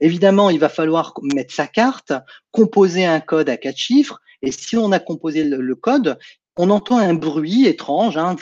Évidemment, 0.00 0.50
il 0.50 0.58
va 0.58 0.68
falloir 0.68 1.14
mettre 1.22 1.54
sa 1.54 1.66
carte, 1.66 2.12
composer 2.50 3.04
un 3.04 3.20
code 3.20 3.48
à 3.48 3.56
quatre 3.56 3.76
chiffres, 3.76 4.20
et 4.42 4.52
si 4.52 4.76
on 4.76 4.92
a 4.92 4.98
composé 4.98 5.44
le, 5.44 5.74
code, 5.74 6.18
on 6.56 6.70
entend 6.70 6.98
un 6.98 7.14
bruit 7.14 7.66
étrange, 7.66 8.16
hein, 8.16 8.36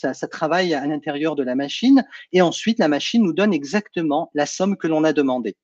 ça, 0.00 0.14
travaille 0.26 0.74
à 0.74 0.86
l'intérieur 0.86 1.36
de 1.36 1.42
la 1.42 1.54
machine, 1.54 2.04
et 2.32 2.40
ensuite 2.40 2.78
la 2.78 2.88
machine 2.88 3.22
nous 3.22 3.34
donne 3.34 3.52
exactement 3.52 4.30
la 4.34 4.46
somme 4.46 4.76
que 4.76 4.88
l'on 4.88 5.04
a 5.04 5.12
demandée. 5.12 5.56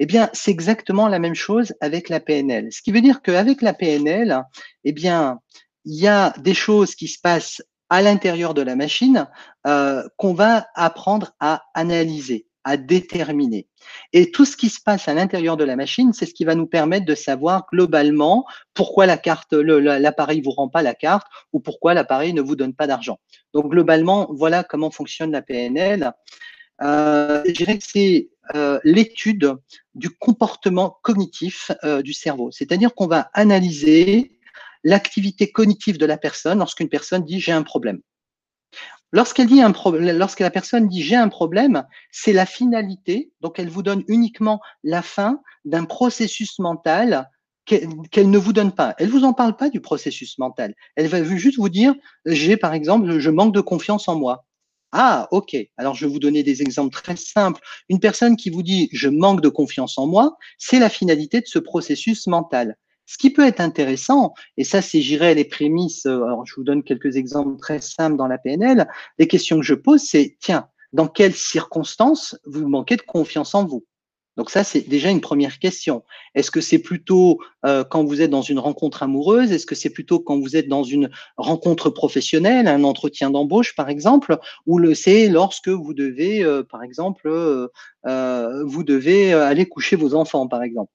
Eh 0.00 0.06
bien, 0.06 0.28
c'est 0.32 0.50
exactement 0.50 1.06
la 1.06 1.20
même 1.20 1.36
chose 1.36 1.72
avec 1.80 2.08
la 2.08 2.18
PNL. 2.18 2.72
Ce 2.72 2.82
qui 2.82 2.90
veut 2.90 3.00
dire 3.00 3.22
qu'avec 3.22 3.62
la 3.62 3.74
PNL, 3.74 4.42
eh 4.82 4.92
bien, 4.92 5.38
il 5.84 6.00
y 6.00 6.08
a 6.08 6.34
des 6.38 6.54
choses 6.54 6.96
qui 6.96 7.06
se 7.06 7.20
passent 7.20 7.62
à 7.88 8.02
l'intérieur 8.02 8.54
de 8.54 8.62
la 8.62 8.74
machine 8.74 9.28
euh, 9.66 10.02
qu'on 10.16 10.34
va 10.34 10.66
apprendre 10.74 11.32
à 11.38 11.62
analyser 11.74 12.46
à 12.64 12.76
déterminer. 12.76 13.66
Et 14.12 14.30
tout 14.30 14.44
ce 14.44 14.56
qui 14.56 14.68
se 14.68 14.80
passe 14.80 15.08
à 15.08 15.14
l'intérieur 15.14 15.56
de 15.56 15.64
la 15.64 15.76
machine, 15.76 16.12
c'est 16.12 16.26
ce 16.26 16.34
qui 16.34 16.44
va 16.44 16.54
nous 16.54 16.66
permettre 16.66 17.06
de 17.06 17.14
savoir 17.14 17.66
globalement 17.72 18.44
pourquoi 18.74 19.06
la 19.06 19.16
carte, 19.16 19.52
l'appareil 19.52 20.40
vous 20.40 20.50
rend 20.50 20.68
pas 20.68 20.82
la 20.82 20.94
carte 20.94 21.26
ou 21.52 21.60
pourquoi 21.60 21.94
l'appareil 21.94 22.32
ne 22.32 22.40
vous 22.40 22.56
donne 22.56 22.74
pas 22.74 22.86
d'argent. 22.86 23.18
Donc 23.54 23.70
globalement, 23.70 24.28
voilà 24.30 24.64
comment 24.64 24.90
fonctionne 24.90 25.32
la 25.32 25.42
PNL. 25.42 26.12
Euh, 26.82 27.42
je 27.46 27.52
dirais 27.52 27.78
que 27.78 27.84
c'est 27.86 28.30
euh, 28.54 28.80
l'étude 28.84 29.54
du 29.94 30.10
comportement 30.10 30.98
cognitif 31.02 31.70
euh, 31.84 32.02
du 32.02 32.12
cerveau. 32.12 32.50
C'est-à-dire 32.50 32.94
qu'on 32.94 33.06
va 33.06 33.30
analyser 33.34 34.38
l'activité 34.84 35.52
cognitive 35.52 35.96
de 35.96 36.06
la 36.06 36.16
personne 36.16 36.58
lorsqu'une 36.58 36.88
personne 36.88 37.24
dit 37.24 37.40
j'ai 37.40 37.52
un 37.52 37.62
problème. 37.62 38.00
Lorsqu'elle 39.12 39.46
dit 39.46 39.60
un 39.60 39.72
problème, 39.72 40.16
lorsque 40.16 40.40
la 40.40 40.50
personne 40.50 40.88
dit 40.88 41.02
j'ai 41.02 41.16
un 41.16 41.28
problème, 41.28 41.84
c'est 42.10 42.32
la 42.32 42.46
finalité. 42.46 43.30
Donc, 43.42 43.58
elle 43.58 43.68
vous 43.68 43.82
donne 43.82 44.02
uniquement 44.08 44.60
la 44.82 45.02
fin 45.02 45.40
d'un 45.64 45.84
processus 45.84 46.58
mental 46.58 47.28
qu'elle 47.64 48.30
ne 48.30 48.38
vous 48.38 48.52
donne 48.52 48.72
pas. 48.72 48.94
Elle 48.98 49.10
vous 49.10 49.24
en 49.24 49.34
parle 49.34 49.56
pas 49.56 49.70
du 49.70 49.80
processus 49.80 50.38
mental. 50.38 50.74
Elle 50.96 51.06
va 51.06 51.22
juste 51.22 51.58
vous 51.58 51.68
dire 51.68 51.94
j'ai 52.24 52.56
par 52.56 52.74
exemple 52.74 53.18
je 53.18 53.30
manque 53.30 53.54
de 53.54 53.60
confiance 53.60 54.08
en 54.08 54.16
moi. 54.16 54.46
Ah, 54.92 55.28
ok. 55.30 55.56
Alors, 55.76 55.94
je 55.94 56.06
vais 56.06 56.12
vous 56.12 56.18
donner 56.18 56.42
des 56.42 56.60
exemples 56.60 56.94
très 56.94 57.16
simples. 57.16 57.62
Une 57.88 58.00
personne 58.00 58.36
qui 58.36 58.50
vous 58.50 58.62
dit 58.62 58.88
je 58.92 59.08
manque 59.08 59.40
de 59.40 59.48
confiance 59.48 59.96
en 59.96 60.06
moi, 60.06 60.36
c'est 60.58 60.78
la 60.78 60.90
finalité 60.90 61.40
de 61.40 61.46
ce 61.46 61.58
processus 61.58 62.26
mental. 62.26 62.76
Ce 63.06 63.18
qui 63.18 63.30
peut 63.30 63.46
être 63.46 63.60
intéressant, 63.60 64.32
et 64.56 64.64
ça 64.64 64.80
c'est, 64.80 65.00
j'irai 65.00 65.34
les 65.34 65.44
prémices, 65.44 66.06
euh, 66.06 66.24
alors 66.24 66.46
je 66.46 66.54
vous 66.54 66.64
donne 66.64 66.82
quelques 66.82 67.16
exemples 67.16 67.58
très 67.58 67.80
simples 67.80 68.16
dans 68.16 68.28
la 68.28 68.38
PNL, 68.38 68.88
les 69.18 69.26
questions 69.26 69.56
que 69.58 69.64
je 69.64 69.74
pose, 69.74 70.02
c'est, 70.02 70.36
tiens, 70.40 70.68
dans 70.92 71.08
quelles 71.08 71.34
circonstances 71.34 72.38
vous 72.44 72.68
manquez 72.68 72.96
de 72.96 73.02
confiance 73.02 73.54
en 73.54 73.66
vous? 73.66 73.84
Donc 74.38 74.48
ça, 74.48 74.64
c'est 74.64 74.88
déjà 74.88 75.10
une 75.10 75.20
première 75.20 75.58
question. 75.58 76.04
Est-ce 76.34 76.50
que 76.50 76.62
c'est 76.62 76.78
plutôt 76.78 77.38
euh, 77.66 77.84
quand 77.84 78.02
vous 78.02 78.22
êtes 78.22 78.30
dans 78.30 78.40
une 78.40 78.58
rencontre 78.58 79.02
amoureuse? 79.02 79.52
Est-ce 79.52 79.66
que 79.66 79.74
c'est 79.74 79.90
plutôt 79.90 80.20
quand 80.20 80.40
vous 80.40 80.56
êtes 80.56 80.68
dans 80.68 80.84
une 80.84 81.10
rencontre 81.36 81.90
professionnelle, 81.90 82.66
un 82.66 82.82
entretien 82.82 83.28
d'embauche, 83.28 83.74
par 83.76 83.90
exemple? 83.90 84.38
Ou 84.66 84.78
le 84.78 84.94
c'est 84.94 85.28
lorsque 85.28 85.68
vous 85.68 85.92
devez, 85.92 86.42
euh, 86.44 86.62
par 86.62 86.82
exemple, 86.82 87.28
vous 88.04 88.84
devez 88.84 89.34
aller 89.34 89.66
coucher 89.66 89.96
vos 89.96 90.14
enfants, 90.14 90.48
par 90.48 90.62
exemple? 90.62 90.90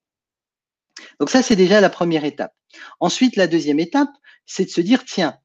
Donc 1.19 1.29
ça, 1.29 1.41
c'est 1.41 1.55
déjà 1.55 1.81
la 1.81 1.89
première 1.89 2.25
étape. 2.25 2.53
Ensuite, 2.99 3.35
la 3.35 3.47
deuxième 3.47 3.79
étape, 3.79 4.09
c'est 4.45 4.65
de 4.65 4.69
se 4.69 4.81
dire, 4.81 5.03
tiens, 5.05 5.37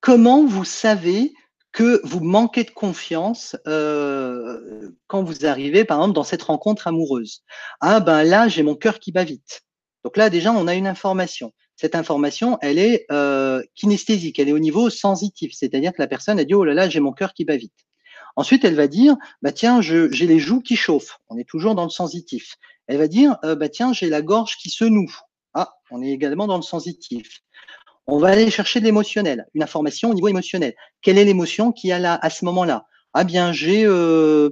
comment 0.00 0.44
vous 0.44 0.64
savez 0.64 1.32
que 1.72 2.00
vous 2.04 2.20
manquez 2.20 2.64
de 2.64 2.70
confiance 2.70 3.56
euh, 3.66 4.90
quand 5.06 5.22
vous 5.22 5.46
arrivez, 5.46 5.84
par 5.84 5.98
exemple, 5.98 6.14
dans 6.14 6.24
cette 6.24 6.42
rencontre 6.42 6.86
amoureuse? 6.86 7.42
Ah 7.80 8.00
ben 8.00 8.22
là, 8.22 8.48
j'ai 8.48 8.62
mon 8.62 8.76
cœur 8.76 8.98
qui 8.98 9.12
bat 9.12 9.24
vite. 9.24 9.62
Donc 10.04 10.16
là, 10.16 10.30
déjà, 10.30 10.52
on 10.52 10.66
a 10.68 10.74
une 10.74 10.86
information. 10.86 11.52
Cette 11.76 11.94
information, 11.96 12.58
elle 12.60 12.78
est 12.78 13.06
euh, 13.10 13.62
kinesthésique, 13.74 14.38
elle 14.38 14.48
est 14.48 14.52
au 14.52 14.60
niveau 14.60 14.90
sensitif, 14.90 15.52
c'est-à-dire 15.54 15.92
que 15.92 16.00
la 16.00 16.06
personne 16.06 16.38
a 16.38 16.44
dit 16.44 16.54
oh 16.54 16.64
là 16.64 16.74
là, 16.74 16.88
j'ai 16.88 17.00
mon 17.00 17.12
cœur 17.12 17.32
qui 17.34 17.44
bat 17.44 17.56
vite. 17.56 17.83
Ensuite, 18.36 18.64
elle 18.64 18.74
va 18.74 18.88
dire 18.88 19.16
bah 19.42 19.52
tiens, 19.52 19.80
j'ai 19.80 20.08
les 20.08 20.38
joues 20.38 20.60
qui 20.60 20.76
chauffent. 20.76 21.18
On 21.28 21.38
est 21.38 21.48
toujours 21.48 21.74
dans 21.74 21.84
le 21.84 21.90
sensitif. 21.90 22.56
Elle 22.86 22.98
va 22.98 23.08
dire 23.08 23.36
euh, 23.44 23.54
bah 23.54 23.68
tiens, 23.68 23.92
j'ai 23.92 24.08
la 24.08 24.22
gorge 24.22 24.56
qui 24.56 24.70
se 24.70 24.84
noue. 24.84 25.14
Ah, 25.54 25.72
on 25.90 26.02
est 26.02 26.10
également 26.10 26.46
dans 26.46 26.56
le 26.56 26.62
sensitif. 26.62 27.40
On 28.06 28.18
va 28.18 28.28
aller 28.28 28.50
chercher 28.50 28.80
de 28.80 28.84
l'émotionnel, 28.84 29.46
une 29.54 29.62
information 29.62 30.10
au 30.10 30.14
niveau 30.14 30.28
émotionnel. 30.28 30.74
Quelle 31.00 31.16
est 31.16 31.24
l'émotion 31.24 31.72
qui 31.72 31.90
a 31.92 31.98
là 31.98 32.18
à 32.20 32.28
ce 32.28 32.44
moment-là? 32.44 32.86
Ah 33.14 33.24
bien, 33.24 33.52
j'ai 33.52 33.84
euh, 33.86 34.50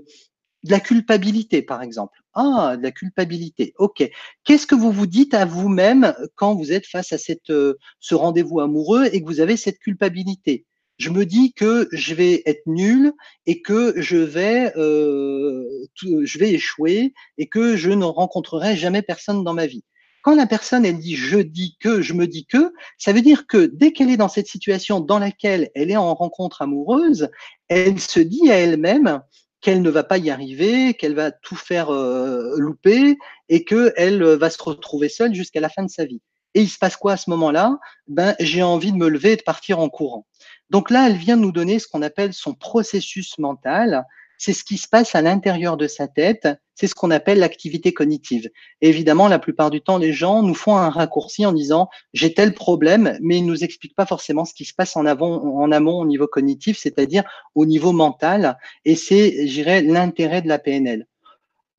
de 0.64 0.70
la 0.70 0.80
culpabilité, 0.80 1.60
par 1.62 1.82
exemple. 1.82 2.18
Ah, 2.34 2.76
de 2.78 2.82
la 2.82 2.92
culpabilité. 2.92 3.74
Ok. 3.78 4.08
Qu'est-ce 4.44 4.66
que 4.66 4.74
vous 4.74 4.92
vous 4.92 5.06
dites 5.06 5.34
à 5.34 5.44
vous-même 5.44 6.14
quand 6.36 6.54
vous 6.54 6.72
êtes 6.72 6.86
face 6.86 7.12
à 7.12 7.18
cette, 7.18 7.50
euh, 7.50 7.74
ce 8.00 8.14
rendez-vous 8.14 8.60
amoureux 8.60 9.06
et 9.12 9.20
que 9.20 9.26
vous 9.26 9.40
avez 9.40 9.56
cette 9.56 9.78
culpabilité? 9.78 10.64
Je 11.02 11.10
me 11.10 11.26
dis 11.26 11.52
que 11.52 11.88
je 11.90 12.14
vais 12.14 12.44
être 12.46 12.62
nul 12.64 13.12
et 13.46 13.60
que 13.60 13.92
je 14.00 14.18
vais, 14.18 14.72
euh, 14.76 15.64
je 15.96 16.38
vais 16.38 16.52
échouer 16.52 17.12
et 17.38 17.48
que 17.48 17.74
je 17.74 17.90
ne 17.90 18.04
rencontrerai 18.04 18.76
jamais 18.76 19.02
personne 19.02 19.42
dans 19.42 19.52
ma 19.52 19.66
vie. 19.66 19.82
Quand 20.22 20.36
la 20.36 20.46
personne, 20.46 20.86
elle 20.86 21.00
dit 21.00 21.16
je 21.16 21.38
dis 21.38 21.76
que, 21.80 22.02
je 22.02 22.12
me 22.12 22.28
dis 22.28 22.46
que, 22.46 22.72
ça 22.98 23.12
veut 23.12 23.20
dire 23.20 23.48
que 23.48 23.66
dès 23.66 23.90
qu'elle 23.90 24.10
est 24.10 24.16
dans 24.16 24.28
cette 24.28 24.46
situation 24.46 25.00
dans 25.00 25.18
laquelle 25.18 25.72
elle 25.74 25.90
est 25.90 25.96
en 25.96 26.14
rencontre 26.14 26.62
amoureuse, 26.62 27.30
elle 27.66 27.98
se 27.98 28.20
dit 28.20 28.48
à 28.52 28.58
elle-même 28.58 29.22
qu'elle 29.60 29.82
ne 29.82 29.90
va 29.90 30.04
pas 30.04 30.18
y 30.18 30.30
arriver, 30.30 30.94
qu'elle 30.94 31.16
va 31.16 31.32
tout 31.32 31.56
faire 31.56 31.90
euh, 31.90 32.54
louper 32.58 33.18
et 33.48 33.64
qu'elle 33.64 34.22
va 34.22 34.50
se 34.50 34.62
retrouver 34.62 35.08
seule 35.08 35.34
jusqu'à 35.34 35.58
la 35.58 35.68
fin 35.68 35.82
de 35.82 35.90
sa 35.90 36.04
vie. 36.04 36.22
Et 36.54 36.62
il 36.62 36.68
se 36.68 36.78
passe 36.78 36.96
quoi 36.96 37.12
à 37.12 37.16
ce 37.16 37.30
moment-là? 37.30 37.78
Ben, 38.06 38.34
j'ai 38.38 38.62
envie 38.62 38.92
de 38.92 38.96
me 38.96 39.08
lever 39.08 39.32
et 39.32 39.36
de 39.36 39.42
partir 39.42 39.78
en 39.78 39.88
courant. 39.88 40.26
Donc 40.72 40.90
là, 40.90 41.06
elle 41.06 41.16
vient 41.16 41.36
nous 41.36 41.52
donner 41.52 41.78
ce 41.78 41.86
qu'on 41.86 42.02
appelle 42.02 42.32
son 42.32 42.54
processus 42.54 43.38
mental 43.38 44.04
c'est 44.42 44.52
ce 44.52 44.64
qui 44.64 44.76
se 44.76 44.88
passe 44.88 45.14
à 45.14 45.22
l'intérieur 45.22 45.76
de 45.76 45.86
sa 45.86 46.08
tête, 46.08 46.48
c'est 46.74 46.88
ce 46.88 46.96
qu'on 46.96 47.12
appelle 47.12 47.38
l'activité 47.38 47.94
cognitive. 47.94 48.50
évidemment, 48.80 49.28
la 49.28 49.38
plupart 49.38 49.70
du 49.70 49.80
temps, 49.80 49.98
les 49.98 50.12
gens 50.12 50.42
nous 50.42 50.54
font 50.54 50.76
un 50.76 50.90
raccourci 50.90 51.46
en 51.46 51.52
disant 51.52 51.88
j'ai 52.12 52.34
tel 52.34 52.52
problème, 52.52 53.16
mais 53.20 53.38
ils 53.38 53.46
nous 53.46 53.62
expliquent 53.62 53.94
pas 53.94 54.04
forcément 54.04 54.44
ce 54.44 54.52
qui 54.52 54.64
se 54.64 54.74
passe 54.74 54.96
en, 54.96 55.06
avant, 55.06 55.44
en 55.44 55.70
amont 55.70 56.00
au 56.00 56.06
niveau 56.06 56.26
cognitif, 56.26 56.76
c'est-à-dire 56.76 57.22
au 57.54 57.66
niveau 57.66 57.92
mental, 57.92 58.58
et 58.84 58.96
c'est, 58.96 59.46
j'irais, 59.46 59.80
l'intérêt 59.80 60.42
de 60.42 60.48
la 60.48 60.58
PNL. 60.58 61.06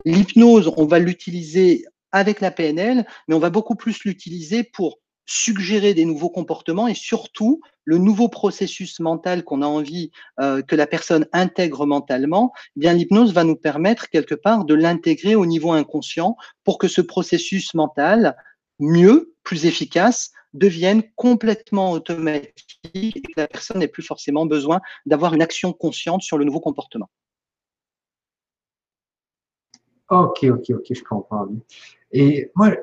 L'hypnose, 0.06 0.72
on 0.78 0.86
va 0.86 1.00
l'utiliser 1.00 1.84
avec 2.14 2.40
la 2.40 2.52
PNL, 2.52 3.06
mais 3.28 3.36
on 3.36 3.40
va 3.40 3.50
beaucoup 3.50 3.76
plus 3.76 4.06
l'utiliser 4.06 4.64
pour 4.64 5.00
suggérer 5.26 5.94
des 5.94 6.06
nouveaux 6.06 6.30
comportements 6.30 6.88
et 6.88 6.96
surtout 6.96 7.60
le 7.86 7.98
nouveau 7.98 8.30
processus 8.30 9.00
mental 9.00 9.44
qu'on 9.44 9.62
a 9.62 9.68
envie 9.68 10.12
euh, 10.40 10.62
que 10.62 10.76
la 10.76 10.88
personne 10.88 11.28
intègre 11.34 11.86
mentalement, 11.86 12.54
eh 12.76 12.80
bien 12.80 12.94
l'hypnose 12.94 13.34
va 13.34 13.44
nous 13.44 13.56
permettre 13.56 14.10
quelque 14.10 14.36
part 14.36 14.66
de 14.66 14.74
l'intégrer 14.74 15.36
au 15.36 15.46
niveau 15.46 15.72
inconscient 15.72 16.38
pour 16.64 16.78
que 16.78 16.88
ce 16.88 17.02
processus 17.02 17.74
mental 17.74 18.36
mieux, 18.80 19.34
plus 19.44 19.66
efficace, 19.66 20.32
devienne 20.54 21.04
complètement 21.16 21.92
automatique 21.92 22.80
et 22.94 23.12
que 23.12 23.32
la 23.38 23.48
personne 23.48 23.80
n'ait 23.80 23.88
plus 23.88 24.04
forcément 24.04 24.46
besoin 24.46 24.82
d'avoir 25.06 25.34
une 25.34 25.42
action 25.42 25.74
consciente 25.74 26.22
sur 26.22 26.38
le 26.38 26.46
nouveau 26.46 26.60
comportement. 26.60 27.10
Ok, 30.10 30.44
ok, 30.44 30.70
ok, 30.70 30.86
je 30.92 31.04
comprends. 31.04 31.48
Et 32.12 32.52
moi, 32.56 32.76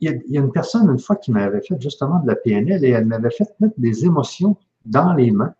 il 0.00 0.22
y, 0.28 0.38
a, 0.38 0.40
une 0.40 0.52
personne 0.52 0.90
une 0.90 0.98
fois 0.98 1.16
qui 1.16 1.32
m'avait 1.32 1.60
fait 1.60 1.80
justement 1.80 2.20
de 2.20 2.26
la 2.26 2.36
PNL 2.36 2.84
et 2.84 2.90
elle 2.90 3.06
m'avait 3.06 3.30
fait 3.30 3.48
mettre 3.60 3.74
des 3.78 4.04
émotions 4.04 4.56
dans 4.84 5.12
les 5.14 5.30
mains. 5.30 5.54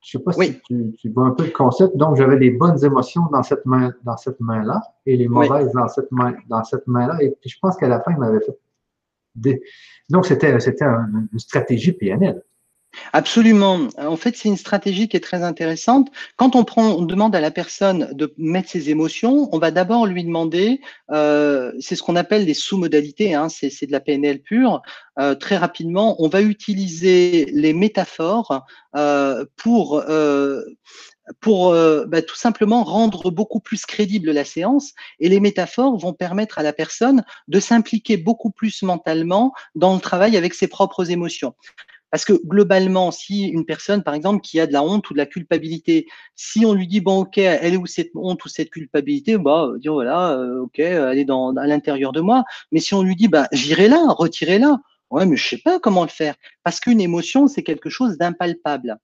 Je 0.00 0.18
ne 0.18 0.20
sais 0.20 0.24
pas 0.24 0.32
si 0.32 0.60
tu, 0.98 1.08
vois 1.10 1.26
un 1.26 1.30
peu 1.30 1.44
le 1.44 1.50
concept. 1.50 1.96
Donc, 1.96 2.16
j'avais 2.16 2.36
des 2.36 2.50
bonnes 2.50 2.82
émotions 2.84 3.22
dans 3.32 3.42
cette 3.42 3.64
main, 3.64 3.94
dans 4.02 4.18
cette 4.18 4.38
main-là 4.38 4.82
et 5.06 5.16
les 5.16 5.28
mauvaises 5.28 5.72
dans 5.72 5.88
cette 5.88 6.12
main, 6.12 6.34
dans 6.48 6.62
cette 6.62 6.86
main-là. 6.86 7.16
Et 7.22 7.30
puis, 7.40 7.48
je 7.48 7.58
pense 7.58 7.76
qu'à 7.76 7.88
la 7.88 8.00
fin, 8.00 8.12
il 8.12 8.18
m'avait 8.18 8.40
fait 8.40 8.58
des. 9.34 9.62
Donc, 10.10 10.26
c'était, 10.26 10.60
c'était 10.60 10.84
une 10.84 11.38
stratégie 11.38 11.92
PNL. 11.92 12.42
Absolument. 13.12 13.88
En 13.98 14.16
fait, 14.16 14.36
c'est 14.36 14.48
une 14.48 14.56
stratégie 14.56 15.08
qui 15.08 15.16
est 15.16 15.20
très 15.20 15.42
intéressante. 15.42 16.08
Quand 16.36 16.56
on, 16.56 16.64
prend, 16.64 16.88
on 16.90 17.02
demande 17.02 17.34
à 17.34 17.40
la 17.40 17.50
personne 17.50 18.10
de 18.12 18.34
mettre 18.38 18.70
ses 18.70 18.90
émotions, 18.90 19.48
on 19.52 19.58
va 19.58 19.70
d'abord 19.70 20.06
lui 20.06 20.24
demander, 20.24 20.80
euh, 21.10 21.72
c'est 21.80 21.96
ce 21.96 22.02
qu'on 22.02 22.16
appelle 22.16 22.46
des 22.46 22.54
sous-modalités, 22.54 23.34
hein, 23.34 23.48
c'est 23.48 23.86
de 23.86 23.92
la 23.92 24.00
PNL 24.00 24.40
pure. 24.40 24.82
Euh, 25.18 25.34
très 25.34 25.56
rapidement, 25.56 26.16
on 26.22 26.28
va 26.28 26.42
utiliser 26.42 27.46
les 27.52 27.72
métaphores 27.72 28.64
euh, 28.96 29.44
pour 29.56 30.04
pour 31.40 31.72
bah, 31.72 32.20
tout 32.20 32.36
simplement 32.36 32.84
rendre 32.84 33.30
beaucoup 33.30 33.58
plus 33.58 33.86
crédible 33.86 34.30
la 34.30 34.44
séance. 34.44 34.92
Et 35.20 35.30
les 35.30 35.40
métaphores 35.40 35.96
vont 35.96 36.12
permettre 36.12 36.58
à 36.58 36.62
la 36.62 36.74
personne 36.74 37.24
de 37.48 37.60
s'impliquer 37.60 38.18
beaucoup 38.18 38.50
plus 38.50 38.82
mentalement 38.82 39.54
dans 39.74 39.94
le 39.94 40.00
travail 40.00 40.36
avec 40.36 40.52
ses 40.52 40.68
propres 40.68 41.10
émotions. 41.10 41.54
Parce 42.14 42.24
que 42.24 42.34
globalement, 42.46 43.10
si 43.10 43.46
une 43.46 43.64
personne, 43.64 44.04
par 44.04 44.14
exemple, 44.14 44.40
qui 44.40 44.60
a 44.60 44.68
de 44.68 44.72
la 44.72 44.84
honte 44.84 45.10
ou 45.10 45.14
de 45.14 45.18
la 45.18 45.26
culpabilité, 45.26 46.06
si 46.36 46.64
on 46.64 46.72
lui 46.72 46.86
dit, 46.86 47.00
bon, 47.00 47.22
ok, 47.22 47.38
elle 47.38 47.74
est 47.74 47.76
où 47.76 47.86
cette 47.86 48.12
honte 48.14 48.44
ou 48.44 48.48
cette 48.48 48.70
culpabilité, 48.70 49.36
bah, 49.36 49.72
dire, 49.80 49.94
voilà, 49.94 50.38
euh, 50.38 50.60
ok, 50.60 50.78
elle 50.78 51.18
est 51.18 51.24
dans, 51.24 51.56
à 51.56 51.66
l'intérieur 51.66 52.12
de 52.12 52.20
moi. 52.20 52.44
Mais 52.70 52.78
si 52.78 52.94
on 52.94 53.02
lui 53.02 53.16
dit, 53.16 53.26
bah, 53.26 53.48
j'irai 53.50 53.88
là, 53.88 53.98
retirez-la. 54.10 54.78
Ouais, 55.10 55.26
mais 55.26 55.36
je 55.36 55.44
sais 55.44 55.58
pas 55.58 55.80
comment 55.80 56.02
le 56.02 56.08
faire. 56.08 56.36
Parce 56.62 56.78
qu'une 56.78 57.00
émotion, 57.00 57.48
c'est 57.48 57.64
quelque 57.64 57.90
chose 57.90 58.16
d'impalpable. 58.16 58.96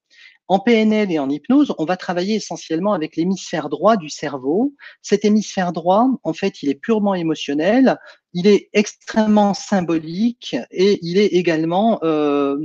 En 0.51 0.59
PNL 0.59 1.13
et 1.13 1.21
en 1.21 1.31
hypnose, 1.31 1.73
on 1.79 1.85
va 1.85 1.97
travailler 1.97 2.35
essentiellement 2.35 2.93
avec 2.93 3.15
l'hémisphère 3.15 3.69
droit 3.69 3.97
du 3.97 4.09
cerveau. 4.09 4.75
Cet 5.01 5.25
hémisphère 5.25 5.73
droit, 5.73 6.09
en 6.25 6.33
fait, 6.33 6.65
il 6.65 6.71
est 6.71 6.75
purement 6.75 7.15
émotionnel, 7.15 7.97
il 8.33 8.49
est 8.49 8.69
extrêmement 8.73 9.55
symbolique 9.55 10.57
et 10.73 10.99
il 11.03 11.19
est 11.19 11.27
également, 11.27 12.01
euh, 12.03 12.59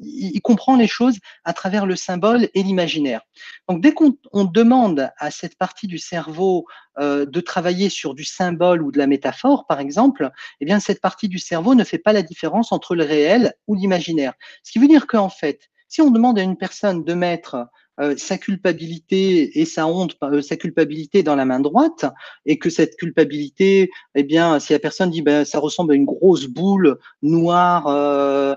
il 0.00 0.40
comprend 0.42 0.74
les 0.74 0.88
choses 0.88 1.18
à 1.44 1.52
travers 1.52 1.86
le 1.86 1.94
symbole 1.94 2.48
et 2.54 2.64
l'imaginaire. 2.64 3.20
Donc, 3.68 3.82
dès 3.82 3.92
qu'on 3.92 4.16
demande 4.44 5.08
à 5.16 5.30
cette 5.30 5.56
partie 5.56 5.86
du 5.86 5.98
cerveau 5.98 6.66
euh, 6.98 7.24
de 7.24 7.40
travailler 7.40 7.88
sur 7.88 8.14
du 8.14 8.24
symbole 8.24 8.82
ou 8.82 8.90
de 8.90 8.98
la 8.98 9.06
métaphore, 9.06 9.64
par 9.68 9.78
exemple, 9.78 10.32
eh 10.60 10.64
bien, 10.64 10.80
cette 10.80 11.00
partie 11.00 11.28
du 11.28 11.38
cerveau 11.38 11.76
ne 11.76 11.84
fait 11.84 11.98
pas 11.98 12.12
la 12.12 12.22
différence 12.22 12.72
entre 12.72 12.96
le 12.96 13.04
réel 13.04 13.54
ou 13.68 13.76
l'imaginaire. 13.76 14.32
Ce 14.64 14.72
qui 14.72 14.80
veut 14.80 14.88
dire 14.88 15.06
qu'en 15.06 15.28
fait, 15.28 15.70
si 15.88 16.00
on 16.02 16.10
demande 16.10 16.38
à 16.38 16.42
une 16.42 16.56
personne 16.56 17.04
de 17.04 17.14
mettre 17.14 17.66
euh, 18.00 18.14
sa 18.16 18.38
culpabilité 18.38 19.58
et 19.58 19.64
sa 19.64 19.88
honte, 19.88 20.16
euh, 20.22 20.40
sa 20.40 20.56
culpabilité 20.56 21.24
dans 21.24 21.34
la 21.34 21.44
main 21.44 21.58
droite, 21.58 22.04
et 22.46 22.58
que 22.58 22.70
cette 22.70 22.96
culpabilité, 22.96 23.90
eh 24.14 24.22
bien, 24.22 24.60
si 24.60 24.72
la 24.72 24.78
personne 24.78 25.10
dit, 25.10 25.22
ben, 25.22 25.44
ça 25.44 25.58
ressemble 25.58 25.92
à 25.92 25.96
une 25.96 26.04
grosse 26.04 26.46
boule 26.46 26.98
noire 27.22 27.88
euh, 27.88 28.54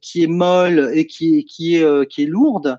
qui 0.00 0.22
est 0.22 0.28
molle 0.28 0.92
et 0.94 1.06
qui, 1.06 1.44
qui 1.44 1.76
est 1.76 2.08
qui 2.08 2.22
est 2.22 2.26
lourde, 2.26 2.78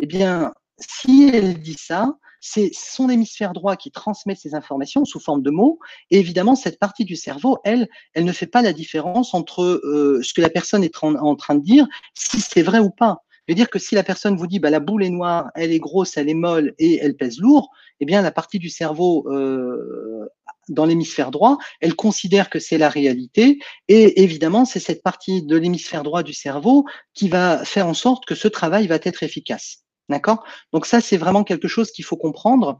eh 0.00 0.06
bien, 0.06 0.52
si 0.78 1.30
elle 1.32 1.60
dit 1.60 1.78
ça, 1.78 2.18
c'est 2.48 2.70
son 2.72 3.10
hémisphère 3.10 3.52
droit 3.52 3.76
qui 3.76 3.90
transmet 3.90 4.36
ces 4.36 4.54
informations 4.54 5.04
sous 5.04 5.18
forme 5.18 5.42
de 5.42 5.50
mots. 5.50 5.80
Et 6.12 6.18
évidemment, 6.18 6.54
cette 6.54 6.78
partie 6.78 7.04
du 7.04 7.16
cerveau, 7.16 7.58
elle, 7.64 7.88
elle 8.14 8.24
ne 8.24 8.32
fait 8.32 8.46
pas 8.46 8.62
la 8.62 8.72
différence 8.72 9.34
entre 9.34 9.64
euh, 9.64 10.20
ce 10.22 10.32
que 10.32 10.40
la 10.40 10.48
personne 10.48 10.84
est 10.84 10.94
en, 11.02 11.34
train 11.34 11.56
de 11.56 11.62
dire, 11.62 11.86
si 12.14 12.40
c'est 12.40 12.62
vrai 12.62 12.78
ou 12.78 12.90
pas. 12.90 13.24
Je 13.46 13.52
veux 13.52 13.56
dire 13.56 13.68
que 13.68 13.78
si 13.78 13.94
la 13.94 14.04
personne 14.04 14.36
vous 14.36 14.46
dit 14.46 14.60
bah, 14.60 14.70
la 14.70 14.80
boule 14.80 15.04
est 15.04 15.10
noire, 15.10 15.50
elle 15.54 15.72
est 15.72 15.78
grosse, 15.78 16.16
elle 16.16 16.28
est 16.28 16.34
molle 16.34 16.74
et 16.78 16.98
elle 16.98 17.16
pèse 17.16 17.38
lourd, 17.38 17.70
eh 18.00 18.04
bien 18.04 18.22
la 18.22 18.32
partie 18.32 18.58
du 18.58 18.68
cerveau 18.68 19.26
euh, 19.28 20.28
dans 20.68 20.86
l'hémisphère 20.86 21.30
droit, 21.30 21.58
elle 21.80 21.94
considère 21.94 22.50
que 22.50 22.58
c'est 22.58 22.78
la 22.78 22.88
réalité 22.88 23.58
et 23.86 24.22
évidemment 24.22 24.64
c'est 24.64 24.80
cette 24.80 25.02
partie 25.02 25.44
de 25.44 25.56
l'hémisphère 25.56 26.02
droit 26.02 26.24
du 26.24 26.32
cerveau 26.32 26.86
qui 27.14 27.28
va 27.28 27.64
faire 27.64 27.86
en 27.86 27.94
sorte 27.94 28.24
que 28.24 28.34
ce 28.34 28.48
travail 28.48 28.88
va 28.88 28.98
être 29.02 29.22
efficace. 29.22 29.85
D'accord? 30.08 30.44
Donc 30.72 30.86
ça, 30.86 31.00
c'est 31.00 31.16
vraiment 31.16 31.44
quelque 31.44 31.68
chose 31.68 31.90
qu'il 31.90 32.04
faut 32.04 32.16
comprendre. 32.16 32.78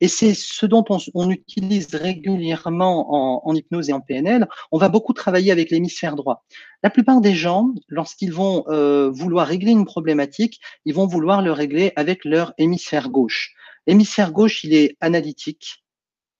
et 0.00 0.08
c'est 0.08 0.34
ce 0.34 0.66
dont 0.66 0.84
on, 1.14 1.30
utilise 1.30 1.94
régulièrement 1.94 3.46
en, 3.48 3.54
hypnose 3.54 3.88
et 3.88 3.94
en 3.94 4.00
PNL, 4.00 4.46
on 4.72 4.78
va 4.78 4.90
beaucoup 4.90 5.14
travailler 5.14 5.52
avec 5.52 5.70
l'hémisphère 5.70 6.16
droit. 6.16 6.44
La 6.82 6.90
plupart 6.90 7.22
des 7.22 7.34
gens, 7.34 7.70
lorsqu'ils 7.88 8.32
vont 8.32 8.64
euh, 8.68 9.10
vouloir 9.10 9.46
régler 9.46 9.72
une 9.72 9.86
problématique, 9.86 10.60
ils 10.84 10.94
vont 10.94 11.06
vouloir 11.06 11.40
le 11.40 11.52
régler 11.52 11.92
avec 11.96 12.26
leur 12.26 12.52
hémisphère 12.58 13.08
gauche. 13.08 13.54
L'hémisphère 13.86 14.32
gauche, 14.32 14.64
il 14.64 14.74
est 14.74 14.96
analytique, 15.00 15.84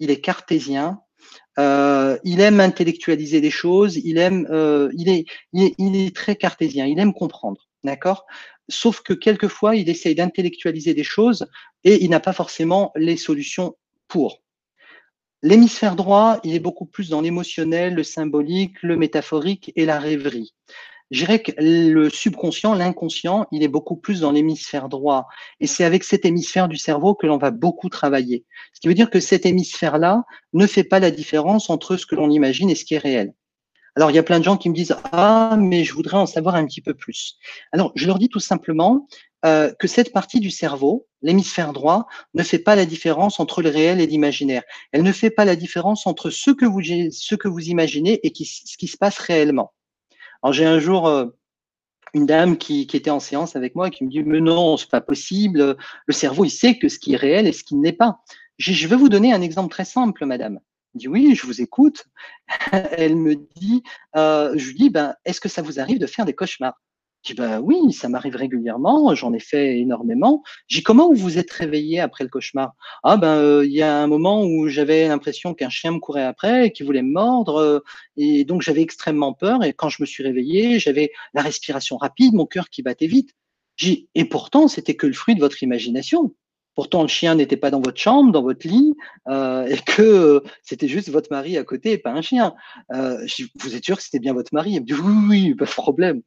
il 0.01 0.11
est 0.11 0.21
cartésien, 0.21 1.01
euh, 1.59 2.19
il 2.25 2.41
aime 2.41 2.61
intellectualiser 2.61 3.41
des 3.41 3.51
choses, 3.51 3.97
il 3.97 4.19
aime, 4.19 4.47
euh, 4.51 4.91
il, 4.95 5.09
est, 5.09 5.25
il, 5.53 5.97
est, 5.97 6.15
très 6.15 6.37
cartésien, 6.37 6.87
il 6.87 6.99
aime 6.99 7.15
comprendre, 7.15 7.69
d'accord? 7.83 8.27
Sauf 8.69 9.01
que 9.01 9.13
quelquefois, 9.13 9.77
il 9.77 9.89
essaye 9.89 10.15
d'intellectualiser 10.15 10.95
des 10.95 11.05
choses 11.05 11.47
et 11.85 12.03
il 12.03 12.11
n'a 12.11 12.21
pas 12.21 12.33
forcément 12.33 12.93
les 12.97 13.17
solutions 13.17 13.77
pour. 14.09 14.43
L'hémisphère 15.43 15.97
droit, 15.97 16.41
il 16.45 16.55
est 16.55 16.61
beaucoup 16.61 16.87
plus 16.87 17.11
dans 17.11 17.21
l'émotionnel, 17.21 17.95
le 17.95 18.03
symbolique, 18.03 18.83
le 18.83 18.97
métaphorique 18.97 19.73
et 19.77 19.85
la 19.85 19.99
rêverie. 19.99 20.55
Je 21.13 21.21
dirais 21.21 21.41
que 21.41 21.53
le 21.59 22.11
subconscient, 22.11 22.75
l'inconscient, 22.75 23.47
il 23.53 23.63
est 23.63 23.69
beaucoup 23.69 23.97
plus 23.97 24.21
dans 24.21 24.33
l'hémisphère 24.33 24.89
droit. 24.89 25.29
Et 25.61 25.69
c'est 25.69 25.85
avec 25.85 26.03
cet 26.03 26.25
hémisphère 26.25 26.67
du 26.67 26.77
cerveau 26.79 27.15
que 27.15 27.29
l'on 27.29 27.39
va 27.39 27.53
beaucoup 27.53 27.89
travailler. 27.89 28.45
Ce 28.73 28.81
qui 28.81 28.89
veut 28.89 28.95
dire 28.95 29.11
que 29.11 29.21
cet 29.21 29.47
hémisphère-là 29.47 30.25
ne 30.53 30.67
fait 30.67 30.83
pas 30.83 30.99
la 30.99 31.13
différence 31.13 31.71
entre 31.71 31.97
ce 31.97 32.07
que 32.07 32.17
l'on 32.17 32.31
imagine 32.31 32.71
et 32.71 32.75
ce 32.75 32.85
qui 32.85 32.95
est 32.95 32.99
réel. 32.99 33.33
Alors, 33.97 34.11
il 34.11 34.15
y 34.15 34.19
a 34.19 34.23
plein 34.23 34.39
de 34.39 34.45
gens 34.45 34.59
qui 34.59 34.69
me 34.69 34.75
disent 34.75 34.95
Ah, 35.13 35.57
mais 35.59 35.83
je 35.83 35.95
voudrais 35.95 36.19
en 36.19 36.27
savoir 36.27 36.55
un 36.55 36.67
petit 36.67 36.83
peu 36.83 36.93
plus. 36.93 37.39
Alors, 37.73 37.93
je 37.95 38.07
leur 38.07 38.19
dis 38.19 38.29
tout 38.29 38.41
simplement 38.41 39.09
euh, 39.47 39.73
que 39.79 39.89
cette 39.89 40.13
partie 40.13 40.39
du 40.39 40.51
cerveau, 40.51 41.07
l'hémisphère 41.23 41.73
droit, 41.73 42.07
ne 42.35 42.43
fait 42.43 42.59
pas 42.59 42.77
la 42.77 42.85
différence 42.85 43.41
entre 43.41 43.63
le 43.63 43.71
réel 43.71 44.01
et 44.03 44.07
l'imaginaire. 44.07 44.63
Elle 44.93 45.03
ne 45.03 45.13
fait 45.13 45.31
pas 45.31 45.47
la 45.47 45.57
différence 45.57 46.07
entre 46.07 46.29
ce 46.29 46.51
que 46.51 46.67
vous, 46.67 46.81
imaginez 47.71 48.21
et 48.23 48.33
ce 48.35 48.77
qui 48.77 48.87
se 48.87 48.99
passe 48.99 49.19
réellement. 49.19 49.73
Alors, 50.43 50.53
j'ai 50.53 50.67
un 50.67 50.79
jour. 50.79 51.09
Euh, 51.09 51.27
une 52.15 52.25
dame 52.25 52.57
qui, 52.57 52.83
était 52.83 53.11
en 53.11 53.21
séance 53.21 53.57
avec 53.57 53.75
moi 53.75 53.89
et 53.89 53.91
qui 53.91 54.03
me 54.03 54.09
dit 54.09 54.23
mais 54.23 54.41
non 54.41 54.79
c'est 54.79 54.89
pas 54.89 55.03
possible 55.03 55.77
le 56.07 56.15
cerveau 56.15 56.47
il 56.47 56.51
sait 56.51 56.79
que 56.79 56.89
ce 56.89 56.99
qui 56.99 57.13
est 57.13 57.17
réel 57.17 57.47
et 57.47 57.53
ce 57.53 57.63
qui 57.63 57.75
ne 57.75 57.85
l'est 57.85 57.93
pas 57.93 58.21
je 58.57 58.87
vais 58.87 58.97
vous 58.97 59.11
donner 59.11 59.35
un 59.35 59.43
exemple 59.43 59.71
très 59.71 59.85
simple 59.85 60.25
madame 60.25 60.61
dit 60.97 61.09
oui, 61.09 61.35
je 61.35 61.47
vous 61.47 61.61
écoute. 61.61 62.07
Elle 62.73 63.17
me 63.17 63.37
dit, 63.57 63.83
euh, 64.17 64.53
je 64.57 64.69
lui 64.69 64.75
dis, 64.75 64.91
ben, 64.91 65.15
est-ce 65.25 65.41
que 65.41 65.49
ça 65.49 65.63
vous 65.63 65.81
arrive 65.81 65.99
de 65.99 66.07
faire 66.07 66.25
des 66.25 66.35
cauchemars? 66.35 66.81
Je 67.25 67.33
dis, 67.33 67.37
ben 67.41 67.61
oui, 67.61 67.93
ça 67.93 68.09
m'arrive 68.09 68.37
régulièrement, 68.37 69.15
j'en 69.15 69.33
ai 69.33 69.41
fait 69.41 69.79
énormément. 69.79 70.43
Je 70.69 70.79
dis, 70.79 70.83
comment 70.83 71.09
vous 71.09 71.17
vous 71.17 71.39
êtes 71.39 71.51
réveillé 71.51 71.99
après 72.01 72.25
le 72.25 72.31
cauchemar? 72.31 72.75
Ah 73.03 73.17
ben, 73.17 73.37
euh, 73.39 73.67
il 73.67 73.73
y 73.73 73.83
a 73.83 73.97
un 73.97 74.07
moment 74.07 74.45
où 74.45 74.69
j'avais 74.69 75.09
l'impression 75.09 75.53
qu'un 75.55 75.71
chien 75.71 75.93
me 75.93 75.99
courait 75.99 76.25
après, 76.25 76.71
qu'il 76.71 76.87
voulait 76.87 77.03
me 77.03 77.13
mordre, 77.13 77.57
euh, 77.57 77.81
et 78.17 78.45
donc 78.45 78.63
j'avais 78.63 78.83
extrêmement 78.83 79.33
peur. 79.33 79.65
Et 79.65 79.73
quand 79.73 79.89
je 79.89 80.03
me 80.03 80.07
suis 80.07 80.23
réveillé, 80.23 80.79
j'avais 80.79 81.11
la 81.35 81.43
respiration 81.43 81.97
rapide, 81.97 82.35
mon 82.35 82.47
cœur 82.47 82.71
qui 82.71 82.83
battait 82.83 83.09
vite. 83.09 83.31
J'ai 83.77 84.09
et 84.15 84.25
pourtant, 84.25 84.69
c'était 84.69 84.95
que 84.95 85.07
le 85.07 85.13
fruit 85.13 85.35
de 85.35 85.41
votre 85.41 85.63
imagination 85.63 86.33
pourtant 86.77 87.03
le 87.03 87.09
chien 87.09 87.35
n'était 87.35 87.57
pas 87.57 87.71
dans 87.71 87.81
votre 87.81 87.99
chambre, 87.99 88.31
dans 88.31 88.43
votre 88.43 88.69
lit, 88.69 88.95
euh, 89.29 89.67
et 89.67 89.79
que 89.79 90.03
euh, 90.03 90.41
c'était 90.63 90.87
juste 90.87 91.09
votre 91.09 91.33
mari 91.33 91.57
à 91.57 91.65
côté 91.65 91.93
et 91.93 91.99
pas 91.99 92.13
un 92.13 92.23
chien. 92.23 92.55
Euh, 92.93 93.27
vous 93.57 93.75
êtes 93.75 93.85
sûr 93.85 93.97
que 93.97 94.03
c'était 94.03 94.21
bien 94.21 94.35
votre 94.35 94.55
mari? 94.55 94.77
Elle 94.77 94.83
me 94.83 94.87
dit 94.87 94.93
oui, 94.93 95.15
oui, 95.29 95.55
pas 95.55 95.65
de 95.65 95.71
problème. 95.71 96.23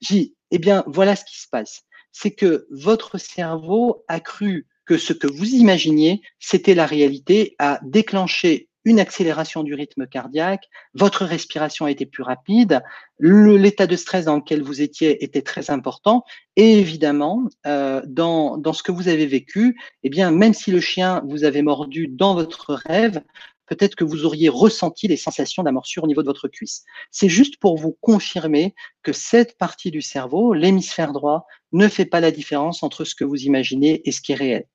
J'ai 0.00 0.14
dit, 0.14 0.34
eh 0.50 0.58
bien, 0.58 0.84
voilà 0.86 1.16
ce 1.16 1.24
qui 1.24 1.40
se 1.40 1.48
passe. 1.48 1.82
C'est 2.10 2.32
que 2.32 2.66
votre 2.70 3.16
cerveau 3.16 4.04
a 4.08 4.20
cru 4.20 4.66
que 4.84 4.98
ce 4.98 5.12
que 5.12 5.28
vous 5.28 5.54
imaginiez, 5.54 6.20
c'était 6.40 6.74
la 6.74 6.84
réalité, 6.84 7.54
a 7.60 7.78
déclenché 7.84 8.68
une 8.84 9.00
accélération 9.00 9.62
du 9.62 9.74
rythme 9.74 10.06
cardiaque, 10.06 10.68
votre 10.94 11.24
respiration 11.24 11.86
a 11.86 11.90
été 11.90 12.06
plus 12.06 12.22
rapide, 12.22 12.82
l'état 13.18 13.86
de 13.86 13.96
stress 13.96 14.24
dans 14.24 14.36
lequel 14.36 14.62
vous 14.62 14.82
étiez 14.82 15.22
était 15.24 15.42
très 15.42 15.70
important, 15.70 16.24
et 16.56 16.78
évidemment, 16.78 17.44
euh, 17.66 18.02
dans, 18.06 18.56
dans 18.58 18.72
ce 18.72 18.82
que 18.82 18.92
vous 18.92 19.08
avez 19.08 19.26
vécu, 19.26 19.78
eh 20.02 20.10
bien, 20.10 20.30
même 20.30 20.54
si 20.54 20.70
le 20.70 20.80
chien 20.80 21.22
vous 21.26 21.44
avait 21.44 21.62
mordu 21.62 22.08
dans 22.08 22.34
votre 22.34 22.74
rêve, 22.74 23.22
peut-être 23.66 23.94
que 23.94 24.04
vous 24.04 24.24
auriez 24.24 24.48
ressenti 24.48 25.08
les 25.08 25.16
sensations 25.16 25.62
d'amorsure 25.62 26.04
au 26.04 26.06
niveau 26.06 26.22
de 26.22 26.26
votre 26.26 26.48
cuisse. 26.48 26.84
C'est 27.10 27.28
juste 27.28 27.56
pour 27.58 27.78
vous 27.78 27.96
confirmer 28.00 28.74
que 29.02 29.12
cette 29.12 29.56
partie 29.56 29.90
du 29.90 30.02
cerveau, 30.02 30.52
l'hémisphère 30.52 31.12
droit, 31.12 31.46
ne 31.72 31.88
fait 31.88 32.04
pas 32.04 32.20
la 32.20 32.30
différence 32.30 32.82
entre 32.82 33.04
ce 33.04 33.14
que 33.14 33.24
vous 33.24 33.44
imaginez 33.44 34.06
et 34.06 34.12
ce 34.12 34.20
qui 34.20 34.32
est 34.32 34.36
réel. 34.36 34.66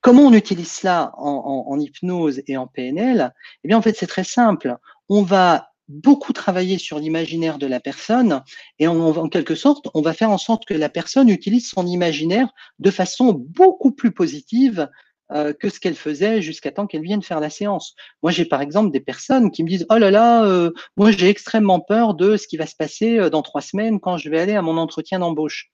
Comment 0.00 0.22
on 0.22 0.32
utilise 0.32 0.70
cela 0.70 1.12
en, 1.18 1.78
hypnose 1.78 2.42
et 2.46 2.56
en 2.56 2.66
PNL 2.66 3.32
Eh 3.64 3.68
bien, 3.68 3.76
en 3.76 3.82
fait, 3.82 3.96
c'est 3.96 4.06
très 4.06 4.24
simple. 4.24 4.76
On 5.08 5.22
va 5.22 5.70
beaucoup 5.88 6.32
travailler 6.32 6.78
sur 6.78 6.98
l'imaginaire 6.98 7.58
de 7.58 7.66
la 7.66 7.80
personne 7.80 8.42
et 8.78 8.86
en, 8.86 9.28
quelque 9.28 9.54
sorte, 9.54 9.88
on 9.92 10.02
va 10.02 10.14
faire 10.14 10.30
en 10.30 10.38
sorte 10.38 10.64
que 10.64 10.74
la 10.74 10.88
personne 10.88 11.28
utilise 11.28 11.68
son 11.68 11.86
imaginaire 11.86 12.48
de 12.78 12.90
façon 12.90 13.32
beaucoup 13.32 13.90
plus 13.90 14.12
positive 14.12 14.88
euh, 15.32 15.52
que 15.52 15.68
ce 15.68 15.80
qu'elle 15.80 15.96
faisait 15.96 16.42
jusqu'à 16.42 16.70
temps 16.70 16.86
qu'elle 16.86 17.02
vienne 17.02 17.22
faire 17.22 17.40
la 17.40 17.50
séance. 17.50 17.94
Moi, 18.22 18.32
j'ai 18.32 18.44
par 18.44 18.62
exemple 18.62 18.92
des 18.92 19.00
personnes 19.00 19.50
qui 19.50 19.64
me 19.64 19.68
disent, 19.68 19.86
oh 19.90 19.98
là 19.98 20.10
là, 20.10 20.44
euh, 20.44 20.70
moi 20.96 21.10
j'ai 21.10 21.28
extrêmement 21.28 21.80
peur 21.80 22.14
de 22.14 22.36
ce 22.36 22.46
qui 22.46 22.56
va 22.56 22.66
se 22.66 22.74
passer 22.74 23.18
euh, 23.18 23.30
dans 23.30 23.42
trois 23.42 23.60
semaines 23.60 24.00
quand 24.00 24.16
je 24.16 24.30
vais 24.30 24.40
aller 24.40 24.54
à 24.54 24.62
mon 24.62 24.76
entretien 24.76 25.18
d'embauche. 25.18 25.70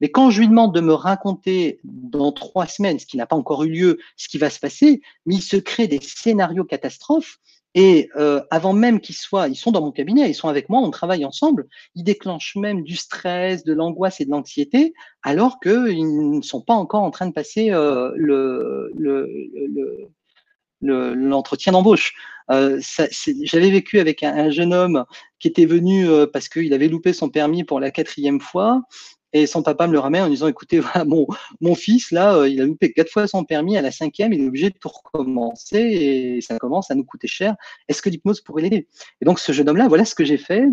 Mais 0.00 0.10
quand 0.10 0.30
je 0.30 0.40
lui 0.40 0.48
demande 0.48 0.74
de 0.74 0.80
me 0.80 0.92
raconter 0.92 1.80
dans 1.84 2.32
trois 2.32 2.66
semaines, 2.66 2.98
ce 2.98 3.06
qui 3.06 3.16
n'a 3.16 3.26
pas 3.26 3.36
encore 3.36 3.64
eu 3.64 3.70
lieu, 3.70 3.98
ce 4.16 4.28
qui 4.28 4.38
va 4.38 4.50
se 4.50 4.60
passer, 4.60 5.00
mais 5.24 5.36
il 5.36 5.42
se 5.42 5.56
crée 5.56 5.88
des 5.88 6.00
scénarios 6.00 6.64
catastrophes. 6.64 7.38
Et 7.74 8.08
euh, 8.16 8.40
avant 8.50 8.72
même 8.72 9.00
qu'ils 9.00 9.16
soient, 9.16 9.48
ils 9.48 9.56
sont 9.56 9.70
dans 9.70 9.82
mon 9.82 9.92
cabinet, 9.92 10.30
ils 10.30 10.34
sont 10.34 10.48
avec 10.48 10.70
moi, 10.70 10.80
on 10.80 10.90
travaille 10.90 11.26
ensemble, 11.26 11.66
ils 11.94 12.04
déclenchent 12.04 12.56
même 12.56 12.82
du 12.82 12.96
stress, 12.96 13.64
de 13.64 13.74
l'angoisse 13.74 14.18
et 14.18 14.24
de 14.24 14.30
l'anxiété, 14.30 14.94
alors 15.22 15.60
qu'ils 15.60 16.30
ne 16.30 16.40
sont 16.40 16.62
pas 16.62 16.72
encore 16.72 17.02
en 17.02 17.10
train 17.10 17.26
de 17.26 17.34
passer 17.34 17.70
euh, 17.72 18.12
le, 18.16 18.90
le, 18.96 20.08
l'entretien 20.80 21.72
d'embauche. 21.72 22.14
Euh, 22.50 22.80
J'avais 23.42 23.70
vécu 23.70 23.98
avec 23.98 24.22
un, 24.22 24.34
un, 24.34 24.50
jeune 24.50 24.72
homme 24.72 25.04
qui 25.38 25.48
était 25.48 25.66
venu 25.66 26.08
euh, 26.08 26.26
parce 26.26 26.48
qu'il 26.48 26.72
avait 26.72 26.88
loupé 26.88 27.12
son 27.12 27.28
permis 27.28 27.64
pour 27.64 27.80
la 27.80 27.90
quatrième 27.90 28.40
fois 28.40 28.82
et 29.36 29.46
son 29.46 29.62
papa 29.62 29.86
me 29.86 29.92
le 29.92 29.98
ramène 29.98 30.22
en 30.22 30.28
disant, 30.28 30.48
écoutez, 30.48 30.80
mon, 31.06 31.26
mon 31.60 31.74
fils, 31.74 32.10
là, 32.10 32.36
euh, 32.36 32.48
il 32.48 32.60
a 32.60 32.64
loupé 32.64 32.92
quatre 32.92 33.10
fois 33.10 33.26
son 33.26 33.44
permis, 33.44 33.76
à 33.76 33.82
la 33.82 33.90
cinquième, 33.90 34.32
il 34.32 34.40
est 34.40 34.46
obligé 34.46 34.70
de 34.70 34.78
tout 34.78 34.88
recommencer 34.88 35.78
et 35.78 36.40
ça 36.40 36.58
commence 36.58 36.90
à 36.90 36.94
nous 36.94 37.04
coûter 37.04 37.28
cher. 37.28 37.54
Est-ce 37.88 38.00
que 38.00 38.08
l'hypnose 38.08 38.40
pourrait 38.40 38.62
l'aider? 38.62 38.88
Et 39.20 39.24
donc, 39.24 39.38
ce 39.38 39.52
jeune 39.52 39.68
homme-là, 39.68 39.88
voilà 39.88 40.04
ce 40.06 40.14
que 40.14 40.24
j'ai 40.24 40.38
fait. 40.38 40.64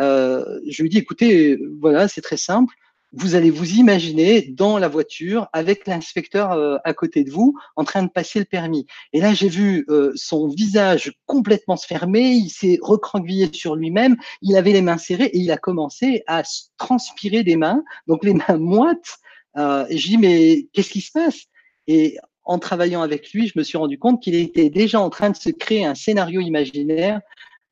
Euh, 0.00 0.60
je 0.68 0.82
lui 0.82 0.90
dis, 0.90 0.98
écoutez, 0.98 1.58
voilà, 1.80 2.08
c'est 2.08 2.20
très 2.20 2.36
simple 2.36 2.74
vous 3.12 3.34
allez 3.34 3.50
vous 3.50 3.72
imaginer 3.72 4.42
dans 4.42 4.78
la 4.78 4.88
voiture 4.88 5.48
avec 5.52 5.86
l'inspecteur 5.86 6.52
euh, 6.52 6.76
à 6.84 6.94
côté 6.94 7.24
de 7.24 7.30
vous 7.30 7.58
en 7.76 7.84
train 7.84 8.02
de 8.02 8.08
passer 8.08 8.38
le 8.38 8.44
permis. 8.44 8.86
Et 9.12 9.20
là, 9.20 9.34
j'ai 9.34 9.48
vu 9.48 9.84
euh, 9.88 10.12
son 10.14 10.48
visage 10.48 11.12
complètement 11.26 11.76
se 11.76 11.86
fermer, 11.86 12.30
il 12.30 12.50
s'est 12.50 12.78
recroquevillé 12.80 13.50
sur 13.52 13.74
lui-même, 13.74 14.16
il 14.42 14.56
avait 14.56 14.72
les 14.72 14.82
mains 14.82 14.98
serrées 14.98 15.30
et 15.32 15.38
il 15.38 15.50
a 15.50 15.56
commencé 15.56 16.22
à 16.26 16.42
transpirer 16.78 17.42
des 17.42 17.56
mains, 17.56 17.82
donc 18.06 18.24
les 18.24 18.34
mains 18.34 18.58
moites. 18.58 19.18
Euh, 19.56 19.84
je 19.90 20.08
dis, 20.08 20.18
mais 20.18 20.68
qu'est-ce 20.72 20.90
qui 20.90 21.00
se 21.00 21.10
passe? 21.10 21.46
Et 21.88 22.18
en 22.44 22.58
travaillant 22.58 23.02
avec 23.02 23.32
lui, 23.32 23.48
je 23.48 23.58
me 23.58 23.64
suis 23.64 23.78
rendu 23.78 23.98
compte 23.98 24.22
qu'il 24.22 24.34
était 24.34 24.70
déjà 24.70 25.00
en 25.00 25.10
train 25.10 25.30
de 25.30 25.36
se 25.36 25.50
créer 25.50 25.84
un 25.84 25.94
scénario 25.94 26.40
imaginaire 26.40 27.20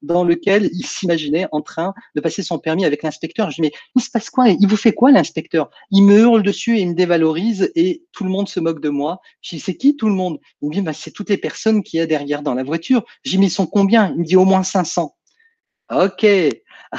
dans 0.02 0.24
lequel 0.24 0.70
il 0.72 0.84
s'imaginait 0.86 1.46
en 1.52 1.60
train 1.60 1.94
de 2.14 2.20
passer 2.20 2.42
son 2.42 2.58
permis 2.58 2.84
avec 2.84 3.02
l'inspecteur. 3.02 3.50
Je 3.50 3.56
dis, 3.56 3.62
mais 3.62 3.72
il 3.96 4.02
se 4.02 4.10
passe 4.10 4.30
quoi? 4.30 4.48
Il 4.48 4.66
vous 4.66 4.76
fait 4.76 4.92
quoi 4.92 5.10
l'inspecteur? 5.10 5.70
Il 5.90 6.04
me 6.04 6.18
hurle 6.18 6.42
dessus 6.42 6.78
et 6.78 6.82
il 6.82 6.90
me 6.90 6.94
dévalorise 6.94 7.70
et 7.74 8.04
tout 8.12 8.24
le 8.24 8.30
monde 8.30 8.48
se 8.48 8.60
moque 8.60 8.80
de 8.80 8.88
moi. 8.88 9.20
Je 9.42 9.56
dis, 9.56 9.60
c'est 9.60 9.76
qui 9.76 9.96
tout 9.96 10.08
le 10.08 10.14
monde? 10.14 10.38
Il 10.62 10.68
me 10.68 10.74
dit, 10.74 10.80
bah, 10.82 10.92
c'est 10.92 11.10
toutes 11.10 11.30
les 11.30 11.38
personnes 11.38 11.82
qu'il 11.82 11.98
y 11.98 12.00
a 12.00 12.06
derrière 12.06 12.42
dans 12.42 12.54
la 12.54 12.62
voiture. 12.62 13.04
Je 13.24 13.30
dis, 13.30 13.38
mais 13.38 13.46
ils 13.46 13.50
sont 13.50 13.66
combien? 13.66 14.12
Il 14.12 14.20
me 14.20 14.24
dit, 14.24 14.36
au 14.36 14.44
moins 14.44 14.62
500. 14.62 15.14
Ok, 15.90 16.26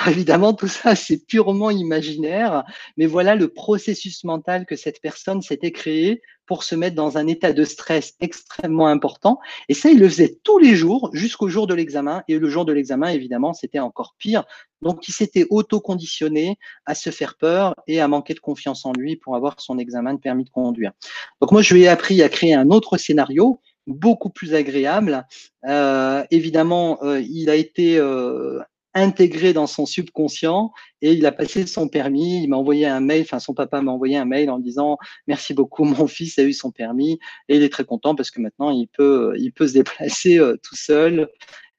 évidemment, 0.07 0.53
tout 0.53 0.67
ça, 0.67 0.95
c'est 0.95 1.25
purement 1.25 1.69
imaginaire, 1.69 2.63
mais 2.97 3.05
voilà 3.05 3.35
le 3.35 3.47
processus 3.49 4.23
mental 4.23 4.65
que 4.65 4.75
cette 4.75 4.99
personne 4.99 5.43
s'était 5.43 5.71
créé 5.71 6.21
pour 6.47 6.63
se 6.63 6.73
mettre 6.73 6.95
dans 6.95 7.19
un 7.19 7.27
état 7.27 7.53
de 7.53 7.63
stress 7.63 8.15
extrêmement 8.19 8.87
important. 8.87 9.39
Et 9.67 9.75
ça, 9.75 9.91
il 9.91 9.99
le 9.99 10.09
faisait 10.09 10.39
tous 10.43 10.57
les 10.57 10.75
jours 10.75 11.11
jusqu'au 11.13 11.47
jour 11.47 11.67
de 11.67 11.75
l'examen. 11.75 12.23
Et 12.27 12.39
le 12.39 12.49
jour 12.49 12.65
de 12.65 12.73
l'examen, 12.73 13.09
évidemment, 13.09 13.53
c'était 13.53 13.77
encore 13.77 14.15
pire. 14.17 14.43
Donc, 14.81 15.07
il 15.07 15.11
s'était 15.11 15.45
auto-conditionné 15.51 16.57
à 16.87 16.95
se 16.95 17.11
faire 17.11 17.37
peur 17.37 17.75
et 17.85 18.01
à 18.01 18.07
manquer 18.07 18.33
de 18.33 18.39
confiance 18.39 18.83
en 18.87 18.93
lui 18.93 19.15
pour 19.15 19.35
avoir 19.35 19.61
son 19.61 19.77
examen 19.77 20.15
de 20.15 20.19
permis 20.19 20.45
de 20.45 20.49
conduire. 20.49 20.91
Donc, 21.39 21.51
moi, 21.51 21.61
je 21.61 21.75
lui 21.75 21.83
ai 21.83 21.87
appris 21.87 22.23
à 22.23 22.29
créer 22.29 22.55
un 22.55 22.71
autre 22.71 22.97
scénario 22.97 23.61
beaucoup 23.85 24.29
plus 24.29 24.55
agréable. 24.55 25.27
Euh, 25.67 26.23
évidemment, 26.31 26.99
euh, 27.03 27.21
il 27.21 27.49
a 27.49 27.55
été 27.55 27.97
euh, 27.97 28.59
intégré 28.93 29.53
dans 29.53 29.67
son 29.67 29.85
subconscient 29.85 30.71
et 31.01 31.13
il 31.13 31.25
a 31.25 31.31
passé 31.31 31.65
son 31.67 31.87
permis. 31.87 32.43
Il 32.43 32.49
m'a 32.49 32.57
envoyé 32.57 32.87
un 32.87 32.99
mail, 32.99 33.21
enfin 33.21 33.39
son 33.39 33.53
papa 33.53 33.81
m'a 33.81 33.91
envoyé 33.91 34.17
un 34.17 34.25
mail 34.25 34.49
en 34.49 34.59
disant 34.59 34.97
merci 35.27 35.53
beaucoup, 35.53 35.83
mon 35.83 36.07
fils 36.07 36.39
a 36.39 36.43
eu 36.43 36.53
son 36.53 36.71
permis 36.71 37.19
et 37.47 37.57
il 37.57 37.63
est 37.63 37.71
très 37.71 37.85
content 37.85 38.15
parce 38.15 38.31
que 38.31 38.41
maintenant 38.41 38.71
il 38.71 38.87
peut, 38.87 39.33
il 39.37 39.51
peut 39.51 39.67
se 39.67 39.73
déplacer 39.73 40.39
euh, 40.39 40.57
tout 40.63 40.75
seul 40.75 41.29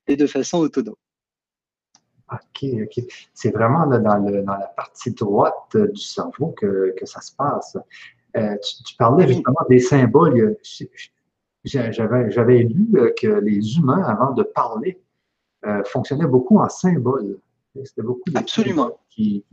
et 0.06 0.16
de 0.16 0.26
façon 0.26 0.58
autonome. 0.58 0.94
OK, 2.32 2.64
OK. 2.84 3.04
C'est 3.34 3.50
vraiment 3.50 3.86
dans, 3.86 3.98
la 3.98 4.72
partie 4.76 5.12
droite 5.12 5.54
euh, 5.74 5.88
du 5.88 6.00
cerveau 6.00 6.54
que, 6.56 6.94
ça 7.02 7.20
se 7.20 7.34
passe. 7.34 7.76
Euh, 8.36 8.56
tu, 8.86 8.94
parlais 8.96 9.26
justement 9.26 9.66
des 9.68 9.80
symboles. 9.80 10.56
J'avais 11.64 12.62
lu 12.62 12.88
que 13.20 13.40
les 13.40 13.76
humains, 13.76 14.04
avant 14.04 14.32
de 14.32 14.44
parler, 14.44 15.00
euh, 15.66 15.82
fonctionnait 15.84 16.26
beaucoup 16.26 16.58
en 16.58 16.68
symboles. 16.68 17.38
C'était 17.84 18.02
beaucoup 18.02 18.30
de 18.30 18.36
Absolument. 18.36 18.98
Qui, 19.10 19.44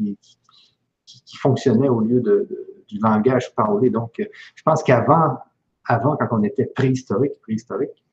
qui, 1.06 1.38
fonctionnaient 1.38 1.90
au 1.90 2.00
lieu 2.00 2.22
de, 2.22 2.48
du 2.88 2.98
langage 3.00 3.54
parlé. 3.56 3.90
Donc, 3.90 4.20
euh, 4.20 4.26
je 4.56 4.64
pense 4.64 4.84
qu'avant, 4.84 5.38
avant, 5.86 6.16
quand 6.16 6.28
on 6.32 6.44
était 6.44 6.66
préhistorique, 6.66 7.34
préhistorique, 7.42 8.04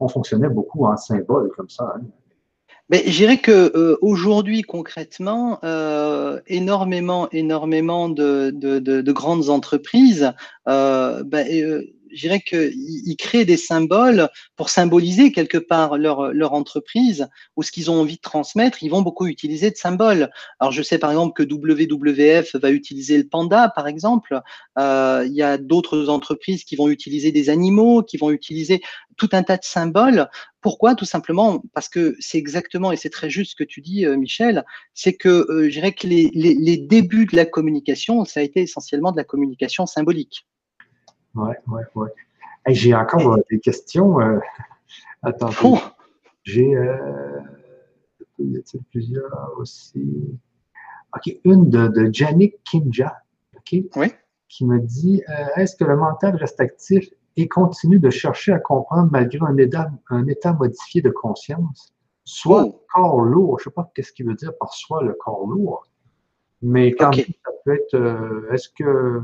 on 0.00 0.08
fonctionnait 0.08 0.48
beaucoup 0.48 0.84
en 0.86 0.96
symboles 0.96 1.50
comme 1.56 1.68
ça. 1.68 1.94
Hein. 1.96 2.02
Mais 2.88 3.02
je 3.06 3.16
dirais 3.16 3.38
que 3.38 3.76
euh, 3.76 3.96
aujourd'hui 4.02 4.62
concrètement, 4.62 5.60
énormément, 6.46 7.28
énormément 7.30 8.08
de, 8.08 8.50
de, 8.50 8.78
de, 8.78 9.12
grandes 9.12 9.48
entreprises 9.48 10.32
ben, 10.66 11.84
je 12.12 12.20
dirais 12.20 12.40
qu'ils 12.40 13.16
créent 13.16 13.44
des 13.44 13.56
symboles 13.56 14.28
pour 14.56 14.68
symboliser 14.68 15.32
quelque 15.32 15.58
part 15.58 15.98
leur, 15.98 16.32
leur 16.32 16.52
entreprise 16.52 17.28
ou 17.56 17.62
ce 17.62 17.72
qu'ils 17.72 17.90
ont 17.90 18.00
envie 18.00 18.16
de 18.16 18.20
transmettre. 18.20 18.82
Ils 18.82 18.90
vont 18.90 19.02
beaucoup 19.02 19.26
utiliser 19.26 19.70
de 19.70 19.76
symboles. 19.76 20.30
Alors, 20.60 20.72
je 20.72 20.82
sais 20.82 20.98
par 20.98 21.10
exemple 21.10 21.32
que 21.34 21.42
WWF 21.42 22.56
va 22.56 22.70
utiliser 22.70 23.18
le 23.18 23.28
panda, 23.28 23.70
par 23.74 23.86
exemple. 23.88 24.40
Euh, 24.78 25.24
il 25.26 25.34
y 25.34 25.42
a 25.42 25.58
d'autres 25.58 26.08
entreprises 26.08 26.64
qui 26.64 26.76
vont 26.76 26.88
utiliser 26.88 27.32
des 27.32 27.48
animaux, 27.50 28.02
qui 28.02 28.16
vont 28.16 28.30
utiliser 28.30 28.82
tout 29.16 29.28
un 29.32 29.42
tas 29.42 29.56
de 29.56 29.64
symboles. 29.64 30.28
Pourquoi? 30.60 30.94
Tout 30.94 31.04
simplement 31.04 31.62
parce 31.74 31.88
que 31.88 32.16
c'est 32.20 32.38
exactement, 32.38 32.92
et 32.92 32.96
c'est 32.96 33.10
très 33.10 33.30
juste 33.30 33.52
ce 33.52 33.56
que 33.56 33.64
tu 33.64 33.80
dis, 33.80 34.06
euh, 34.06 34.16
Michel, 34.16 34.64
c'est 34.94 35.14
que 35.14 35.28
euh, 35.28 35.64
je 35.64 35.70
dirais 35.70 35.92
que 35.92 36.06
les, 36.06 36.30
les, 36.34 36.54
les 36.54 36.76
débuts 36.76 37.26
de 37.26 37.36
la 37.36 37.46
communication, 37.46 38.24
ça 38.24 38.40
a 38.40 38.42
été 38.42 38.60
essentiellement 38.62 39.12
de 39.12 39.16
la 39.16 39.24
communication 39.24 39.86
symbolique. 39.86 40.46
Oui, 41.34 41.50
oui, 41.68 41.82
oui. 41.94 42.08
J'ai 42.68 42.94
encore 42.94 43.34
euh, 43.34 43.40
des 43.50 43.58
questions. 43.58 44.20
Euh, 44.20 44.38
attends. 45.22 45.50
Oh! 45.64 45.78
J'ai. 46.44 46.74
Euh, 46.74 47.40
y 48.38 48.56
a-t-il 48.56 48.82
plusieurs 48.84 49.52
aussi? 49.56 50.38
OK, 51.14 51.36
une 51.44 51.70
de, 51.70 51.88
de 51.88 52.12
Janik 52.12 52.62
Kinja, 52.64 53.22
OK? 53.56 53.80
Oui. 53.96 54.06
Qui 54.48 54.66
me 54.66 54.80
dit 54.80 55.22
Est-ce 55.56 55.76
que 55.76 55.84
le 55.84 55.96
mental 55.96 56.36
reste 56.36 56.60
actif 56.60 57.08
et 57.36 57.48
continue 57.48 57.98
de 57.98 58.10
chercher 58.10 58.52
à 58.52 58.58
comprendre 58.58 59.10
malgré 59.10 59.40
un 59.46 59.56
état, 59.56 59.90
un 60.10 60.26
état 60.26 60.52
modifié 60.52 61.00
de 61.00 61.10
conscience? 61.10 61.94
Soit 62.24 62.64
oh! 62.64 62.84
corps 62.92 63.20
lourd, 63.20 63.58
je 63.58 63.68
ne 63.68 63.70
sais 63.70 63.74
pas 63.74 63.90
ce 63.96 64.12
qu'il 64.12 64.26
veut 64.26 64.34
dire 64.34 64.52
par 64.58 64.72
soi 64.74 65.02
le 65.02 65.14
corps 65.14 65.46
lourd, 65.46 65.86
mais 66.60 66.92
quand 66.92 67.14
ça 67.14 67.22
peut 67.64 67.74
être. 67.74 68.48
Est-ce 68.52 68.68
que 68.68 69.22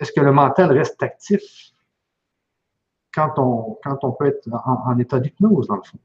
est-ce 0.00 0.12
que 0.12 0.20
le 0.20 0.32
mental 0.32 0.72
reste 0.72 1.02
actif 1.02 1.42
quand 3.14 3.34
on, 3.38 4.12
peut 4.12 4.26
être 4.26 4.48
en, 4.52 4.98
état 4.98 5.18
d'hypnose, 5.18 5.66
dans 5.66 5.76
le 5.76 5.82
fond? 5.82 5.98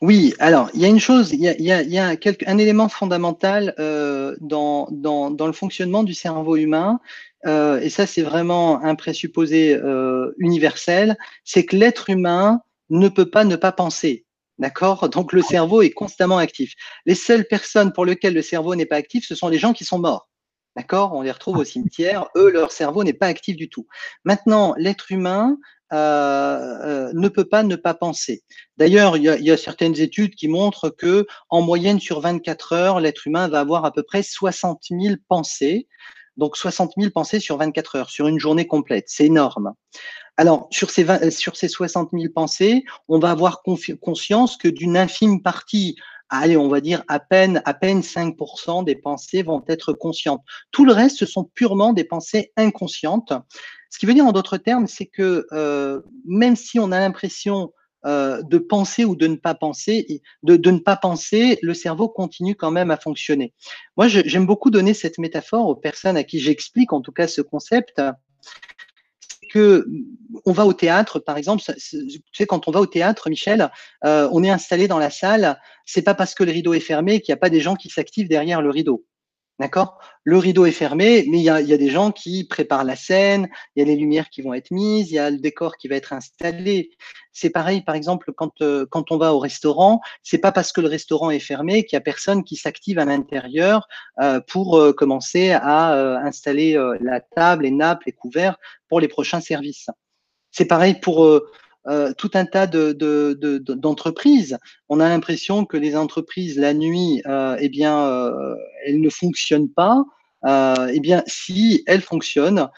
Oui, 0.00 0.34
alors 0.40 0.68
il 0.74 0.80
y 0.80 0.84
a 0.84 0.88
une 0.88 0.98
chose, 0.98 1.30
il 1.32 1.40
y 1.40 1.98
a, 1.98 2.16
un 2.46 2.58
élément 2.58 2.88
fondamental 2.88 3.74
euh, 3.78 4.34
dans, 4.40 4.88
le 4.90 5.52
fonctionnement 5.52 6.02
du 6.02 6.14
cerveau 6.14 6.56
humain, 6.56 6.98
euh, 7.46 7.78
et 7.80 7.88
ça 7.88 8.06
c'est 8.06 8.22
vraiment 8.22 8.82
un 8.82 8.96
présupposé 8.96 9.74
euh, 9.74 10.32
universel, 10.38 11.16
c'est 11.44 11.64
que 11.64 11.76
l'être 11.76 12.10
humain 12.10 12.62
ne 12.90 13.08
peut 13.08 13.30
pas 13.30 13.44
ne 13.44 13.54
pas 13.54 13.70
penser. 13.70 14.24
D'accord? 14.58 15.08
Donc 15.08 15.32
le 15.32 15.42
cerveau 15.42 15.82
est 15.82 15.90
constamment 15.90 16.38
actif. 16.38 16.74
Les 17.06 17.14
seules 17.14 17.46
personnes 17.46 17.92
pour 17.92 18.04
lesquelles 18.04 18.34
le 18.34 18.42
cerveau 18.42 18.74
n'est 18.74 18.86
pas 18.86 18.96
actif, 18.96 19.26
ce 19.26 19.34
sont 19.34 19.48
les 19.48 19.58
gens 19.58 19.72
qui 19.72 19.84
sont 19.84 19.98
morts. 19.98 20.28
D'accord? 20.76 21.12
On 21.14 21.22
les 21.22 21.30
retrouve 21.30 21.58
au 21.58 21.64
cimetière. 21.64 22.28
Eux, 22.36 22.50
leur 22.50 22.72
cerveau 22.72 23.04
n'est 23.04 23.12
pas 23.12 23.26
actif 23.26 23.56
du 23.56 23.68
tout. 23.68 23.86
Maintenant, 24.24 24.74
l'être 24.78 25.12
humain 25.12 25.58
euh, 25.92 26.78
euh, 26.84 27.12
ne 27.12 27.28
peut 27.28 27.44
pas 27.44 27.62
ne 27.62 27.76
pas 27.76 27.92
penser. 27.92 28.42
D'ailleurs, 28.78 29.18
il, 29.18 29.24
y, 29.24 29.50
a, 29.50 29.56
certaines 29.58 30.00
études 30.00 30.34
qui 30.34 30.48
montrent 30.48 30.88
que, 30.88 31.26
en 31.50 31.60
moyenne, 31.60 32.00
sur 32.00 32.20
24 32.20 32.72
heures, 32.72 33.00
l'être 33.00 33.26
humain 33.26 33.48
va 33.48 33.60
avoir 33.60 33.84
à 33.84 33.92
peu 33.92 34.02
près 34.02 34.22
60 34.22 34.84
000 34.90 35.16
pensées. 35.28 35.88
Donc 36.38 36.56
60 36.56 36.92
000 36.96 37.10
pensées 37.10 37.40
sur 37.40 37.58
24 37.58 37.96
heures, 37.96 38.10
sur 38.10 38.26
une 38.26 38.38
journée 38.38 38.66
complète. 38.66 39.04
C'est 39.08 39.26
énorme. 39.26 39.74
Alors, 40.38 40.66
sur 40.70 40.88
ces, 40.88 41.30
sur 41.30 41.56
ces 41.56 41.68
60 41.68 42.08
000 42.14 42.32
pensées, 42.34 42.84
on 43.08 43.18
va 43.18 43.30
avoir 43.30 43.62
conscience 44.00 44.56
que 44.56 44.68
d'une 44.68 44.96
infime 44.96 45.42
partie 45.42 45.96
allez, 46.40 46.56
on 46.56 46.68
va 46.68 46.80
dire 46.80 47.04
à 47.08 47.20
peine, 47.20 47.62
à 47.64 47.74
peine 47.74 48.00
5% 48.00 48.84
des 48.84 48.96
pensées 48.96 49.42
vont 49.42 49.62
être 49.68 49.92
conscientes. 49.92 50.42
Tout 50.70 50.84
le 50.84 50.92
reste, 50.92 51.18
ce 51.18 51.26
sont 51.26 51.44
purement 51.44 51.92
des 51.92 52.04
pensées 52.04 52.52
inconscientes. 52.56 53.32
Ce 53.90 53.98
qui 53.98 54.06
veut 54.06 54.14
dire 54.14 54.26
en 54.26 54.32
d'autres 54.32 54.56
termes, 54.56 54.86
c'est 54.86 55.06
que 55.06 55.46
euh, 55.52 56.00
même 56.24 56.56
si 56.56 56.78
on 56.78 56.90
a 56.90 56.98
l'impression 56.98 57.72
euh, 58.06 58.42
de 58.42 58.58
penser 58.58 59.04
ou 59.04 59.14
de 59.14 59.26
ne 59.26 59.36
pas 59.36 59.54
penser, 59.54 60.22
de, 60.42 60.56
de, 60.56 60.70
ne 60.70 60.78
pas 60.78 60.96
penser, 60.96 61.58
le 61.62 61.74
cerveau 61.74 62.08
continue 62.08 62.56
quand 62.56 62.70
même 62.70 62.90
à 62.90 62.96
fonctionner. 62.96 63.52
Moi, 63.96 64.08
j'aime 64.08 64.46
beaucoup 64.46 64.70
donner 64.70 64.94
cette 64.94 65.18
métaphore 65.18 65.68
aux 65.68 65.76
personnes 65.76 66.16
à 66.16 66.24
qui 66.24 66.40
j'explique 66.40 66.92
en 66.92 67.00
tout 67.00 67.12
cas 67.12 67.28
ce 67.28 67.42
concept 67.42 68.00
que 69.52 69.86
on 70.46 70.52
va 70.52 70.64
au 70.64 70.72
théâtre, 70.72 71.18
par 71.18 71.36
exemple, 71.36 71.62
tu 71.62 72.20
sais, 72.32 72.46
quand 72.46 72.66
on 72.66 72.70
va 72.70 72.80
au 72.80 72.86
théâtre, 72.86 73.28
Michel, 73.28 73.70
euh, 74.04 74.28
on 74.32 74.42
est 74.42 74.50
installé 74.50 74.88
dans 74.88 74.98
la 74.98 75.10
salle, 75.10 75.60
c'est 75.84 76.02
pas 76.02 76.14
parce 76.14 76.34
que 76.34 76.42
le 76.42 76.52
rideau 76.52 76.72
est 76.72 76.80
fermé 76.80 77.20
qu'il 77.20 77.32
n'y 77.32 77.36
a 77.36 77.40
pas 77.40 77.50
des 77.50 77.60
gens 77.60 77.76
qui 77.76 77.90
s'activent 77.90 78.28
derrière 78.28 78.62
le 78.62 78.70
rideau. 78.70 79.04
D'accord? 79.58 79.98
Le 80.24 80.38
rideau 80.38 80.66
est 80.66 80.72
fermé, 80.72 81.26
mais 81.28 81.38
il 81.38 81.44
y 81.44 81.50
a, 81.50 81.62
des 81.62 81.90
gens 81.90 82.10
qui 82.10 82.44
préparent 82.44 82.84
la 82.84 82.96
scène, 82.96 83.48
il 83.76 83.80
y 83.80 83.82
a 83.82 83.86
les 83.86 83.96
lumières 83.96 84.30
qui 84.30 84.40
vont 84.40 84.54
être 84.54 84.70
mises, 84.70 85.10
il 85.10 85.14
y 85.14 85.18
a 85.18 85.30
le 85.30 85.38
décor 85.38 85.76
qui 85.76 85.88
va 85.88 85.96
être 85.96 86.12
installé. 86.12 86.90
C'est 87.32 87.50
pareil, 87.50 87.82
par 87.82 87.94
exemple, 87.94 88.32
quand, 88.34 88.60
euh, 88.62 88.86
quand 88.90 89.12
on 89.12 89.18
va 89.18 89.34
au 89.34 89.38
restaurant, 89.38 90.00
c'est 90.22 90.38
pas 90.38 90.52
parce 90.52 90.72
que 90.72 90.80
le 90.80 90.88
restaurant 90.88 91.30
est 91.30 91.38
fermé 91.38 91.84
qu'il 91.84 91.96
y 91.96 91.98
a 91.98 92.00
personne 92.00 92.44
qui 92.44 92.56
s'active 92.56 92.98
à 92.98 93.04
l'intérieur 93.04 93.86
euh, 94.20 94.40
pour 94.40 94.78
euh, 94.78 94.92
commencer 94.92 95.50
à 95.50 95.92
installer 96.24 96.78
la 97.00 97.20
table, 97.20 97.64
les 97.64 97.70
nappes, 97.70 98.04
les 98.04 98.12
couverts 98.12 98.56
pour 98.88 99.00
les 99.00 99.08
prochains 99.08 99.40
services. 99.40 99.88
C'est 100.50 100.66
pareil 100.66 100.94
pour 101.00 101.40
euh, 101.88 102.12
tout 102.16 102.30
un 102.34 102.44
tas 102.44 102.66
d'entreprises. 102.66 104.52
De, 104.52 104.58
on 104.88 105.00
a 105.00 105.08
l'impression 105.08 105.64
que 105.64 105.76
les 105.76 105.96
entreprises, 105.96 106.58
la 106.58 106.74
nuit, 106.74 107.22
euh, 107.26 107.56
eh 107.58 107.68
bien, 107.68 108.06
euh, 108.06 108.54
elles 108.86 109.00
ne 109.00 109.10
fonctionnent 109.10 109.70
pas. 109.70 110.04
Euh, 110.44 110.90
eh 110.92 111.00
bien, 111.00 111.22
si 111.26 111.84
elles 111.86 112.00
fonctionnent, 112.00 112.68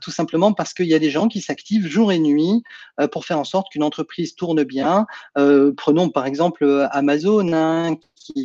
tout 0.00 0.12
simplement 0.12 0.52
parce 0.52 0.72
qu'il 0.72 0.86
y 0.86 0.94
a 0.94 1.00
des 1.00 1.10
gens 1.10 1.26
qui 1.26 1.40
s'activent 1.40 1.88
jour 1.88 2.12
et 2.12 2.20
nuit 2.20 2.62
pour 3.10 3.24
faire 3.24 3.40
en 3.40 3.44
sorte 3.44 3.72
qu'une 3.72 3.82
entreprise 3.82 4.36
tourne 4.36 4.62
bien. 4.62 5.06
prenons 5.76 6.10
par 6.10 6.26
exemple 6.26 6.88
Amazon, 6.92 7.52
hein, 7.52 7.96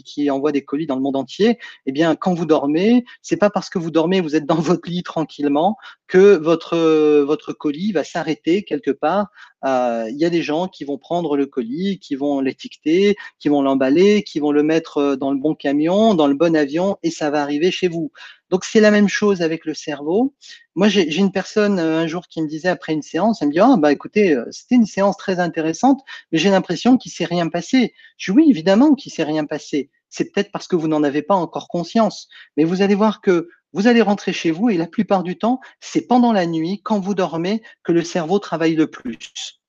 qui, 0.05 0.29
envoie 0.29 0.51
des 0.51 0.63
colis 0.63 0.85
dans 0.85 0.95
le 0.95 1.01
monde 1.01 1.15
entier, 1.15 1.57
eh 1.85 1.91
bien, 1.91 2.15
quand 2.15 2.33
vous 2.33 2.45
dormez, 2.45 3.05
c'est 3.21 3.37
pas 3.37 3.49
parce 3.49 3.69
que 3.69 3.79
vous 3.79 3.91
dormez, 3.91 4.21
vous 4.21 4.35
êtes 4.35 4.45
dans 4.45 4.55
votre 4.59 4.89
lit 4.89 5.03
tranquillement, 5.03 5.77
que 6.07 6.35
votre 6.35 6.77
votre 7.21 7.53
colis 7.53 7.91
va 7.91 8.03
s'arrêter 8.03 8.63
quelque 8.63 8.91
part. 8.91 9.27
Euh, 9.65 10.05
il 10.09 10.17
y 10.17 10.25
a 10.25 10.29
des 10.29 10.41
gens 10.41 10.67
qui 10.67 10.83
vont 10.85 10.97
prendre 10.97 11.35
le 11.35 11.45
colis, 11.45 11.99
qui 11.99 12.15
vont 12.15 12.39
l'étiqueter, 12.39 13.15
qui 13.39 13.49
vont 13.49 13.61
l'emballer, 13.61 14.23
qui 14.23 14.39
vont 14.39 14.51
le 14.51 14.63
mettre 14.63 15.15
dans 15.15 15.31
le 15.31 15.37
bon 15.37 15.55
camion, 15.55 16.13
dans 16.13 16.27
le 16.27 16.35
bon 16.35 16.55
avion, 16.55 16.97
et 17.03 17.11
ça 17.11 17.29
va 17.29 17.41
arriver 17.41 17.71
chez 17.71 17.87
vous. 17.87 18.11
Donc 18.49 18.65
c'est 18.65 18.79
la 18.79 18.91
même 18.91 19.09
chose 19.09 19.41
avec 19.41 19.65
le 19.65 19.73
cerveau. 19.73 20.33
Moi, 20.79 20.87
j'ai 20.87 21.13
une 21.17 21.33
personne 21.33 21.77
euh, 21.77 21.99
un 21.99 22.07
jour 22.07 22.25
qui 22.29 22.41
me 22.41 22.47
disait 22.47 22.69
après 22.69 22.93
une 22.93 23.01
séance, 23.01 23.41
elle 23.41 23.49
me 23.49 23.51
dit 23.53 23.59
ah 23.59 23.75
bah 23.77 23.91
écoutez, 23.91 24.33
euh, 24.33 24.45
c'était 24.49 24.75
une 24.75 24.85
séance 24.85 25.17
très 25.17 25.41
intéressante, 25.41 25.99
mais 26.31 26.37
j'ai 26.37 26.49
l'impression 26.49 26.95
qu'il 26.95 27.11
s'est 27.11 27.25
rien 27.25 27.49
passé. 27.49 27.93
Je 28.15 28.31
dis 28.31 28.37
oui, 28.37 28.49
évidemment 28.49 28.95
qu'il 28.95 29.11
s'est 29.11 29.25
rien 29.25 29.43
passé. 29.43 29.89
C'est 30.07 30.31
peut-être 30.31 30.53
parce 30.53 30.69
que 30.69 30.77
vous 30.77 30.87
n'en 30.87 31.03
avez 31.03 31.21
pas 31.21 31.35
encore 31.35 31.67
conscience, 31.67 32.29
mais 32.55 32.63
vous 32.63 32.81
allez 32.81 32.95
voir 32.95 33.19
que 33.19 33.49
vous 33.73 33.87
allez 33.87 34.01
rentrer 34.01 34.31
chez 34.31 34.51
vous 34.51 34.69
et 34.69 34.77
la 34.77 34.87
plupart 34.87 35.23
du 35.23 35.37
temps, 35.37 35.59
c'est 35.81 36.07
pendant 36.07 36.31
la 36.31 36.45
nuit, 36.45 36.79
quand 36.81 37.01
vous 37.01 37.13
dormez, 37.13 37.61
que 37.83 37.91
le 37.91 38.05
cerveau 38.05 38.39
travaille 38.39 38.75
le 38.75 38.89
plus. 38.89 39.59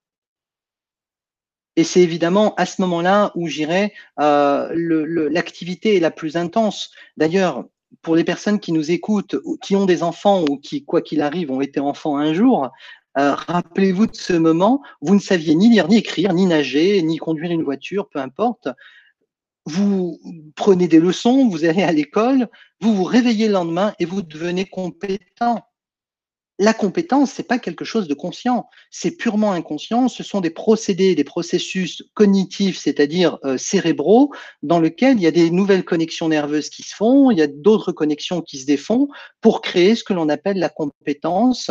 Et 1.75 1.83
c'est 1.83 2.03
évidemment 2.03 2.55
à 2.55 2.67
ce 2.67 2.81
moment-là 2.83 3.33
où 3.35 3.49
j'irai 3.49 3.95
euh, 4.21 4.69
l'activité 5.29 5.97
est 5.97 6.01
la 6.01 6.13
plus 6.13 6.37
intense. 6.37 6.93
D'ailleurs, 7.17 7.65
pour 8.03 8.17
les 8.17 8.25
personnes 8.25 8.61
qui 8.61 8.73
nous 8.73 8.91
écoutent, 8.91 9.37
qui 9.63 9.77
ont 9.77 9.87
des 9.87 10.03
enfants 10.03 10.45
ou 10.49 10.59
qui, 10.59 10.85
quoi 10.85 11.03
qu'il 11.03 11.23
arrive, 11.23 11.51
ont 11.51 11.61
été 11.61 11.81
enfants 11.81 12.17
un 12.17 12.33
jour, 12.35 12.71
euh, 13.19 13.35
rappelez-vous 13.35 14.07
de 14.07 14.15
ce 14.15 14.33
moment, 14.33 14.83
vous 15.01 15.15
ne 15.15 15.21
saviez 15.21 15.55
ni 15.55 15.69
lire, 15.69 15.89
ni 15.89 15.97
écrire, 15.97 16.33
ni 16.33 16.47
nager, 16.47 17.03
ni 17.03 17.17
conduire 17.17 17.51
une 17.51 17.65
voiture, 17.65 18.09
peu 18.09 18.21
importe. 18.21 18.69
vous 19.67 20.19
prenez 20.57 20.89
des 20.89 21.01
leçons, 21.01 21.49
vous 21.49 21.65
allez 21.65 21.83
à 21.83 21.93
l'école, 21.93 22.49
vous 22.81 22.95
vous 22.95 23.05
réveillez 23.05 23.47
le 23.47 23.53
lendemain 23.55 23.95
et 23.99 24.05
vous 24.05 24.23
devenez 24.23 24.65
compétent. 24.65 25.63
La 26.63 26.75
compétence, 26.75 27.33
c'est 27.33 27.49
pas 27.49 27.59
quelque 27.59 27.87
chose 27.87 28.07
de 28.07 28.13
conscient, 28.13 28.69
c'est 28.91 29.13
purement 29.13 29.53
inconscient. 29.53 30.09
Ce 30.09 30.23
sont 30.23 30.43
des 30.43 30.51
procédés, 30.51 31.15
des 31.15 31.25
processus 31.25 32.03
cognitifs, 32.13 32.77
c'est-à-dire 32.77 33.39
euh, 33.47 33.57
cérébraux, 33.57 34.31
dans 34.63 34.79
lesquels 34.79 35.17
il 35.17 35.23
y 35.23 35.27
a 35.27 35.31
des 35.31 35.51
nouvelles 35.51 35.87
connexions 35.87 36.29
nerveuses 36.29 36.69
qui 36.69 36.83
se 36.83 36.95
font, 36.95 37.31
il 37.31 37.39
y 37.39 37.43
a 37.43 37.47
d'autres 37.47 37.93
connexions 37.93 38.43
qui 38.43 38.59
se 38.59 38.67
défont 38.67 39.09
pour 39.41 39.63
créer 39.63 39.95
ce 39.95 40.05
que 40.05 40.13
l'on 40.13 40.29
appelle 40.29 40.59
la 40.59 40.69
compétence 40.69 41.71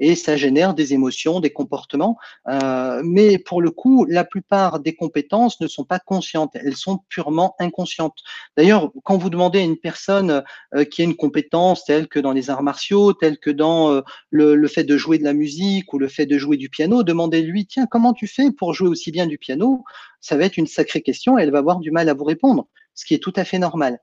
et 0.00 0.14
ça 0.14 0.36
génère 0.36 0.74
des 0.74 0.94
émotions, 0.94 1.40
des 1.40 1.50
comportements. 1.50 2.16
Euh, 2.48 3.02
mais 3.04 3.38
pour 3.38 3.62
le 3.62 3.70
coup, 3.70 4.04
la 4.08 4.24
plupart 4.24 4.80
des 4.80 4.94
compétences 4.94 5.60
ne 5.60 5.66
sont 5.66 5.84
pas 5.84 5.98
conscientes, 5.98 6.52
elles 6.54 6.76
sont 6.76 7.00
purement 7.08 7.54
inconscientes. 7.58 8.18
D'ailleurs, 8.56 8.92
quand 9.04 9.16
vous 9.16 9.30
demandez 9.30 9.60
à 9.60 9.62
une 9.62 9.76
personne 9.76 10.42
euh, 10.74 10.84
qui 10.84 11.02
a 11.02 11.04
une 11.04 11.16
compétence 11.16 11.84
telle 11.84 12.08
que 12.08 12.18
dans 12.18 12.32
les 12.32 12.50
arts 12.50 12.62
martiaux, 12.62 13.12
telle 13.12 13.38
que 13.38 13.50
dans 13.50 13.92
euh, 13.92 14.00
le, 14.30 14.54
le, 14.54 14.68
fait 14.68 14.84
de 14.84 14.96
jouer 14.96 15.18
de 15.18 15.24
la 15.24 15.32
musique 15.32 15.92
ou 15.92 15.98
le 15.98 16.08
fait 16.08 16.26
de 16.26 16.38
jouer 16.38 16.56
du 16.56 16.68
piano, 16.68 17.02
demandez-lui, 17.02 17.66
tiens, 17.66 17.86
comment 17.90 18.12
tu 18.12 18.26
fais 18.26 18.50
pour 18.50 18.74
jouer 18.74 18.88
aussi 18.88 19.10
bien 19.10 19.26
du 19.26 19.38
piano? 19.38 19.84
Ça 20.20 20.36
va 20.36 20.44
être 20.44 20.56
une 20.56 20.66
sacrée 20.66 21.02
question 21.02 21.38
et 21.38 21.42
elle 21.42 21.50
va 21.50 21.58
avoir 21.58 21.80
du 21.80 21.90
mal 21.90 22.08
à 22.08 22.14
vous 22.14 22.24
répondre, 22.24 22.68
ce 22.94 23.04
qui 23.04 23.14
est 23.14 23.22
tout 23.22 23.32
à 23.36 23.44
fait 23.44 23.58
normal 23.58 23.98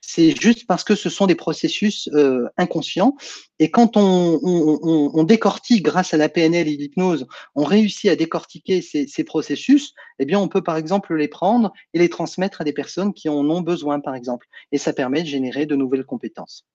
c'est 0.00 0.40
juste 0.40 0.66
parce 0.66 0.82
que 0.82 0.94
ce 0.94 1.10
sont 1.10 1.26
des 1.26 1.34
processus 1.34 2.08
euh, 2.14 2.48
inconscients. 2.56 3.16
Et 3.58 3.70
quand 3.70 3.96
on, 3.96 5.24
décortique 5.24 5.84
grâce 5.84 6.14
à 6.14 6.16
la 6.16 6.28
PNL 6.28 6.66
et 6.66 6.76
l'hypnose, 6.76 7.26
on 7.54 7.64
réussit 7.64 8.10
à 8.10 8.16
décortiquer 8.16 8.82
ces, 8.82 9.06
ces, 9.06 9.24
processus, 9.24 9.94
eh 10.18 10.24
bien, 10.24 10.40
on 10.40 10.48
peut 10.48 10.62
par 10.62 10.76
exemple 10.76 11.14
les 11.14 11.28
prendre 11.28 11.72
et 11.94 11.98
les 11.98 12.08
transmettre 12.08 12.62
à 12.62 12.64
des 12.64 12.72
personnes 12.72 13.12
qui 13.12 13.28
en 13.28 13.48
ont 13.48 13.60
besoin, 13.60 14.00
par 14.00 14.14
exemple. 14.14 14.46
Et 14.72 14.78
ça 14.78 14.92
permet 14.92 15.22
de 15.22 15.28
générer 15.28 15.66
de 15.66 15.76
nouvelles 15.76 16.04
compétences. 16.04 16.66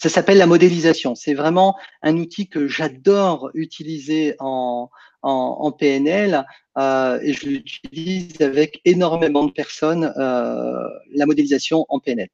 Ça 0.00 0.08
s'appelle 0.08 0.38
la 0.38 0.46
modélisation. 0.46 1.14
C'est 1.14 1.34
vraiment 1.34 1.76
un 2.02 2.16
outil 2.16 2.48
que 2.48 2.66
j'adore 2.66 3.50
utiliser 3.52 4.34
en, 4.38 4.88
en, 5.22 5.30
en 5.60 5.72
PNL 5.72 6.46
euh, 6.78 7.20
et 7.22 7.34
je 7.34 7.46
l'utilise 7.46 8.40
avec 8.40 8.80
énormément 8.86 9.44
de 9.44 9.52
personnes, 9.52 10.10
euh, 10.16 10.88
la 11.14 11.26
modélisation 11.26 11.84
en 11.90 11.98
PNL. 11.98 12.28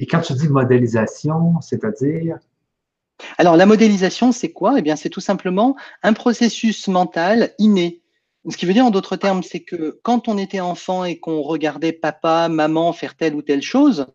Et 0.00 0.06
quand 0.06 0.20
tu 0.20 0.32
dis 0.32 0.48
modélisation, 0.48 1.60
c'est-à-dire? 1.60 2.38
Alors, 3.38 3.56
la 3.56 3.64
modélisation, 3.64 4.32
c'est 4.32 4.50
quoi? 4.50 4.74
Eh 4.78 4.82
bien, 4.82 4.96
c'est 4.96 5.08
tout 5.08 5.20
simplement 5.20 5.76
un 6.02 6.12
processus 6.12 6.88
mental 6.88 7.54
inné. 7.58 8.02
Ce 8.48 8.56
qui 8.56 8.66
veut 8.66 8.72
dire, 8.72 8.84
en 8.84 8.90
d'autres 8.90 9.16
termes, 9.16 9.44
c'est 9.44 9.60
que 9.60 10.00
quand 10.02 10.28
on 10.28 10.38
était 10.38 10.60
enfant 10.60 11.04
et 11.04 11.18
qu'on 11.18 11.40
regardait 11.42 11.92
papa, 11.92 12.48
maman 12.48 12.92
faire 12.92 13.16
telle 13.16 13.34
ou 13.36 13.42
telle 13.42 13.62
chose, 13.62 14.06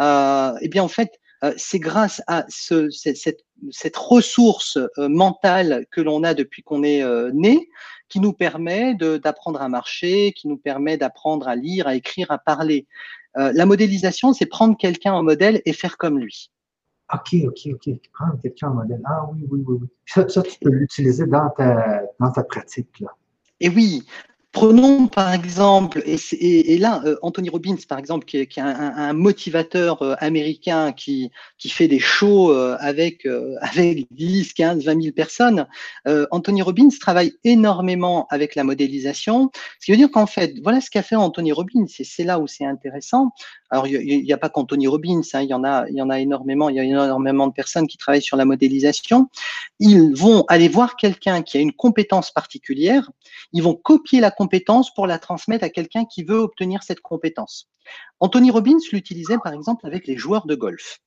eh 0.00 0.68
bien, 0.68 0.82
en 0.82 0.88
fait, 0.88 1.20
euh, 1.44 1.52
c'est 1.56 1.78
grâce 1.78 2.22
à 2.26 2.46
ce, 2.48 2.88
cette, 2.90 3.44
cette, 3.70 3.96
ressource 3.96 4.78
euh, 4.98 5.08
mentale 5.08 5.84
que 5.90 6.00
l'on 6.00 6.22
a 6.22 6.32
depuis 6.32 6.62
qu'on 6.62 6.82
est 6.82 7.02
euh, 7.02 7.30
né 7.34 7.68
qui 8.08 8.20
nous 8.20 8.32
permet 8.32 8.94
d'apprendre 8.94 9.60
à 9.60 9.68
marcher, 9.68 10.32
qui 10.32 10.46
nous 10.48 10.56
permet 10.56 10.96
d'apprendre 10.96 11.48
à 11.48 11.56
lire, 11.56 11.86
à 11.86 11.96
écrire, 11.96 12.30
à 12.30 12.38
parler. 12.38 12.86
la 13.34 13.66
modélisation, 13.66 14.32
c'est 14.32 14.46
prendre 14.46 14.76
quelqu'un 14.76 15.14
en 15.14 15.22
modèle 15.22 15.62
et 15.64 15.72
faire 15.72 15.96
comme 15.96 16.18
lui. 16.18 16.50
OK, 17.12 17.34
OK, 17.46 17.68
OK. 17.72 17.90
Prendre 18.12 18.40
quelqu'un 18.40 18.68
en 18.68 18.74
modèle. 18.74 19.00
Ah 19.06 19.26
oui, 19.32 19.46
oui, 19.50 19.60
oui. 19.66 19.78
oui. 19.80 19.88
Ça, 20.06 20.28
ça 20.28 20.42
tu 20.42 20.58
peux 20.60 20.70
l'utiliser 20.70 21.26
dans 21.26 21.48
ta, 21.50 22.02
dans 22.20 22.30
ta 22.30 22.44
pratique. 22.44 23.00
Là. 23.00 23.08
Et 23.58 23.70
oui, 23.70 24.06
Prenons 24.54 25.08
par 25.08 25.34
exemple, 25.34 26.00
et, 26.06 26.78
là, 26.78 27.02
euh, 27.04 27.16
Anthony 27.22 27.50
Robbins, 27.50 27.76
par 27.88 27.98
exemple, 27.98 28.24
qui 28.24 28.36
est, 28.36 28.58
un, 28.58 29.12
motivateur 29.12 30.00
euh, 30.02 30.14
américain 30.20 30.92
qui, 30.92 31.32
qui 31.58 31.68
fait 31.68 31.88
des 31.88 31.98
shows 31.98 32.52
euh, 32.52 32.76
avec, 32.78 33.26
avec 33.60 34.06
10, 34.12 34.52
15, 34.52 34.84
20 34.84 35.02
000 35.02 35.12
personnes. 35.12 35.66
Anthony 36.30 36.62
Robbins 36.62 36.88
travaille 37.00 37.34
énormément 37.42 38.28
avec 38.30 38.54
la 38.54 38.62
modélisation, 38.62 39.50
ce 39.80 39.86
qui 39.86 39.90
veut 39.90 39.96
dire 39.96 40.10
qu'en 40.12 40.26
fait, 40.26 40.54
voilà 40.62 40.80
ce 40.80 40.88
qu'a 40.88 41.02
fait 41.02 41.16
Anthony 41.16 41.50
Robbins, 41.50 41.86
et 41.98 42.04
c'est 42.04 42.24
là 42.24 42.38
où 42.38 42.46
c'est 42.46 42.64
intéressant. 42.64 43.32
Alors, 43.74 43.88
il 43.88 44.22
n'y 44.22 44.32
a, 44.32 44.38
pas 44.38 44.50
qu'Anthony 44.50 44.86
Robbins, 44.86 45.22
hein, 45.32 45.42
il, 45.42 45.48
y 45.48 45.52
en 45.52 45.64
a, 45.64 46.20
énormément, 46.20 46.68
il 46.68 46.76
y 46.76 46.78
a 46.78 46.84
énormément 46.84 47.48
de 47.48 47.52
personnes 47.52 47.88
qui 47.88 47.98
travaillent 47.98 48.22
sur 48.22 48.36
la 48.36 48.44
modélisation. 48.44 49.28
Ils 49.80 50.14
vont 50.14 50.44
aller 50.46 50.68
voir 50.68 50.94
quelqu'un 50.94 51.42
qui 51.42 51.58
a 51.58 51.60
une 51.60 51.72
compétence 51.72 52.30
particulière, 52.30 53.10
ils 53.52 53.64
vont 53.64 53.74
copier 53.74 54.20
la 54.20 54.30
compétence 54.30 54.94
pour 54.94 55.08
la 55.08 55.18
transmettre 55.18 55.64
à 55.64 55.70
quelqu'un 55.70 56.04
qui 56.04 56.22
veut 56.22 56.38
obtenir 56.38 56.84
cette 56.84 57.00
compétence. 57.00 57.68
Anthony 58.20 58.52
Robbins 58.52 58.78
l'utilisait 58.92 59.38
par 59.42 59.52
exemple 59.52 59.88
avec 59.88 60.06
les 60.06 60.16
joueurs 60.16 60.46
de 60.46 60.54
golf. 60.54 61.00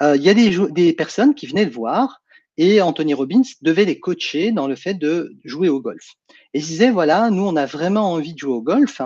Euh, 0.00 0.14
il 0.14 0.22
y 0.22 0.28
a 0.28 0.34
des, 0.34 0.56
des 0.70 0.92
personnes 0.92 1.34
qui 1.34 1.48
venaient 1.48 1.64
le 1.64 1.72
voir 1.72 2.22
et 2.56 2.80
Anthony 2.80 3.14
Robbins 3.14 3.42
devait 3.62 3.84
les 3.84 3.98
coacher 3.98 4.52
dans 4.52 4.68
le 4.68 4.76
fait 4.76 4.94
de 4.94 5.34
jouer 5.44 5.68
au 5.68 5.80
golf. 5.80 6.14
Et 6.54 6.60
il 6.60 6.64
disait, 6.64 6.90
voilà, 6.90 7.30
nous, 7.30 7.44
on 7.44 7.56
a 7.56 7.66
vraiment 7.66 8.12
envie 8.12 8.32
de 8.32 8.38
jouer 8.38 8.54
au 8.54 8.62
golf, 8.62 9.00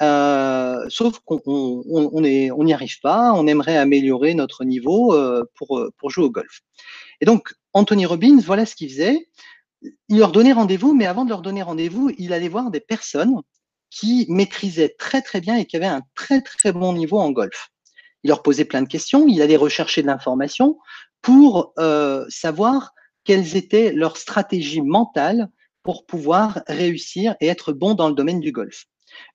euh, 0.00 0.84
sauf 0.88 1.18
qu'on 1.20 1.40
on 1.46 2.20
n'y 2.20 2.72
arrive 2.72 3.00
pas, 3.00 3.32
on 3.32 3.46
aimerait 3.46 3.76
améliorer 3.76 4.34
notre 4.34 4.64
niveau 4.64 5.14
euh, 5.14 5.44
pour, 5.54 5.78
euh, 5.78 5.92
pour 5.98 6.10
jouer 6.10 6.24
au 6.24 6.30
golf. 6.30 6.60
Et 7.20 7.24
donc, 7.24 7.54
Anthony 7.72 8.06
Robbins, 8.06 8.38
voilà 8.40 8.66
ce 8.66 8.74
qu'il 8.74 8.88
faisait. 8.90 9.28
Il 10.08 10.18
leur 10.18 10.32
donnait 10.32 10.52
rendez-vous, 10.52 10.94
mais 10.94 11.06
avant 11.06 11.24
de 11.24 11.30
leur 11.30 11.42
donner 11.42 11.62
rendez-vous, 11.62 12.12
il 12.18 12.32
allait 12.32 12.48
voir 12.48 12.70
des 12.70 12.80
personnes 12.80 13.34
qui 13.90 14.26
maîtrisaient 14.28 14.94
très 14.98 15.22
très 15.22 15.40
bien 15.40 15.56
et 15.56 15.64
qui 15.64 15.76
avaient 15.76 15.86
un 15.86 16.02
très 16.14 16.42
très 16.42 16.72
bon 16.72 16.92
niveau 16.92 17.18
en 17.18 17.30
golf. 17.30 17.68
Il 18.22 18.28
leur 18.28 18.42
posait 18.42 18.64
plein 18.64 18.82
de 18.82 18.88
questions, 18.88 19.26
il 19.28 19.40
allait 19.40 19.56
rechercher 19.56 20.02
de 20.02 20.08
l'information 20.08 20.78
pour 21.22 21.72
euh, 21.78 22.24
savoir 22.28 22.92
quelles 23.24 23.56
étaient 23.56 23.92
leurs 23.92 24.16
stratégies 24.16 24.82
mentales 24.82 25.48
pour 25.82 26.06
pouvoir 26.06 26.62
réussir 26.66 27.36
et 27.40 27.46
être 27.46 27.72
bon 27.72 27.94
dans 27.94 28.08
le 28.08 28.14
domaine 28.14 28.40
du 28.40 28.52
golf. 28.52 28.86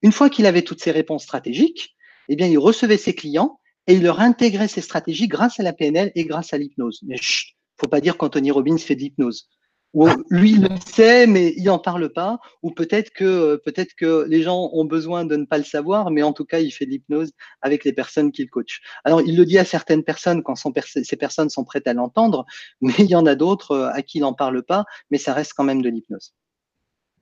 Une 0.02 0.12
fois 0.12 0.30
qu'il 0.30 0.46
avait 0.46 0.62
toutes 0.62 0.82
ces 0.82 0.92
réponses 0.92 1.24
stratégiques, 1.24 1.96
eh 2.30 2.36
bien, 2.36 2.48
il 2.48 2.58
recevait 2.58 2.98
ses 2.98 3.14
clients 3.14 3.60
et 3.88 3.96
il 3.96 4.04
leur 4.04 4.20
intégrait 4.20 4.68
ces 4.68 4.82
stratégies 4.82 5.28
grâce 5.28 5.60
à 5.60 5.64
la 5.64 5.74
PNL 5.74 6.12
et 6.16 6.26
grâce 6.26 6.54
à 6.54 6.58
l'hypnose. 6.58 7.02
Mais 7.04 7.18
chut, 7.18 7.56
faut 7.80 7.88
pas 7.88 8.02
dire 8.02 8.18
qu'Anthony 8.18 8.52
Robbins 8.52 8.78
fait 8.78 8.96
de 8.96 9.02
l'hypnose. 9.02 9.50
Ou 9.94 10.08
lui, 10.32 10.54
il 10.54 10.62
le 10.62 10.70
sait, 10.88 11.28
mais 11.28 11.54
il 11.56 11.66
n'en 11.66 11.78
parle 11.78 12.12
pas. 12.12 12.40
Ou 12.64 12.72
peut-être 12.72 13.12
que, 13.12 13.62
peut-être 13.64 13.94
que 13.96 14.26
les 14.28 14.42
gens 14.42 14.72
ont 14.74 14.86
besoin 14.86 15.24
de 15.24 15.36
ne 15.36 15.46
pas 15.46 15.60
le 15.60 15.64
savoir, 15.64 16.10
mais 16.10 16.24
en 16.24 16.34
tout 16.34 16.46
cas, 16.46 16.60
il 16.60 16.72
fait 16.72 16.86
de 16.86 16.92
l'hypnose 16.92 17.32
avec 17.62 17.84
les 17.84 17.94
personnes 17.94 18.32
qu'il 18.32 18.50
coach. 18.50 18.82
Alors, 19.04 19.22
il 19.22 19.38
le 19.38 19.46
dit 19.46 19.60
à 19.60 19.66
certaines 19.66 20.04
personnes 20.04 20.42
quand 20.42 20.56
ces 20.56 21.16
personnes 21.16 21.50
sont 21.50 21.64
prêtes 21.64 21.88
à 21.88 21.94
l'entendre, 21.94 22.46
mais 22.82 22.94
il 22.98 23.06
y 23.06 23.16
en 23.16 23.28
a 23.28 23.36
d'autres 23.36 23.72
euh, 23.72 23.90
à 23.94 24.02
qui 24.02 24.18
il 24.18 24.22
n'en 24.22 24.34
parle 24.34 24.64
pas, 24.64 24.86
mais 25.12 25.20
ça 25.20 25.34
reste 25.34 25.54
quand 25.54 25.64
même 25.64 25.84
de 25.84 25.90
l'hypnose. 25.90 26.34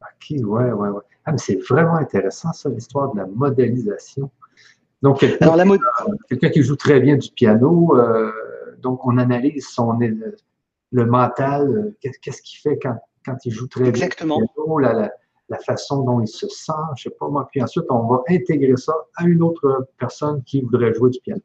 OK, 0.01 0.31
ouais, 0.31 0.71
ouais, 0.71 0.89
ouais. 0.89 1.01
Ah, 1.25 1.31
mais 1.31 1.37
c'est 1.37 1.59
vraiment 1.67 1.95
intéressant, 1.95 2.51
ça, 2.53 2.69
l'histoire 2.69 3.13
de 3.13 3.19
la 3.19 3.27
modélisation. 3.27 4.31
Donc, 5.01 5.19
quelqu'un 5.19 6.49
qui 6.49 6.63
joue 6.63 6.75
très 6.75 6.99
bien 6.99 7.17
du 7.17 7.31
piano, 7.31 7.97
euh, 7.97 8.31
donc 8.79 9.05
on 9.05 9.17
analyse 9.17 9.67
son, 9.67 9.97
le 10.91 11.05
mental, 11.05 11.69
euh, 11.69 11.97
qu'est-ce 12.01 12.41
qu'il 12.41 12.59
fait 12.59 12.77
quand, 12.81 12.97
quand, 13.25 13.37
il 13.45 13.51
joue 13.51 13.67
très 13.67 13.87
Exactement. 13.87 14.37
bien 14.37 14.45
du 14.45 14.53
piano, 14.53 14.79
la, 14.79 15.11
la, 15.49 15.57
façon 15.59 16.03
dont 16.03 16.21
il 16.21 16.27
se 16.27 16.47
sent, 16.47 16.71
je 16.95 17.03
sais 17.03 17.15
pas 17.19 17.27
moi. 17.29 17.47
Puis 17.51 17.61
ensuite, 17.61 17.85
on 17.89 18.07
va 18.07 18.21
intégrer 18.29 18.77
ça 18.77 18.93
à 19.15 19.25
une 19.25 19.41
autre 19.41 19.87
personne 19.97 20.43
qui 20.43 20.61
voudrait 20.61 20.93
jouer 20.93 21.09
du 21.09 21.19
piano. 21.19 21.41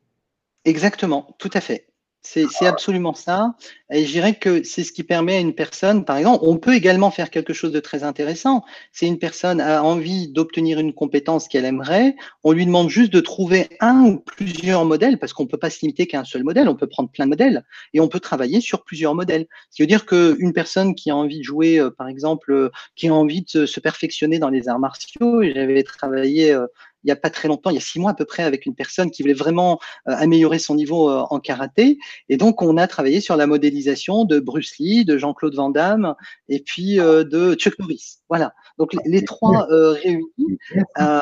Exactement, 0.64 1.34
tout 1.38 1.50
à 1.54 1.60
fait. 1.60 1.86
C'est 2.26 2.66
absolument 2.66 3.14
ça. 3.14 3.54
Et 3.90 4.04
je 4.04 4.10
dirais 4.10 4.34
que 4.34 4.64
c'est 4.64 4.82
ce 4.82 4.90
qui 4.90 5.04
permet 5.04 5.36
à 5.36 5.40
une 5.40 5.54
personne, 5.54 6.04
par 6.04 6.16
exemple, 6.16 6.40
on 6.42 6.56
peut 6.56 6.74
également 6.74 7.12
faire 7.12 7.30
quelque 7.30 7.52
chose 7.52 7.70
de 7.70 7.78
très 7.78 8.02
intéressant. 8.02 8.64
Si 8.90 9.06
une 9.06 9.18
personne 9.18 9.60
a 9.60 9.82
envie 9.84 10.26
d'obtenir 10.28 10.80
une 10.80 10.92
compétence 10.92 11.46
qu'elle 11.46 11.64
aimerait, 11.64 12.16
on 12.42 12.50
lui 12.50 12.66
demande 12.66 12.90
juste 12.90 13.12
de 13.12 13.20
trouver 13.20 13.68
un 13.78 14.02
ou 14.02 14.18
plusieurs 14.18 14.84
modèles, 14.84 15.18
parce 15.18 15.32
qu'on 15.32 15.44
ne 15.44 15.48
peut 15.48 15.56
pas 15.56 15.70
se 15.70 15.80
limiter 15.82 16.08
qu'à 16.08 16.20
un 16.20 16.24
seul 16.24 16.42
modèle, 16.42 16.68
on 16.68 16.74
peut 16.74 16.88
prendre 16.88 17.10
plein 17.10 17.26
de 17.26 17.30
modèles, 17.30 17.64
et 17.94 18.00
on 18.00 18.08
peut 18.08 18.20
travailler 18.20 18.60
sur 18.60 18.82
plusieurs 18.82 19.14
modèles. 19.14 19.46
Ce 19.70 19.76
qui 19.76 19.82
veut 19.82 19.86
dire 19.86 20.04
qu'une 20.04 20.52
personne 20.52 20.96
qui 20.96 21.10
a 21.10 21.16
envie 21.16 21.38
de 21.38 21.44
jouer, 21.44 21.78
euh, 21.78 21.90
par 21.90 22.08
exemple, 22.08 22.52
euh, 22.52 22.70
qui 22.96 23.08
a 23.08 23.14
envie 23.14 23.46
de 23.54 23.66
se 23.66 23.78
perfectionner 23.78 24.40
dans 24.40 24.50
les 24.50 24.68
arts 24.68 24.80
martiaux, 24.80 25.42
j'avais 25.44 25.84
travaillé 25.84 26.52
euh, 26.52 26.66
il 27.06 27.10
n'y 27.10 27.12
a 27.12 27.16
pas 27.16 27.30
très 27.30 27.46
longtemps, 27.46 27.70
il 27.70 27.74
y 27.74 27.78
a 27.78 27.80
six 27.80 28.00
mois 28.00 28.10
à 28.10 28.14
peu 28.14 28.24
près, 28.24 28.42
avec 28.42 28.66
une 28.66 28.74
personne 28.74 29.12
qui 29.12 29.22
voulait 29.22 29.34
vraiment 29.34 29.78
euh, 30.08 30.14
améliorer 30.16 30.58
son 30.58 30.74
niveau 30.74 31.08
euh, 31.08 31.22
en 31.30 31.38
karaté. 31.38 31.98
Et 32.28 32.36
donc, 32.36 32.62
on 32.62 32.76
a 32.76 32.88
travaillé 32.88 33.20
sur 33.20 33.36
la 33.36 33.46
modélisation 33.46 34.24
de 34.24 34.40
Bruce 34.40 34.76
Lee, 34.80 35.04
de 35.04 35.16
Jean-Claude 35.16 35.54
Van 35.54 35.70
Damme 35.70 36.16
et 36.48 36.58
puis 36.58 36.98
euh, 36.98 37.22
de 37.22 37.54
Chuck 37.54 37.78
Norris. 37.78 38.18
Voilà. 38.28 38.54
Donc 38.78 38.94
les 39.04 39.24
trois 39.24 39.68
euh, 39.70 39.92
réunis. 39.92 40.58
Euh, 40.98 41.20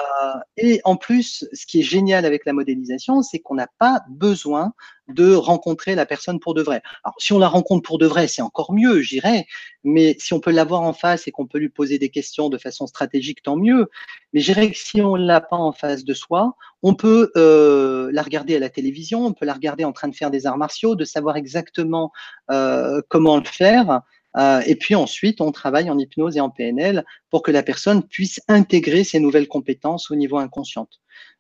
et 0.56 0.80
en 0.84 0.96
plus, 0.96 1.46
ce 1.52 1.66
qui 1.66 1.80
est 1.80 1.82
génial 1.82 2.24
avec 2.24 2.46
la 2.46 2.54
modélisation, 2.54 3.22
c'est 3.22 3.40
qu'on 3.40 3.56
n'a 3.56 3.68
pas 3.78 4.02
besoin 4.08 4.72
de 5.08 5.34
rencontrer 5.34 5.94
la 5.94 6.06
personne 6.06 6.40
pour 6.40 6.54
de 6.54 6.62
vrai. 6.62 6.80
Alors 7.04 7.14
si 7.18 7.34
on 7.34 7.38
la 7.38 7.48
rencontre 7.48 7.82
pour 7.86 7.98
de 7.98 8.06
vrai, 8.06 8.26
c'est 8.26 8.40
encore 8.40 8.72
mieux, 8.72 9.00
j'irais. 9.02 9.44
Mais 9.82 10.16
si 10.18 10.32
on 10.32 10.40
peut 10.40 10.50
l'avoir 10.50 10.80
en 10.80 10.94
face 10.94 11.28
et 11.28 11.30
qu'on 11.30 11.46
peut 11.46 11.58
lui 11.58 11.68
poser 11.68 11.98
des 11.98 12.08
questions 12.08 12.48
de 12.48 12.56
façon 12.56 12.86
stratégique, 12.86 13.42
tant 13.42 13.56
mieux. 13.56 13.90
Mais 14.32 14.40
j'irais 14.40 14.70
que 14.70 14.78
si 14.78 15.02
on 15.02 15.14
l'a 15.14 15.42
pas 15.42 15.56
en 15.56 15.72
face 15.72 16.04
de 16.04 16.14
soi, 16.14 16.54
on 16.82 16.94
peut 16.94 17.30
euh, 17.36 18.08
la 18.12 18.22
regarder 18.22 18.56
à 18.56 18.58
la 18.58 18.70
télévision, 18.70 19.26
on 19.26 19.34
peut 19.34 19.44
la 19.44 19.52
regarder 19.52 19.84
en 19.84 19.92
train 19.92 20.08
de 20.08 20.14
faire 20.14 20.30
des 20.30 20.46
arts 20.46 20.58
martiaux, 20.58 20.94
de 20.94 21.04
savoir 21.04 21.36
exactement 21.36 22.12
comment 23.08 23.36
le 23.36 23.44
faire. 23.44 24.00
Euh, 24.36 24.60
et 24.66 24.76
puis 24.76 24.94
ensuite, 24.94 25.40
on 25.40 25.52
travaille 25.52 25.90
en 25.90 25.98
hypnose 25.98 26.36
et 26.36 26.40
en 26.40 26.50
PNL 26.50 27.04
pour 27.30 27.42
que 27.42 27.50
la 27.50 27.62
personne 27.62 28.02
puisse 28.02 28.40
intégrer 28.48 29.04
ces 29.04 29.20
nouvelles 29.20 29.48
compétences 29.48 30.10
au 30.10 30.16
niveau 30.16 30.38
inconscient. 30.38 30.88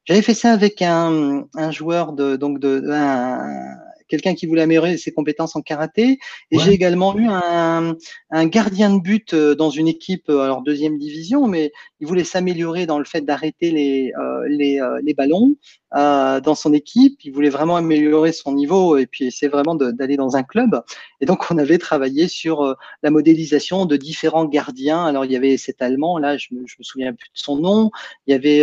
J'avais 0.04 0.22
fait 0.22 0.34
ça 0.34 0.52
avec 0.52 0.82
un, 0.82 1.46
un 1.54 1.70
joueur 1.70 2.12
de 2.12 2.36
donc 2.36 2.60
de 2.60 2.90
un, 2.90 3.76
quelqu'un 4.08 4.34
qui 4.34 4.46
voulait 4.46 4.62
améliorer 4.62 4.96
ses 4.96 5.12
compétences 5.12 5.56
en 5.56 5.62
karaté. 5.62 6.18
Et 6.50 6.58
j'ai 6.58 6.72
également 6.72 7.16
eu 7.16 7.26
un, 7.26 7.96
un, 8.30 8.46
gardien 8.46 8.94
de 8.94 9.00
but 9.00 9.34
euh, 9.34 9.54
dans 9.54 9.70
une 9.70 9.88
équipe, 9.88 10.28
euh, 10.28 10.40
alors 10.40 10.62
deuxième 10.62 10.98
division, 10.98 11.46
mais 11.46 11.72
il 12.00 12.06
voulait 12.06 12.24
s'améliorer 12.24 12.86
dans 12.86 12.98
le 12.98 13.04
fait 13.04 13.22
d'arrêter 13.22 13.70
les, 13.70 14.12
euh, 14.18 14.46
les, 14.48 14.80
les, 15.02 15.14
ballons 15.14 15.54
euh, 15.96 16.40
dans 16.40 16.54
son 16.54 16.72
équipe. 16.72 17.24
Il 17.24 17.32
voulait 17.32 17.50
vraiment 17.50 17.76
améliorer 17.76 18.32
son 18.32 18.52
niveau 18.52 18.96
et 18.96 19.06
puis 19.06 19.26
essayer 19.26 19.48
vraiment 19.48 19.74
d'aller 19.74 20.16
dans 20.16 20.36
un 20.36 20.42
club. 20.42 20.82
Et 21.20 21.26
donc, 21.26 21.50
on 21.50 21.58
avait 21.58 21.78
travaillé 21.78 22.28
sur 22.28 22.76
la 23.02 23.10
modélisation 23.10 23.86
de 23.86 23.96
différents 23.96 24.44
gardiens. 24.44 25.04
Alors, 25.04 25.24
il 25.24 25.32
y 25.32 25.36
avait 25.36 25.56
cet 25.56 25.82
Allemand, 25.82 26.18
là, 26.18 26.36
je 26.36 26.48
me, 26.52 26.60
me 26.60 26.82
souviens 26.82 27.12
plus 27.12 27.28
de 27.28 27.38
son 27.38 27.56
nom. 27.56 27.90
Il 28.26 28.32
y 28.32 28.34
avait 28.34 28.60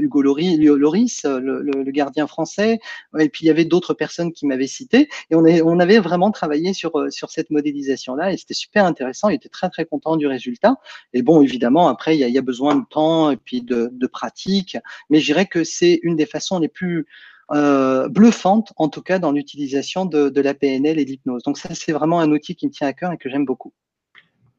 Hugo 0.00 0.22
Loris, 0.22 0.58
Loris 0.58 1.24
le, 1.24 1.90
gardien 1.90 2.26
français. 2.26 2.78
Et 3.18 3.28
puis, 3.28 3.44
il 3.44 3.48
y 3.48 3.50
avait 3.50 3.64
d'autres 3.64 3.94
personnes 3.94 4.32
qui 4.32 4.46
m'avaient 4.46 4.66
cité. 4.66 5.08
Et 5.30 5.34
on 5.34 5.78
avait 5.80 5.98
vraiment 5.98 6.30
travaillé 6.30 6.72
sur, 6.72 7.06
sur 7.10 7.30
cette 7.30 7.50
modélisation-là. 7.50 8.32
Et 8.32 8.36
c'était 8.36 8.54
super 8.54 8.84
intéressant. 8.84 9.28
Il 9.28 9.34
était 9.34 9.48
très, 9.48 9.70
très 9.70 9.84
content 9.84 10.16
du 10.16 10.26
résultat. 10.26 10.76
Et 11.12 11.22
bon, 11.22 11.42
évidemment, 11.42 11.88
après, 11.88 12.16
il 12.16 12.20
y 12.20 12.24
a, 12.24 12.28
il 12.28 12.34
y 12.34 12.38
a 12.38 12.42
besoin 12.42 12.74
de 12.74 12.84
temps 12.88 13.30
et 13.30 13.36
puis 13.36 13.62
de, 13.62 13.90
de 13.92 14.06
pratique. 14.06 14.76
Mais 15.10 15.20
je 15.20 15.26
dirais 15.26 15.46
que 15.46 15.64
c'est 15.64 16.00
une 16.02 16.16
des 16.16 16.26
façons 16.26 16.55
les 16.58 16.68
plus 16.68 17.06
euh, 17.52 18.08
bluffantes, 18.08 18.72
en 18.76 18.88
tout 18.88 19.02
cas 19.02 19.18
dans 19.18 19.32
l'utilisation 19.32 20.04
de, 20.04 20.28
de, 20.28 20.40
la 20.40 20.54
PNL 20.54 20.98
et 20.98 21.04
de 21.04 21.10
l'hypnose. 21.10 21.42
Donc 21.44 21.58
ça, 21.58 21.68
c'est 21.74 21.92
vraiment 21.92 22.20
un 22.20 22.30
outil 22.30 22.56
qui 22.56 22.66
me 22.66 22.72
tient 22.72 22.88
à 22.88 22.92
cœur 22.92 23.12
et 23.12 23.18
que 23.18 23.28
j'aime 23.28 23.44
beaucoup. 23.44 23.72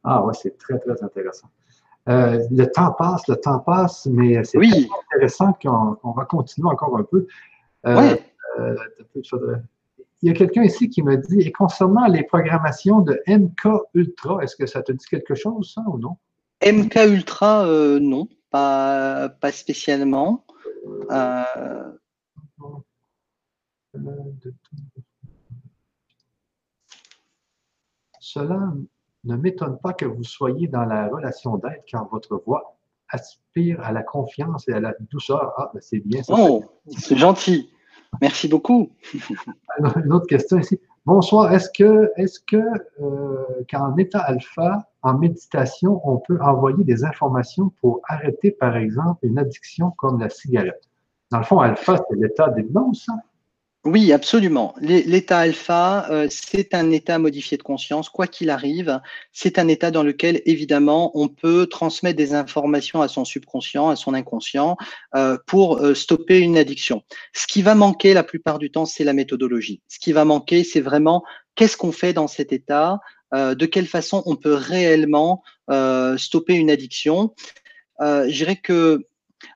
Ah 0.03 0.24
ouais, 0.24 0.34
c'est 0.34 0.57
très, 0.57 0.80
très 0.80 1.03
intéressant. 1.03 1.49
Euh, 2.07 2.41
le 2.52 2.65
temps 2.65 2.94
passe, 2.94 3.28
le 3.28 3.36
temps 3.36 3.60
passe, 3.60 4.06
mais 4.06 4.41
c'est 4.45 4.57
oui. 4.57 4.90
intéressant 5.11 5.52
qu'on 5.61 6.11
va 6.11 6.24
continuer 6.26 6.69
encore 6.69 6.98
un 6.98 7.03
peu. 7.03 7.28
Euh, 7.86 8.15
euh 8.60 8.76
il 10.24 10.30
y 10.30 10.32
a 10.32 10.34
quelqu'un 10.34 10.64
ici 10.64 10.90
qui 10.90 11.03
me 11.03 11.15
dit, 11.15 11.41
et 11.41 11.52
concernant 11.52 12.07
les 12.07 12.24
programmations 12.24 13.02
de 13.02 13.22
MK 13.28 13.68
Ultra, 13.94 14.40
est-ce 14.41 14.56
que 14.56 14.65
ça 14.65 14.82
te 14.82 14.91
dit 14.91 15.06
quelque 15.06 15.36
chose, 15.36 15.74
ça, 15.76 15.84
ou 15.88 15.99
non? 15.99 16.18
MK 16.65 16.95
Ultra, 17.07 17.68
euh, 17.68 17.99
non, 17.99 18.28
pas, 18.49 19.30
pas 19.30 19.52
spécialement. 19.52 20.44
Euh... 21.12 21.92
Cela 28.20 28.74
ne 29.24 29.36
m'étonne 29.36 29.80
pas 29.80 29.94
que 29.94 30.06
vous 30.06 30.24
soyez 30.24 30.68
dans 30.68 30.86
la 30.86 31.08
relation 31.08 31.58
d'aide 31.58 31.84
car 31.88 32.08
votre 32.10 32.42
voix 32.46 32.78
aspire 33.10 33.80
à 33.82 33.92
la 33.92 34.04
confiance 34.04 34.68
et 34.68 34.74
à 34.74 34.80
la 34.80 34.94
douceur. 35.12 35.54
Ah, 35.58 35.72
ben 35.74 35.80
c'est 35.82 36.00
bien 36.00 36.24
ça. 36.24 36.36
Oh, 36.38 36.64
c'est 36.98 37.18
gentil. 37.18 37.70
Merci 38.22 38.48
beaucoup. 38.48 38.92
une 40.04 40.14
autre 40.14 40.28
question 40.28 40.60
ici. 40.60 40.80
Bonsoir. 41.06 41.54
Est-ce 41.54 41.70
que, 41.70 42.12
est-ce 42.18 42.40
que 42.40 42.62
euh, 43.02 43.64
qu'en 43.70 43.96
état 43.98 44.20
alpha, 44.20 44.87
en 45.02 45.18
méditation, 45.18 46.02
on 46.03 46.18
peut 46.18 46.40
envoyer 46.41 46.84
des 46.84 47.03
informations 47.03 47.72
pour 47.82 48.02
arrêter, 48.07 48.52
par 48.52 48.76
exemple, 48.78 49.26
une 49.26 49.40
addiction 49.40 49.91
comme 49.98 50.19
la 50.19 50.30
cigarette? 50.30 50.84
Dans 51.32 51.40
le 51.40 51.44
fond, 51.44 51.60
alpha, 51.60 51.98
c'est 52.10 52.18
l'état 52.18 52.49
d'hypnose, 52.49 53.03
ça? 53.06 53.14
Oui, 53.86 54.11
absolument. 54.11 54.76
L'état 54.82 55.40
alpha, 55.40 56.10
euh, 56.11 56.28
c'est 56.30 56.74
un 56.74 56.91
état 56.91 57.19
modifié 57.19 57.57
de 57.57 57.64
conscience, 57.64 58.10
quoi 58.10 58.28
qu'il 58.28 58.49
arrive. 58.49 58.99
C'est 59.32 59.60
un 59.60 59.69
état 59.69 59.91
dans 59.91 60.03
lequel, 60.03 60.41
évidemment, 60.45 61.11
on 61.18 61.30
peut 61.30 61.68
transmettre 61.68 62.18
des 62.18 62.34
informations 62.34 63.02
à 63.02 63.07
son 63.07 63.24
subconscient, 63.24 63.88
à 63.88 63.95
son 63.95 64.14
inconscient, 64.14 64.76
euh, 65.15 65.38
pour 65.48 65.78
euh, 65.78 65.94
stopper 65.94 66.40
une 66.40 66.57
addiction. 66.57 67.03
Ce 67.32 67.48
qui 67.48 67.61
va 67.61 67.76
manquer 67.76 68.14
la 68.14 68.24
plupart 68.24 68.60
du 68.60 68.72
temps, 68.72 68.86
c'est 68.86 69.06
la 69.06 69.14
méthodologie. 69.14 69.82
Ce 69.88 69.99
qui 69.99 70.11
va 70.11 70.26
manquer, 70.26 70.65
c'est 70.65 70.82
vraiment 70.82 71.24
qu'est-ce 71.56 71.78
qu'on 71.78 71.94
fait 71.94 72.11
dans 72.11 72.28
cet 72.28 72.52
état, 72.52 72.99
de 73.34 73.66
quelle 73.66 73.88
façon 73.88 74.24
on 74.26 74.36
peut 74.36 74.54
réellement 74.54 75.44
euh, 75.70 76.18
stopper 76.18 76.54
une 76.54 76.70
addiction. 76.70 77.34
je 77.99 78.32
dirais 78.32 78.58
que 78.58 79.06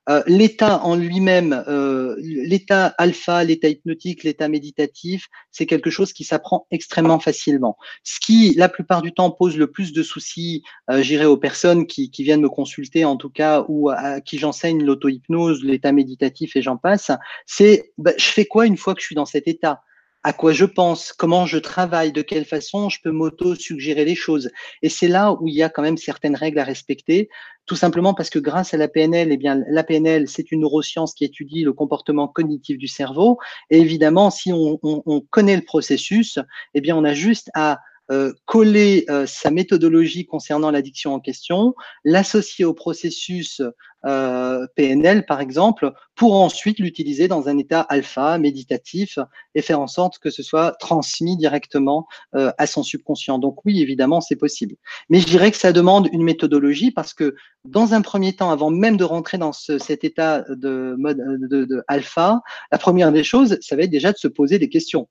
euh, 0.10 0.23
l'état 0.27 0.84
en 0.84 0.95
lui-même, 0.95 1.64
euh, 1.68 2.15
l'état 2.19 2.88
alpha, 2.98 3.43
l'état 3.43 3.68
hypnotique, 3.68 4.23
l'état 4.23 4.48
méditatif, 4.48 5.27
c'est 5.52 5.65
quelque 5.65 5.89
chose 5.89 6.14
qui 6.14 6.23
s'apprend 6.23 6.68
extrêmement 6.72 7.19
facilement. 7.19 7.77
Ce 8.03 8.19
qui, 8.19 8.53
la 8.56 8.69
plupart 8.69 9.02
du 9.02 9.14
temps, 9.14 9.31
pose 9.31 9.57
le 9.57 9.72
plus 9.72 9.93
de 9.93 10.03
soucis, 10.03 10.64
euh, 10.89 11.02
j'irai 11.02 11.26
aux 11.26 11.38
personnes 11.38 11.88
qui, 11.88 12.11
qui, 12.11 12.23
viennent 12.23 12.41
me 12.41 12.49
consulter, 12.49 13.06
en 13.06 13.18
tout 13.18 13.30
cas, 13.30 13.65
ou 13.68 13.89
à, 13.89 14.22
qui 14.22 14.38
j'enseigne 14.38 14.84
l'auto-hypnose, 14.84 15.64
l'état 15.64 15.91
méditatif 15.91 16.56
et 16.56 16.61
j'en 16.61 16.77
passe, 16.77 17.11
c'est 17.45 17.93
bah, 17.98 18.14
je 18.18 18.26
fais 18.26 18.45
quoi 18.45 18.65
une 18.65 18.77
fois 18.77 18.93
que 18.95 19.02
je 19.02 19.06
suis 19.06 19.15
dans 19.15 19.26
cet 19.26 19.48
état? 19.48 19.81
À 20.23 20.34
quoi 20.34 20.53
je 20.53 20.65
pense, 20.65 21.14
comment 21.14 21.45
je 21.45 21.57
travaille, 21.57 22.11
de 22.11 22.22
quelle 22.22 22.45
façon 22.45 22.89
je 22.89 22.99
peux 23.03 23.11
m'auto-suggérer 23.11 24.06
les 24.06 24.15
choses. 24.15 24.52
Et 24.81 24.89
c'est 24.89 25.07
là 25.07 25.34
où 25.34 25.48
il 25.48 25.56
y 25.56 25.64
a 25.64 25.69
quand 25.69 25.81
même 25.81 25.98
certaines 25.98 26.35
règles 26.35 26.60
à 26.60 26.64
respecter, 26.64 27.30
tout 27.65 27.76
simplement 27.76 28.14
parce 28.14 28.30
que 28.30 28.39
grâce 28.39 28.73
à 28.73 28.77
la 28.77 28.88
PNL, 28.88 29.31
eh 29.31 29.38
bien, 29.38 29.64
la 29.68 29.84
PNL, 29.84 30.27
c'est 30.27 30.52
une 30.52 30.61
neuroscience 30.61 31.14
qui 31.14 31.26
étudie 31.26 31.64
le 31.64 31.73
comportement 31.73 32.27
cognitif 32.27 32.77
du 32.77 32.88
cerveau. 32.88 33.39
Et 33.69 33.80
évidemment, 33.80 34.30
si 34.30 34.52
on, 34.53 34.80
on, 34.84 35.02
on 35.06 35.22
connaît 35.22 35.56
le 35.56 35.64
processus, 35.64 36.39
eh 36.73 36.81
bien, 36.81 36.95
on 36.95 37.03
a 37.03 37.14
juste 37.14 37.49
à 37.53 37.80
euh, 38.11 38.33
coller 38.45 39.05
euh, 39.09 39.25
sa 39.25 39.51
méthodologie 39.51 40.25
concernant 40.25 40.69
l'addiction 40.69 41.13
en 41.13 41.21
question, 41.21 41.75
l'associer 42.03 42.65
au 42.65 42.73
processus 42.73 43.61
euh, 44.05 44.67
PNL, 44.75 45.25
par 45.25 45.39
exemple, 45.39 45.93
pour 46.15 46.35
ensuite 46.35 46.79
l'utiliser 46.79 47.29
dans 47.29 47.47
un 47.47 47.57
état 47.57 47.79
alpha, 47.79 48.38
méditatif, 48.38 49.17
et 49.55 49.61
faire 49.61 49.79
en 49.79 49.88
sorte 49.88 50.19
que 50.19 50.29
ce 50.29 50.43
soit 50.43 50.73
transmis 50.73 51.38
directement 51.38 52.07
à 52.33 52.67
son 52.67 52.83
subconscient. 52.83 53.38
Donc 53.38 53.63
oui, 53.65 53.81
évidemment, 53.81 54.19
c'est 54.19 54.35
possible. 54.35 54.75
Mais 55.09 55.19
je 55.19 55.25
dirais 55.25 55.51
que 55.51 55.57
ça 55.57 55.71
demande 55.71 56.09
une 56.11 56.23
méthodologie 56.23 56.91
parce 56.91 57.13
que 57.13 57.35
dans 57.63 57.93
un 57.93 58.01
premier 58.01 58.33
temps, 58.33 58.51
avant 58.51 58.71
même 58.71 58.97
de 58.97 59.03
rentrer 59.03 59.38
dans 59.38 59.53
ce, 59.53 59.77
cet 59.77 60.03
état 60.03 60.43
de 60.49 60.95
mode 60.97 61.17
de, 61.17 61.65
de 61.65 61.83
alpha, 61.88 62.41
la 62.71 62.77
première 62.77 63.11
des 63.11 63.23
choses, 63.23 63.57
ça 63.61 63.75
va 63.75 63.83
être 63.83 63.91
déjà 63.91 64.11
de 64.11 64.17
se 64.17 64.27
poser 64.27 64.57
des 64.57 64.69
questions. 64.69 65.07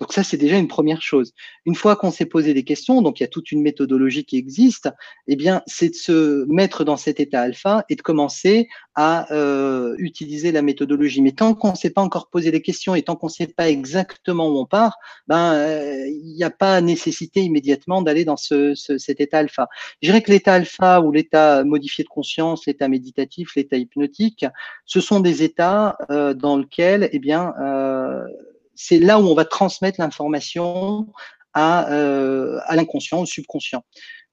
Donc 0.00 0.12
ça, 0.12 0.24
c'est 0.24 0.36
déjà 0.36 0.58
une 0.58 0.68
première 0.68 1.00
chose. 1.00 1.32
Une 1.64 1.76
fois 1.76 1.94
qu'on 1.94 2.10
s'est 2.10 2.26
posé 2.26 2.54
des 2.54 2.64
questions, 2.64 3.02
donc 3.02 3.20
il 3.20 3.22
y 3.22 3.24
a 3.24 3.28
toute 3.28 3.52
une 3.52 3.62
méthodologie 3.62 4.24
qui 4.24 4.36
existe, 4.36 4.90
eh 5.28 5.36
bien, 5.36 5.62
c'est 5.66 5.90
de 5.90 5.94
se 5.94 6.44
mettre 6.52 6.82
dans 6.84 6.96
cet 6.96 7.20
état 7.20 7.42
alpha 7.42 7.84
et 7.88 7.94
de 7.94 8.02
commencer 8.02 8.68
à 8.94 9.32
euh, 9.32 9.94
utiliser 9.98 10.50
la 10.50 10.62
méthodologie. 10.62 11.22
Mais 11.22 11.32
tant 11.32 11.54
qu'on 11.54 11.70
ne 11.70 11.76
s'est 11.76 11.90
pas 11.90 12.02
encore 12.02 12.30
posé 12.30 12.50
des 12.50 12.62
questions 12.62 12.96
et 12.96 13.02
tant 13.02 13.14
qu'on 13.14 13.28
ne 13.28 13.32
sait 13.32 13.46
pas 13.46 13.70
exactement 13.70 14.48
où 14.48 14.58
on 14.58 14.66
part, 14.66 14.96
ben 15.28 15.54
euh, 15.54 16.06
il 16.08 16.34
n'y 16.34 16.44
a 16.44 16.50
pas 16.50 16.80
nécessité 16.80 17.40
immédiatement 17.40 18.02
d'aller 18.02 18.24
dans 18.24 18.36
ce, 18.36 18.74
ce, 18.74 18.98
cet 18.98 19.20
état 19.20 19.38
alpha. 19.38 19.68
Je 20.02 20.08
dirais 20.08 20.22
que 20.22 20.32
l'état 20.32 20.54
alpha 20.54 21.00
ou 21.00 21.12
l'état 21.12 21.64
modifié 21.64 22.02
de 22.02 22.08
conscience, 22.08 22.66
l'état 22.66 22.88
méditatif, 22.88 23.54
l'état 23.54 23.76
hypnotique, 23.76 24.46
ce 24.84 25.00
sont 25.00 25.20
des 25.20 25.42
états 25.42 25.96
euh, 26.10 26.34
dans 26.34 26.56
lesquels, 26.56 27.08
eh 27.12 27.18
bien, 27.18 27.54
euh, 27.60 28.24
c'est 28.74 28.98
là 28.98 29.18
où 29.18 29.22
on 29.22 29.34
va 29.34 29.44
transmettre 29.44 30.00
l'information 30.00 31.06
à, 31.54 31.90
euh, 31.92 32.58
à 32.64 32.76
l'inconscient, 32.76 33.20
au 33.20 33.26
subconscient. 33.26 33.84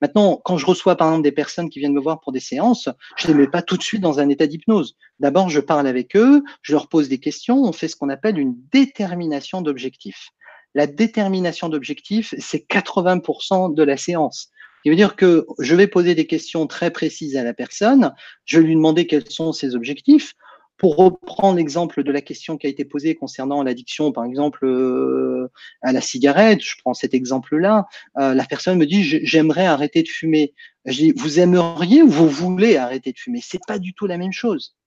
Maintenant, 0.01 0.39
quand 0.43 0.57
je 0.57 0.65
reçois 0.65 0.95
par 0.95 1.09
exemple 1.09 1.23
des 1.23 1.31
personnes 1.31 1.69
qui 1.69 1.79
viennent 1.79 1.93
me 1.93 1.99
voir 1.99 2.21
pour 2.21 2.31
des 2.31 2.39
séances, 2.39 2.87
je 3.17 3.27
ne 3.27 3.33
les 3.33 3.39
mets 3.39 3.49
pas 3.49 3.61
tout 3.61 3.75
de 3.75 3.83
suite 3.83 4.01
dans 4.01 4.19
un 4.19 4.29
état 4.29 4.47
d'hypnose. 4.47 4.95
D'abord, 5.19 5.49
je 5.49 5.59
parle 5.59 5.87
avec 5.87 6.15
eux, 6.15 6.41
je 6.61 6.71
leur 6.71 6.87
pose 6.87 7.09
des 7.09 7.19
questions, 7.19 7.61
on 7.63 7.73
fait 7.73 7.89
ce 7.89 7.97
qu'on 7.97 8.09
appelle 8.09 8.37
une 8.37 8.55
détermination 8.71 9.61
d'objectifs. 9.61 10.29
La 10.75 10.87
détermination 10.87 11.67
d'objectifs, 11.67 12.33
c'est 12.37 12.65
80% 12.69 13.73
de 13.73 13.83
la 13.83 13.97
séance. 13.97 14.51
Ce 14.85 14.89
veut 14.89 14.95
dire 14.95 15.17
que 15.17 15.45
je 15.59 15.75
vais 15.75 15.87
poser 15.87 16.15
des 16.15 16.25
questions 16.25 16.65
très 16.67 16.91
précises 16.91 17.35
à 17.35 17.43
la 17.43 17.53
personne, 17.53 18.13
je 18.45 18.59
vais 18.59 18.67
lui 18.67 18.75
demander 18.75 19.07
quels 19.07 19.29
sont 19.29 19.51
ses 19.51 19.75
objectifs. 19.75 20.35
Pour 20.79 20.95
reprendre 20.95 21.57
l'exemple 21.57 22.03
de 22.03 22.11
la 22.11 22.21
question 22.21 22.57
qui 22.57 22.65
a 22.65 22.69
été 22.69 22.85
posée 22.85 23.13
concernant 23.13 23.61
l'addiction, 23.63 24.13
par 24.13 24.23
exemple, 24.23 24.65
euh, 24.65 25.51
à 25.81 25.91
la 25.91 25.99
cigarette, 25.99 26.63
je 26.63 26.75
prends 26.81 26.93
cet 26.93 27.13
exemple-là, 27.13 27.85
euh, 28.17 28.33
la 28.33 28.45
personne 28.45 28.77
me 28.77 28.85
dit 28.85 29.03
j'aimerais 29.03 29.65
arrêter 29.65 30.01
de 30.03 30.07
fumer. 30.07 30.53
Je 30.85 30.93
dis 30.93 31.13
vous 31.15 31.39
aimeriez 31.39 32.01
ou 32.01 32.07
vous 32.07 32.29
voulez 32.29 32.77
arrêter 32.77 33.11
de 33.11 33.17
fumer? 33.17 33.41
C'est 33.43 33.59
pas 33.67 33.77
du 33.77 33.93
tout 33.93 34.07
la 34.07 34.17
même 34.17 34.31
chose. 34.31 34.77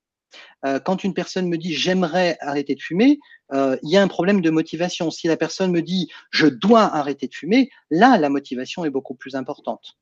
Euh, 0.65 0.81
quand 0.81 1.05
une 1.05 1.13
personne 1.13 1.47
me 1.47 1.59
dit 1.59 1.75
j'aimerais 1.75 2.39
arrêter 2.41 2.75
de 2.75 2.81
fumer, 2.81 3.21
il 3.53 3.91
y 3.91 3.99
a 3.99 4.03
un 4.03 4.09
problème 4.09 4.41
de 4.41 4.49
motivation. 4.49 5.11
Si 5.11 5.29
la 5.29 5.37
personne 5.37 5.73
me 5.73 5.83
dit 5.83 6.11
je 6.31 6.47
dois 6.47 6.85
arrêter 6.85 7.29
de 7.29 7.35
fumer, 7.35 7.69
là 7.91 8.17
la 8.17 8.31
motivation 8.31 8.87
est 8.87 8.91
beaucoup 8.91 9.15
plus 9.15 9.35
importante. 9.35 9.99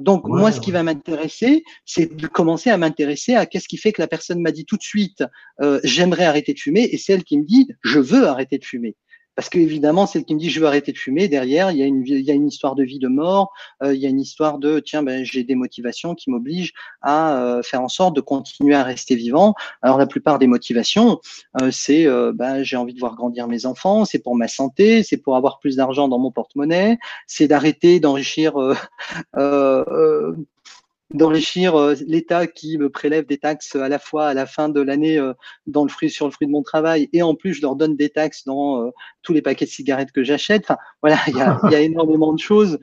Donc, 0.00 0.26
moi, 0.26 0.50
ce 0.50 0.60
qui 0.60 0.70
va 0.70 0.82
m'intéresser, 0.82 1.62
c'est 1.84 2.16
de 2.16 2.26
commencer 2.26 2.70
à 2.70 2.78
m'intéresser 2.78 3.34
à 3.34 3.46
qu'est-ce 3.46 3.68
qui 3.68 3.76
fait 3.76 3.92
que 3.92 4.00
la 4.00 4.08
personne 4.08 4.40
m'a 4.40 4.50
dit 4.50 4.64
tout 4.64 4.76
de 4.76 4.82
suite, 4.82 5.22
euh, 5.60 5.78
j'aimerais 5.84 6.24
arrêter 6.24 6.54
de 6.54 6.58
fumer, 6.58 6.88
et 6.90 6.96
celle 6.96 7.22
qui 7.22 7.38
me 7.38 7.44
dit, 7.44 7.68
je 7.82 7.98
veux 7.98 8.26
arrêter 8.26 8.58
de 8.58 8.64
fumer. 8.64 8.96
Parce 9.40 9.48
qu'évidemment, 9.48 10.06
celle 10.06 10.26
qui 10.26 10.34
me 10.34 10.38
dit 10.38 10.50
je 10.50 10.60
veux 10.60 10.66
arrêter 10.66 10.92
de 10.92 10.98
fumer, 10.98 11.26
derrière, 11.26 11.70
il 11.70 11.78
y 11.78 11.82
a 11.82 11.86
une, 11.86 12.46
histoire 12.46 12.74
de 12.74 12.84
vie, 12.84 12.98
de 12.98 13.08
mort, 13.08 13.54
euh, 13.82 13.94
il 13.94 13.98
y 13.98 14.04
a 14.04 14.10
une 14.10 14.20
histoire 14.20 14.58
de 14.58 14.80
tiens, 14.80 15.02
ben, 15.02 15.24
j'ai 15.24 15.44
des 15.44 15.54
motivations 15.54 16.14
qui 16.14 16.28
m'obligent 16.28 16.74
à 17.00 17.38
euh, 17.38 17.62
faire 17.62 17.80
en 17.80 17.88
sorte 17.88 18.14
de 18.14 18.20
continuer 18.20 18.74
à 18.74 18.82
rester 18.82 19.14
vivant. 19.14 19.54
Alors 19.80 19.96
la 19.96 20.06
plupart 20.06 20.38
des 20.38 20.46
motivations, 20.46 21.20
euh, 21.62 21.70
c'est 21.70 22.06
ben, 22.34 22.62
j'ai 22.62 22.76
envie 22.76 22.92
de 22.92 23.00
voir 23.00 23.16
grandir 23.16 23.48
mes 23.48 23.64
enfants, 23.64 24.04
c'est 24.04 24.18
pour 24.18 24.36
ma 24.36 24.46
santé, 24.46 25.02
c'est 25.02 25.16
pour 25.16 25.36
avoir 25.36 25.58
plus 25.58 25.76
d'argent 25.76 26.06
dans 26.06 26.18
mon 26.18 26.30
porte-monnaie, 26.30 26.98
c'est 27.26 27.48
d'arrêter 27.48 27.98
d'enrichir 27.98 28.52
d'enrichir 31.12 31.74
euh, 31.74 31.94
l'État 32.06 32.46
qui 32.46 32.78
me 32.78 32.88
prélève 32.88 33.26
des 33.26 33.38
taxes 33.38 33.74
à 33.76 33.88
la 33.88 33.98
fois 33.98 34.28
à 34.28 34.34
la 34.34 34.46
fin 34.46 34.68
de 34.68 34.80
l'année 34.80 35.18
euh, 35.18 35.32
dans 35.66 35.82
le 35.82 35.88
fruit 35.88 36.10
sur 36.10 36.26
le 36.26 36.32
fruit 36.32 36.46
de 36.46 36.52
mon 36.52 36.62
travail 36.62 37.08
et 37.12 37.22
en 37.22 37.34
plus 37.34 37.54
je 37.54 37.62
leur 37.62 37.76
donne 37.76 37.96
des 37.96 38.10
taxes 38.10 38.44
dans 38.44 38.82
euh, 38.82 38.90
tous 39.22 39.32
les 39.32 39.42
paquets 39.42 39.64
de 39.64 39.70
cigarettes 39.70 40.12
que 40.12 40.22
j'achète. 40.22 40.64
Enfin 40.64 40.78
voilà, 41.02 41.18
il 41.26 41.36
y 41.36 41.74
a, 41.74 41.80
énormément 41.80 42.32
de 42.32 42.38
choses 42.38 42.78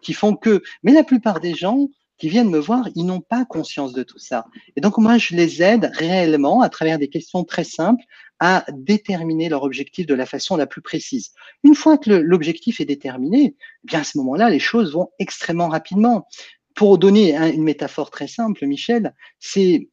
qui 0.00 0.12
font 0.12 0.36
que. 0.36 0.62
Mais 0.82 0.92
la 0.92 1.04
plupart 1.04 1.40
des 1.40 1.54
gens 1.54 1.88
qui 2.18 2.28
viennent 2.28 2.50
me 2.50 2.58
voir, 2.58 2.88
ils 2.94 3.04
n'ont 3.04 3.20
pas 3.20 3.44
conscience 3.44 3.92
de 3.92 4.04
tout 4.04 4.18
ça. 4.18 4.46
Et 4.76 4.80
donc 4.80 4.98
moi 4.98 5.18
je 5.18 5.34
les 5.34 5.62
aide 5.62 5.90
réellement 5.94 6.60
à 6.60 6.68
travers 6.68 6.98
des 6.98 7.08
questions 7.08 7.42
très 7.42 7.64
simples 7.64 8.04
à 8.38 8.64
déterminer 8.72 9.48
leur 9.48 9.62
objectif 9.62 10.06
de 10.06 10.14
la 10.14 10.26
façon 10.26 10.56
la 10.56 10.66
plus 10.66 10.82
précise. 10.82 11.30
Une 11.62 11.74
fois 11.74 11.98
que 11.98 12.10
l'objectif 12.10 12.80
est 12.80 12.84
déterminé, 12.84 13.54
eh 13.56 13.86
bien 13.86 14.00
à 14.00 14.04
ce 14.04 14.18
moment-là, 14.18 14.50
les 14.50 14.58
choses 14.58 14.92
vont 14.92 15.10
extrêmement 15.18 15.68
rapidement 15.68 16.26
pour 16.74 16.98
donner 16.98 17.36
une 17.36 17.62
métaphore 17.62 18.10
très 18.10 18.28
simple, 18.28 18.66
Michel, 18.66 19.14
c'est, 19.38 19.88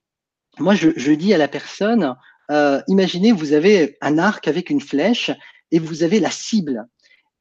moi 0.60 0.76
je, 0.76 1.12
dis 1.12 1.34
à 1.34 1.38
la 1.38 1.48
personne, 1.48 2.16
euh, 2.52 2.82
imaginez 2.88 3.32
vous 3.32 3.54
avez 3.54 3.98
un 4.02 4.18
arc 4.18 4.48
avec 4.48 4.70
une 4.70 4.82
flèche 4.82 5.32
et 5.72 5.80
vous 5.80 6.04
avez 6.04 6.20
la 6.20 6.32
cible. 6.32 6.88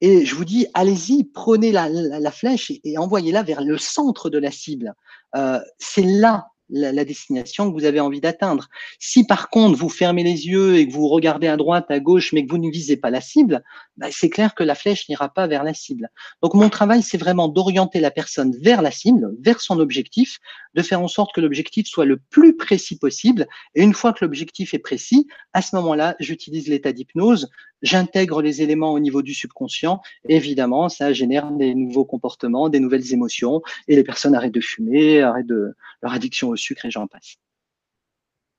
Et 0.01 0.25
je 0.25 0.35
vous 0.35 0.45
dis, 0.45 0.67
allez-y, 0.75 1.25
prenez 1.25 1.73
la, 1.73 2.31
flèche 2.31 2.73
et, 2.85 2.99
envoyez-la 2.99 3.43
vers 3.43 3.63
le 3.63 3.79
centre 3.79 4.31
de 4.31 4.39
la 4.39 4.53
cible. 4.53 4.95
Euh, 5.35 5.61
c'est 5.79 6.03
là 6.03 6.49
la, 6.71 7.05
destination 7.05 7.69
que 7.69 7.75
vous 7.79 7.85
avez 7.85 8.01
envie 8.01 8.21
d'atteindre. 8.21 8.69
Si 8.99 9.25
par 9.25 9.49
contre 9.51 9.79
vous 9.79 9.89
fermez 9.89 10.23
les 10.23 10.47
yeux 10.47 10.77
et 10.77 10.87
que 10.87 10.93
vous 10.93 11.09
regardez 11.09 11.47
à 11.47 11.57
droite, 11.57 11.87
à 11.91 12.01
gauche, 12.01 12.33
mais 12.33 12.45
que 12.45 12.51
vous 12.51 12.59
ne 12.59 12.71
visez 12.71 12.97
pas 12.97 13.11
la 13.11 13.21
cible, 13.21 13.63
bah, 13.97 14.09
c'est 14.11 14.31
clair 14.31 14.55
que 14.55 14.63
la 14.63 14.75
flèche 14.75 15.09
n'ira 15.09 15.29
pas 15.29 15.47
vers 15.47 15.65
la 15.65 15.75
cible. 15.75 16.11
Donc 16.43 16.55
mon 16.55 16.69
travail, 16.69 17.03
c'est 17.03 17.19
vraiment 17.19 17.49
d'orienter 17.49 18.01
la 18.01 18.11
personne 18.11 18.57
vers 18.61 18.83
la 18.83 18.91
cible, 18.91 19.35
vers 19.41 19.61
son 19.61 19.79
objectif, 19.79 20.39
de 20.75 20.83
faire 20.83 21.01
en 21.01 21.09
sorte 21.09 21.35
que 21.35 21.41
l'objectif 21.41 21.87
soit 21.87 22.05
le 22.05 22.19
plus 22.31 22.57
précis 22.57 22.99
possible. 22.99 23.47
Et 23.75 23.83
une 23.83 23.95
fois 23.95 24.13
que 24.13 24.25
l'objectif 24.25 24.75
est 24.75 24.79
précis, 24.79 25.27
à 25.53 25.63
ce 25.63 25.75
moment-là, 25.77 26.17
j'utilise 26.21 26.69
l'état 26.69 26.93
d'hypnose, 26.93 27.49
j'intègre 27.83 28.43
les 28.43 28.63
éléments 28.63 28.93
au 28.93 29.01
niveau 29.01 29.23
du 29.23 29.35
subconscient. 29.35 30.01
évidemment, 30.29 30.89
ça 30.89 31.13
génère 31.13 31.51
des 31.51 31.75
nouveaux 31.75 32.05
comportements, 32.05 32.69
des 32.69 32.81
nouvelles 32.81 33.13
émotions, 33.13 33.63
et 33.87 33.97
les 33.97 34.05
personnes 34.05 34.35
arrêtent 34.35 34.55
de 34.55 34.61
fumer, 34.61 35.23
arrêtent 35.23 35.47
de 35.47 35.75
leur 36.03 36.13
addiction 36.13 36.49
au 36.49 36.57
sucre 36.57 36.85
et 36.85 36.91
j'en 36.91 37.07
passe. 37.07 37.37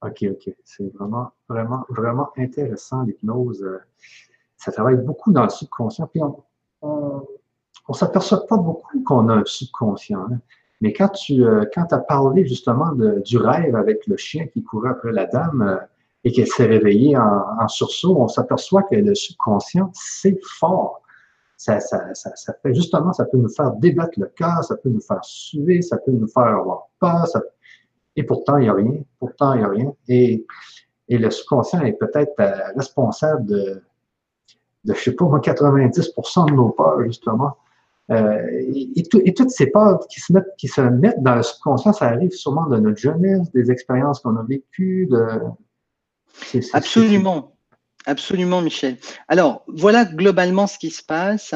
OK, 0.02 0.26
OK. 0.30 0.54
C'est 0.64 0.94
vraiment, 0.94 1.32
vraiment, 1.50 1.86
vraiment 1.90 2.30
intéressant, 2.38 3.04
l'hypnose. 3.04 3.66
Ça 4.58 4.72
travaille 4.72 4.98
beaucoup 4.98 5.32
dans 5.32 5.44
le 5.44 5.50
subconscient. 5.50 6.08
Puis 6.08 6.22
on 6.22 7.24
ne 7.90 7.94
s'aperçoit 7.94 8.48
pas 8.48 8.58
beaucoup 8.58 9.02
qu'on 9.04 9.28
a 9.30 9.34
un 9.34 9.46
subconscient. 9.46 10.28
Hein. 10.32 10.40
Mais 10.82 10.94
quand 10.94 11.10
tu 11.10 11.44
euh, 11.44 11.66
quand 11.74 11.92
as 11.92 12.00
parlé 12.00 12.46
justement 12.46 12.94
du 12.94 13.38
rêve 13.38 13.76
avec 13.76 14.08
le 14.08 14.16
chien 14.16 14.48
qui 14.48 14.64
courait 14.64 14.92
après 14.92 15.12
la 15.12 15.26
dame 15.26 15.62
euh, 15.62 15.78
et 16.24 16.32
qu'elle 16.32 16.48
s'est 16.48 16.66
réveillée 16.66 17.18
en, 17.18 17.68
sursaut, 17.68 18.18
on 18.20 18.28
s'aperçoit 18.28 18.84
que 18.84 18.96
le 18.96 19.16
subconscient, 19.16 19.92
c'est 19.94 20.38
fort. 20.44 21.02
Ça, 21.56 21.80
ça, 21.80 22.14
ça, 22.14 22.36
ça, 22.36 22.54
fait 22.62 22.74
justement, 22.74 23.12
ça 23.14 23.26
peut 23.26 23.38
nous 23.38 23.50
faire 23.50 23.72
débattre 23.74 24.18
le 24.18 24.28
cœur, 24.28 24.64
ça 24.64 24.78
peut 24.78 24.90
nous 24.90 25.02
faire 25.02 25.24
suer, 25.24 25.82
ça 25.82 25.98
peut 25.98 26.12
nous 26.12 26.28
faire 26.28 26.44
avoir 26.44 26.88
peur, 27.00 27.28
ça, 27.28 27.42
et 28.20 28.24
pourtant, 28.24 28.58
il 28.58 28.64
n'y 28.64 28.70
a 28.70 28.74
rien. 28.74 29.02
Pourtant, 29.18 29.54
il 29.54 29.60
n'y 29.60 29.64
a 29.64 29.70
rien. 29.70 29.94
Et, 30.10 30.46
et 31.08 31.18
le 31.18 31.32
subconscient 31.32 31.82
est 31.82 31.94
peut-être 31.94 32.34
euh, 32.42 32.52
responsable 32.76 33.46
de, 33.46 33.82
de, 34.84 34.94
je 34.94 35.02
sais 35.02 35.14
pas, 35.14 35.26
90% 35.26 36.50
de 36.50 36.54
nos 36.54 36.70
peurs, 36.70 37.02
justement. 37.04 37.56
Euh, 38.12 38.46
et, 38.52 39.04
toutes 39.34 39.52
ces 39.52 39.68
peurs 39.68 40.06
qui 40.08 40.20
se, 40.20 40.34
mettent, 40.34 40.54
qui 40.58 40.68
se 40.68 40.82
mettent 40.82 41.24
dans 41.24 41.36
le 41.36 41.44
subconscient, 41.44 41.94
ça 41.94 42.08
arrive 42.08 42.32
sûrement 42.32 42.66
de 42.66 42.78
notre 42.78 42.98
jeunesse, 42.98 43.52
des 43.52 43.72
expériences 43.72 44.20
qu'on 44.20 44.36
a 44.36 44.44
vécues. 44.44 45.08
De... 45.10 45.26
Absolument. 46.74 47.56
Absolument, 48.06 48.62
Michel. 48.62 48.98
Alors, 49.28 49.64
voilà 49.68 50.06
globalement 50.06 50.68
ce 50.68 50.78
qui 50.78 50.90
se 50.90 51.04
passe. 51.04 51.54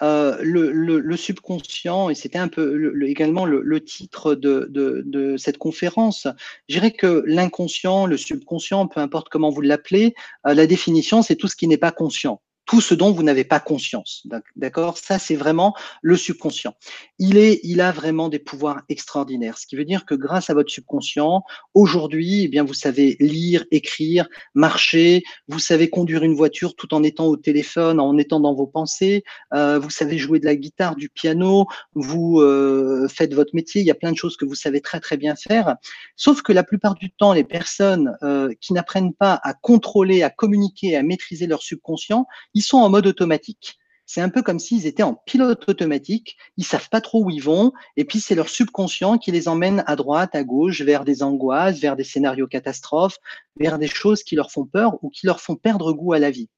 Euh, 0.00 0.36
le, 0.42 1.16
subconscient, 1.16 2.08
et 2.08 2.14
c'était 2.14 2.38
un 2.38 2.46
peu 2.46 3.04
également 3.04 3.46
le, 3.46 3.84
titre 3.84 4.36
de, 4.36 5.34
cette 5.38 5.58
conférence, 5.58 6.28
je 6.68 6.76
dirais 6.76 6.92
que 6.92 7.24
l'inconscient, 7.26 8.06
le 8.06 8.16
subconscient, 8.16 8.86
peu 8.86 9.00
importe 9.00 9.28
comment 9.28 9.50
vous 9.50 9.60
l'appelez, 9.60 10.14
euh, 10.46 10.54
la 10.54 10.68
définition, 10.68 11.22
c'est 11.22 11.34
tout 11.34 11.48
ce 11.48 11.56
qui 11.56 11.66
n'est 11.66 11.78
pas 11.78 11.90
conscient 11.90 12.40
tout 12.68 12.82
ce 12.82 12.94
dont 12.94 13.10
vous 13.12 13.22
n'avez 13.22 13.44
pas 13.44 13.60
conscience. 13.60 14.26
D'accord? 14.54 14.98
Ça, 14.98 15.18
c'est 15.18 15.36
vraiment 15.36 15.74
le 16.02 16.16
subconscient. 16.16 16.74
Il, 17.18 17.38
est, 17.38 17.60
il 17.64 17.80
a 17.80 17.92
vraiment 17.92 18.28
des 18.28 18.38
pouvoirs 18.38 18.82
extraordinaires, 18.90 19.56
ce 19.56 19.66
qui 19.66 19.74
veut 19.74 19.86
dire 19.86 20.04
que 20.04 20.14
grâce 20.14 20.50
à 20.50 20.54
votre 20.54 20.70
subconscient, 20.70 21.42
aujourd'hui, 21.72 22.44
eh 22.44 22.48
bien, 22.48 22.64
vous 22.64 22.74
savez 22.74 23.16
lire, 23.20 23.64
écrire, 23.70 24.28
marcher, 24.54 25.22
vous 25.48 25.58
savez 25.58 25.88
conduire 25.88 26.22
une 26.22 26.34
voiture 26.34 26.76
tout 26.76 26.92
en 26.92 27.02
étant 27.02 27.26
au 27.26 27.38
téléphone, 27.38 28.00
en 28.00 28.18
étant 28.18 28.38
dans 28.38 28.54
vos 28.54 28.66
pensées, 28.66 29.24
euh, 29.54 29.78
vous 29.78 29.90
savez 29.90 30.18
jouer 30.18 30.38
de 30.38 30.44
la 30.44 30.54
guitare, 30.54 30.94
du 30.94 31.08
piano, 31.08 31.66
vous 31.94 32.40
euh, 32.40 33.08
faites 33.08 33.32
votre 33.32 33.54
métier, 33.54 33.80
il 33.80 33.86
y 33.86 33.90
a 33.90 33.94
plein 33.94 34.12
de 34.12 34.16
choses 34.18 34.36
que 34.36 34.44
vous 34.44 34.54
savez 34.54 34.82
très 34.82 35.00
très 35.00 35.16
bien 35.16 35.36
faire. 35.36 35.76
Sauf 36.16 36.42
que 36.42 36.52
la 36.52 36.64
plupart 36.64 36.96
du 36.96 37.10
temps, 37.10 37.32
les 37.32 37.44
personnes 37.44 38.14
euh, 38.22 38.52
qui 38.60 38.74
n'apprennent 38.74 39.14
pas 39.14 39.40
à 39.42 39.54
contrôler, 39.54 40.22
à 40.22 40.28
communiquer, 40.28 40.96
à 40.96 41.02
maîtriser 41.02 41.46
leur 41.46 41.62
subconscient, 41.62 42.26
ils 42.58 42.62
sont 42.62 42.78
en 42.78 42.90
mode 42.90 43.06
automatique. 43.06 43.78
C'est 44.04 44.20
un 44.20 44.30
peu 44.30 44.42
comme 44.42 44.58
s'ils 44.58 44.84
étaient 44.84 45.04
en 45.04 45.14
pilote 45.14 45.68
automatique, 45.68 46.36
ils 46.56 46.64
savent 46.64 46.88
pas 46.88 47.00
trop 47.00 47.22
où 47.22 47.30
ils 47.30 47.42
vont, 47.42 47.72
et 47.96 48.04
puis 48.04 48.18
c'est 48.18 48.34
leur 48.34 48.48
subconscient 48.48 49.16
qui 49.16 49.30
les 49.30 49.46
emmène 49.46 49.84
à 49.86 49.94
droite, 49.94 50.34
à 50.34 50.42
gauche, 50.42 50.80
vers 50.82 51.04
des 51.04 51.22
angoisses, 51.22 51.78
vers 51.78 51.94
des 51.94 52.02
scénarios 52.02 52.48
catastrophes, 52.48 53.18
vers 53.60 53.78
des 53.78 53.86
choses 53.86 54.24
qui 54.24 54.34
leur 54.34 54.50
font 54.50 54.64
peur 54.64 54.98
ou 55.04 55.08
qui 55.08 55.24
leur 55.24 55.40
font 55.40 55.54
perdre 55.54 55.92
goût 55.92 56.14
à 56.14 56.18
la 56.18 56.32
vie. 56.32 56.48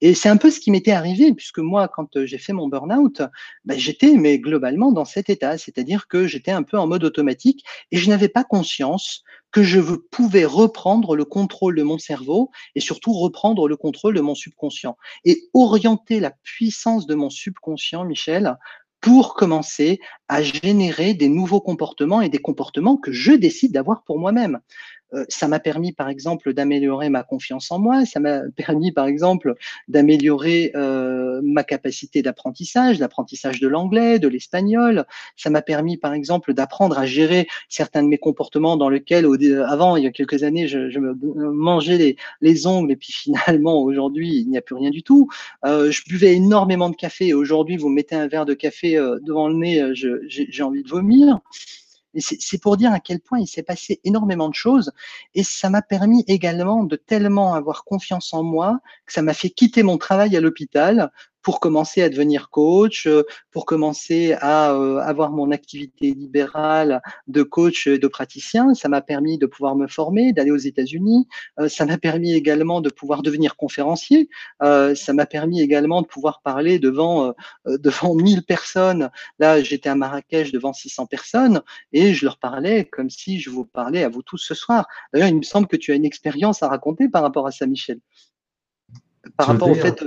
Et 0.00 0.14
c'est 0.14 0.28
un 0.28 0.36
peu 0.36 0.50
ce 0.50 0.60
qui 0.60 0.70
m'était 0.70 0.92
arrivé, 0.92 1.32
puisque 1.34 1.58
moi, 1.58 1.88
quand 1.88 2.16
euh, 2.16 2.26
j'ai 2.26 2.38
fait 2.38 2.52
mon 2.52 2.68
burn-out, 2.68 3.22
ben, 3.64 3.78
j'étais 3.78 4.12
mais 4.12 4.38
globalement 4.38 4.92
dans 4.92 5.04
cet 5.04 5.28
état, 5.30 5.58
c'est-à-dire 5.58 6.08
que 6.08 6.26
j'étais 6.26 6.50
un 6.52 6.62
peu 6.62 6.78
en 6.78 6.86
mode 6.86 7.04
automatique 7.04 7.64
et 7.90 7.98
je 7.98 8.08
n'avais 8.08 8.28
pas 8.28 8.44
conscience 8.44 9.22
que 9.50 9.62
je 9.62 9.80
pouvais 9.80 10.44
reprendre 10.44 11.16
le 11.16 11.24
contrôle 11.24 11.76
de 11.76 11.82
mon 11.82 11.98
cerveau 11.98 12.50
et 12.74 12.80
surtout 12.80 13.12
reprendre 13.12 13.68
le 13.68 13.76
contrôle 13.76 14.14
de 14.14 14.20
mon 14.20 14.34
subconscient 14.34 14.96
et 15.24 15.48
orienter 15.54 16.20
la 16.20 16.30
puissance 16.42 17.06
de 17.06 17.14
mon 17.14 17.30
subconscient, 17.30 18.04
Michel, 18.04 18.56
pour 19.00 19.34
commencer 19.34 19.98
à 20.28 20.42
générer 20.42 21.14
des 21.14 21.28
nouveaux 21.28 21.60
comportements 21.60 22.20
et 22.20 22.28
des 22.28 22.38
comportements 22.38 22.96
que 22.96 23.12
je 23.12 23.32
décide 23.32 23.72
d'avoir 23.72 24.02
pour 24.04 24.18
moi-même. 24.18 24.60
Euh, 25.14 25.24
ça 25.28 25.48
m'a 25.48 25.60
permis, 25.60 25.92
par 25.92 26.08
exemple, 26.08 26.52
d'améliorer 26.52 27.08
ma 27.08 27.22
confiance 27.22 27.70
en 27.70 27.78
moi. 27.78 28.04
Ça 28.06 28.20
m'a 28.20 28.40
permis, 28.56 28.92
par 28.92 29.06
exemple, 29.06 29.54
d'améliorer 29.88 30.72
euh, 30.74 31.40
ma 31.42 31.64
capacité 31.64 32.22
d'apprentissage, 32.22 32.98
d'apprentissage 32.98 33.60
de 33.60 33.68
l'anglais, 33.68 34.18
de 34.18 34.28
l'espagnol. 34.28 35.04
Ça 35.36 35.50
m'a 35.50 35.62
permis, 35.62 35.96
par 35.96 36.12
exemple, 36.12 36.54
d'apprendre 36.54 36.98
à 36.98 37.06
gérer 37.06 37.46
certains 37.68 38.02
de 38.02 38.08
mes 38.08 38.18
comportements 38.18 38.76
dans 38.76 38.88
lesquels, 38.88 39.26
avant, 39.66 39.96
il 39.96 40.04
y 40.04 40.06
a 40.06 40.10
quelques 40.10 40.42
années, 40.42 40.68
je, 40.68 40.98
me 40.98 41.14
mangeais 41.52 41.96
les, 41.96 42.16
les, 42.40 42.66
ongles 42.66 42.92
et 42.92 42.96
puis 42.96 43.12
finalement, 43.12 43.82
aujourd'hui, 43.82 44.36
il 44.36 44.48
n'y 44.48 44.58
a 44.58 44.62
plus 44.62 44.74
rien 44.74 44.90
du 44.90 45.02
tout. 45.02 45.28
Euh, 45.64 45.90
je 45.90 46.02
buvais 46.06 46.34
énormément 46.34 46.90
de 46.90 46.96
café 46.96 47.28
et 47.28 47.34
aujourd'hui, 47.34 47.76
vous 47.76 47.88
mettez 47.88 48.14
un 48.14 48.28
verre 48.28 48.46
de 48.46 48.54
café 48.54 48.96
devant 49.22 49.48
le 49.48 49.54
nez, 49.54 49.82
j'ai 49.94 50.62
envie 50.62 50.82
de 50.82 50.88
vomir. 50.88 51.40
C'est 52.16 52.60
pour 52.60 52.76
dire 52.76 52.92
à 52.92 53.00
quel 53.00 53.20
point 53.20 53.38
il 53.38 53.46
s'est 53.46 53.62
passé 53.62 54.00
énormément 54.04 54.48
de 54.48 54.54
choses. 54.54 54.92
Et 55.34 55.44
ça 55.44 55.70
m'a 55.70 55.82
permis 55.82 56.24
également 56.26 56.84
de 56.84 56.96
tellement 56.96 57.54
avoir 57.54 57.84
confiance 57.84 58.34
en 58.34 58.42
moi 58.42 58.80
que 59.06 59.12
ça 59.12 59.22
m'a 59.22 59.34
fait 59.34 59.50
quitter 59.50 59.82
mon 59.82 59.98
travail 59.98 60.36
à 60.36 60.40
l'hôpital 60.40 61.12
pour 61.42 61.60
commencer 61.60 62.02
à 62.02 62.08
devenir 62.08 62.50
coach, 62.50 63.06
euh, 63.06 63.24
pour 63.50 63.64
commencer 63.64 64.36
à 64.40 64.72
euh, 64.72 64.98
avoir 64.98 65.30
mon 65.30 65.50
activité 65.50 66.12
libérale 66.12 67.00
de 67.28 67.42
coach 67.42 67.86
et 67.86 67.98
de 67.98 68.08
praticien. 68.08 68.74
Ça 68.74 68.88
m'a 68.88 69.00
permis 69.00 69.38
de 69.38 69.46
pouvoir 69.46 69.76
me 69.76 69.86
former, 69.86 70.32
d'aller 70.32 70.50
aux 70.50 70.56
États-Unis. 70.56 71.26
Euh, 71.58 71.68
ça 71.68 71.86
m'a 71.86 71.98
permis 71.98 72.32
également 72.34 72.80
de 72.80 72.90
pouvoir 72.90 73.22
devenir 73.22 73.56
conférencier. 73.56 74.28
ça 74.60 75.12
m'a 75.12 75.26
permis 75.26 75.60
également 75.62 76.02
de 76.02 76.06
pouvoir 76.06 76.40
parler 76.42 76.78
devant 76.78 77.34
devant 77.66 78.14
1000 78.14 78.44
personnes. 78.44 79.10
Là, 79.38 79.62
j'étais 79.62 79.88
à 79.88 79.94
Marrakech 79.94 80.52
devant 80.52 80.72
600 80.72 81.06
personnes 81.06 81.62
et 81.92 82.14
je 82.14 82.24
leur 82.24 82.38
parlais 82.38 82.84
comme 82.84 83.10
si 83.10 83.40
je 83.40 83.50
vous 83.50 83.64
parlais 83.64 84.04
à 84.04 84.08
vous 84.08 84.22
tous 84.22 84.38
ce 84.38 84.54
soir. 84.54 84.86
D'ailleurs, 85.12 85.28
il 85.28 85.36
me 85.36 85.42
semble 85.42 85.66
que 85.66 85.76
tu 85.76 85.92
as 85.92 85.94
une 85.94 86.04
expérience 86.04 86.62
à 86.62 86.68
raconter 86.68 87.08
par 87.08 87.22
rapport 87.22 87.46
à 87.46 87.50
ça, 87.50 87.66
Michel. 87.66 88.00
Par 89.36 89.48
rapport 89.48 89.70
au 89.70 89.74
fait 89.74 90.02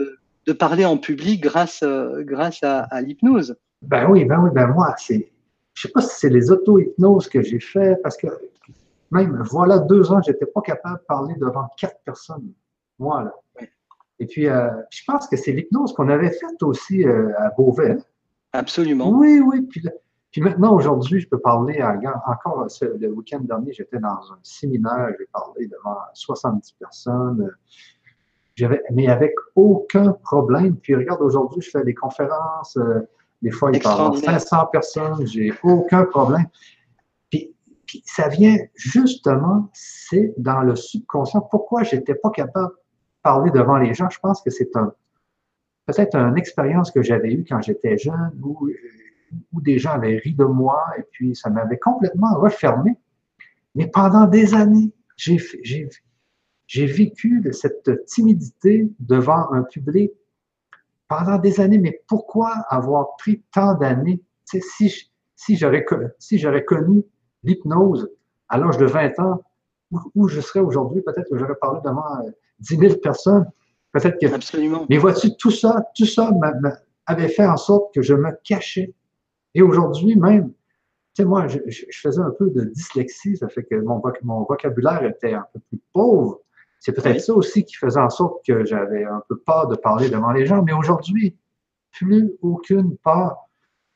de 0.46 0.54
parler 0.54 0.86
en 0.86 0.98
public 0.98 1.42
grâce, 1.42 1.84
euh, 1.84 2.24
grâce 2.24 2.62
à, 2.64 3.02
l'hypnose. 3.02 3.56
Ben 3.82 4.10
oui, 4.10 4.26
ben 4.26 4.40
oui, 4.42 4.50
ben 4.54 4.68
moi, 4.68 4.96
c'est, 4.98 5.32
je 5.74 5.82
sais 5.82 5.92
pas 5.92 6.02
si 6.02 6.20
c'est 6.20 6.30
les 6.30 6.52
auto-hypnoses 6.52 7.28
que 7.28 7.42
j'ai 7.42 7.60
fait, 7.60 7.98
parce 8.02 8.18
que 8.18 8.28
même, 9.12 9.44
voilà, 9.50 9.80
deux 9.80 10.12
ans, 10.12 10.22
j'étais 10.22 10.46
pas 10.46 10.62
capable 10.62 11.00
de 11.00 11.06
parler 11.06 11.36
devant 11.38 11.68
quatre 11.78 12.00
personnes. 12.04 12.52
Moi, 13.00 13.24
là. 13.24 13.34
Et 14.20 14.26
puis, 14.26 14.48
euh, 14.48 14.70
je 14.90 15.02
pense 15.06 15.28
que 15.28 15.36
c'est 15.36 15.52
l'hypnose 15.52 15.94
qu'on 15.94 16.08
avait 16.08 16.32
faite 16.32 16.62
aussi 16.62 17.06
euh, 17.06 17.32
à 17.38 17.50
Beauvais. 17.50 17.98
Absolument. 18.54 19.10
Oui, 19.10 19.40
oui. 19.40 19.64
Puis, 19.64 19.84
puis 20.32 20.42
maintenant, 20.42 20.76
aujourd'hui, 20.76 21.20
je 21.20 21.28
peux 21.28 21.40
parler 21.40 21.80
à, 21.80 22.00
encore 22.28 22.68
le 22.82 23.08
week-end 23.10 23.42
dernier, 23.42 23.74
j'étais 23.74 24.00
dans 24.00 24.32
un 24.32 24.40
séminaire, 24.42 25.10
j'ai 25.20 25.28
parlé 25.32 25.68
devant 25.68 25.98
70 26.14 26.72
personnes 26.74 27.52
mais 28.92 29.08
avec 29.08 29.34
aucun 29.56 30.14
problème. 30.14 30.78
Puis 30.78 30.96
regarde, 30.96 31.22
aujourd'hui, 31.22 31.62
je 31.62 31.70
fais 31.72 31.84
des 31.84 31.94
conférences, 31.94 32.78
euh, 32.78 33.08
des 33.42 33.52
fois, 33.52 33.72
il 33.74 33.86
a 33.86 34.12
500 34.14 34.68
personnes, 34.72 35.28
j'ai 35.28 35.54
aucun 35.64 36.06
problème. 36.06 36.46
Puis, 37.30 37.54
ça 38.06 38.30
vient 38.30 38.58
justement, 38.76 39.70
c'est 39.74 40.34
dans 40.38 40.62
le 40.62 40.76
subconscient. 40.76 41.42
Pourquoi 41.42 41.84
j'étais 41.84 42.16
pas 42.16 42.30
capable 42.30 42.70
de 42.70 42.80
parler 43.22 43.52
devant 43.52 43.78
les 43.78 43.94
gens? 43.94 44.10
Je 44.10 44.20
pense 44.20 44.42
que 44.42 44.50
c'est 44.50 44.76
un, 44.76 44.94
peut-être 45.86 46.16
une 46.16 46.38
expérience 46.38 46.92
que 46.92 47.02
j'avais 47.02 47.34
eue 47.34 47.46
quand 47.48 47.62
j'étais 47.62 47.98
jeune 47.98 48.32
où, 48.42 48.70
où 49.52 49.62
des 49.62 49.78
gens 49.78 49.92
avaient 49.92 50.18
ri 50.18 50.34
de 50.34 50.46
moi 50.46 50.82
et 50.98 51.04
puis 51.12 51.36
ça 51.36 51.50
m'avait 51.50 51.78
complètement 51.78 52.36
refermé. 52.36 52.96
Mais 53.76 53.88
pendant 53.88 54.26
des 54.26 54.54
années, 54.54 54.94
j'ai, 55.18 55.38
j'ai, 56.68 56.86
vécu 56.86 57.42
de 57.42 57.52
cette 57.52 58.06
timidité 58.06 58.92
devant 59.00 59.52
un 59.52 59.64
public 59.64 60.12
pendant 61.08 61.38
des 61.38 61.60
années, 61.60 61.78
mais 61.78 62.02
pourquoi 62.08 62.50
avoir 62.70 63.16
pris 63.18 63.44
tant 63.52 63.76
d'années? 63.76 64.22
Si, 64.46 65.12
si 65.36 65.56
j'aurais 65.58 65.86
si 66.20 66.44
connu 66.66 67.04
l'hypnose 67.44 68.10
à 68.50 68.58
l'âge 68.58 68.78
de 68.78 68.86
20 68.86 69.20
ans, 69.20 69.42
où, 70.16 70.28
je 70.28 70.42
serais 70.42 70.60
aujourd'hui, 70.60 71.02
peut-être 71.02 71.30
que 71.30 71.38
j'aurais 71.38 71.56
parlé 71.56 71.80
devant 71.84 72.04
10 72.60 72.76
euh, 72.76 72.80
000 72.80 72.96
personnes. 73.00 73.46
Peut-être 73.92 74.20
que. 74.20 74.34
Absolument. 74.34 74.86
Mais 74.90 74.98
vois-tu, 74.98 75.36
tout 75.38 75.52
ça, 75.52 75.86
tout 75.96 76.06
ça 76.06 76.32
avait 77.06 77.28
fait 77.28 77.46
en 77.46 77.58
sorte 77.58 77.94
que 77.94 78.02
je 78.02 78.14
me 78.14 78.32
cachais. 78.44 78.94
Et 79.54 79.62
aujourd'hui, 79.62 80.16
même, 80.16 80.50
tu 80.50 81.22
sais, 81.22 81.26
moi, 81.26 81.48
je, 81.48 81.60
faisais 81.92 82.22
un 82.22 82.32
peu 82.32 82.50
de 82.50 82.62
dyslexie, 82.66 83.38
ça 83.38 83.50
fait 83.50 83.64
que 83.64 83.76
mon, 83.76 84.02
mon 84.24 84.44
vocabulaire 84.44 85.04
était 85.06 85.34
un 85.34 85.46
peu 85.54 85.60
plus 85.70 85.80
pauvre. 85.94 86.42
C'est 86.84 86.92
peut-être 86.92 87.22
ça 87.22 87.34
aussi 87.34 87.64
qui 87.64 87.76
faisait 87.76 88.02
en 88.02 88.10
sorte 88.10 88.46
que 88.46 88.66
j'avais 88.66 89.06
un 89.06 89.24
peu 89.30 89.38
peur 89.38 89.70
de 89.70 89.78
parler 89.78 90.10
devant 90.10 90.32
les 90.34 90.46
gens. 90.46 90.62
Mais 90.64 90.74
aujourd'hui, 90.74 91.38
plus 91.94 92.34
aucune 92.42 92.98
peur. 92.98 93.38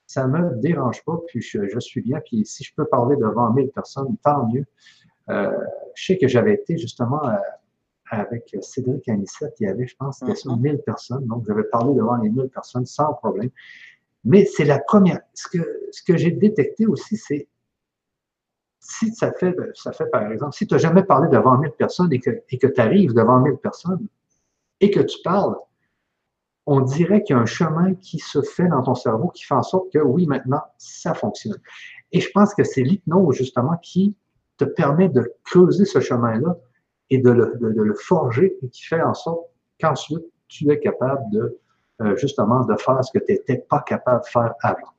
Ça 0.06 0.26
ne 0.26 0.38
me 0.38 0.56
dérange 0.62 1.04
pas, 1.04 1.20
puis 1.28 1.42
je, 1.42 1.80
suis 1.80 2.00
bien. 2.00 2.22
Puis 2.22 2.46
si 2.46 2.64
je 2.64 2.74
peux 2.74 2.86
parler 2.86 3.18
devant 3.18 3.52
1000 3.52 3.72
personnes, 3.72 4.16
tant 4.24 4.48
mieux. 4.48 4.64
Euh, 5.30 5.52
je 5.96 6.06
sais 6.06 6.18
que 6.18 6.30
j'avais 6.30 6.54
été 6.54 6.78
justement 6.78 7.28
euh, 7.28 7.36
avec 8.10 8.56
Cédric 8.62 9.10
Anissette, 9.10 9.56
il 9.60 9.66
y 9.66 9.70
avait, 9.70 9.86
je 9.86 9.96
pense, 9.98 10.20
c'était 10.20 10.32
1000 10.46 10.76
mm-hmm. 10.76 10.84
personnes. 10.84 11.26
Donc, 11.26 11.44
j'avais 11.46 11.66
parlé 11.66 11.94
devant 11.94 12.16
les 12.16 12.30
1000 12.30 12.48
personnes 12.48 12.86
sans 12.86 13.14
problème. 13.16 13.50
Mais 14.24 14.46
c'est 14.46 14.64
la 14.64 14.80
première. 14.80 15.20
Ce 15.34 15.50
que, 15.50 15.90
ce 15.92 16.02
que 16.04 16.16
j'ai 16.16 16.32
détecté 16.32 16.86
aussi, 16.86 17.18
c'est 17.18 17.50
si 18.90 19.14
ça 19.14 19.34
fait, 19.34 19.54
ça 19.74 19.92
fait 19.92 20.10
par 20.10 20.32
exemple, 20.32 20.54
si 20.54 20.66
tu 20.66 20.74
n'as 20.74 20.80
jamais 20.80 21.04
parlé 21.04 21.28
devant 21.30 21.58
1000 21.58 21.72
personnes 21.72 22.12
et 22.14 22.20
que, 22.20 22.30
et 22.50 22.58
que 22.58 22.68
tu 22.68 22.80
arrives 22.80 23.14
devant 23.14 23.40
1000 23.40 23.58
personnes 23.58 24.08
et 24.80 24.90
que 24.90 25.02
tu 25.02 25.18
parles, 25.24 25.56
on 26.66 26.80
dirait 26.82 27.22
qu'il 27.24 27.36
y 27.36 27.40
a 27.40 27.42
un 27.42 27.46
chemin 27.46 27.96
qui 27.96 28.20
se 28.20 28.42
fait 28.42 28.68
dans 28.68 28.82
ton 28.84 28.96
cerveau 28.96 29.28
qui 29.30 29.44
fait 29.44 29.56
en 29.56 29.64
sorte 29.64 29.92
que 29.92 30.00
oui, 30.00 30.26
maintenant, 30.26 30.62
ça 30.78 31.14
fonctionne. 31.14 31.58
Et 32.14 32.22
je 32.22 32.30
pense 32.32 32.54
que 32.54 32.64
c'est 32.64 32.82
l'hypnose, 32.82 33.36
justement, 33.36 33.76
qui 33.82 34.16
te 34.58 34.64
permet 34.64 35.10
de 35.10 35.34
creuser 35.44 35.86
ce 35.86 36.00
chemin-là 36.00 36.56
et 37.10 37.18
de 37.18 37.30
le, 37.30 37.58
de, 37.60 37.68
le, 37.68 37.94
forger 37.94 38.58
et 38.62 38.70
qui 38.70 38.84
fait 38.84 39.02
en 39.02 39.14
sorte 39.14 39.48
qu'ensuite, 39.80 40.26
tu 40.48 40.70
es 40.72 40.80
capable 40.80 41.30
de, 41.32 41.60
euh, 42.02 42.16
justement, 42.16 42.64
de 42.64 42.76
faire 42.78 43.04
ce 43.04 43.18
que 43.18 43.24
tu 43.24 43.34
n'étais 43.34 43.58
pas 43.58 43.82
capable 43.82 44.24
de 44.24 44.30
faire 44.30 44.54
avant. 44.62 44.94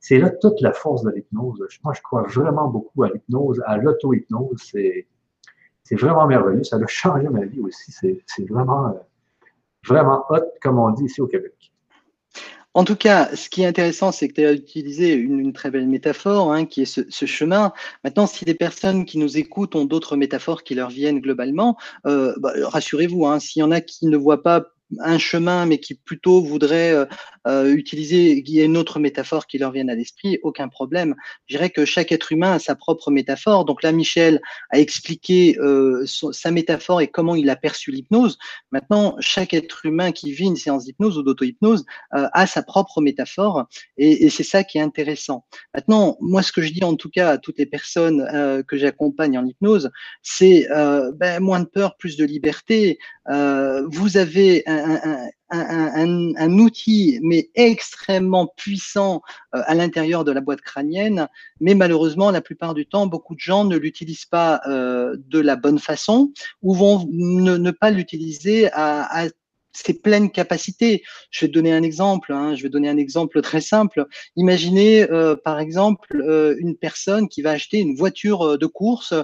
C'est 0.00 0.18
là 0.18 0.30
toute 0.30 0.60
la 0.60 0.72
force 0.72 1.02
de 1.02 1.10
l'hypnose. 1.10 1.58
Moi, 1.82 1.92
je 1.94 2.00
crois 2.00 2.22
vraiment 2.22 2.68
beaucoup 2.68 3.02
à 3.02 3.08
l'hypnose, 3.08 3.60
à 3.66 3.76
l'auto-hypnose. 3.76 4.62
C'est, 4.62 5.06
vraiment 5.92 6.26
merveilleux. 6.26 6.64
Ça 6.64 6.76
a 6.76 6.86
changé 6.86 7.28
ma 7.28 7.44
vie 7.44 7.60
aussi. 7.60 7.92
C'est, 7.92 8.48
vraiment, 8.48 8.94
vraiment 9.84 10.24
hot, 10.30 10.44
comme 10.62 10.78
on 10.78 10.90
dit 10.90 11.04
ici 11.04 11.20
au 11.20 11.26
Québec. 11.26 11.72
En 12.74 12.84
tout 12.84 12.94
cas, 12.94 13.34
ce 13.34 13.48
qui 13.48 13.62
est 13.62 13.66
intéressant, 13.66 14.12
c'est 14.12 14.28
que 14.28 14.34
tu 14.34 14.44
as 14.44 14.52
utilisé 14.52 15.14
une, 15.14 15.54
très 15.54 15.70
belle 15.70 15.88
métaphore, 15.88 16.52
hein, 16.52 16.66
qui 16.66 16.82
est 16.82 16.84
ce, 16.84 17.26
chemin. 17.26 17.72
Maintenant, 18.04 18.26
si 18.26 18.44
des 18.44 18.54
personnes 18.54 19.06
qui 19.06 19.16
nous 19.16 19.38
écoutent 19.38 19.74
ont 19.74 19.86
d'autres 19.86 20.16
métaphores 20.16 20.62
qui 20.62 20.74
leur 20.74 20.90
viennent 20.90 21.20
globalement, 21.20 21.78
euh, 22.06 22.34
bah, 22.36 22.52
rassurez-vous, 22.64 23.26
hein, 23.26 23.40
s'il 23.40 23.60
y 23.60 23.62
en 23.62 23.70
a 23.70 23.80
qui 23.80 24.06
ne 24.06 24.16
voient 24.18 24.42
pas 24.42 24.75
un 25.00 25.18
chemin, 25.18 25.66
mais 25.66 25.78
qui 25.78 25.94
plutôt 25.94 26.40
voudrait 26.40 26.92
euh, 26.92 27.06
euh, 27.46 27.74
utiliser, 27.74 28.38
il 28.38 28.50
y 28.50 28.60
a 28.60 28.64
une 28.64 28.76
autre 28.76 28.98
métaphore 28.98 29.46
qui 29.46 29.58
leur 29.58 29.72
vienne 29.72 29.90
à 29.90 29.94
l'esprit, 29.94 30.38
aucun 30.42 30.68
problème. 30.68 31.14
Je 31.46 31.56
dirais 31.56 31.70
que 31.70 31.84
chaque 31.84 32.12
être 32.12 32.32
humain 32.32 32.52
a 32.52 32.58
sa 32.58 32.74
propre 32.74 33.10
métaphore. 33.10 33.64
Donc 33.64 33.82
là, 33.82 33.92
Michel 33.92 34.40
a 34.70 34.78
expliqué 34.78 35.58
euh, 35.58 36.04
sa 36.06 36.50
métaphore 36.50 37.00
et 37.00 37.08
comment 37.08 37.34
il 37.34 37.50
a 37.50 37.56
perçu 37.56 37.90
l'hypnose. 37.90 38.38
Maintenant, 38.70 39.16
chaque 39.20 39.54
être 39.54 39.86
humain 39.86 40.12
qui 40.12 40.32
vit 40.32 40.46
une 40.46 40.56
séance 40.56 40.84
d'hypnose 40.84 41.18
ou 41.18 41.22
d'auto-hypnose 41.22 41.84
a 42.10 42.46
sa 42.46 42.62
propre 42.62 43.00
métaphore 43.00 43.66
et, 43.96 44.28
c'est 44.30 44.42
ça 44.42 44.64
qui 44.64 44.78
est 44.78 44.82
intéressant. 44.82 45.44
Maintenant, 45.74 46.16
moi, 46.20 46.42
ce 46.42 46.52
que 46.52 46.62
je 46.62 46.72
dis 46.72 46.84
en 46.84 46.94
tout 46.96 47.10
cas 47.10 47.30
à 47.30 47.38
toutes 47.38 47.58
les 47.58 47.66
personnes 47.66 48.64
que 48.66 48.76
j'accompagne 48.76 49.38
en 49.38 49.46
hypnose, 49.46 49.90
c'est 50.22 50.66
ben, 51.14 51.40
moins 51.40 51.60
de 51.60 51.66
peur, 51.66 51.96
plus 51.96 52.16
de 52.16 52.24
liberté. 52.24 52.98
vous 53.28 54.16
avez 54.16 54.62
un, 54.66 54.75
un, 55.50 56.58
outil, 56.58 57.20
mais 57.22 57.50
extrêmement 57.54 58.48
puissant 58.56 59.22
euh, 59.54 59.62
à 59.66 59.74
l'intérieur 59.74 60.24
de 60.24 60.32
la 60.32 60.40
boîte 60.40 60.60
crânienne. 60.60 61.28
Mais 61.60 61.74
malheureusement, 61.74 62.30
la 62.30 62.40
plupart 62.40 62.74
du 62.74 62.86
temps, 62.86 63.06
beaucoup 63.06 63.34
de 63.34 63.40
gens 63.40 63.64
ne 63.64 63.76
l'utilisent 63.76 64.26
pas 64.26 64.60
euh, 64.66 65.16
de 65.18 65.38
la 65.38 65.56
bonne 65.56 65.78
façon 65.78 66.32
ou 66.62 66.74
vont 66.74 67.06
ne, 67.10 67.70
pas 67.70 67.90
l'utiliser 67.90 68.70
à 68.72 69.26
ses 69.76 69.94
pleines 69.94 70.30
capacités. 70.30 71.02
Je 71.30 71.44
vais 71.44 71.48
te 71.48 71.54
donner 71.54 71.72
un 71.72 71.82
exemple. 71.82 72.32
Hein, 72.32 72.54
je 72.54 72.62
vais 72.62 72.68
donner 72.68 72.88
un 72.88 72.96
exemple 72.96 73.42
très 73.42 73.60
simple. 73.60 74.06
Imaginez 74.36 75.10
euh, 75.10 75.36
par 75.36 75.60
exemple 75.60 76.20
euh, 76.20 76.56
une 76.58 76.76
personne 76.76 77.28
qui 77.28 77.42
va 77.42 77.50
acheter 77.50 77.78
une 77.78 77.96
voiture 77.96 78.42
euh, 78.42 78.58
de 78.58 78.66
course 78.66 79.14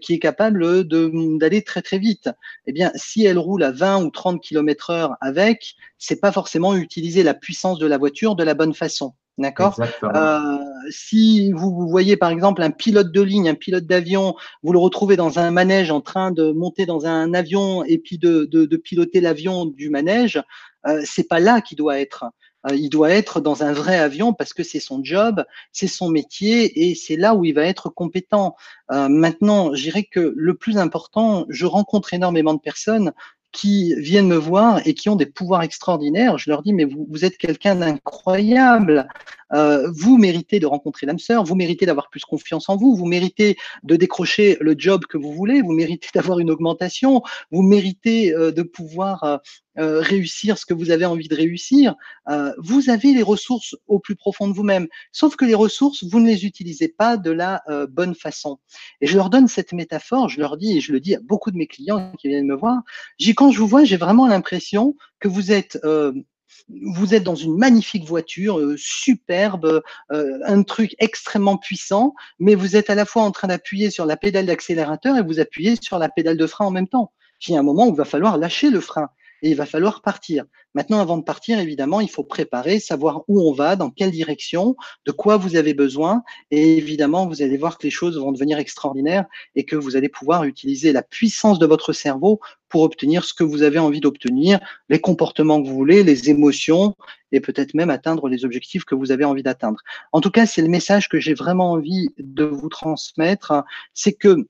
qui 0.00 0.14
est 0.14 0.18
capable 0.18 0.86
d'aller 0.86 1.62
très 1.62 1.82
très 1.82 1.98
vite. 1.98 2.28
Eh 2.66 2.72
bien, 2.72 2.90
si 2.94 3.24
elle 3.24 3.38
roule 3.38 3.62
à 3.62 3.70
20 3.70 4.04
ou 4.04 4.10
30 4.10 4.42
km 4.42 4.90
heure 4.90 5.16
avec, 5.20 5.74
c'est 5.98 6.20
pas 6.20 6.32
forcément 6.32 6.74
utiliser 6.74 7.22
la 7.22 7.34
puissance 7.34 7.78
de 7.78 7.86
la 7.86 7.98
voiture 7.98 8.36
de 8.36 8.44
la 8.44 8.54
bonne 8.54 8.74
façon. 8.74 9.14
D'accord 9.38 9.78
euh, 10.02 10.58
Si 10.90 11.52
vous 11.52 11.88
voyez 11.88 12.16
par 12.16 12.30
exemple 12.30 12.62
un 12.62 12.70
pilote 12.70 13.12
de 13.12 13.20
ligne, 13.20 13.50
un 13.50 13.54
pilote 13.54 13.84
d'avion, 13.84 14.34
vous 14.62 14.72
le 14.72 14.78
retrouvez 14.78 15.16
dans 15.16 15.38
un 15.38 15.50
manège 15.50 15.90
en 15.90 16.00
train 16.00 16.30
de 16.30 16.52
monter 16.52 16.86
dans 16.86 17.06
un 17.06 17.34
avion 17.34 17.84
et 17.84 17.98
puis 17.98 18.16
de, 18.16 18.46
de, 18.50 18.64
de 18.64 18.76
piloter 18.76 19.20
l'avion 19.20 19.66
du 19.66 19.90
manège, 19.90 20.42
euh, 20.86 21.02
c'est 21.04 21.28
pas 21.28 21.40
là 21.40 21.60
qu'il 21.60 21.76
doit 21.76 22.00
être. 22.00 22.24
Euh, 22.68 22.74
il 22.74 22.88
doit 22.88 23.10
être 23.10 23.40
dans 23.40 23.62
un 23.62 23.72
vrai 23.72 23.96
avion 23.96 24.32
parce 24.32 24.52
que 24.52 24.62
c'est 24.62 24.80
son 24.80 25.02
job, 25.02 25.44
c'est 25.72 25.86
son 25.86 26.08
métier 26.08 26.88
et 26.88 26.94
c'est 26.94 27.16
là 27.16 27.34
où 27.34 27.44
il 27.44 27.52
va 27.52 27.64
être 27.64 27.90
compétent. 27.90 28.56
Euh, 28.90 29.08
maintenant, 29.08 29.74
je 29.74 29.82
dirais 29.82 30.04
que 30.04 30.32
le 30.36 30.54
plus 30.54 30.78
important, 30.78 31.46
je 31.48 31.66
rencontre 31.66 32.14
énormément 32.14 32.54
de 32.54 32.60
personnes 32.60 33.12
qui 33.52 33.94
viennent 33.94 34.28
me 34.28 34.36
voir 34.36 34.86
et 34.86 34.94
qui 34.94 35.08
ont 35.08 35.16
des 35.16 35.26
pouvoirs 35.26 35.62
extraordinaires, 35.62 36.38
je 36.38 36.50
leur 36.50 36.62
dis, 36.62 36.72
mais 36.72 36.84
vous, 36.84 37.24
êtes 37.24 37.38
quelqu'un 37.38 37.76
d'incroyable. 37.76 39.08
Euh, 39.52 39.90
vous 39.94 40.18
méritez 40.18 40.58
de 40.58 40.66
rencontrer 40.66 41.06
l'âme 41.06 41.18
sœur, 41.18 41.44
vous 41.44 41.54
méritez 41.54 41.86
d'avoir 41.86 42.10
plus 42.10 42.24
confiance 42.24 42.68
en 42.68 42.76
vous, 42.76 42.96
vous 42.96 43.06
méritez 43.06 43.56
de 43.84 43.96
décrocher 43.96 44.56
le 44.60 44.74
job 44.76 45.04
que 45.06 45.18
vous 45.18 45.32
voulez, 45.32 45.62
vous 45.62 45.72
méritez 45.72 46.08
d'avoir 46.14 46.38
une 46.40 46.50
augmentation, 46.50 47.22
vous 47.50 47.62
méritez 47.62 48.34
euh, 48.34 48.50
de 48.50 48.62
pouvoir 48.62 49.24
euh, 49.24 49.38
euh, 49.78 50.00
réussir 50.00 50.58
ce 50.58 50.64
que 50.64 50.74
vous 50.74 50.90
avez 50.90 51.04
envie 51.04 51.28
de 51.28 51.34
réussir, 51.34 51.94
euh, 52.28 52.52
vous 52.58 52.88
avez 52.90 53.12
les 53.12 53.22
ressources 53.22 53.76
au 53.86 53.98
plus 53.98 54.16
profond 54.16 54.48
de 54.48 54.54
vous-même. 54.54 54.88
Sauf 55.12 55.36
que 55.36 55.44
les 55.44 55.54
ressources, 55.54 56.02
vous 56.02 56.18
ne 56.18 56.26
les 56.26 56.44
utilisez 56.46 56.88
pas 56.88 57.16
de 57.16 57.30
la 57.30 57.62
bonne 57.90 58.14
façon. 58.14 58.58
Et 59.00 59.06
je 59.06 59.16
leur 59.16 59.30
donne 59.30 59.48
cette 59.48 59.72
métaphore, 59.72 60.28
je 60.28 60.40
leur 60.40 60.56
dis, 60.56 60.78
et 60.78 60.80
je 60.80 60.92
le 60.92 61.00
dis 61.00 61.14
à 61.14 61.20
beaucoup 61.20 61.50
de 61.50 61.56
mes 61.56 61.66
clients 61.66 62.12
qui 62.18 62.28
viennent 62.28 62.46
me 62.46 62.54
voir, 62.54 62.80
j'ai 63.18 63.34
quand 63.34 63.50
je 63.50 63.58
vous 63.58 63.66
vois, 63.66 63.84
j'ai 63.84 63.96
vraiment 63.96 64.26
l'impression 64.26 64.96
que 65.20 65.28
vous 65.28 65.52
êtes 65.52 65.78
vous 66.68 67.14
êtes 67.14 67.22
dans 67.22 67.34
une 67.34 67.56
magnifique 67.56 68.04
voiture, 68.04 68.60
superbe, 68.76 69.82
un 70.10 70.62
truc 70.62 70.94
extrêmement 70.98 71.56
puissant, 71.56 72.14
mais 72.38 72.54
vous 72.54 72.76
êtes 72.76 72.90
à 72.90 72.94
la 72.94 73.04
fois 73.04 73.22
en 73.22 73.30
train 73.30 73.48
d'appuyer 73.48 73.90
sur 73.90 74.06
la 74.06 74.16
pédale 74.16 74.46
d'accélérateur 74.46 75.16
et 75.16 75.22
vous 75.22 75.40
appuyez 75.40 75.76
sur 75.80 75.98
la 75.98 76.08
pédale 76.08 76.36
de 76.36 76.46
frein 76.46 76.66
en 76.66 76.70
même 76.70 76.88
temps. 76.88 77.12
Il 77.46 77.52
y 77.52 77.56
a 77.56 77.60
un 77.60 77.62
moment 77.62 77.86
où 77.86 77.92
il 77.92 77.96
va 77.96 78.04
falloir 78.04 78.38
lâcher 78.38 78.70
le 78.70 78.80
frein 78.80 79.08
et 79.42 79.50
il 79.50 79.56
va 79.56 79.66
falloir 79.66 80.02
partir. 80.02 80.44
Maintenant, 80.74 81.00
avant 81.00 81.16
de 81.16 81.22
partir, 81.22 81.58
évidemment, 81.58 82.00
il 82.00 82.10
faut 82.10 82.24
préparer, 82.24 82.80
savoir 82.80 83.22
où 83.28 83.40
on 83.40 83.52
va, 83.52 83.76
dans 83.76 83.90
quelle 83.90 84.10
direction, 84.10 84.76
de 85.06 85.12
quoi 85.12 85.36
vous 85.36 85.56
avez 85.56 85.74
besoin. 85.74 86.22
Et 86.50 86.76
évidemment, 86.76 87.26
vous 87.26 87.42
allez 87.42 87.56
voir 87.56 87.78
que 87.78 87.84
les 87.86 87.90
choses 87.90 88.18
vont 88.18 88.32
devenir 88.32 88.58
extraordinaires 88.58 89.24
et 89.54 89.64
que 89.64 89.76
vous 89.76 89.96
allez 89.96 90.08
pouvoir 90.08 90.44
utiliser 90.44 90.92
la 90.92 91.02
puissance 91.02 91.58
de 91.58 91.66
votre 91.66 91.92
cerveau 91.92 92.40
pour 92.68 92.82
obtenir 92.82 93.24
ce 93.24 93.32
que 93.32 93.44
vous 93.44 93.62
avez 93.62 93.78
envie 93.78 94.00
d'obtenir, 94.00 94.60
les 94.88 95.00
comportements 95.00 95.62
que 95.62 95.68
vous 95.68 95.74
voulez, 95.74 96.02
les 96.02 96.28
émotions 96.30 96.94
et 97.32 97.40
peut-être 97.40 97.74
même 97.74 97.90
atteindre 97.90 98.28
les 98.28 98.44
objectifs 98.44 98.84
que 98.84 98.94
vous 98.94 99.12
avez 99.12 99.24
envie 99.24 99.42
d'atteindre. 99.42 99.80
En 100.12 100.20
tout 100.20 100.30
cas, 100.30 100.46
c'est 100.46 100.62
le 100.62 100.68
message 100.68 101.08
que 101.08 101.18
j'ai 101.18 101.34
vraiment 101.34 101.72
envie 101.72 102.08
de 102.18 102.44
vous 102.44 102.68
transmettre. 102.68 103.64
C'est 103.94 104.12
que 104.12 104.46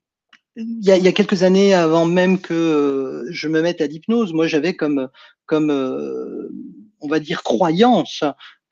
il 0.56 0.84
y, 0.84 0.90
a, 0.90 1.12
quelques 1.12 1.42
années, 1.42 1.74
avant 1.74 2.06
même 2.06 2.40
que 2.40 2.54
euh, 2.54 3.26
je 3.30 3.48
me 3.48 3.60
mette 3.60 3.80
à 3.80 3.86
l'hypnose, 3.86 4.32
moi 4.32 4.46
j'avais 4.46 4.74
comme, 4.74 5.08
comme 5.44 5.70
euh, 5.70 6.48
on 7.00 7.08
va 7.08 7.20
dire, 7.20 7.42
croyance 7.42 8.24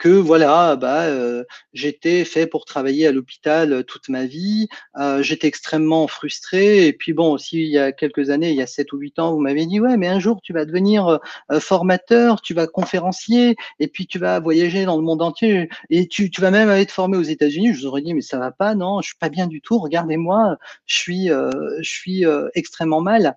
que 0.05 0.10
voilà, 0.10 0.76
bah, 0.76 1.05
euh, 1.05 1.44
j'étais 1.72 2.26
fait 2.26 2.47
pour 2.47 2.66
travailler 2.66 3.06
à 3.06 3.12
l'hôpital 3.12 3.72
euh, 3.72 3.82
toute 3.82 4.10
ma 4.10 4.26
vie, 4.26 4.68
euh, 4.98 5.22
j'étais 5.22 5.47
extrêmement 5.47 6.06
frustré. 6.09 6.86
Et 6.86 6.93
puis 6.93 7.14
bon, 7.14 7.32
aussi 7.32 7.62
il 7.62 7.70
y 7.70 7.78
a 7.78 7.90
quelques 7.90 8.28
années, 8.28 8.51
il 8.51 8.56
y 8.56 8.60
a 8.60 8.66
7 8.66 8.93
ou 8.93 8.98
8 8.98 9.18
ans, 9.18 9.32
vous 9.32 9.40
m'avez 9.40 9.64
dit 9.64 9.81
ouais, 9.81 9.97
mais 9.97 10.09
un 10.09 10.20
jour 10.20 10.43
tu 10.43 10.52
vas 10.52 10.66
devenir 10.66 11.20
formateur, 11.59 12.43
tu 12.43 12.52
vas 12.52 12.66
conférencier, 12.66 13.56
et 13.81 13.89
puis 13.89 14.06
tu 14.06 14.18
vas 14.18 14.40
voyager 14.40 14.85
dans 14.85 14.97
le 14.97 15.02
monde 15.02 15.22
entier, 15.22 15.70
et 15.89 16.06
tu, 16.06 16.31
tu 16.31 16.43
vas 16.43 16.51
même 16.51 16.68
être 16.68 16.93
formé 16.93 17.16
aux 17.16 17.22
États-Unis. 17.22 17.72
Je 17.72 17.81
vous 17.81 17.86
aurais 17.86 18.02
dit 18.02 18.12
mais 18.12 18.20
ça 18.20 18.39
va 18.39 18.51
pas, 18.51 18.74
non, 18.74 19.01
je 19.01 19.06
suis 19.06 19.18
pas 19.18 19.31
bien 19.31 19.47
du 19.47 19.62
tout. 19.62 19.78
Regardez-moi, 19.78 20.59
je 20.85 20.97
suis, 20.98 21.28
je 21.28 21.90
suis 21.90 22.24
extrêmement 22.55 23.01
mal 23.01 23.36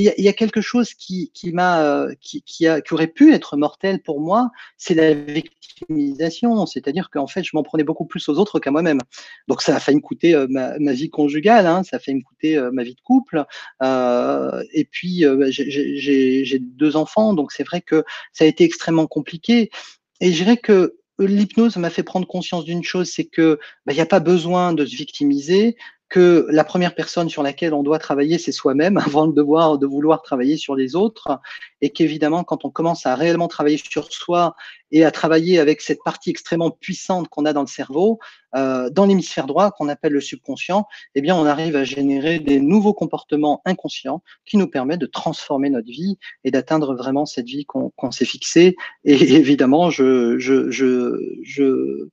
il 0.00 0.24
y, 0.24 0.28
a 0.28 0.32
quelque 0.32 0.60
chose 0.60 0.94
qui, 0.94 1.30
qui 1.34 1.52
m'a, 1.52 1.82
euh, 1.82 2.14
qui, 2.20 2.42
qui, 2.42 2.68
aurait 2.92 3.08
pu 3.08 3.32
être 3.32 3.56
mortel 3.56 4.00
pour 4.00 4.20
moi, 4.20 4.50
c'est 4.76 4.94
la 4.94 5.12
victimisation. 5.12 6.66
C'est-à-dire 6.66 7.10
qu'en 7.10 7.26
fait, 7.26 7.42
je 7.42 7.50
m'en 7.54 7.62
prenais 7.62 7.84
beaucoup 7.84 8.04
plus 8.04 8.28
aux 8.28 8.38
autres 8.38 8.60
qu'à 8.60 8.70
moi-même. 8.70 9.00
Donc, 9.48 9.60
ça 9.60 9.76
a 9.76 9.80
failli 9.80 9.96
me 9.96 10.02
coûter 10.02 10.34
euh, 10.34 10.46
ma, 10.48 10.92
vie 10.92 11.10
conjugale, 11.10 11.66
hein, 11.66 11.82
ça 11.82 11.96
a 11.96 11.98
failli 11.98 12.18
me 12.18 12.22
coûter 12.22 12.56
euh, 12.56 12.70
ma 12.72 12.84
vie 12.84 12.94
de 12.94 13.00
couple. 13.00 13.44
Et 14.72 14.84
puis, 14.84 15.24
j'ai 15.50 16.58
deux 16.60 16.96
enfants, 16.96 17.34
donc 17.34 17.52
c'est 17.52 17.64
vrai 17.64 17.80
que 17.80 18.04
ça 18.32 18.44
a 18.44 18.46
été 18.46 18.64
extrêmement 18.64 19.06
compliqué. 19.06 19.70
Et 20.20 20.32
je 20.32 20.44
dirais 20.44 20.58
que 20.58 20.98
l'hypnose 21.18 21.76
m'a 21.76 21.90
fait 21.90 22.02
prendre 22.02 22.26
conscience 22.26 22.64
d'une 22.64 22.84
chose, 22.84 23.10
c'est 23.10 23.24
que 23.24 23.58
bah, 23.84 23.92
il 23.92 23.96
n'y 23.96 24.02
a 24.02 24.06
pas 24.06 24.20
besoin 24.20 24.72
de 24.72 24.86
se 24.86 24.94
victimiser 24.94 25.76
que 26.08 26.46
la 26.50 26.64
première 26.64 26.94
personne 26.94 27.28
sur 27.28 27.42
laquelle 27.42 27.74
on 27.74 27.82
doit 27.82 27.98
travailler, 27.98 28.38
c'est 28.38 28.52
soi-même, 28.52 28.96
avant 29.04 29.26
de 29.26 29.32
devoir 29.32 29.78
de 29.78 29.86
vouloir 29.86 30.22
travailler 30.22 30.56
sur 30.56 30.74
les 30.74 30.96
autres, 30.96 31.40
et 31.80 31.90
qu'évidemment, 31.90 32.44
quand 32.44 32.64
on 32.64 32.70
commence 32.70 33.06
à 33.06 33.14
réellement 33.14 33.48
travailler 33.48 33.78
sur 33.78 34.12
soi 34.12 34.54
et 34.90 35.04
à 35.04 35.10
travailler 35.10 35.58
avec 35.58 35.80
cette 35.82 36.02
partie 36.02 36.30
extrêmement 36.30 36.70
puissante 36.70 37.28
qu'on 37.28 37.44
a 37.44 37.52
dans 37.52 37.60
le 37.60 37.66
cerveau, 37.66 38.18
euh, 38.56 38.88
dans 38.88 39.04
l'hémisphère 39.04 39.46
droit, 39.46 39.70
qu'on 39.70 39.88
appelle 39.88 40.12
le 40.12 40.20
subconscient, 40.20 40.86
eh 41.14 41.20
bien, 41.20 41.36
on 41.36 41.44
arrive 41.44 41.76
à 41.76 41.84
générer 41.84 42.38
des 42.38 42.60
nouveaux 42.60 42.94
comportements 42.94 43.60
inconscients 43.66 44.22
qui 44.46 44.56
nous 44.56 44.68
permettent 44.68 45.00
de 45.00 45.06
transformer 45.06 45.68
notre 45.68 45.90
vie 45.90 46.18
et 46.44 46.50
d'atteindre 46.50 46.94
vraiment 46.94 47.26
cette 47.26 47.46
vie 47.46 47.66
qu'on 47.66 48.10
s'est 48.10 48.24
fixée. 48.24 48.76
Et 49.04 49.12
évidemment, 49.34 49.90
je, 49.90 50.38
je, 50.38 50.70
je, 50.70 51.20
je 51.42 52.08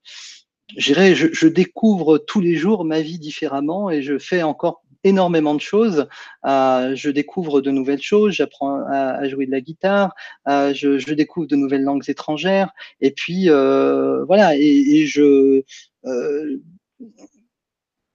je, 0.77 1.29
je 1.31 1.47
découvre 1.47 2.17
tous 2.17 2.41
les 2.41 2.55
jours 2.55 2.85
ma 2.85 3.01
vie 3.01 3.19
différemment 3.19 3.89
et 3.89 4.01
je 4.01 4.17
fais 4.17 4.43
encore 4.43 4.85
énormément 5.05 5.53
de 5.53 5.61
choses. 5.61 6.07
Euh, 6.45 6.95
je 6.95 7.09
découvre 7.09 7.61
de 7.61 7.71
nouvelles 7.71 8.01
choses, 8.01 8.33
j'apprends 8.33 8.83
à, 8.89 9.27
jouer 9.29 9.45
de 9.45 9.51
la 9.51 9.61
guitare, 9.61 10.13
euh, 10.49 10.73
je, 10.73 11.13
découvre 11.13 11.47
de 11.47 11.55
nouvelles 11.55 11.83
langues 11.83 12.09
étrangères. 12.09 12.71
Et 12.99 13.11
puis 13.11 13.49
euh, 13.49 14.25
voilà, 14.25 14.57
et, 14.57 15.05
je 15.05 15.63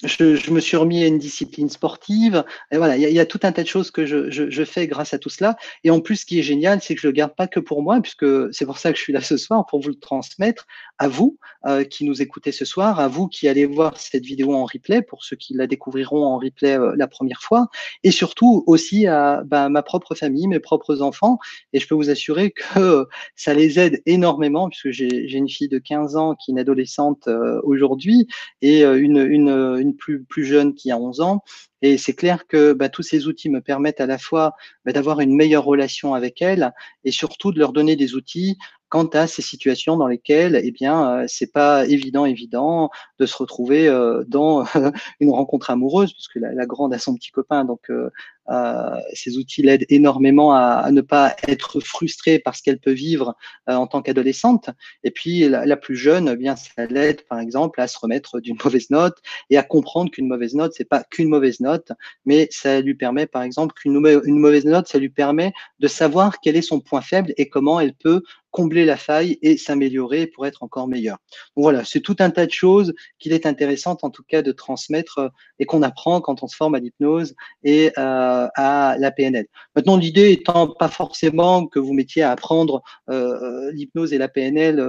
je, 0.04 0.50
me 0.50 0.60
suis 0.60 0.76
remis 0.76 1.02
à 1.04 1.06
une 1.06 1.18
discipline 1.18 1.68
sportive. 1.68 2.44
Et 2.72 2.78
voilà, 2.78 2.96
il 2.96 3.08
y, 3.08 3.12
y, 3.12 3.20
a 3.20 3.26
tout 3.26 3.40
un 3.42 3.52
tas 3.52 3.62
de 3.62 3.68
choses 3.68 3.90
que 3.90 4.06
je, 4.06 4.30
je, 4.30 4.64
fais 4.64 4.86
grâce 4.86 5.12
à 5.12 5.18
tout 5.18 5.28
cela. 5.28 5.56
Et 5.84 5.90
en 5.90 6.00
plus, 6.00 6.16
ce 6.16 6.26
qui 6.26 6.38
est 6.38 6.42
génial, 6.42 6.80
c'est 6.80 6.94
que 6.94 7.00
je 7.00 7.06
le 7.06 7.12
garde 7.12 7.34
pas 7.36 7.46
que 7.46 7.60
pour 7.60 7.82
moi, 7.82 8.00
puisque 8.00 8.52
c'est 8.52 8.64
pour 8.64 8.78
ça 8.78 8.92
que 8.92 8.98
je 8.98 9.02
suis 9.02 9.12
là 9.12 9.20
ce 9.20 9.36
soir, 9.36 9.66
pour 9.66 9.80
vous 9.80 9.90
le 9.90 9.98
transmettre 9.98 10.66
à 11.00 11.08
vous 11.08 11.38
euh, 11.66 11.82
qui 11.82 12.04
nous 12.04 12.22
écoutez 12.22 12.52
ce 12.52 12.64
soir, 12.64 13.00
à 13.00 13.08
vous 13.08 13.26
qui 13.26 13.48
allez 13.48 13.64
voir 13.64 13.96
cette 13.96 14.24
vidéo 14.24 14.54
en 14.54 14.64
replay, 14.64 15.00
pour 15.02 15.24
ceux 15.24 15.34
qui 15.34 15.54
la 15.54 15.66
découvriront 15.66 16.24
en 16.24 16.38
replay 16.38 16.78
euh, 16.78 16.94
la 16.96 17.08
première 17.08 17.40
fois, 17.40 17.68
et 18.04 18.10
surtout 18.10 18.64
aussi 18.66 19.06
à 19.06 19.42
bah, 19.44 19.70
ma 19.70 19.82
propre 19.82 20.14
famille, 20.14 20.46
mes 20.46 20.60
propres 20.60 21.00
enfants. 21.00 21.38
Et 21.72 21.80
je 21.80 21.88
peux 21.88 21.94
vous 21.94 22.10
assurer 22.10 22.50
que 22.50 23.06
ça 23.34 23.54
les 23.54 23.78
aide 23.78 24.02
énormément, 24.04 24.68
puisque 24.68 24.90
j'ai 24.90 25.32
une 25.32 25.48
fille 25.48 25.68
de 25.68 25.78
15 25.78 26.16
ans 26.16 26.34
qui 26.34 26.50
est 26.50 26.52
une 26.52 26.58
adolescente 26.58 27.28
euh, 27.28 27.60
aujourd'hui 27.64 28.28
et 28.60 28.82
une, 28.82 29.18
une, 29.18 29.48
une 29.78 29.96
plus, 29.96 30.22
plus 30.22 30.44
jeune 30.44 30.74
qui 30.74 30.90
a 30.90 30.98
11 30.98 31.22
ans. 31.22 31.42
Et 31.82 31.96
c'est 31.96 32.12
clair 32.12 32.46
que 32.46 32.74
bah, 32.74 32.90
tous 32.90 33.02
ces 33.02 33.26
outils 33.26 33.48
me 33.48 33.62
permettent 33.62 34.02
à 34.02 34.06
la 34.06 34.18
fois 34.18 34.52
bah, 34.84 34.92
d'avoir 34.92 35.20
une 35.20 35.34
meilleure 35.34 35.64
relation 35.64 36.14
avec 36.14 36.42
elle 36.42 36.72
et 37.04 37.10
surtout 37.10 37.52
de 37.52 37.58
leur 37.58 37.72
donner 37.72 37.96
des 37.96 38.14
outils 38.14 38.58
quant 38.90 39.06
à 39.06 39.26
ces 39.28 39.40
situations 39.40 39.96
dans 39.96 40.08
lesquelles, 40.08 40.60
eh 40.62 40.72
bien, 40.72 41.20
euh, 41.20 41.24
c'est 41.28 41.52
pas 41.52 41.86
évident, 41.86 42.26
évident 42.26 42.90
de 43.20 43.24
se 43.24 43.36
retrouver 43.36 43.88
euh, 43.88 44.24
dans 44.26 44.64
une 45.20 45.30
rencontre 45.30 45.70
amoureuse, 45.70 46.12
parce 46.12 46.28
que 46.28 46.40
la, 46.40 46.52
la, 46.52 46.66
grande 46.66 46.92
a 46.92 46.98
son 46.98 47.14
petit 47.14 47.30
copain, 47.30 47.64
donc 47.64 47.88
euh, 47.88 48.10
euh, 48.50 48.96
ces 49.12 49.38
outils 49.38 49.62
l'aident 49.62 49.86
énormément 49.90 50.52
à, 50.52 50.82
à, 50.84 50.90
ne 50.90 51.02
pas 51.02 51.36
être 51.46 51.78
frustrée 51.78 52.40
par 52.40 52.56
ce 52.56 52.62
qu'elle 52.62 52.80
peut 52.80 52.90
vivre 52.90 53.36
euh, 53.68 53.74
en 53.74 53.86
tant 53.86 54.02
qu'adolescente. 54.02 54.70
Et 55.04 55.12
puis 55.12 55.48
la, 55.48 55.64
la, 55.66 55.76
plus 55.76 55.94
jeune, 55.96 56.30
eh 56.32 56.36
bien, 56.36 56.56
ça 56.56 56.86
l'aide, 56.86 57.22
par 57.28 57.38
exemple, 57.38 57.80
à 57.80 57.86
se 57.86 57.96
remettre 57.98 58.40
d'une 58.40 58.56
mauvaise 58.64 58.90
note 58.90 59.18
et 59.50 59.56
à 59.56 59.62
comprendre 59.62 60.10
qu'une 60.10 60.26
mauvaise 60.26 60.54
note, 60.54 60.72
c'est 60.76 60.88
pas 60.88 61.04
qu'une 61.04 61.28
mauvaise 61.28 61.60
note, 61.60 61.92
mais 62.24 62.48
ça 62.50 62.80
lui 62.80 62.94
permet, 62.94 63.26
par 63.26 63.42
exemple, 63.42 63.74
qu'une 63.74 63.94
une 64.24 64.38
mauvaise 64.38 64.64
note, 64.64 64.88
ça 64.88 64.98
lui 64.98 65.10
permet 65.10 65.52
de 65.78 65.86
savoir 65.86 66.40
quel 66.40 66.56
est 66.56 66.62
son 66.62 66.80
point 66.80 67.02
faible 67.02 67.32
et 67.36 67.48
comment 67.48 67.78
elle 67.78 67.94
peut 67.94 68.22
combler 68.50 68.84
la 68.84 68.96
faille 68.96 69.38
et 69.42 69.56
s'améliorer 69.56 70.26
pour 70.26 70.46
être 70.46 70.62
encore 70.62 70.88
meilleur. 70.88 71.18
Donc 71.56 71.64
voilà, 71.64 71.84
c'est 71.84 72.00
tout 72.00 72.16
un 72.18 72.30
tas 72.30 72.46
de 72.46 72.50
choses 72.50 72.94
qu'il 73.18 73.32
est 73.32 73.46
intéressant 73.46 73.96
en 74.02 74.10
tout 74.10 74.22
cas 74.26 74.42
de 74.42 74.52
transmettre 74.52 75.18
euh, 75.18 75.28
et 75.58 75.66
qu'on 75.66 75.82
apprend 75.82 76.20
quand 76.20 76.42
on 76.42 76.48
se 76.48 76.56
forme 76.56 76.74
à 76.74 76.80
l'hypnose 76.80 77.34
et 77.64 77.92
euh, 77.98 78.48
à 78.54 78.96
la 78.98 79.10
PNL. 79.10 79.46
Maintenant, 79.76 79.96
l'idée 79.96 80.32
étant 80.32 80.68
pas 80.68 80.88
forcément 80.88 81.66
que 81.66 81.78
vous 81.78 81.92
mettiez 81.92 82.22
à 82.22 82.32
apprendre 82.32 82.82
euh, 83.08 83.70
l'hypnose 83.72 84.12
et 84.12 84.18
la 84.18 84.28
PNL 84.28 84.80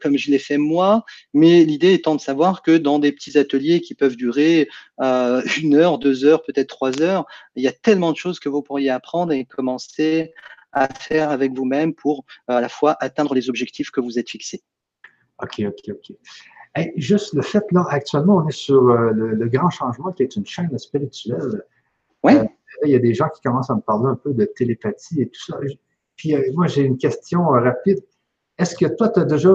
comme 0.00 0.16
je 0.16 0.30
l'ai 0.30 0.38
fait 0.38 0.58
moi, 0.58 1.04
mais 1.32 1.64
l'idée 1.64 1.94
étant 1.94 2.14
de 2.14 2.20
savoir 2.20 2.62
que 2.62 2.76
dans 2.76 2.98
des 2.98 3.12
petits 3.12 3.38
ateliers 3.38 3.80
qui 3.80 3.94
peuvent 3.94 4.16
durer 4.16 4.68
une 5.00 5.74
heure, 5.74 5.98
deux 5.98 6.24
heures, 6.24 6.42
peut-être 6.42 6.68
trois 6.68 7.00
heures, 7.00 7.24
il 7.54 7.62
y 7.62 7.68
a 7.68 7.72
tellement 7.72 8.12
de 8.12 8.16
choses 8.16 8.38
que 8.38 8.48
vous 8.48 8.62
pourriez 8.62 8.90
apprendre 8.90 9.32
et 9.32 9.44
commencer 9.44 10.32
à 10.76 10.88
faire 10.88 11.30
avec 11.30 11.52
vous-même 11.54 11.94
pour 11.94 12.24
euh, 12.50 12.54
à 12.54 12.60
la 12.60 12.68
fois 12.68 12.96
atteindre 13.00 13.34
les 13.34 13.48
objectifs 13.48 13.90
que 13.90 14.00
vous 14.00 14.18
êtes 14.18 14.28
fixés. 14.28 14.62
OK, 15.42 15.62
OK, 15.66 15.90
OK. 15.90 16.16
juste 16.96 17.32
le 17.32 17.42
fait, 17.42 17.64
là, 17.72 17.84
actuellement, 17.88 18.36
on 18.36 18.48
est 18.48 18.52
sur 18.52 18.90
euh, 18.90 19.10
le, 19.12 19.48
Grand 19.48 19.70
Changement, 19.70 20.12
qui 20.12 20.22
est 20.22 20.36
une 20.36 20.46
chaîne 20.46 20.76
spirituelle. 20.78 21.64
Oui. 22.22 22.34
Euh, 22.36 22.44
il 22.84 22.90
y 22.90 22.94
a 22.94 22.98
des 22.98 23.14
gens 23.14 23.28
qui 23.30 23.40
commencent 23.40 23.70
à 23.70 23.74
me 23.74 23.80
parler 23.80 24.08
un 24.08 24.16
peu 24.16 24.34
de 24.34 24.44
télépathie 24.44 25.22
et 25.22 25.28
tout 25.28 25.40
ça. 25.40 25.58
Puis 26.16 26.34
moi, 26.52 26.66
j'ai 26.66 26.82
une 26.82 26.98
question 26.98 27.42
rapide. 27.46 28.04
Est-ce 28.58 28.76
que 28.76 28.86
toi, 28.96 29.08
tu 29.08 29.20
as 29.20 29.24
déjà, 29.24 29.50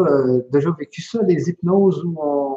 déjà 0.49 0.72
vécu 0.77 1.03
ça, 1.03 1.22
les 1.23 1.49
hypnoses 1.49 2.03
où 2.03 2.19
on 2.19 2.51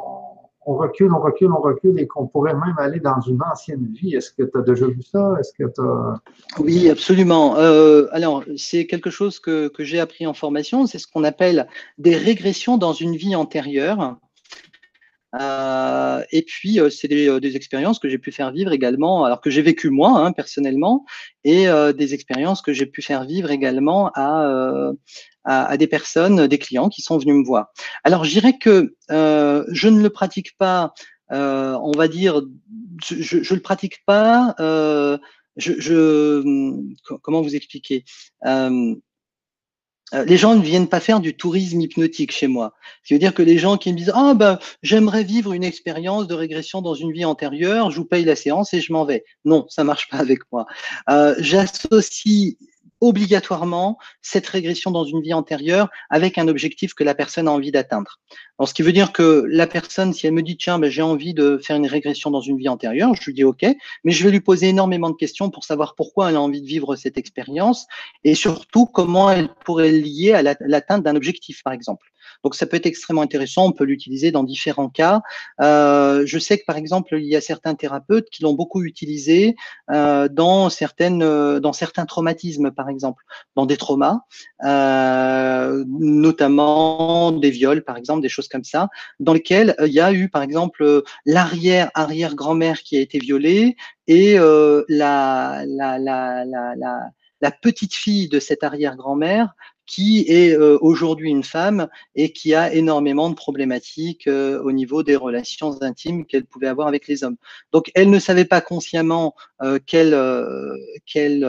recule, 0.73 1.13
on 1.13 1.19
recule, 1.19 1.51
on 1.51 1.61
recule 1.61 1.99
et 1.99 2.07
qu'on 2.07 2.27
pourrait 2.27 2.55
même 2.55 2.75
aller 2.77 2.99
dans 2.99 3.21
une 3.21 3.39
ancienne 3.43 3.87
vie. 3.93 4.15
Est-ce 4.15 4.31
que 4.31 4.43
tu 4.43 4.57
as 4.57 4.61
déjà 4.61 4.87
vu 4.87 5.01
ça? 5.03 5.35
Est-ce 5.39 5.53
que 5.53 5.69
tu 5.69 6.61
Oui, 6.63 6.89
absolument. 6.89 7.57
Euh, 7.57 8.07
alors, 8.11 8.43
c'est 8.57 8.87
quelque 8.87 9.11
chose 9.11 9.39
que, 9.39 9.67
que 9.67 9.83
j'ai 9.83 9.99
appris 9.99 10.25
en 10.25 10.33
formation. 10.33 10.87
C'est 10.87 10.97
ce 10.97 11.07
qu'on 11.07 11.23
appelle 11.23 11.67
des 11.99 12.15
régressions 12.15 12.77
dans 12.77 12.93
une 12.93 13.15
vie 13.15 13.35
antérieure. 13.35 14.17
Euh, 15.39 16.23
et 16.31 16.43
puis, 16.43 16.79
euh, 16.79 16.89
c'est 16.89 17.07
des, 17.07 17.39
des, 17.39 17.55
expériences 17.55 17.99
que 17.99 18.09
j'ai 18.09 18.17
pu 18.17 18.31
faire 18.31 18.51
vivre 18.51 18.71
également, 18.71 19.25
alors 19.25 19.41
que 19.41 19.49
j'ai 19.49 19.61
vécu 19.61 19.89
moi 19.89 20.19
hein, 20.19 20.31
personnellement, 20.31 21.05
et 21.43 21.67
euh, 21.67 21.93
des 21.93 22.13
expériences 22.13 22.61
que 22.61 22.73
j'ai 22.73 22.85
pu 22.85 23.01
faire 23.01 23.25
vivre 23.25 23.51
également 23.51 24.11
à, 24.15 24.91
à, 25.43 25.65
à, 25.65 25.77
des 25.77 25.87
personnes, 25.87 26.47
des 26.47 26.57
clients 26.57 26.89
qui 26.89 27.01
sont 27.01 27.17
venus 27.17 27.35
me 27.35 27.45
voir. 27.45 27.67
Alors, 28.03 28.23
je 28.23 28.31
dirais 28.31 28.57
que 28.57 28.95
je 29.09 29.87
ne 29.87 30.01
le 30.01 30.09
pratique 30.09 30.57
pas, 30.57 30.93
on 31.29 31.91
va 31.95 32.07
dire, 32.07 32.41
je 33.03 33.37
ne 33.37 33.55
le 33.55 33.61
pratique 33.61 34.05
pas. 34.05 34.55
Je, 35.57 35.79
je, 35.79 36.75
comment 37.21 37.41
vous 37.41 37.55
expliquer 37.55 38.03
euh, 38.45 38.95
les 40.13 40.37
gens 40.37 40.55
ne 40.55 40.61
viennent 40.61 40.87
pas 40.87 40.99
faire 40.99 41.19
du 41.19 41.35
tourisme 41.35 41.81
hypnotique 41.81 42.31
chez 42.31 42.47
moi. 42.47 42.73
Ce 43.03 43.07
qui 43.07 43.13
veut 43.13 43.19
dire 43.19 43.33
que 43.33 43.41
les 43.41 43.57
gens 43.57 43.77
qui 43.77 43.91
me 43.91 43.97
disent 43.97 44.11
ah 44.13 44.33
ben 44.35 44.59
j'aimerais 44.83 45.23
vivre 45.23 45.53
une 45.53 45.63
expérience 45.63 46.27
de 46.27 46.33
régression 46.35 46.81
dans 46.81 46.93
une 46.93 47.11
vie 47.11 47.25
antérieure, 47.25 47.91
je 47.91 47.97
vous 47.97 48.05
paye 48.05 48.23
la 48.23 48.35
séance 48.35 48.73
et 48.73 48.81
je 48.81 48.93
m'en 48.93 49.05
vais. 49.05 49.25
Non, 49.45 49.65
ça 49.69 49.83
marche 49.83 50.09
pas 50.09 50.17
avec 50.17 50.39
moi. 50.51 50.67
Euh, 51.09 51.35
J'associe 51.39 52.55
obligatoirement 53.01 53.97
cette 54.21 54.47
régression 54.47 54.91
dans 54.91 55.03
une 55.03 55.21
vie 55.21 55.33
antérieure 55.33 55.89
avec 56.09 56.37
un 56.37 56.47
objectif 56.47 56.93
que 56.93 57.03
la 57.03 57.13
personne 57.13 57.47
a 57.47 57.51
envie 57.51 57.71
d'atteindre. 57.71 58.19
ce 58.65 58.73
qui 58.73 58.81
veut 58.81 58.93
dire 58.93 59.11
que 59.11 59.45
la 59.47 59.67
personne, 59.67 60.13
si 60.13 60.27
elle 60.27 60.33
me 60.33 60.41
dit 60.41 60.57
tiens, 60.57 60.79
ben, 60.79 60.89
j'ai 60.89 61.01
envie 61.01 61.33
de 61.33 61.57
faire 61.57 61.75
une 61.75 61.87
régression 61.87 62.31
dans 62.31 62.41
une 62.41 62.57
vie 62.57 62.69
antérieure, 62.69 63.13
je 63.15 63.25
lui 63.25 63.33
dis 63.33 63.43
ok, 63.43 63.65
mais 64.03 64.11
je 64.11 64.23
vais 64.23 64.31
lui 64.31 64.41
poser 64.41 64.69
énormément 64.69 65.09
de 65.09 65.15
questions 65.15 65.49
pour 65.49 65.63
savoir 65.63 65.95
pourquoi 65.95 66.29
elle 66.29 66.35
a 66.35 66.41
envie 66.41 66.61
de 66.61 66.67
vivre 66.67 66.95
cette 66.95 67.17
expérience 67.17 67.85
et 68.23 68.35
surtout 68.35 68.85
comment 68.85 69.29
elle 69.29 69.49
pourrait 69.65 69.91
lier 69.91 70.33
à 70.33 70.41
l'atteinte 70.41 71.03
d'un 71.03 71.15
objectif, 71.15 71.63
par 71.63 71.73
exemple. 71.73 72.05
Donc 72.43 72.55
ça 72.55 72.65
peut 72.65 72.77
être 72.77 72.85
extrêmement 72.85 73.21
intéressant, 73.21 73.65
on 73.65 73.71
peut 73.71 73.83
l'utiliser 73.83 74.31
dans 74.31 74.43
différents 74.43 74.89
cas. 74.89 75.21
Euh, 75.61 76.23
je 76.25 76.39
sais 76.39 76.57
que 76.57 76.65
par 76.65 76.77
exemple, 76.77 77.15
il 77.19 77.27
y 77.27 77.35
a 77.35 77.41
certains 77.41 77.75
thérapeutes 77.75 78.29
qui 78.29 78.43
l'ont 78.43 78.53
beaucoup 78.53 78.83
utilisé 78.83 79.55
euh, 79.91 80.27
dans, 80.27 80.69
certaines, 80.69 81.23
euh, 81.23 81.59
dans 81.59 81.73
certains 81.73 82.05
traumatismes, 82.05 82.71
par 82.71 82.89
exemple, 82.89 83.23
dans 83.55 83.65
des 83.65 83.77
traumas, 83.77 84.21
euh, 84.63 85.83
notamment 85.87 87.31
des 87.31 87.49
viols, 87.49 87.83
par 87.83 87.97
exemple, 87.97 88.21
des 88.21 88.29
choses 88.29 88.47
comme 88.47 88.63
ça, 88.63 88.89
dans 89.19 89.33
lesquels 89.33 89.75
il 89.81 89.93
y 89.93 89.99
a 89.99 90.11
eu, 90.13 90.29
par 90.29 90.41
exemple, 90.41 91.03
l'arrière-arrière-grand-mère 91.25 92.81
qui 92.81 92.97
a 92.97 92.99
été 92.99 93.19
violée 93.19 93.75
et 94.07 94.37
la, 94.37 95.63
la, 95.65 95.97
la, 95.97 96.45
la, 96.45 96.75
la 96.75 97.09
la 97.41 97.51
petite 97.51 97.93
fille 97.93 98.29
de 98.29 98.39
cette 98.39 98.63
arrière-grand-mère 98.63 99.53
qui 99.85 100.25
est 100.27 100.57
euh, 100.57 100.77
aujourd'hui 100.81 101.29
une 101.29 101.43
femme 101.43 101.87
et 102.15 102.31
qui 102.31 102.53
a 102.53 102.73
énormément 102.73 103.29
de 103.29 103.35
problématiques 103.35 104.27
euh, 104.27 104.61
au 104.61 104.71
niveau 104.71 105.03
des 105.03 105.15
relations 105.15 105.81
intimes 105.81 106.25
qu'elle 106.25 106.45
pouvait 106.45 106.67
avoir 106.67 106.87
avec 106.87 107.07
les 107.07 107.23
hommes. 107.23 107.37
Donc, 107.71 107.91
elle 107.95 108.09
ne 108.09 108.19
savait 108.19 108.45
pas 108.45 108.61
consciemment 108.61 109.35
euh, 109.61 109.79
qu'elle 109.85 110.15
qu'elle 111.05 111.45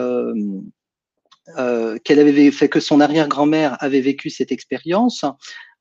qu'elle 2.03 2.19
avait 2.19 2.51
fait 2.51 2.67
que 2.67 2.81
son 2.81 2.99
arrière-grand-mère 2.99 3.77
avait 3.79 4.01
vécu 4.01 4.29
cette 4.29 4.51
expérience. 4.51 5.23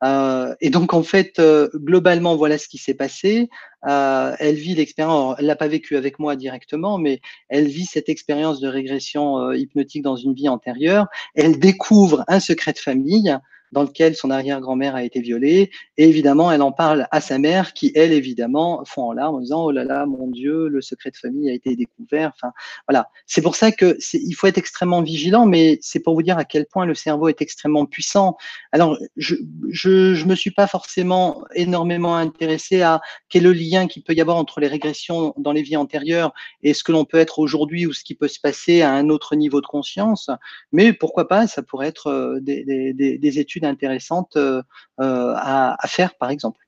Euh, 0.04 0.54
et 0.60 0.70
donc 0.70 0.92
en 0.94 1.02
fait, 1.02 1.40
globalement, 1.74 2.36
voilà 2.36 2.58
ce 2.58 2.68
qui 2.68 2.78
s'est 2.78 2.94
passé. 2.94 3.48
Euh, 3.86 4.34
elle 4.40 4.56
vit 4.56 4.74
l'expérience, 4.74 5.36
elle 5.38 5.46
l'a 5.46 5.54
pas 5.54 5.68
vécu 5.68 5.96
avec 5.96 6.18
moi 6.18 6.34
directement, 6.34 6.98
mais 6.98 7.20
elle 7.48 7.66
vit 7.66 7.84
cette 7.84 8.08
expérience 8.08 8.58
de 8.60 8.68
régression 8.68 9.38
euh, 9.38 9.56
hypnotique 9.56 10.02
dans 10.02 10.16
une 10.16 10.34
vie 10.34 10.48
antérieure. 10.48 11.06
Elle 11.34 11.60
découvre 11.60 12.24
un 12.26 12.40
secret 12.40 12.72
de 12.72 12.78
famille 12.78 13.36
dans 13.72 13.82
lequel 13.82 14.14
son 14.16 14.30
arrière-grand-mère 14.30 14.94
a 14.94 15.02
été 15.02 15.20
violée. 15.20 15.70
Et 15.96 16.08
évidemment, 16.08 16.50
elle 16.52 16.62
en 16.62 16.72
parle 16.72 17.06
à 17.10 17.20
sa 17.20 17.38
mère, 17.38 17.72
qui, 17.72 17.92
elle, 17.94 18.12
évidemment, 18.12 18.82
fond 18.84 19.04
en 19.04 19.12
larmes 19.12 19.36
en 19.36 19.40
disant 19.40 19.64
Oh 19.64 19.70
là 19.70 19.84
là, 19.84 20.06
mon 20.06 20.28
Dieu, 20.28 20.68
le 20.68 20.80
secret 20.80 21.10
de 21.10 21.16
famille 21.16 21.50
a 21.50 21.52
été 21.52 21.76
découvert. 21.76 22.32
Enfin, 22.34 22.52
voilà. 22.88 23.10
C'est 23.26 23.42
pour 23.42 23.56
ça 23.56 23.72
que 23.72 23.98
il 24.12 24.32
faut 24.32 24.46
être 24.46 24.58
extrêmement 24.58 25.02
vigilant, 25.02 25.46
mais 25.46 25.78
c'est 25.82 26.00
pour 26.00 26.14
vous 26.14 26.22
dire 26.22 26.38
à 26.38 26.44
quel 26.44 26.66
point 26.66 26.86
le 26.86 26.94
cerveau 26.94 27.28
est 27.28 27.42
extrêmement 27.42 27.86
puissant. 27.86 28.36
Alors, 28.72 28.98
je 29.16 29.36
je, 29.70 30.14
je 30.14 30.24
me 30.24 30.34
suis 30.34 30.50
pas 30.50 30.66
forcément 30.66 31.44
énormément 31.54 32.16
intéressé 32.16 32.82
à 32.82 33.00
quel 33.28 33.42
est 33.42 33.46
le 33.46 33.52
lien 33.52 33.86
qu'il 33.86 34.02
peut 34.02 34.14
y 34.14 34.20
avoir 34.20 34.36
entre 34.36 34.60
les 34.60 34.68
régressions 34.68 35.34
dans 35.36 35.52
les 35.52 35.62
vies 35.62 35.76
antérieures 35.76 36.32
et 36.62 36.74
ce 36.74 36.82
que 36.82 36.92
l'on 36.92 37.04
peut 37.04 37.18
être 37.18 37.38
aujourd'hui 37.38 37.86
ou 37.86 37.92
ce 37.92 38.04
qui 38.04 38.14
peut 38.14 38.28
se 38.28 38.40
passer 38.40 38.82
à 38.82 38.92
un 38.92 39.08
autre 39.08 39.36
niveau 39.36 39.60
de 39.60 39.66
conscience. 39.66 40.30
Mais 40.72 40.92
pourquoi 40.92 41.28
pas, 41.28 41.46
ça 41.46 41.62
pourrait 41.62 41.88
être 41.88 42.08
euh, 42.08 42.40
des, 42.40 42.64
des, 42.64 43.18
des 43.18 43.38
études 43.38 43.55
intéressantes 43.64 44.36
euh, 44.36 44.62
euh, 45.00 45.32
à, 45.36 45.78
faire, 45.86 46.14
par 46.16 46.30
exemple. 46.30 46.60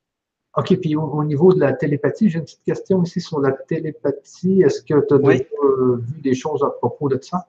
OK, 0.57 0.77
puis 0.81 0.97
au, 0.97 1.25
niveau 1.25 1.53
de 1.53 1.61
la 1.61 1.73
télépathie, 1.73 2.31
j'ai 2.31 2.39
une 2.39 2.45
petite 2.45 2.65
question 2.65 2.99
aussi 2.99 3.21
sur 3.21 3.41
la 3.41 3.53
télépathie. 3.53 4.63
Est-ce 4.63 4.83
que 4.83 5.07
tu 5.07 5.15
as 5.15 5.99
vu 5.99 6.21
des 6.21 6.35
choses 6.35 6.65
à 6.65 6.71
propos 6.71 7.09
de 7.09 7.19
ça? 7.23 7.47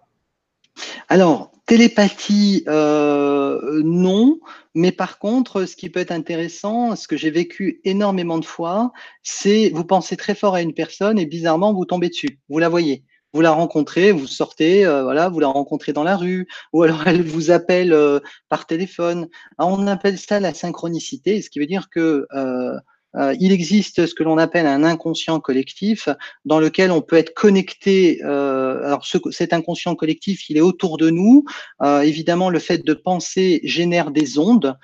Alors, 1.08 1.52
télépathie, 1.66 2.64
euh, 2.68 3.82
non, 3.84 4.40
mais 4.76 4.92
par 4.92 5.18
contre, 5.20 5.66
ce 5.66 5.76
qui 5.76 5.90
peut 5.90 6.00
être 6.00 6.12
intéressant, 6.12 6.96
ce 6.96 7.08
que 7.08 7.18
j'ai 7.18 7.32
vécu 7.32 7.82
énormément 7.84 8.38
de 8.38 8.46
fois, 8.46 8.92
c'est 9.24 9.70
vous 9.74 9.86
pensez 9.86 10.18
très 10.18 10.36
fort 10.36 10.56
à 10.56 10.62
une 10.62 10.74
personne 10.74 11.18
et 11.18 11.26
bizarrement, 11.26 11.74
vous 11.74 11.86
tombez 11.86 12.10
dessus, 12.10 12.40
vous 12.48 12.60
la 12.60 12.70
voyez 12.70 13.04
vous 13.34 13.42
la 13.42 13.52
rencontrez, 13.52 14.12
vous 14.12 14.28
sortez, 14.28 14.86
euh, 14.86 15.04
voilà, 15.04 15.30
vous 15.30 15.40
la 15.40 15.48
rencontrez 15.48 15.94
dans 15.94 16.04
la 16.04 16.18
rue, 16.18 16.48
ou 16.74 16.84
alors 16.84 17.08
elle 17.08 17.24
vous 17.24 17.52
appelle 17.52 17.94
euh, 17.94 18.20
par 18.50 18.66
téléphone. 18.66 19.28
on 19.58 19.88
appelle 19.88 20.18
ça 20.18 20.40
la 20.40 20.54
synchronicité, 20.54 21.42
ce 21.42 21.50
qui 21.50 21.60
veut 21.60 21.68
dire 21.68 21.90
que 21.90 22.28
euh, 22.34 22.78
euh, 23.16 23.36
il 23.40 23.52
existe 23.52 24.06
ce 24.06 24.14
que 24.14 24.24
l'on 24.24 24.38
appelle 24.38 24.68
un 24.68 24.84
inconscient 24.84 25.40
collectif 25.40 26.10
dans 26.46 26.60
lequel 26.60 26.92
on 26.92 27.02
peut 27.02 27.16
être 27.16 27.34
connecté. 27.34 28.22
Euh, 28.24 28.86
alors 28.86 29.06
ce, 29.06 29.18
cet 29.32 29.54
inconscient 29.54 29.96
collectif, 29.96 30.50
il 30.50 30.58
est 30.58 30.62
autour 30.62 30.98
de 30.98 31.10
nous. 31.10 31.44
Euh, 31.82 32.02
évidemment, 32.02 32.50
le 32.50 32.60
fait 32.60 32.86
de 32.86 32.94
penser 32.94 33.62
génère 33.64 34.12
des 34.12 34.38
ondes 34.38 34.78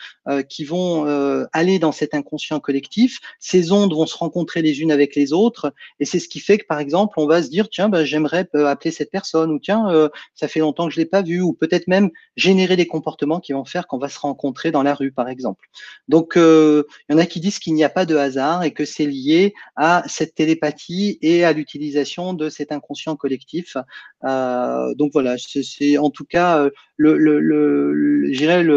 qui 0.49 0.63
vont 0.63 1.05
aller 1.53 1.77
dans 1.77 1.91
cet 1.91 2.15
inconscient 2.15 2.59
collectif. 2.59 3.19
Ces 3.39 3.71
ondes 3.71 3.93
vont 3.93 4.07
se 4.07 4.17
rencontrer 4.17 4.63
les 4.63 4.81
unes 4.81 4.91
avec 4.91 5.15
les 5.15 5.33
autres, 5.33 5.71
et 5.99 6.05
c'est 6.05 6.17
ce 6.17 6.27
qui 6.27 6.39
fait 6.39 6.57
que, 6.57 6.65
par 6.65 6.79
exemple, 6.79 7.19
on 7.19 7.27
va 7.27 7.43
se 7.43 7.49
dire 7.49 7.69
tiens, 7.69 7.89
bah, 7.89 8.03
j'aimerais 8.03 8.47
appeler 8.53 8.89
cette 8.91 9.11
personne, 9.11 9.51
ou 9.51 9.59
tiens, 9.59 10.09
ça 10.33 10.47
fait 10.47 10.61
longtemps 10.61 10.87
que 10.87 10.93
je 10.93 10.99
l'ai 10.99 11.05
pas 11.05 11.21
vu, 11.21 11.41
ou 11.41 11.53
peut-être 11.53 11.87
même 11.87 12.09
générer 12.35 12.75
des 12.75 12.87
comportements 12.87 13.39
qui 13.39 13.53
vont 13.53 13.65
faire 13.65 13.85
qu'on 13.85 13.99
va 13.99 14.09
se 14.09 14.17
rencontrer 14.17 14.71
dans 14.71 14.81
la 14.81 14.95
rue, 14.95 15.11
par 15.11 15.29
exemple. 15.29 15.67
Donc, 16.07 16.33
il 16.35 16.83
y 17.09 17.13
en 17.13 17.19
a 17.19 17.25
qui 17.27 17.39
disent 17.39 17.59
qu'il 17.59 17.75
n'y 17.75 17.83
a 17.83 17.89
pas 17.89 18.05
de 18.05 18.14
hasard 18.17 18.63
et 18.63 18.71
que 18.71 18.85
c'est 18.85 19.05
lié 19.05 19.53
à 19.75 20.03
cette 20.07 20.35
télépathie 20.35 21.17
et 21.21 21.43
à 21.43 21.53
l'utilisation 21.53 22.33
de 22.33 22.49
cet 22.49 22.71
inconscient 22.71 23.15
collectif. 23.15 23.77
Euh, 24.23 24.93
donc 24.95 25.11
voilà, 25.13 25.35
c'est 25.37 25.97
en 25.97 26.09
tout 26.09 26.25
cas 26.25 26.59
euh, 26.59 26.69
le, 26.97 27.17
le, 27.17 27.39
le 27.39 27.93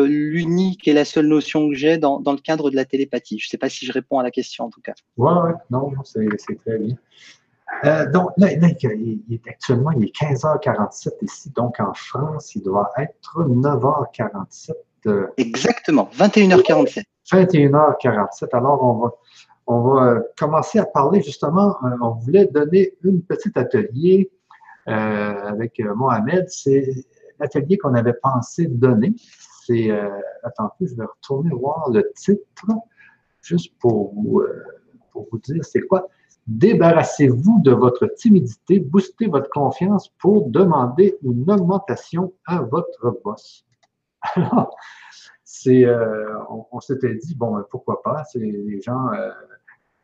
l'unique 0.06 0.88
et 0.88 0.92
la 0.92 1.04
seule 1.04 1.26
notion 1.26 1.68
que 1.68 1.74
j'ai 1.74 1.98
dans, 1.98 2.20
dans, 2.20 2.32
le 2.32 2.38
cadre 2.38 2.70
de 2.70 2.76
la 2.76 2.84
télépathie. 2.84 3.38
Je 3.38 3.46
ne 3.46 3.50
sais 3.50 3.58
pas 3.58 3.68
si 3.68 3.86
je 3.86 3.92
réponds 3.92 4.18
à 4.18 4.22
la 4.22 4.30
question 4.30 4.64
en 4.64 4.70
tout 4.70 4.80
cas. 4.80 4.94
Oui, 5.16 5.32
ouais, 5.32 5.52
non, 5.70 5.92
c'est 6.04 6.58
très 6.64 6.78
bien. 6.78 6.96
Euh, 7.84 8.10
donc 8.10 8.30
là, 8.38 8.52
il 8.52 8.64
est 8.64 9.48
actuellement 9.48 9.90
il 9.92 10.04
est 10.04 10.16
15h47 10.16 11.10
ici, 11.22 11.50
donc 11.50 11.78
en 11.80 11.92
France, 11.94 12.54
il 12.54 12.62
doit 12.62 12.90
être 12.98 13.44
9h47. 13.46 14.72
Exactement, 15.36 16.10
21h47. 16.16 17.04
21h47. 17.30 18.48
Alors, 18.52 18.82
on 18.82 18.94
va, 18.94 19.14
on 19.68 19.82
va 19.82 20.02
euh, 20.02 20.20
commencer 20.36 20.78
à 20.78 20.86
parler 20.86 21.20
justement, 21.20 21.76
euh, 21.84 21.90
on 22.00 22.12
voulait 22.12 22.46
donner 22.46 22.94
une 23.04 23.22
petite 23.22 23.56
atelier 23.56 24.30
euh, 24.88 24.92
avec 24.92 25.78
Mohamed. 25.78 26.48
C'est 26.48 27.04
l'atelier 27.38 27.76
qu'on 27.76 27.94
avait 27.94 28.14
pensé 28.14 28.66
donner. 28.66 29.14
C'est, 29.66 29.90
attendez, 30.42 30.86
je 30.86 30.94
vais 30.96 31.04
retourner 31.04 31.50
voir 31.50 31.90
le 31.90 32.10
titre, 32.16 32.66
juste 33.42 33.74
pour 33.78 34.14
vous, 34.14 34.42
pour 35.12 35.28
vous 35.30 35.38
dire 35.38 35.62
c'est 35.62 35.82
quoi. 35.82 36.08
Débarrassez-vous 36.46 37.60
de 37.60 37.72
votre 37.72 38.06
timidité, 38.06 38.80
boostez 38.80 39.26
votre 39.26 39.50
confiance 39.50 40.08
pour 40.18 40.48
demander 40.48 41.18
une 41.22 41.50
augmentation 41.50 42.32
à 42.46 42.62
votre 42.62 43.20
boss. 43.22 43.66
Alors, 44.34 44.74
c'est, 45.44 45.84
on, 46.72 46.80
s'était 46.80 47.14
dit, 47.16 47.34
bon, 47.34 47.62
pourquoi 47.70 48.02
pas, 48.02 48.24
c'est 48.24 48.38
les 48.38 48.80
gens, 48.80 49.10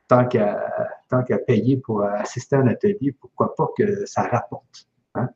tant 0.09 0.27
qu'à 0.27 0.61
tant 1.09 1.23
qu'à 1.23 1.39
payer 1.39 1.77
pour 1.77 2.03
assister 2.03 2.57
à 2.57 2.61
un 2.61 2.67
atelier, 2.69 3.13
pourquoi 3.13 3.55
pas 3.55 3.69
que 3.77 4.07
ça 4.07 4.23
rapporte. 4.23 4.89
Hein? 5.15 5.29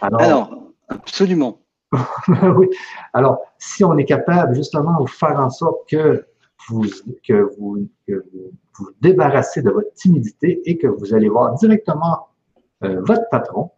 Alors, 0.00 0.50
absolument. 0.88 1.60
oui. 2.56 2.68
Alors, 3.12 3.40
si 3.58 3.84
on 3.84 3.96
est 3.98 4.04
capable 4.04 4.54
justement 4.54 5.00
de 5.00 5.08
faire 5.08 5.38
en 5.40 5.50
sorte 5.50 5.88
que 5.88 6.24
vous, 6.68 6.84
que 7.26 7.50
vous, 7.58 7.88
vous, 8.08 8.90
débarrassez 9.00 9.62
de 9.62 9.70
votre 9.70 9.92
timidité 9.94 10.60
et 10.64 10.78
que 10.78 10.86
vous 10.86 11.14
allez 11.14 11.28
voir 11.28 11.54
directement 11.54 12.28
euh, 12.84 13.00
votre 13.02 13.28
patron 13.30 13.70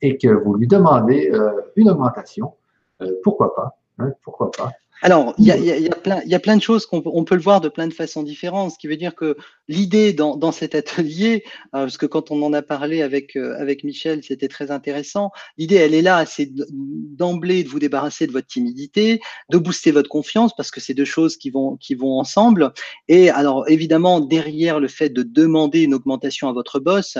et 0.00 0.18
que 0.18 0.28
vous 0.28 0.54
lui 0.54 0.66
demandez 0.66 1.30
euh, 1.32 1.52
une 1.76 1.90
augmentation, 1.90 2.54
euh, 3.02 3.12
pourquoi 3.22 3.54
pas? 3.54 3.78
Hein, 3.98 4.12
pourquoi 4.22 4.50
pas? 4.50 4.72
Alors, 5.04 5.34
il 5.36 5.46
y 5.46 5.50
a, 5.50 6.38
plein, 6.38 6.56
de 6.56 6.62
choses 6.62 6.86
qu'on 6.86 7.02
on 7.04 7.24
peut 7.24 7.34
le 7.34 7.40
voir 7.40 7.60
de 7.60 7.68
plein 7.68 7.88
de 7.88 7.92
façons 7.92 8.22
différentes, 8.22 8.70
ce 8.70 8.78
qui 8.78 8.86
veut 8.86 8.96
dire 8.96 9.16
que 9.16 9.36
l'idée 9.66 10.12
dans, 10.12 10.52
cet 10.52 10.76
atelier, 10.76 11.42
euh, 11.74 11.82
parce 11.82 11.96
que 11.96 12.06
quand 12.06 12.30
on 12.30 12.40
en 12.42 12.52
a 12.52 12.62
parlé 12.62 13.02
avec, 13.02 13.34
euh, 13.34 13.74
Michel, 13.82 14.22
c'était 14.22 14.46
très 14.46 14.70
intéressant, 14.70 15.32
l'idée, 15.58 15.74
elle 15.74 15.94
est 15.94 16.02
là, 16.02 16.24
c'est 16.24 16.50
d'emblée 16.52 17.64
de 17.64 17.68
vous 17.68 17.80
débarrasser 17.80 18.28
de 18.28 18.32
votre 18.32 18.46
timidité, 18.46 19.20
de 19.50 19.58
booster 19.58 19.90
votre 19.90 20.08
confiance, 20.08 20.54
parce 20.54 20.70
que 20.70 20.80
c'est 20.80 20.94
deux 20.94 21.04
choses 21.04 21.36
qui 21.36 21.50
vont, 21.50 21.76
qui 21.78 21.96
vont 21.96 22.20
ensemble. 22.20 22.72
Et 23.08 23.28
alors, 23.28 23.68
évidemment, 23.68 24.20
derrière 24.20 24.78
le 24.78 24.88
fait 24.88 25.08
de 25.08 25.24
demander 25.24 25.82
une 25.82 25.94
augmentation 25.94 26.48
à 26.48 26.52
votre 26.52 26.78
boss, 26.78 27.18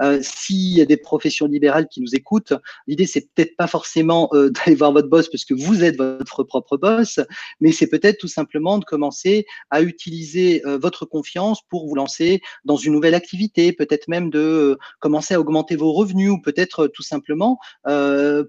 euh, 0.00 0.18
S'il 0.22 0.76
y 0.76 0.80
a 0.80 0.84
des 0.86 0.96
professions 0.96 1.46
libérales 1.46 1.88
qui 1.88 2.00
nous 2.00 2.14
écoutent, 2.14 2.54
l'idée 2.86 3.06
c'est 3.06 3.28
peut-être 3.34 3.56
pas 3.56 3.66
forcément 3.66 4.28
euh, 4.32 4.50
d'aller 4.66 4.76
voir 4.76 4.92
votre 4.92 5.08
boss 5.08 5.28
parce 5.28 5.44
que 5.44 5.54
vous 5.54 5.84
êtes 5.84 5.96
votre 5.96 6.42
propre 6.42 6.76
boss, 6.76 7.20
mais 7.60 7.72
c'est 7.72 7.88
peut-être 7.88 8.18
tout 8.18 8.28
simplement 8.28 8.78
de 8.78 8.84
commencer 8.84 9.46
à 9.70 9.82
utiliser 9.82 10.62
euh, 10.66 10.78
votre 10.78 11.04
confiance 11.04 11.60
pour 11.68 11.88
vous 11.88 11.94
lancer 11.94 12.40
dans 12.64 12.76
une 12.76 12.92
nouvelle 12.92 13.14
activité, 13.14 13.72
peut-être 13.72 14.08
même 14.08 14.30
de 14.30 14.38
euh, 14.38 14.78
commencer 15.00 15.34
à 15.34 15.40
augmenter 15.40 15.76
vos 15.76 15.92
revenus 15.92 16.30
ou 16.30 16.40
peut-être 16.40 16.86
tout 16.88 17.02
simplement 17.02 17.58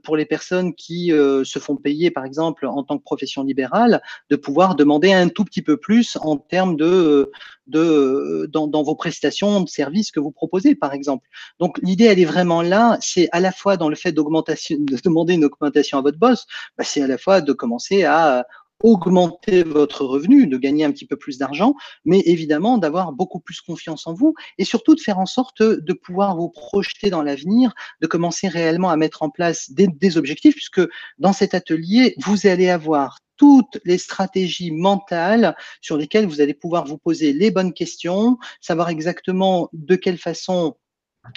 pour 0.04 0.18
les 0.18 0.26
personnes 0.26 0.74
qui 0.74 1.10
se 1.10 1.60
font 1.60 1.76
payer 1.76 2.12
par 2.12 2.26
exemple 2.26 2.66
en 2.66 2.84
tant 2.84 2.98
que 2.98 3.04
profession 3.04 3.44
libérale, 3.44 4.02
de 4.30 4.36
pouvoir 4.36 4.76
demander 4.76 5.12
un 5.12 5.30
tout 5.30 5.44
petit 5.44 5.62
peu 5.62 5.78
plus 5.78 6.18
en 6.22 6.38
termes 6.38 6.76
de, 6.76 7.32
de 7.68 8.48
dans, 8.52 8.68
dans 8.68 8.84
vos 8.84 8.96
prestations 8.96 9.62
de 9.62 9.70
services 9.70 10.12
que 10.12 10.20
vous 10.20 10.32
proposez 10.32 10.76
par 10.76 10.94
exemple. 10.94 11.28
Donc 11.60 11.80
l'idée, 11.82 12.06
elle 12.06 12.20
est 12.20 12.26
vraiment 12.26 12.62
là. 12.62 12.98
C'est 13.02 13.30
à 13.32 13.40
la 13.40 13.52
fois 13.52 13.78
dans 13.78 13.90
le 13.90 13.96
fait 13.96 14.12
d'augmentation, 14.12 14.78
de 14.80 14.98
demander 15.04 15.34
une 15.34 15.46
augmentation 15.46 15.98
à 15.98 16.02
votre 16.02 16.18
boss, 16.18 16.46
bah, 16.78 16.84
c'est 16.84 17.02
à 17.02 17.08
la 17.08 17.18
fois 17.18 17.42
de 17.42 17.54
commencer 17.54 18.04
à 18.04 18.46
augmenter 18.84 19.64
votre 19.64 20.04
revenu, 20.06 20.48
de 20.48 20.58
gagner 20.58 20.84
un 20.84 20.92
petit 20.92 21.08
peu 21.08 21.16
plus 21.16 21.38
d'argent, 21.38 21.76
mais 22.04 22.20
évidemment 22.26 22.78
d'avoir 22.78 23.14
beaucoup 23.14 23.40
plus 23.40 23.62
confiance 23.62 24.06
en 24.06 24.14
vous 24.14 24.36
et 24.58 24.66
surtout 24.66 24.96
de 24.96 25.00
faire 25.00 25.18
en 25.18 25.26
sorte 25.26 25.62
de 25.62 25.94
pouvoir 25.94 26.36
vous 26.36 26.50
projeter 26.50 27.10
dans 27.10 27.22
l'avenir, 27.22 27.74
de 28.02 28.08
commencer 28.08 28.48
réellement 28.48 28.90
à 28.90 28.98
mettre 28.98 29.24
en 29.24 29.30
place 29.30 29.72
des, 29.72 29.88
des, 29.88 30.18
objectifs, 30.18 30.56
puisque 30.56 30.82
dans 31.18 31.34
cet 31.34 31.54
atelier, 31.54 32.16
vous 32.26 32.48
allez 32.48 32.70
avoir 32.70 33.20
toutes 33.38 33.80
les 33.84 33.98
stratégies 33.98 34.72
mentales 34.72 35.56
sur 35.82 35.98
lesquelles 35.98 36.26
vous 36.26 36.42
allez 36.42 36.54
pouvoir 36.54 36.86
vous 36.86 36.98
poser 36.98 37.34
les 37.34 37.52
bonnes 37.52 37.74
questions, 37.74 38.38
savoir 38.62 38.90
exactement 38.90 39.70
de 39.74 39.96
quelle 39.96 40.18
façon 40.18 40.78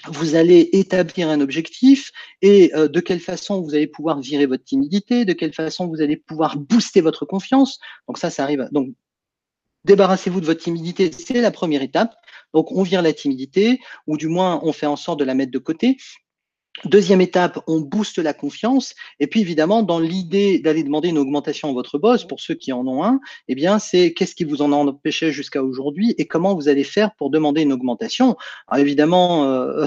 vous 0.07 0.35
allez 0.35 0.69
établir 0.73 1.29
un 1.29 1.41
objectif 1.41 2.13
et 2.43 2.75
euh, 2.75 2.89
de 2.89 3.01
quelle 3.01 3.21
façon 3.21 3.61
vous 3.63 3.75
allez 3.75 3.87
pouvoir 3.87 4.21
virer 4.21 4.47
votre 4.47 4.65
timidité, 4.65 5.25
de 5.25 5.33
quelle 5.33 5.53
façon 5.53 5.87
vous 5.87 6.01
allez 6.01 6.17
pouvoir 6.17 6.57
booster 6.57 7.01
votre 7.01 7.25
confiance. 7.25 7.79
Donc 8.07 8.19
ça, 8.19 8.31
ça 8.31 8.43
arrive. 8.43 8.69
Donc 8.73 8.91
débarrassez-vous 9.85 10.41
de 10.41 10.47
votre 10.47 10.63
timidité, 10.63 11.11
c'est 11.13 11.41
la 11.41 11.51
première 11.51 11.83
étape. 11.83 12.15
Donc 12.55 12.73
on 12.73 12.83
vire 12.83 13.03
la 13.03 13.13
timidité, 13.13 13.81
ou 14.07 14.17
du 14.17 14.29
moins 14.29 14.61
on 14.63 14.73
fait 14.73 14.87
en 14.87 14.97
sorte 14.97 15.19
de 15.19 15.25
la 15.25 15.35
mettre 15.35 15.53
de 15.53 15.59
côté. 15.59 15.97
Deuxième 16.85 17.21
étape, 17.21 17.59
on 17.67 17.81
booste 17.81 18.19
la 18.19 18.33
confiance. 18.33 18.95
Et 19.19 19.27
puis 19.27 19.41
évidemment, 19.41 19.83
dans 19.83 19.99
l'idée 19.99 20.61
d'aller 20.61 20.85
demander 20.85 21.09
une 21.09 21.19
augmentation 21.19 21.71
à 21.71 21.73
votre 21.73 21.99
boss, 21.99 22.25
pour 22.25 22.41
ceux 22.41 22.55
qui 22.55 22.73
en 22.73 22.87
ont 22.87 23.03
un, 23.03 23.21
eh 23.49 23.55
bien, 23.55 23.79
c'est 23.79 24.13
qu'est-ce 24.13 24.35
qui 24.35 24.45
vous 24.45 24.63
en 24.63 24.71
empêchait 24.71 25.33
jusqu'à 25.33 25.63
aujourd'hui 25.63 26.15
et 26.19 26.27
comment 26.27 26.55
vous 26.55 26.69
allez 26.69 26.85
faire 26.85 27.15
pour 27.17 27.31
demander 27.31 27.63
une 27.63 27.73
augmentation. 27.73 28.37
Alors 28.69 28.85
évidemment, 28.85 29.45
euh, 29.45 29.87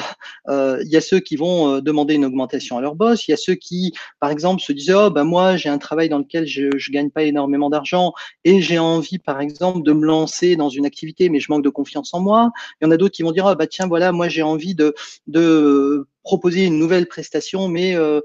euh, 0.49 0.81
il 0.83 0.89
y 0.89 0.97
a 0.97 1.01
ceux 1.01 1.19
qui 1.19 1.37
vont 1.37 1.75
euh, 1.75 1.81
demander 1.81 2.15
une 2.15 2.25
augmentation 2.25 2.77
à 2.77 2.81
leur 2.81 2.95
boss. 2.95 3.27
Il 3.27 3.31
y 3.31 3.33
a 3.33 3.37
ceux 3.37 3.55
qui, 3.55 3.93
par 4.19 4.29
exemple, 4.29 4.61
se 4.61 4.73
disent 4.73 4.93
oh 4.93 5.09
ben 5.09 5.23
moi 5.23 5.55
j'ai 5.55 5.69
un 5.69 5.77
travail 5.77 6.09
dans 6.09 6.19
lequel 6.19 6.45
je, 6.45 6.77
je 6.77 6.91
gagne 6.91 7.09
pas 7.09 7.23
énormément 7.23 7.69
d'argent 7.69 8.13
et 8.43 8.61
j'ai 8.61 8.79
envie, 8.79 9.19
par 9.19 9.39
exemple, 9.39 9.83
de 9.83 9.93
me 9.93 10.05
lancer 10.05 10.55
dans 10.57 10.69
une 10.69 10.85
activité, 10.85 11.29
mais 11.29 11.39
je 11.39 11.51
manque 11.51 11.63
de 11.63 11.69
confiance 11.69 12.13
en 12.13 12.19
moi. 12.19 12.51
Il 12.81 12.85
y 12.85 12.87
en 12.87 12.91
a 12.91 12.97
d'autres 12.97 13.15
qui 13.15 13.23
vont 13.23 13.31
dire 13.31 13.45
oh 13.49 13.55
bah 13.55 13.67
tiens 13.67 13.87
voilà 13.87 14.11
moi 14.11 14.27
j'ai 14.27 14.41
envie 14.41 14.75
de 14.75 14.93
de 15.27 16.07
proposer 16.23 16.65
une 16.65 16.77
nouvelle 16.77 17.07
prestation, 17.07 17.67
mais 17.67 17.95
euh, 17.95 18.21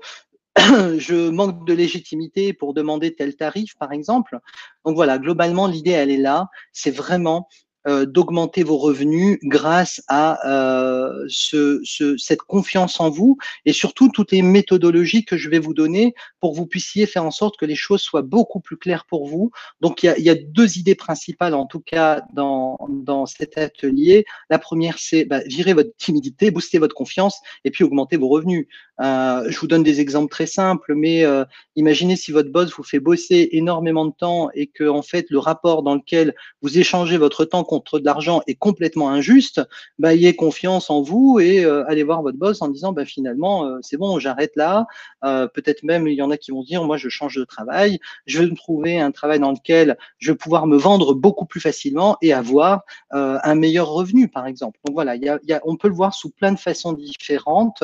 je 0.57 1.29
manque 1.29 1.67
de 1.67 1.75
légitimité 1.75 2.53
pour 2.53 2.75
demander 2.75 3.15
tel 3.15 3.37
tarif, 3.37 3.75
par 3.79 3.93
exemple. 3.93 4.39
Donc 4.85 4.95
voilà, 4.97 5.19
globalement, 5.19 5.67
l'idée, 5.67 5.91
elle 5.91 6.11
est 6.11 6.17
là. 6.17 6.49
C'est 6.73 6.91
vraiment 6.91 7.49
d'augmenter 7.87 8.65
vos 8.65 8.79
revenus 8.79 9.39
grâce 9.43 10.03
à 10.09 10.39
euh, 10.51 11.25
ce, 11.29 11.81
ce, 11.85 12.17
cette 12.17 12.43
confiance 12.43 12.99
en 12.99 13.11
vous 13.11 13.39
et 13.65 13.73
surtout 13.73 14.09
toutes 14.09 14.33
les 14.33 14.43
méthodologies 14.43 15.25
que 15.25 15.37
je 15.37 15.49
vais 15.49 15.61
vous 15.61 15.75
donner 15.75 16.15
pour 16.41 16.53
que 16.53 16.57
vous 16.57 16.67
puissiez 16.67 17.07
faire 17.07 17.25
en 17.25 17.31
sorte 17.31 17.57
que 17.57 17.65
les 17.65 17.77
choses 17.77 18.01
soient 18.01 18.23
beaucoup 18.23 18.61
plus 18.61 18.77
claires 18.77 19.05
pour 19.07 19.27
vous. 19.27 19.51
Donc 19.81 20.03
il 20.03 20.07
y 20.07 20.09
a, 20.09 20.19
il 20.19 20.25
y 20.25 20.31
a 20.31 20.35
deux 20.35 20.79
idées 20.79 20.97
principales 20.97 21.55
en 21.55 21.67
tout 21.67 21.81
cas 21.81 22.23
dans, 22.35 22.77
dans 22.89 23.27
cet 23.27 23.57
atelier. 23.57 24.25
La 24.51 24.59
première 24.59 24.99
c'est 24.99 25.25
bah, 25.25 25.41
virer 25.47 25.75
votre 25.75 25.95
timidité, 25.97 26.51
booster 26.51 26.79
votre 26.79 26.95
confiance 26.95 27.39
et 27.65 27.71
puis 27.71 27.85
augmenter 27.85 28.17
vos 28.17 28.29
revenus. 28.29 28.67
Euh, 29.01 29.45
je 29.49 29.59
vous 29.59 29.67
donne 29.67 29.83
des 29.83 30.01
exemples 30.01 30.31
très 30.31 30.47
simples, 30.47 30.95
mais 30.95 31.25
euh, 31.25 31.45
imaginez 31.75 32.17
si 32.17 32.33
votre 32.33 32.51
boss 32.51 32.73
vous 32.73 32.83
fait 32.83 33.01
bosser 33.01 33.51
énormément 33.53 34.07
de 34.07 34.13
temps 34.13 34.49
et 34.55 34.67
que 34.67 34.89
en 34.89 35.03
fait 35.03 35.27
le 35.31 35.39
rapport 35.39 35.83
dans 35.83 35.95
lequel 35.95 36.35
vous 36.63 36.79
échangez 36.79 37.19
votre 37.19 37.45
temps 37.45 37.65
contre 37.65 37.99
de 37.99 38.05
l'argent 38.05 38.43
est 38.47 38.55
complètement 38.55 39.11
injuste, 39.11 39.61
bah, 39.99 40.15
ayez 40.15 40.35
confiance 40.35 40.91
en 40.91 41.03
vous 41.03 41.39
et 41.41 41.65
euh, 41.65 41.85
allez 41.89 42.03
voir 42.03 42.23
votre 42.23 42.39
boss 42.39 42.63
en 42.63 42.69
disant 42.69 42.93
bah, 42.93 43.05
finalement 43.05 43.67
euh, 43.67 43.79
c'est 43.83 43.97
bon, 43.99 44.19
j'arrête 44.19 44.53
là. 44.57 44.87
Euh, 45.25 45.47
peut-être 45.47 45.83
même 45.83 46.07
il 46.09 46.15
y 46.15 46.23
en 46.23 46.31
a 46.31 46.37
qui 46.37 46.51
vont 46.51 46.63
dire 46.63 46.83
moi 46.85 46.97
je 46.97 47.09
change 47.09 47.37
de 47.37 47.45
travail, 47.45 47.99
je 48.27 48.39
vais 48.39 48.47
me 48.47 48.57
trouver 48.57 48.99
un 48.99 49.11
travail 49.11 49.41
dans 49.41 49.53
lequel 49.53 49.97
je 50.19 50.33
vais 50.33 50.39
pouvoir 50.39 50.67
me 50.67 50.77
vendre 50.77 51.15
beaucoup 51.15 51.45
plus 51.45 51.61
facilement 51.61 52.17
et 52.23 52.33
avoir 52.33 52.83
un 53.11 53.55
meilleur 53.55 53.89
revenu 53.89 54.29
par 54.29 54.47
exemple. 54.47 54.79
Donc 54.85 54.95
voilà, 54.95 55.17
y 55.17 55.29
a, 55.29 55.39
y 55.45 55.53
a, 55.53 55.61
on 55.65 55.77
peut 55.77 55.89
le 55.89 55.95
voir 55.95 56.15
sous 56.15 56.31
plein 56.31 56.53
de 56.53 56.59
façons 56.59 56.93
différentes. 56.93 57.83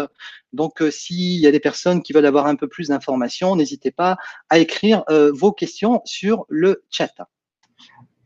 Donc, 0.52 0.82
s'il 0.90 1.40
y 1.40 1.46
a 1.46 1.50
des 1.50 1.60
personnes 1.60 2.02
qui 2.02 2.12
veulent 2.12 2.26
avoir 2.26 2.46
un 2.46 2.56
peu 2.56 2.68
plus 2.68 2.88
d'informations, 2.88 3.56
n'hésitez 3.56 3.90
pas 3.90 4.16
à 4.50 4.58
écrire 4.58 5.04
vos 5.32 5.52
questions 5.52 6.02
sur 6.04 6.44
le 6.48 6.84
chat. 6.90 7.12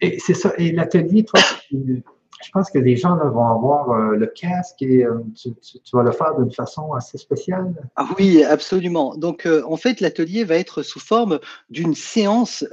Et 0.00 0.18
c'est 0.18 0.34
ça. 0.34 0.52
Et 0.58 0.72
l'atelier, 0.72 1.24
toi, 1.24 1.40
je 2.44 2.50
pense 2.50 2.70
que 2.70 2.78
les 2.78 2.96
gens 2.96 3.16
vont 3.16 3.46
avoir 3.46 3.90
euh, 3.90 4.16
le 4.16 4.26
casque 4.26 4.82
et 4.82 5.04
euh, 5.04 5.20
tu, 5.34 5.50
vas 5.92 6.02
le 6.02 6.12
faire 6.12 6.34
d'une 6.38 6.52
façon 6.52 6.92
assez 6.92 7.16
spéciale. 7.16 7.74
Ah 7.96 8.08
oui, 8.18 8.44
absolument. 8.44 9.16
Donc, 9.16 9.46
euh, 9.46 9.62
en 9.66 9.76
fait, 9.76 10.00
l'atelier 10.00 10.44
va 10.44 10.56
être 10.56 10.82
sous 10.82 11.00
forme 11.00 11.40
d'une 11.70 11.94
séance, 11.94 12.64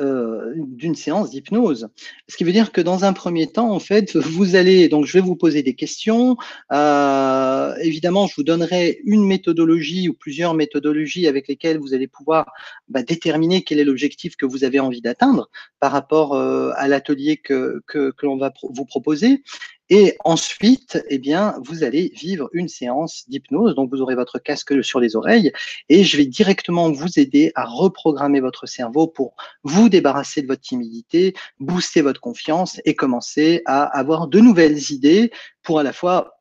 d'une 0.57 0.95
séance 0.95 1.29
d'hypnose. 1.29 1.87
Ce 2.27 2.35
qui 2.35 2.43
veut 2.43 2.51
dire 2.51 2.71
que 2.71 2.81
dans 2.81 3.05
un 3.05 3.13
premier 3.13 3.47
temps, 3.47 3.71
en 3.71 3.79
fait, 3.79 4.15
vous 4.17 4.55
allez, 4.55 4.89
donc, 4.89 5.05
je 5.05 5.13
vais 5.13 5.21
vous 5.21 5.35
poser 5.35 5.63
des 5.63 5.75
questions. 5.75 6.35
évidemment, 6.71 8.27
je 8.27 8.35
vous 8.35 8.43
donnerai 8.43 8.99
une 9.05 9.25
méthodologie 9.25 10.09
ou 10.09 10.13
plusieurs 10.13 10.53
méthodologies 10.53 11.27
avec 11.27 11.47
lesquelles 11.47 11.77
vous 11.77 11.93
allez 11.93 12.07
pouvoir 12.07 12.51
bah, 12.89 13.03
déterminer 13.03 13.63
quel 13.63 13.79
est 13.79 13.85
l'objectif 13.85 14.35
que 14.35 14.45
vous 14.45 14.63
avez 14.63 14.79
envie 14.79 15.01
d'atteindre 15.01 15.49
par 15.79 15.91
rapport 15.91 16.35
à 16.35 16.87
l'atelier 16.87 17.37
que, 17.37 17.81
que, 17.87 18.11
que 18.11 18.25
l'on 18.25 18.37
va 18.37 18.51
vous 18.69 18.85
proposer. 18.85 19.43
Et 19.89 20.17
ensuite, 20.23 21.03
eh 21.09 21.17
bien, 21.17 21.55
vous 21.63 21.83
allez 21.83 22.11
vivre 22.15 22.49
une 22.53 22.67
séance 22.67 23.25
d'hypnose. 23.27 23.75
Donc, 23.75 23.91
vous 23.91 24.01
aurez 24.01 24.15
votre 24.15 24.39
casque 24.39 24.83
sur 24.83 24.99
les 24.99 25.15
oreilles 25.15 25.51
et 25.89 26.03
je 26.03 26.17
vais 26.17 26.25
directement 26.25 26.89
vous 26.91 27.19
aider 27.19 27.51
à 27.55 27.65
reprogrammer 27.65 28.39
votre 28.39 28.65
cerveau 28.65 29.07
pour 29.07 29.35
vous 29.63 29.89
débarrasser 29.89 30.41
de 30.41 30.47
votre 30.47 30.61
timidité, 30.61 31.35
booster 31.59 32.01
votre 32.01 32.21
confiance 32.21 32.79
et 32.85 32.95
commencer 32.95 33.61
à 33.65 33.83
avoir 33.83 34.27
de 34.27 34.39
nouvelles 34.39 34.91
idées 34.91 35.31
pour 35.61 35.79
à 35.79 35.83
la 35.83 35.93
fois 35.93 36.39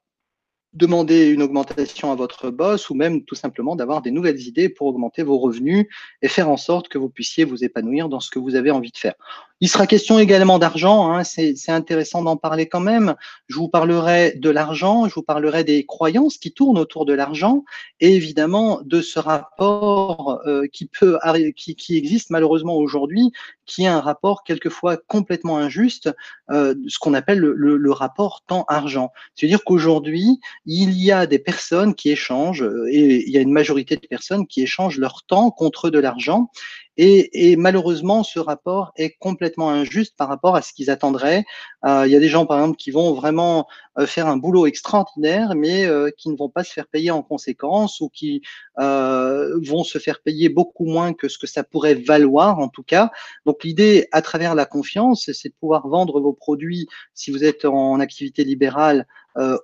demander 0.75 1.29
une 1.29 1.43
augmentation 1.43 2.13
à 2.13 2.15
votre 2.15 2.51
boss 2.51 2.89
ou 2.91 2.95
même 2.95 3.25
tout 3.25 3.35
simplement 3.35 3.77
d'avoir 3.77 4.03
des 4.03 4.11
nouvelles 4.11 4.41
idées 4.41 4.69
pour 4.69 4.87
augmenter 4.87 5.23
vos 5.23 5.39
revenus 5.39 5.87
et 6.23 6.29
faire 6.29 6.49
en 6.49 6.57
sorte 6.57 6.89
que 6.89 6.99
vous 6.99 7.11
puissiez 7.11 7.45
vous 7.45 7.65
épanouir 7.65 8.09
dans 8.09 8.21
ce 8.21 8.31
que 8.31 8.39
vous 8.39 8.55
avez 8.55 8.71
envie 8.71 8.91
de 8.91 8.97
faire. 8.97 9.15
Il 9.63 9.69
sera 9.69 9.87
question 9.87 10.19
également 10.19 10.59
d'argent, 10.59 11.13
hein, 11.13 11.23
c'est 11.23 11.55
intéressant 11.69 12.21
d'en 12.21 12.37
parler 12.37 12.67
quand 12.67 12.81
même. 12.81 13.15
Je 13.47 13.55
vous 13.55 13.69
parlerai 13.69 14.33
de 14.33 14.51
l'argent, 14.51 15.09
je 15.09 15.15
vous 15.15 15.23
parlerai 15.23 15.63
des 15.63 15.87
croyances 15.87 16.37
qui 16.37 16.51
tournent 16.51 16.79
autour 16.79 17.05
de 17.07 17.13
l'argent 17.13 17.63
et 18.01 18.17
évidemment 18.17 18.81
de 18.83 19.01
ce 19.01 19.21
rapport 19.21 20.41
euh, 20.49 20.67
qui 20.73 20.87
peut 20.87 21.17
qui, 21.55 21.77
qui 21.77 21.97
existe 21.97 22.31
malheureusement 22.31 22.75
aujourd'hui, 22.77 23.31
qui 23.65 23.85
est 23.85 23.87
un 23.87 24.01
rapport 24.01 24.43
quelquefois 24.43 24.97
complètement 24.97 25.59
injuste, 25.59 26.11
euh, 26.51 26.75
ce 26.89 26.99
qu'on 26.99 27.15
appelle 27.15 27.39
le, 27.39 27.55
le, 27.55 27.77
le, 27.77 27.93
rapport 27.93 28.43
temps-argent. 28.49 29.13
C'est-à-dire 29.37 29.63
qu'aujourd'hui, 29.65 30.41
il 30.65 30.93
y 30.93 31.11
a 31.11 31.27
des 31.27 31.39
personnes 31.39 31.95
qui 31.95 32.11
échangent, 32.11 32.69
et 32.89 33.25
il 33.27 33.31
y 33.31 33.39
a 33.39 33.41
une 33.41 33.53
majorité 33.53 33.97
de 33.97 34.07
personnes 34.07 34.47
qui 34.47 34.63
échangent 34.63 34.99
leur 34.99 35.23
temps 35.25 35.51
contre 35.51 35.91
de 35.91 35.99
l'argent. 35.99 36.51
Et, 36.99 37.57
malheureusement, 37.57 38.23
ce 38.23 38.39
rapport 38.39 38.93
est 38.97 39.17
complètement 39.19 39.71
injuste 39.71 40.15
par 40.17 40.29
rapport 40.29 40.57
à 40.57 40.63
ce 40.63 40.75
qu'ils 40.75 40.91
attendraient. 40.91 41.45
Euh, 41.87 42.07
il 42.07 42.13
y 42.13 42.17
a 42.17 42.21
des 42.21 42.29
gens, 42.29 42.45
par 42.45 42.59
exemple, 42.59 42.77
qui 42.77 42.91
vont 42.91 43.15
vraiment 43.15 43.67
euh, 43.99 44.07
faire 44.07 44.27
un 44.27 44.37
boulot 44.37 44.67
extraordinaire, 44.67 45.55
mais 45.55 45.87
euh, 45.87 46.11
qui 46.17 46.29
ne 46.29 46.37
vont 46.37 46.51
pas 46.51 46.65
se 46.65 46.73
faire 46.73 46.87
payer 46.87 47.11
en 47.11 47.23
conséquence 47.23 48.01
ou 48.01 48.11
qui 48.11 48.43
vont 48.77 49.85
se 49.85 49.99
faire 49.99 50.21
payer 50.21 50.49
beaucoup 50.49 50.85
moins 50.85 51.15
que 51.15 51.29
ce 51.29 51.39
que 51.39 51.47
ça 51.47 51.65
pourrait 51.65 51.95
valoir, 51.95 52.59
en 52.59 52.69
tout 52.69 52.83
cas. 52.83 53.11
Donc 53.47 53.65
l'idée, 53.65 54.09
à 54.13 54.21
travers 54.21 54.55
la 54.55 54.67
confiance, 54.67 55.31
c'est 55.33 55.49
de 55.49 55.55
pouvoir 55.59 55.89
vendre 55.89 56.21
vos 56.21 56.33
produits, 56.33 56.89
si 57.15 57.31
vous 57.31 57.45
êtes 57.45 57.65
en 57.65 58.01
activité 58.01 58.45
libérale, 58.45 59.07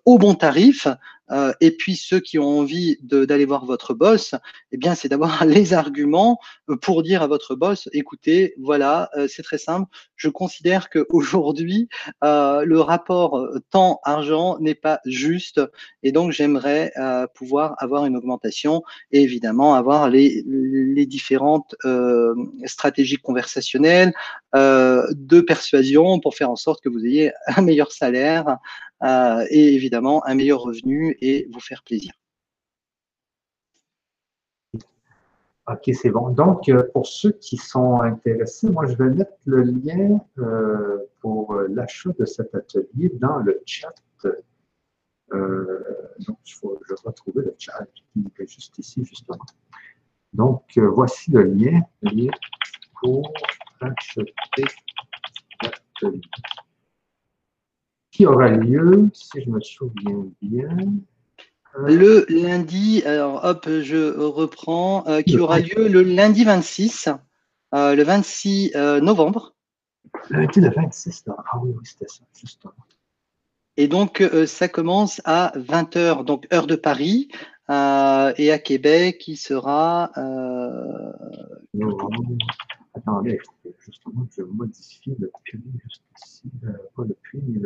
au 0.06 0.18
bon 0.18 0.34
tarif, 0.34 0.88
euh, 1.30 1.52
et 1.60 1.70
puis 1.70 1.96
ceux 1.96 2.20
qui 2.20 2.38
ont 2.38 2.58
envie 2.58 2.96
d'aller 3.02 3.44
voir 3.44 3.64
votre 3.64 3.94
boss, 3.94 4.34
eh 4.72 4.76
bien, 4.76 4.94
c'est 4.94 5.08
d'avoir 5.08 5.44
les 5.44 5.74
arguments 5.74 6.38
euh, 6.68 6.76
pour 6.76 7.02
dire 7.02 7.22
à 7.22 7.26
votre 7.26 7.54
boss, 7.54 7.88
écoutez, 7.92 8.54
voilà, 8.58 9.10
euh, 9.16 9.28
c'est 9.28 9.42
très 9.42 9.58
simple. 9.58 9.88
Je 10.16 10.28
considère 10.28 10.90
qu'aujourd'hui, 10.90 11.88
le 12.22 12.78
rapport 12.80 13.48
temps-argent 13.70 14.58
n'est 14.60 14.74
pas 14.74 15.00
juste, 15.04 15.60
et 16.02 16.12
donc 16.12 16.32
j'aimerais 16.32 16.92
pouvoir 17.34 17.74
avoir 17.78 18.06
une 18.06 18.16
augmentation 18.16 18.82
et 19.12 19.22
évidemment 19.22 19.74
avoir 19.74 20.08
les 20.10 21.06
différentes 21.06 21.74
stratégies 22.66 23.16
conversationnelles 23.16 24.12
de 24.54 25.40
persuasion 25.40 26.20
pour 26.20 26.34
faire 26.34 26.50
en 26.50 26.56
sorte 26.56 26.82
que 26.82 26.88
vous 26.88 27.04
ayez 27.04 27.32
un 27.46 27.62
meilleur 27.62 27.92
salaire 27.92 28.58
et 29.02 29.74
évidemment 29.74 30.26
un 30.26 30.34
meilleur 30.34 30.60
revenu 30.60 31.16
et 31.20 31.48
vous 31.52 31.60
faire 31.60 31.82
plaisir. 31.82 32.12
OK, 35.70 35.90
c'est 35.92 36.10
bon. 36.10 36.30
Donc, 36.30 36.68
euh, 36.70 36.82
pour 36.94 37.06
ceux 37.06 37.32
qui 37.32 37.58
sont 37.58 38.00
intéressés, 38.00 38.70
moi, 38.70 38.86
je 38.86 38.96
vais 38.96 39.10
mettre 39.10 39.36
le 39.44 39.62
lien 39.62 40.18
euh, 40.38 40.98
pour 41.20 41.52
euh, 41.52 41.68
l'achat 41.68 42.10
de 42.18 42.24
cet 42.24 42.54
atelier 42.54 43.10
dans 43.14 43.38
le 43.38 43.60
chat. 43.66 43.92
donc, 46.26 46.38
je 46.44 46.56
vais, 46.62 46.94
retrouver 47.04 47.44
le 47.44 47.54
chat 47.58 47.86
qui 47.94 48.24
est 48.38 48.46
juste 48.46 48.78
ici, 48.78 49.04
justement. 49.04 49.44
Donc, 50.32 50.62
voici 50.78 51.30
le 51.30 51.42
lien, 51.42 51.82
lien 52.02 52.30
pour 53.00 53.30
acheter 53.80 54.32
l'atelier 55.62 56.22
qui 58.18 58.26
aura 58.26 58.48
lieu, 58.48 59.08
si 59.12 59.40
je 59.40 59.48
me 59.48 59.60
souviens 59.60 60.26
bien, 60.42 60.76
le 61.86 62.26
lundi, 62.28 63.00
alors 63.04 63.44
hop, 63.44 63.68
je 63.68 64.18
reprends, 64.18 65.06
euh, 65.06 65.22
qui 65.22 65.38
aura 65.38 65.60
lieu 65.60 65.86
le 65.86 66.02
lundi 66.02 66.42
26, 66.42 67.10
euh, 67.76 67.94
le 67.94 68.02
26 68.02 68.72
euh, 68.74 69.00
novembre. 69.00 69.54
Lundi 70.30 70.60
le 70.60 70.68
26, 70.68 71.26
ah 71.28 71.60
oui, 71.62 71.70
oui, 71.78 71.84
c'était 71.84 72.08
ça, 72.08 72.24
justement. 72.34 72.74
Et 73.76 73.86
donc, 73.86 74.20
ça 74.46 74.66
commence 74.66 75.22
à 75.24 75.52
20h, 75.56 76.24
donc 76.24 76.52
heure 76.52 76.66
de 76.66 76.74
Paris, 76.74 77.28
et 77.68 77.72
à 78.50 78.58
Québec, 78.58 79.18
qui 79.18 79.36
sera. 79.36 80.10
Attendez, 82.96 83.38
justement, 83.78 84.26
je 84.36 84.42
modifie 84.42 85.14
le 85.20 85.30
puits, 85.44 85.62
juste 85.84 86.02
ici, 86.20 86.50
pas 86.96 87.04
le 87.04 87.14
puits, 87.14 87.40
mais 87.46 87.60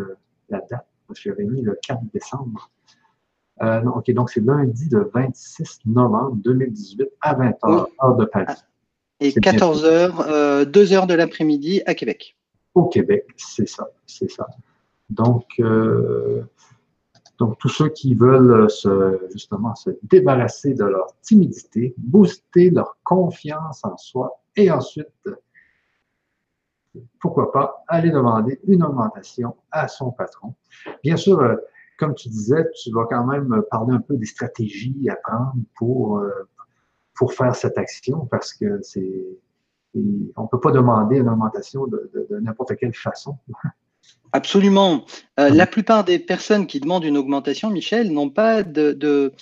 la 0.53 0.61
date, 0.61 0.87
parce 1.07 1.21
que 1.21 1.31
j'avais 1.31 1.45
mis 1.45 1.63
le 1.63 1.79
4 1.83 2.01
décembre. 2.13 2.71
Euh, 3.63 3.81
non, 3.81 3.97
OK, 3.97 4.11
donc 4.13 4.31
c'est 4.31 4.41
lundi 4.41 4.89
le 4.91 5.11
26 5.13 5.81
novembre 5.87 6.37
2018 6.37 7.09
à 7.21 7.35
20h, 7.35 7.87
heure 8.03 8.17
de 8.17 8.25
Paris. 8.25 8.55
Et 9.21 9.31
14h, 9.31 10.67
2h 10.71 11.03
euh, 11.03 11.07
de 11.07 11.15
l'après-midi 11.15 11.83
à 11.87 11.95
Québec. 11.95 12.37
Au 12.75 12.87
Québec, 12.87 13.27
c'est 13.37 13.69
ça, 13.69 13.89
c'est 14.07 14.31
ça. 14.31 14.47
Donc, 15.11 15.45
euh, 15.61 16.43
donc, 17.39 17.59
tous 17.59 17.69
ceux 17.69 17.89
qui 17.89 18.15
veulent 18.15 18.71
se, 18.71 19.21
justement 19.33 19.75
se 19.75 19.91
débarrasser 20.03 20.75
de 20.75 20.85
leur 20.85 21.09
timidité, 21.23 21.95
booster 21.99 22.71
leur 22.71 22.97
confiance 23.05 23.81
en 23.85 23.97
soi 23.97 24.41
et 24.57 24.71
ensuite, 24.71 25.09
pourquoi 27.21 27.53
pas, 27.53 27.85
aller 27.89 28.11
demander 28.11 28.61
une 28.67 28.83
augmentation 28.83 29.57
à 29.71 29.89
son 29.89 30.11
patron. 30.11 30.55
Bien 31.03 31.17
sûr, 31.17 31.59
comme 31.99 32.15
tu 32.15 32.29
disais, 32.29 32.69
tu 32.83 32.91
vas 32.91 33.07
quand 33.09 33.25
même 33.25 33.63
parler 33.71 33.95
un 33.95 34.01
peu 34.01 34.17
des 34.17 34.27
stratégies 34.27 35.09
à 35.09 35.17
prendre 35.17 35.55
pour, 35.77 36.19
euh, 36.19 36.31
pour 37.15 37.33
faire 37.33 37.55
cette 37.55 37.79
action 37.79 38.27
parce 38.27 38.53
que 38.53 38.81
c'est. 38.83 39.39
On 39.95 40.43
ne 40.45 40.49
peut 40.49 40.59
pas 40.59 40.73
demander 40.73 41.19
une 41.19 41.29
augmentation 41.29 41.87
de, 41.87 42.11
n'importe 42.41 42.77
quelle 42.77 42.95
façon. 42.95 43.37
Absolument. 44.33 45.05
Euh, 45.39 45.51
la 45.51 45.67
plupart 45.67 46.03
des 46.05 46.19
personnes 46.19 46.67
qui 46.67 46.81
demandent 46.81 47.05
une 47.05 47.19
augmentation, 47.19 47.69
Michel, 47.69 48.11
n'ont 48.11 48.31
pas 48.31 48.63
de, 48.63 48.93
de 48.93 49.33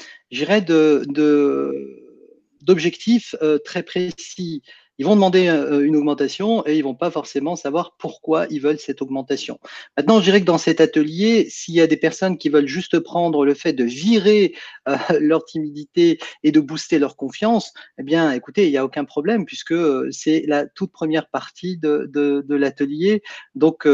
d'objectifs 2.62 3.34
euh, 3.42 3.58
très 3.58 3.82
précis 3.84 4.62
ils 5.00 5.06
vont 5.06 5.14
demander 5.14 5.48
euh, 5.48 5.78
euh, 5.78 5.80
une 5.80 5.96
augmentation 5.96 6.62
et 6.66 6.76
ils 6.76 6.84
vont 6.84 6.94
pas 6.94 7.10
forcément 7.10 7.56
savoir 7.56 7.96
pourquoi 7.98 8.46
ils 8.50 8.60
veulent 8.60 8.78
cette 8.78 9.00
augmentation. 9.00 9.58
Maintenant, 9.96 10.18
je 10.18 10.24
dirais 10.24 10.40
que 10.40 10.44
dans 10.44 10.58
cet 10.58 10.78
atelier, 10.78 11.46
s'il 11.48 11.72
y 11.72 11.80
a 11.80 11.86
des 11.86 11.96
personnes 11.96 12.36
qui 12.36 12.50
veulent 12.50 12.66
juste 12.66 12.98
prendre 12.98 13.46
le 13.46 13.54
fait 13.54 13.72
de 13.72 13.82
virer 13.82 14.54
euh, 14.88 14.96
leur 15.18 15.46
timidité 15.46 16.18
et 16.42 16.52
de 16.52 16.60
booster 16.60 16.98
leur 16.98 17.16
confiance, 17.16 17.72
eh 17.98 18.02
bien, 18.02 18.30
écoutez, 18.32 18.66
il 18.66 18.72
n'y 18.72 18.76
a 18.76 18.84
aucun 18.84 19.06
problème 19.06 19.46
puisque 19.46 19.74
c'est 20.12 20.44
la 20.46 20.66
toute 20.66 20.92
première 20.92 21.30
partie 21.30 21.78
de, 21.78 22.06
de 22.12 22.54
l'atelier. 22.54 23.22
Donc, 23.54 23.88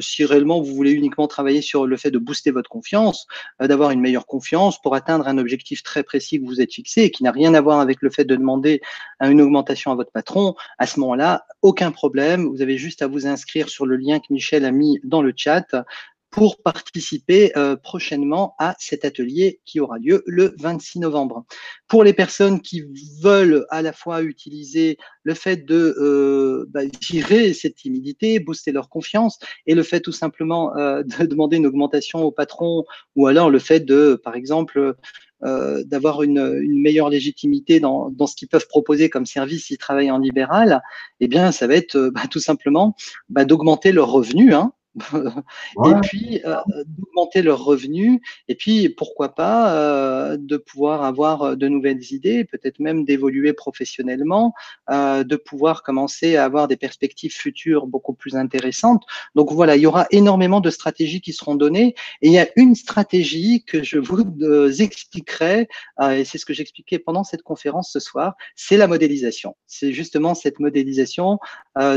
si 0.00 0.24
réellement 0.24 0.60
vous 0.60 0.74
voulez 0.74 0.92
uniquement 0.92 1.26
travailler 1.26 1.60
sur 1.60 1.86
le 1.86 1.96
fait 1.96 2.12
de 2.12 2.18
booster 2.18 2.52
votre 2.52 2.70
confiance, 2.70 3.26
d'avoir 3.60 3.90
une 3.90 4.00
meilleure 4.00 4.26
confiance 4.26 4.80
pour 4.80 4.94
atteindre 4.94 5.26
un 5.26 5.38
objectif 5.38 5.82
très 5.82 6.04
précis 6.04 6.40
que 6.40 6.46
vous 6.46 6.60
êtes 6.60 6.72
fixé 6.72 7.02
et 7.02 7.10
qui 7.10 7.24
n'a 7.24 7.32
rien 7.32 7.54
à 7.54 7.60
voir 7.60 7.80
avec 7.80 7.98
le 8.00 8.10
fait 8.10 8.24
de 8.24 8.36
demander 8.36 8.80
une 9.20 9.40
augmentation 9.40 9.90
à 9.90 9.94
votre 9.94 10.12
patron, 10.12 10.51
à 10.78 10.86
ce 10.86 11.00
moment-là, 11.00 11.46
aucun 11.62 11.90
problème. 11.90 12.48
Vous 12.48 12.62
avez 12.62 12.78
juste 12.78 13.02
à 13.02 13.06
vous 13.06 13.26
inscrire 13.26 13.68
sur 13.68 13.86
le 13.86 13.96
lien 13.96 14.18
que 14.18 14.26
Michel 14.30 14.64
a 14.64 14.70
mis 14.70 15.00
dans 15.04 15.22
le 15.22 15.32
chat 15.34 15.74
pour 16.32 16.62
participer 16.62 17.56
euh, 17.58 17.76
prochainement 17.76 18.54
à 18.58 18.74
cet 18.78 19.04
atelier 19.04 19.60
qui 19.66 19.80
aura 19.80 19.98
lieu 19.98 20.24
le 20.26 20.54
26 20.58 20.98
novembre. 20.98 21.44
Pour 21.88 22.04
les 22.04 22.14
personnes 22.14 22.62
qui 22.62 22.84
veulent 23.22 23.66
à 23.68 23.82
la 23.82 23.92
fois 23.92 24.22
utiliser 24.22 24.96
le 25.24 25.34
fait 25.34 25.66
de 25.66 25.94
euh, 26.00 26.64
bah, 26.70 26.80
cette 27.54 27.74
timidité, 27.74 28.40
booster 28.40 28.72
leur 28.72 28.88
confiance, 28.88 29.38
et 29.66 29.74
le 29.74 29.82
fait 29.82 30.00
tout 30.00 30.10
simplement 30.10 30.74
euh, 30.76 31.02
de 31.20 31.26
demander 31.26 31.58
une 31.58 31.66
augmentation 31.66 32.24
au 32.24 32.32
patron, 32.32 32.84
ou 33.14 33.26
alors 33.26 33.50
le 33.50 33.58
fait 33.58 33.80
de, 33.80 34.18
par 34.24 34.34
exemple, 34.34 34.96
euh, 35.44 35.84
d'avoir 35.84 36.22
une, 36.22 36.60
une, 36.62 36.80
meilleure 36.80 37.10
légitimité 37.10 37.78
dans, 37.78 38.10
dans 38.10 38.26
ce 38.26 38.36
qu'ils 38.36 38.48
peuvent 38.48 38.68
proposer 38.68 39.10
comme 39.10 39.26
service 39.26 39.66
s'ils 39.66 39.76
travaillent 39.76 40.10
en 40.10 40.18
libéral, 40.18 40.80
eh 41.20 41.28
bien, 41.28 41.52
ça 41.52 41.66
va 41.66 41.74
être 41.74 42.10
bah, 42.14 42.22
tout 42.30 42.40
simplement 42.40 42.96
bah, 43.28 43.44
d'augmenter 43.44 43.92
leurs 43.92 44.10
revenus. 44.10 44.54
Hein, 44.54 44.72
et 45.14 45.94
puis 46.02 46.40
euh, 46.44 46.56
d'augmenter 46.86 47.42
leurs 47.42 47.64
revenus, 47.64 48.20
et 48.48 48.54
puis 48.54 48.88
pourquoi 48.90 49.34
pas 49.34 49.74
euh, 49.74 50.36
de 50.38 50.56
pouvoir 50.56 51.04
avoir 51.04 51.42
euh, 51.42 51.56
de 51.56 51.68
nouvelles 51.68 52.12
idées, 52.12 52.44
peut-être 52.44 52.78
même 52.78 53.04
d'évoluer 53.04 53.52
professionnellement, 53.52 54.54
euh, 54.90 55.24
de 55.24 55.36
pouvoir 55.36 55.82
commencer 55.82 56.36
à 56.36 56.44
avoir 56.44 56.68
des 56.68 56.76
perspectives 56.76 57.32
futures 57.32 57.86
beaucoup 57.86 58.12
plus 58.12 58.36
intéressantes. 58.36 59.04
Donc 59.34 59.52
voilà, 59.52 59.76
il 59.76 59.82
y 59.82 59.86
aura 59.86 60.06
énormément 60.10 60.60
de 60.60 60.70
stratégies 60.70 61.20
qui 61.20 61.32
seront 61.32 61.54
données, 61.54 61.94
et 62.20 62.28
il 62.28 62.32
y 62.32 62.38
a 62.38 62.48
une 62.56 62.74
stratégie 62.74 63.64
que 63.64 63.82
je 63.82 63.98
vous 63.98 64.22
expliquerai, 64.82 65.68
et 66.02 66.24
c'est 66.24 66.38
ce 66.38 66.44
que 66.44 66.54
j'expliquais 66.54 66.98
pendant 66.98 67.24
cette 67.24 67.42
conférence 67.42 67.90
ce 67.92 68.00
soir, 68.00 68.34
c'est 68.56 68.76
la 68.76 68.86
modélisation. 68.86 69.56
C'est 69.66 69.92
justement 69.92 70.34
cette 70.34 70.58
modélisation 70.60 71.38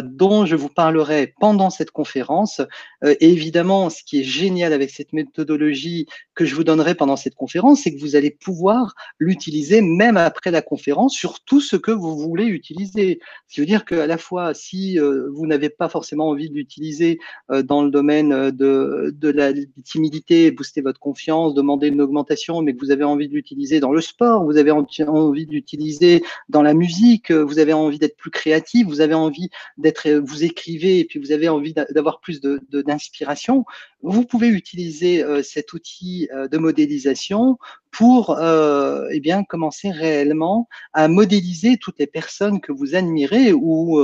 dont 0.04 0.46
je 0.46 0.56
vous 0.56 0.70
parlerai 0.70 1.34
pendant 1.40 1.70
cette 1.70 1.92
conférence 1.92 2.46
euh, 2.60 2.66
et 3.06 3.32
évidemment, 3.32 3.90
ce 3.90 4.04
qui 4.04 4.22
est 4.22 4.24
génial 4.24 4.74
avec 4.74 4.90
cette 4.90 5.14
méthodologie 5.14 6.08
que 6.34 6.46
je 6.46 6.56
vous 6.56 6.64
donnerai 6.64 6.96
pendant 6.96 7.16
cette 7.16 7.36
conférence, 7.36 7.84
c'est 7.84 7.96
que 7.96 8.00
vous 8.00 8.16
allez 8.16 8.32
pouvoir 8.32 8.94
l'utiliser 9.20 9.82
même 9.82 10.18
après 10.18 10.52
la 10.52 10.62
conférence 10.62 11.14
sur 11.14 11.40
tout 11.40 11.62
ce 11.62 11.76
que 11.76 11.92
vous 11.92 12.18
voulez 12.18 12.46
utiliser. 12.46 13.20
Ce 13.48 13.56
qui 13.56 13.60
veut 13.62 13.66
dire 13.66 13.86
qu'à 13.86 14.06
la 14.08 14.18
fois, 14.18 14.54
si 14.54 15.00
euh, 15.00 15.30
vous 15.34 15.48
n'avez 15.48 15.70
pas 15.70 15.90
forcément 15.90 16.30
envie 16.30 16.50
de 16.50 16.56
l'utiliser 16.56 17.20
euh, 17.52 17.64
dans 17.64 17.84
le 17.84 17.90
domaine 17.90 18.52
de, 18.52 19.14
de 19.16 19.30
la 19.30 19.54
timidité, 19.84 20.52
booster 20.52 20.82
votre 20.82 21.00
confiance, 21.00 21.54
demander 21.54 21.88
une 21.88 22.02
augmentation, 22.02 22.62
mais 22.62 22.74
que 22.74 22.80
vous 22.80 22.92
avez 22.92 23.04
envie 23.04 23.30
de 23.30 23.34
l'utiliser 23.34 23.80
dans 23.80 23.92
le 23.92 24.02
sport, 24.02 24.44
vous 24.44 24.58
avez 24.58 24.72
envie 24.72 25.46
de 25.46 25.52
l'utiliser 25.52 26.24
dans 26.50 26.62
la 26.62 26.74
musique, 26.74 27.32
vous 27.32 27.60
avez 27.60 27.74
envie 27.74 28.00
d'être 28.00 28.18
plus 28.18 28.32
créatif, 28.32 28.88
vous 28.88 29.02
avez 29.02 29.14
envie 29.14 29.50
d'être, 29.78 30.10
vous 30.10 30.44
écrivez 30.44 31.00
et 31.00 31.06
puis 31.06 31.20
vous 31.20 31.32
avez 31.32 31.50
envie 31.50 31.74
d'avoir 31.74 32.20
plus 32.20 32.42
de 32.42 32.75
d'inspiration, 32.82 33.66
vous 34.02 34.26
pouvez 34.26 34.48
utiliser 34.48 35.24
cet 35.44 35.74
outil 35.74 36.28
de 36.32 36.58
modélisation 36.58 37.58
pour 37.92 38.38
eh 38.40 39.20
bien, 39.20 39.44
commencer 39.44 39.92
réellement 39.92 40.68
à 40.94 41.08
modéliser 41.08 41.78
toutes 41.78 42.00
les 42.00 42.08
personnes 42.08 42.62
que 42.62 42.72
vous 42.72 42.96
admirez 42.96 43.54
ou 43.54 44.02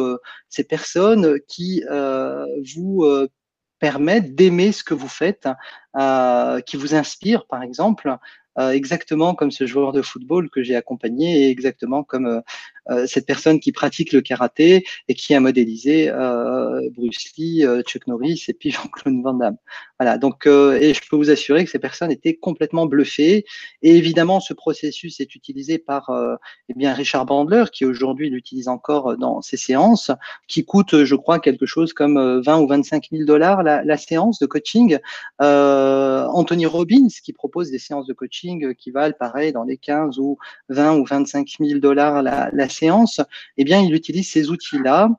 ces 0.49 0.64
personnes 0.64 1.39
qui 1.48 1.84
vous 2.76 3.06
permettent 3.80 4.35
d'aimer 4.35 4.72
ce 4.72 4.84
que 4.84 4.93
vous 4.93 5.10
faites, 5.10 5.48
qui 6.65 6.77
vous 6.77 6.95
inspirent, 6.95 7.48
par 7.48 7.64
exemple, 7.64 8.18
euh, 8.60 8.72
exactement 8.72 9.34
comme 9.34 9.52
ce 9.52 9.65
joueur 9.65 9.93
de 9.93 10.02
football 10.02 10.49
que 10.49 10.61
j'ai 10.61 10.76
accompagné 10.76 11.43
et 11.43 11.49
exactement 11.49 12.03
comme 12.03 12.26
euh, 12.26 12.41
euh, 12.41 12.80
cette 13.05 13.25
personne 13.25 13.59
qui 13.59 13.71
pratique 13.71 14.11
le 14.11 14.21
karaté 14.21 14.85
et 15.07 15.13
qui 15.13 15.33
a 15.33 15.39
modélisé 15.39 16.11
Bruce 16.91 17.31
Lee, 17.37 17.63
Chuck 17.85 18.07
Norris 18.07 18.45
et 18.47 18.53
puis 18.53 18.71
Jean-Claude 18.71 19.21
Van 19.23 19.33
Damme. 19.33 19.57
Voilà, 19.99 20.17
donc 20.17 20.47
et 20.47 20.93
je 20.93 21.01
peux 21.09 21.15
vous 21.15 21.29
assurer 21.29 21.63
que 21.63 21.69
ces 21.69 21.79
personnes 21.79 22.11
étaient 22.11 22.35
complètement 22.35 22.87
bluffées. 22.87 23.45
Et 23.81 23.97
évidemment, 23.97 24.39
ce 24.39 24.53
processus 24.53 25.19
est 25.19 25.35
utilisé 25.35 25.77
par 25.77 26.09
eh 26.69 26.73
bien 26.73 26.93
Richard 26.93 27.25
Bandler 27.25 27.65
qui 27.71 27.85
aujourd'hui 27.85 28.29
l'utilise 28.29 28.67
encore 28.67 29.17
dans 29.17 29.41
ses 29.41 29.57
séances, 29.57 30.11
qui 30.47 30.65
coûte, 30.65 31.03
je 31.03 31.15
crois, 31.15 31.39
quelque 31.39 31.65
chose 31.65 31.93
comme 31.93 32.41
20 32.43 32.59
ou 32.59 32.67
25 32.67 33.09
000 33.11 33.25
dollars 33.25 33.63
la, 33.63 33.83
la, 33.83 33.97
séance 33.97 34.39
de 34.39 34.45
coaching. 34.45 34.97
Anthony 35.39 36.65
Robbins 36.65 37.07
qui 37.23 37.33
propose 37.33 37.71
des 37.71 37.79
séances 37.79 38.07
de 38.07 38.13
coaching 38.13 38.73
qui 38.75 38.91
valent 38.91 39.15
pareil 39.17 39.51
dans 39.51 39.63
les 39.63 39.77
15 39.77 40.19
ou 40.19 40.37
20 40.69 40.97
ou 40.97 41.05
25 41.05 41.47
000 41.59 41.79
dollars 41.79 42.21
la, 42.23 42.49
la 42.53 42.69
séance, 42.72 43.22
eh 43.57 43.64
bien, 43.64 43.81
il 43.81 43.93
utilise 43.93 44.30
ces 44.31 44.49
outils-là 44.49 45.10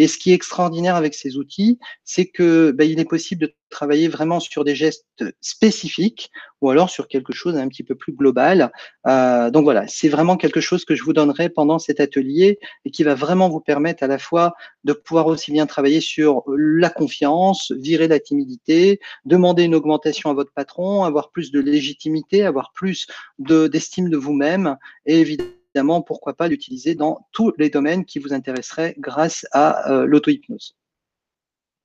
et 0.00 0.08
ce 0.08 0.16
qui 0.16 0.30
est 0.30 0.34
extraordinaire 0.34 0.96
avec 0.96 1.12
ces 1.12 1.36
outils, 1.36 1.78
c'est 2.04 2.24
que 2.24 2.70
ben, 2.70 2.88
il 2.90 2.98
est 3.00 3.04
possible 3.04 3.42
de 3.42 3.54
travailler 3.68 4.08
vraiment 4.08 4.40
sur 4.40 4.64
des 4.64 4.74
gestes 4.74 5.04
spécifiques 5.42 6.30
ou 6.62 6.70
alors 6.70 6.88
sur 6.88 7.06
quelque 7.06 7.34
chose 7.34 7.54
un 7.56 7.68
petit 7.68 7.84
peu 7.84 7.94
plus 7.94 8.14
global. 8.14 8.72
Euh, 9.06 9.50
donc 9.50 9.64
voilà, 9.64 9.86
c'est 9.88 10.08
vraiment 10.08 10.38
quelque 10.38 10.62
chose 10.62 10.86
que 10.86 10.94
je 10.94 11.02
vous 11.02 11.12
donnerai 11.12 11.50
pendant 11.50 11.78
cet 11.78 12.00
atelier 12.00 12.58
et 12.86 12.90
qui 12.90 13.04
va 13.04 13.14
vraiment 13.14 13.50
vous 13.50 13.60
permettre 13.60 14.02
à 14.02 14.06
la 14.06 14.18
fois 14.18 14.54
de 14.84 14.94
pouvoir 14.94 15.26
aussi 15.26 15.52
bien 15.52 15.66
travailler 15.66 16.00
sur 16.00 16.44
la 16.56 16.88
confiance, 16.88 17.70
virer 17.70 18.08
la 18.08 18.20
timidité, 18.20 19.00
demander 19.26 19.64
une 19.64 19.74
augmentation 19.74 20.30
à 20.30 20.32
votre 20.32 20.52
patron, 20.54 21.04
avoir 21.04 21.30
plus 21.30 21.52
de 21.52 21.60
légitimité, 21.60 22.42
avoir 22.42 22.72
plus 22.72 23.06
d'estime 23.38 24.06
de, 24.06 24.12
de 24.12 24.16
vous-même 24.16 24.78
et 25.04 25.20
évidemment 25.20 25.59
évidemment, 25.74 26.02
pourquoi 26.02 26.34
pas 26.34 26.48
l'utiliser 26.48 26.94
dans 26.94 27.26
tous 27.32 27.52
les 27.58 27.70
domaines 27.70 28.04
qui 28.04 28.18
vous 28.18 28.32
intéresseraient 28.32 28.94
grâce 28.98 29.46
à 29.52 29.90
euh, 29.92 30.04
l'auto-hypnose. 30.04 30.76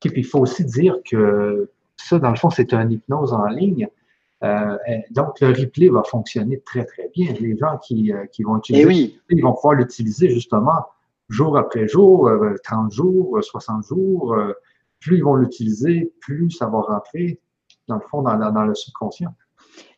il 0.03 0.25
faut 0.25 0.39
aussi 0.39 0.65
dire 0.65 0.97
que 1.05 1.69
ça, 1.97 2.19
dans 2.19 2.31
le 2.31 2.35
fond, 2.35 2.49
c'est 2.49 2.73
une 2.73 2.91
hypnose 2.91 3.33
en 3.33 3.45
ligne. 3.47 3.87
Euh, 4.43 4.77
donc, 5.11 5.39
le 5.39 5.49
replay 5.49 5.89
va 5.89 6.03
fonctionner 6.03 6.59
très, 6.61 6.85
très 6.85 7.09
bien. 7.09 7.33
Les 7.39 7.57
gens 7.57 7.77
qui, 7.77 8.11
euh, 8.11 8.25
vont 8.43 8.57
utiliser 8.57 8.83
eh 8.83 8.87
oui. 8.87 9.19
ils 9.29 9.41
vont 9.41 9.53
pouvoir 9.53 9.75
l'utiliser 9.75 10.29
justement 10.29 10.85
jour 11.29 11.57
après 11.57 11.87
jour, 11.87 12.29
30 12.63 12.91
jours, 12.91 13.43
60 13.43 13.85
jours. 13.87 14.35
plus 14.99 15.17
ils 15.17 15.23
vont 15.23 15.35
l'utiliser, 15.35 16.13
plus 16.21 16.51
ça 16.51 16.67
va 16.67 16.81
rentrer, 16.81 17.39
dans 17.87 17.95
le 17.95 18.01
fond, 18.01 18.21
dans 18.21 18.65
le 18.65 18.75
subconscient. 18.75 19.33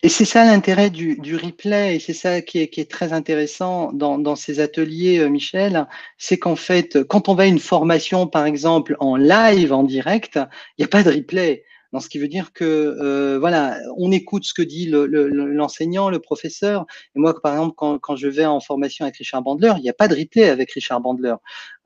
Et 0.03 0.09
c'est 0.09 0.25
ça 0.25 0.45
l'intérêt 0.45 0.89
du, 0.89 1.35
replay, 1.35 1.95
et 1.95 1.99
c'est 1.99 2.13
ça 2.13 2.41
qui 2.41 2.59
est, 2.59 2.89
très 2.89 3.13
intéressant 3.13 3.91
dans, 3.93 4.35
ces 4.35 4.59
ateliers, 4.59 5.19
euh, 5.19 5.29
Michel, 5.29 5.87
c'est 6.17 6.37
qu'en 6.37 6.55
fait, 6.55 7.03
quand 7.03 7.29
on 7.29 7.35
va 7.35 7.43
à 7.43 7.45
une 7.47 7.59
formation, 7.59 8.27
par 8.27 8.45
exemple, 8.45 8.95
en 8.99 9.15
live, 9.15 9.73
en 9.73 9.83
direct, 9.83 10.35
il 10.77 10.81
n'y 10.81 10.85
a 10.85 10.87
pas 10.87 11.03
de 11.03 11.11
replay 11.11 11.63
ce 11.99 12.09
qui 12.09 12.19
veut 12.19 12.27
dire 12.27 12.53
que 12.53 12.63
euh, 12.65 13.37
voilà, 13.39 13.77
on 13.97 14.11
écoute 14.11 14.43
ce 14.45 14.53
que 14.53 14.61
dit 14.61 14.87
l'enseignant, 14.89 16.09
le, 16.09 16.19
professeur. 16.19 16.85
Et 17.15 17.19
moi, 17.19 17.39
par 17.39 17.53
exemple, 17.53 17.75
quand, 17.75 18.15
je 18.15 18.27
vais 18.27 18.45
en 18.45 18.59
formation 18.59 19.05
avec 19.05 19.17
Richard 19.17 19.41
Bandler, 19.41 19.73
il 19.77 19.83
n'y 19.83 19.89
a 19.89 19.93
pas 19.93 20.07
de 20.07 20.15
replay 20.15 20.49
avec 20.49 20.71
Richard 20.71 21.01
Bandler. 21.01 21.35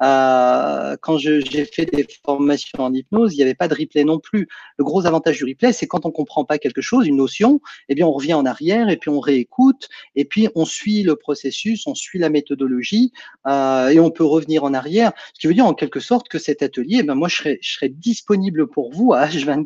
Euh, 0.01 0.95
quand 1.01 1.17
j'ai 1.17 1.65
fait 1.65 1.85
des 1.85 2.07
formations 2.25 2.79
en 2.79 2.93
hypnose, 2.93 3.33
il 3.33 3.37
n'y 3.37 3.43
avait 3.43 3.55
pas 3.55 3.67
de 3.67 3.75
replay 3.75 4.03
non 4.03 4.19
plus. 4.19 4.47
Le 4.77 4.83
gros 4.83 5.05
avantage 5.05 5.37
du 5.37 5.45
replay, 5.45 5.73
c'est 5.73 5.87
quand 5.87 6.05
on 6.05 6.11
comprend 6.11 6.45
pas 6.45 6.57
quelque 6.57 6.81
chose, 6.81 7.07
une 7.07 7.17
notion, 7.17 7.61
eh 7.89 7.95
bien 7.95 8.07
on 8.07 8.11
revient 8.11 8.33
en 8.33 8.45
arrière 8.45 8.89
et 8.89 8.97
puis 8.97 9.09
on 9.09 9.19
réécoute 9.19 9.89
et 10.15 10.25
puis 10.25 10.47
on 10.55 10.65
suit 10.65 11.03
le 11.03 11.15
processus, 11.15 11.85
on 11.87 11.95
suit 11.95 12.19
la 12.19 12.29
méthodologie 12.29 13.11
euh, 13.47 13.89
et 13.89 13.99
on 13.99 14.11
peut 14.11 14.25
revenir 14.25 14.63
en 14.63 14.73
arrière. 14.73 15.11
Ce 15.33 15.39
qui 15.39 15.47
veut 15.47 15.53
dire 15.53 15.65
en 15.65 15.73
quelque 15.73 15.99
sorte 15.99 16.29
que 16.29 16.39
cet 16.39 16.61
atelier, 16.61 16.97
eh 16.99 17.03
ben 17.03 17.15
moi 17.15 17.27
je 17.27 17.35
serai, 17.35 17.59
je 17.61 17.73
serai 17.73 17.89
disponible 17.89 18.67
pour 18.67 18.91
vous 18.91 19.13
à 19.13 19.27
H24 19.27 19.61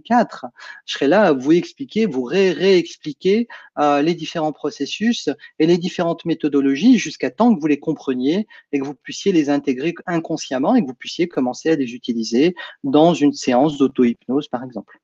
je 0.85 0.93
serai 0.93 1.07
là 1.07 1.23
à 1.23 1.33
vous 1.33 1.51
expliquer, 1.51 2.05
vous 2.05 2.23
réexpliquer 2.23 3.47
euh, 3.79 4.01
les 4.01 4.13
différents 4.13 4.51
processus 4.51 5.29
et 5.59 5.67
les 5.67 5.77
différentes 5.77 6.25
méthodologies 6.25 6.97
jusqu'à 6.97 7.31
temps 7.31 7.53
que 7.53 7.59
vous 7.59 7.67
les 7.67 7.79
compreniez 7.79 8.47
et 8.71 8.79
que 8.79 8.85
vous 8.85 8.95
puissiez 8.95 9.31
les 9.31 9.49
intégrer 9.49 9.93
et 10.31 10.81
que 10.81 10.87
vous 10.87 10.95
puissiez 10.95 11.27
commencer 11.27 11.69
à 11.69 11.75
les 11.75 11.93
utiliser 11.93 12.55
dans 12.83 13.13
une 13.13 13.33
séance 13.33 13.77
d'auto-hypnose, 13.77 14.47
par 14.47 14.63
exemple. 14.63 14.99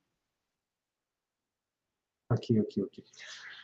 OK, 2.31 2.51
OK, 2.59 2.77
OK. 2.77 3.03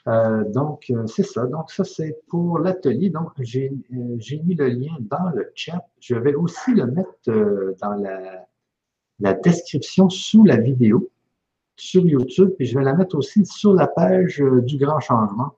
Euh, 0.07 0.43
donc, 0.45 0.85
euh, 0.89 1.05
c'est 1.07 1.23
ça. 1.23 1.45
Donc, 1.45 1.71
ça, 1.71 1.83
c'est 1.83 2.21
pour 2.27 2.59
l'atelier. 2.59 3.09
Donc, 3.09 3.31
j'ai 3.39 3.69
mis 3.89 4.55
le 4.55 4.67
lien 4.67 4.95
dans 4.99 5.29
le 5.33 5.51
chat. 5.55 5.85
Je 5.99 6.15
vais 6.15 6.35
aussi 6.35 6.73
le 6.73 6.85
mettre 6.87 7.75
dans 7.81 7.95
la 9.19 9.33
description 9.33 10.09
sous 10.09 10.45
la 10.45 10.57
vidéo 10.57 11.09
sur 11.77 12.05
YouTube, 12.05 12.51
puis 12.57 12.65
je 12.65 12.77
vais 12.77 12.83
la 12.83 12.93
mettre 12.93 13.15
aussi 13.15 13.45
sur 13.45 13.73
la 13.73 13.87
page 13.87 14.41
euh, 14.41 14.61
du 14.61 14.77
Grand 14.77 14.99
Changement 14.99 15.53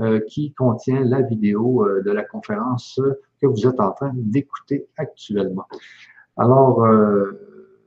euh, 0.00 0.20
qui 0.20 0.52
contient 0.52 1.04
la 1.04 1.20
vidéo 1.20 1.84
euh, 1.84 2.02
de 2.02 2.12
la 2.12 2.22
conférence 2.22 3.00
que 3.48 3.60
vous 3.60 3.66
êtes 3.66 3.80
en 3.80 3.92
train 3.92 4.12
d'écouter 4.14 4.86
actuellement. 4.96 5.66
Alors, 6.36 6.84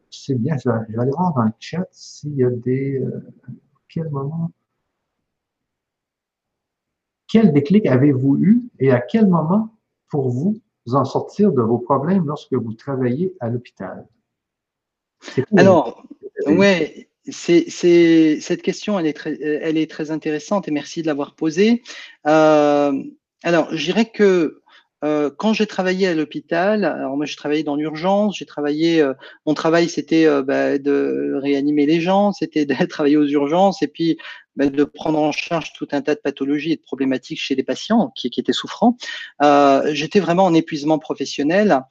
c'est 0.09 0.35
bien, 0.35 0.55
je 0.57 0.69
vais, 0.69 0.97
aller 0.97 1.11
voir 1.11 1.33
dans 1.33 1.43
le 1.43 1.51
chat 1.59 1.87
s'il 1.91 2.35
y 2.35 2.43
a 2.43 2.49
des... 2.49 3.03
quel 3.89 4.09
moment... 4.09 4.51
Quel 7.27 7.51
déclic 7.51 7.85
avez-vous 7.87 8.37
eu 8.37 8.61
et 8.79 8.91
à 8.91 9.01
quel 9.01 9.27
moment 9.27 9.75
pour 10.09 10.29
vous 10.29 10.61
en 10.93 11.03
sortir 11.03 11.51
de 11.51 11.61
vos 11.61 11.77
problèmes 11.77 12.25
lorsque 12.25 12.53
vous 12.53 12.73
travaillez 12.73 13.35
à 13.41 13.49
l'hôpital? 13.49 14.07
Alors, 15.57 16.05
ouais, 16.45 17.09
c'est, 17.29 17.69
cette 17.69 18.61
question, 18.61 18.97
elle 18.97 19.07
est, 19.07 19.13
très, 19.13 19.37
elle 19.41 19.77
est 19.77 19.89
très 19.89 20.11
intéressante 20.11 20.67
et 20.67 20.71
merci 20.71 21.01
de 21.01 21.07
l'avoir 21.07 21.35
posée. 21.35 21.83
Euh, 22.25 23.03
alors, 23.43 23.67
je 23.71 23.83
dirais 23.83 24.09
que 24.09 24.61
euh, 25.03 25.29
quand 25.35 25.53
j'ai 25.53 25.67
travaillé 25.67 26.07
à 26.07 26.15
l'hôpital, 26.15 26.83
alors 26.83 27.17
moi 27.17 27.25
j'ai 27.27 27.35
travaillé 27.35 27.63
dans 27.63 27.75
l'urgence, 27.75 28.37
j'ai 28.37 28.45
travaillé, 28.45 28.99
euh, 28.99 29.13
mon 29.45 29.53
travail 29.53 29.89
c'était 29.89 30.25
euh, 30.25 30.41
bah, 30.41 30.79
de 30.79 31.33
réanimer 31.35 31.85
les 31.85 32.01
gens, 32.01 32.31
c'était 32.31 32.65
de 32.65 32.73
travailler 32.89 33.17
aux 33.17 33.27
urgences 33.27 33.83
et 33.83 33.87
puis 33.87 34.17
bah, 34.55 34.67
de 34.67 34.83
prendre 34.83 35.19
en 35.19 35.31
charge 35.31 35.71
tout 35.73 35.87
un 35.91 36.01
tas 36.01 36.15
de 36.15 36.19
pathologies 36.19 36.71
et 36.71 36.75
de 36.77 36.81
problématiques 36.81 37.39
chez 37.39 37.53
les 37.53 37.63
patients 37.63 38.11
qui, 38.15 38.31
qui 38.31 38.39
étaient 38.39 38.53
souffrants. 38.53 38.97
Euh, 39.43 39.91
j'étais 39.93 40.19
vraiment 40.19 40.45
en 40.45 40.53
épuisement 40.55 40.97
professionnel 40.97 41.83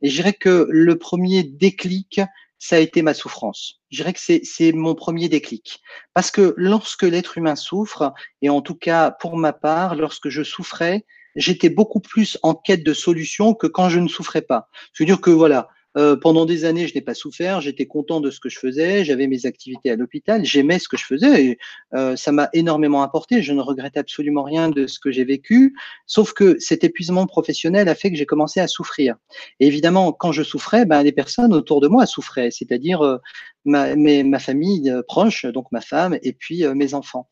et 0.00 0.08
je 0.08 0.16
dirais 0.16 0.32
que 0.32 0.66
le 0.70 0.96
premier 0.96 1.42
déclic, 1.42 2.22
ça 2.58 2.76
a 2.76 2.78
été 2.78 3.02
ma 3.02 3.12
souffrance. 3.12 3.82
Je 3.90 3.98
dirais 3.98 4.14
que 4.14 4.20
c'est 4.20 4.72
mon 4.72 4.94
premier 4.94 5.28
déclic. 5.28 5.82
Parce 6.14 6.30
que 6.30 6.54
lorsque 6.56 7.02
l'être 7.02 7.36
humain 7.36 7.56
souffre, 7.56 8.14
et 8.40 8.48
en 8.48 8.62
tout 8.62 8.74
cas 8.74 9.10
pour 9.10 9.36
ma 9.36 9.52
part, 9.52 9.96
lorsque 9.96 10.30
je 10.30 10.42
souffrais, 10.42 11.04
j'étais 11.36 11.70
beaucoup 11.70 12.00
plus 12.00 12.38
en 12.42 12.54
quête 12.54 12.84
de 12.84 12.92
solutions 12.92 13.54
que 13.54 13.66
quand 13.66 13.88
je 13.88 14.00
ne 14.00 14.08
souffrais 14.08 14.42
pas. 14.42 14.68
C'est-à-dire 14.92 15.20
que 15.20 15.30
voilà, 15.30 15.68
euh, 15.96 16.16
pendant 16.16 16.44
des 16.44 16.64
années, 16.64 16.88
je 16.88 16.94
n'ai 16.94 17.00
pas 17.00 17.14
souffert, 17.14 17.60
j'étais 17.60 17.86
content 17.86 18.20
de 18.20 18.30
ce 18.30 18.40
que 18.40 18.48
je 18.48 18.58
faisais, 18.58 19.04
j'avais 19.04 19.28
mes 19.28 19.46
activités 19.46 19.90
à 19.90 19.96
l'hôpital, 19.96 20.44
j'aimais 20.44 20.80
ce 20.80 20.88
que 20.88 20.96
je 20.96 21.04
faisais 21.04 21.44
et 21.44 21.58
euh, 21.94 22.16
ça 22.16 22.32
m'a 22.32 22.48
énormément 22.52 23.02
apporté. 23.02 23.42
Je 23.42 23.52
ne 23.52 23.60
regrette 23.60 23.96
absolument 23.96 24.42
rien 24.42 24.70
de 24.70 24.88
ce 24.88 24.98
que 24.98 25.12
j'ai 25.12 25.24
vécu, 25.24 25.74
sauf 26.06 26.32
que 26.32 26.58
cet 26.58 26.82
épuisement 26.82 27.26
professionnel 27.26 27.88
a 27.88 27.94
fait 27.94 28.10
que 28.10 28.16
j'ai 28.16 28.26
commencé 28.26 28.58
à 28.58 28.66
souffrir. 28.66 29.14
Et 29.60 29.68
évidemment, 29.68 30.12
quand 30.12 30.32
je 30.32 30.42
souffrais, 30.42 30.84
ben, 30.84 31.02
les 31.04 31.12
personnes 31.12 31.54
autour 31.54 31.80
de 31.80 31.86
moi 31.86 32.06
souffraient, 32.06 32.50
c'est-à-dire 32.50 33.02
euh, 33.02 33.18
ma, 33.64 33.94
ma, 33.94 34.38
famille 34.40 34.92
proche, 35.06 35.46
donc 35.46 35.70
ma 35.70 35.80
femme 35.80 36.18
et 36.22 36.32
puis 36.32 36.64
mes 36.74 36.92
enfants. 36.92 37.28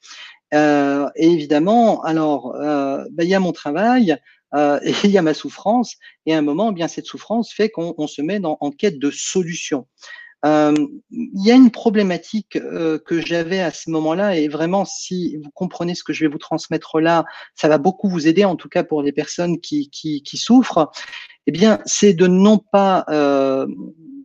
Et 0.52 1.26
évidemment, 1.26 2.02
alors, 2.02 2.52
ben, 2.54 3.24
il 3.24 3.28
y 3.28 3.34
a 3.34 3.40
mon 3.40 3.52
travail, 3.52 4.18
euh, 4.54 4.78
et 4.84 4.94
il 5.04 5.10
y 5.10 5.18
a 5.18 5.22
ma 5.22 5.34
souffrance, 5.34 5.96
et 6.26 6.34
à 6.34 6.38
un 6.38 6.42
moment, 6.42 6.70
eh 6.70 6.74
bien 6.74 6.88
cette 6.88 7.06
souffrance 7.06 7.52
fait 7.52 7.70
qu'on 7.70 8.06
se 8.06 8.22
met 8.22 8.40
en 8.44 8.70
quête 8.70 8.98
de 8.98 9.10
solutions. 9.10 9.86
Euh, 10.44 10.74
il 11.12 11.46
y 11.46 11.52
a 11.52 11.54
une 11.54 11.70
problématique 11.70 12.56
euh, 12.56 12.98
que 12.98 13.24
j'avais 13.24 13.60
à 13.60 13.70
ce 13.70 13.90
moment-là, 13.90 14.36
et 14.36 14.48
vraiment, 14.48 14.84
si 14.84 15.36
vous 15.36 15.50
comprenez 15.54 15.94
ce 15.94 16.02
que 16.02 16.12
je 16.12 16.24
vais 16.24 16.30
vous 16.30 16.38
transmettre 16.38 16.98
là, 16.98 17.24
ça 17.54 17.68
va 17.68 17.78
beaucoup 17.78 18.08
vous 18.08 18.26
aider, 18.26 18.44
en 18.44 18.56
tout 18.56 18.68
cas 18.68 18.82
pour 18.82 19.02
les 19.02 19.12
personnes 19.12 19.60
qui, 19.60 19.88
qui, 19.90 20.22
qui 20.22 20.36
souffrent. 20.36 20.90
Eh 21.46 21.52
bien, 21.52 21.80
c'est 21.86 22.12
de 22.12 22.26
non 22.26 22.58
pas 22.58 23.04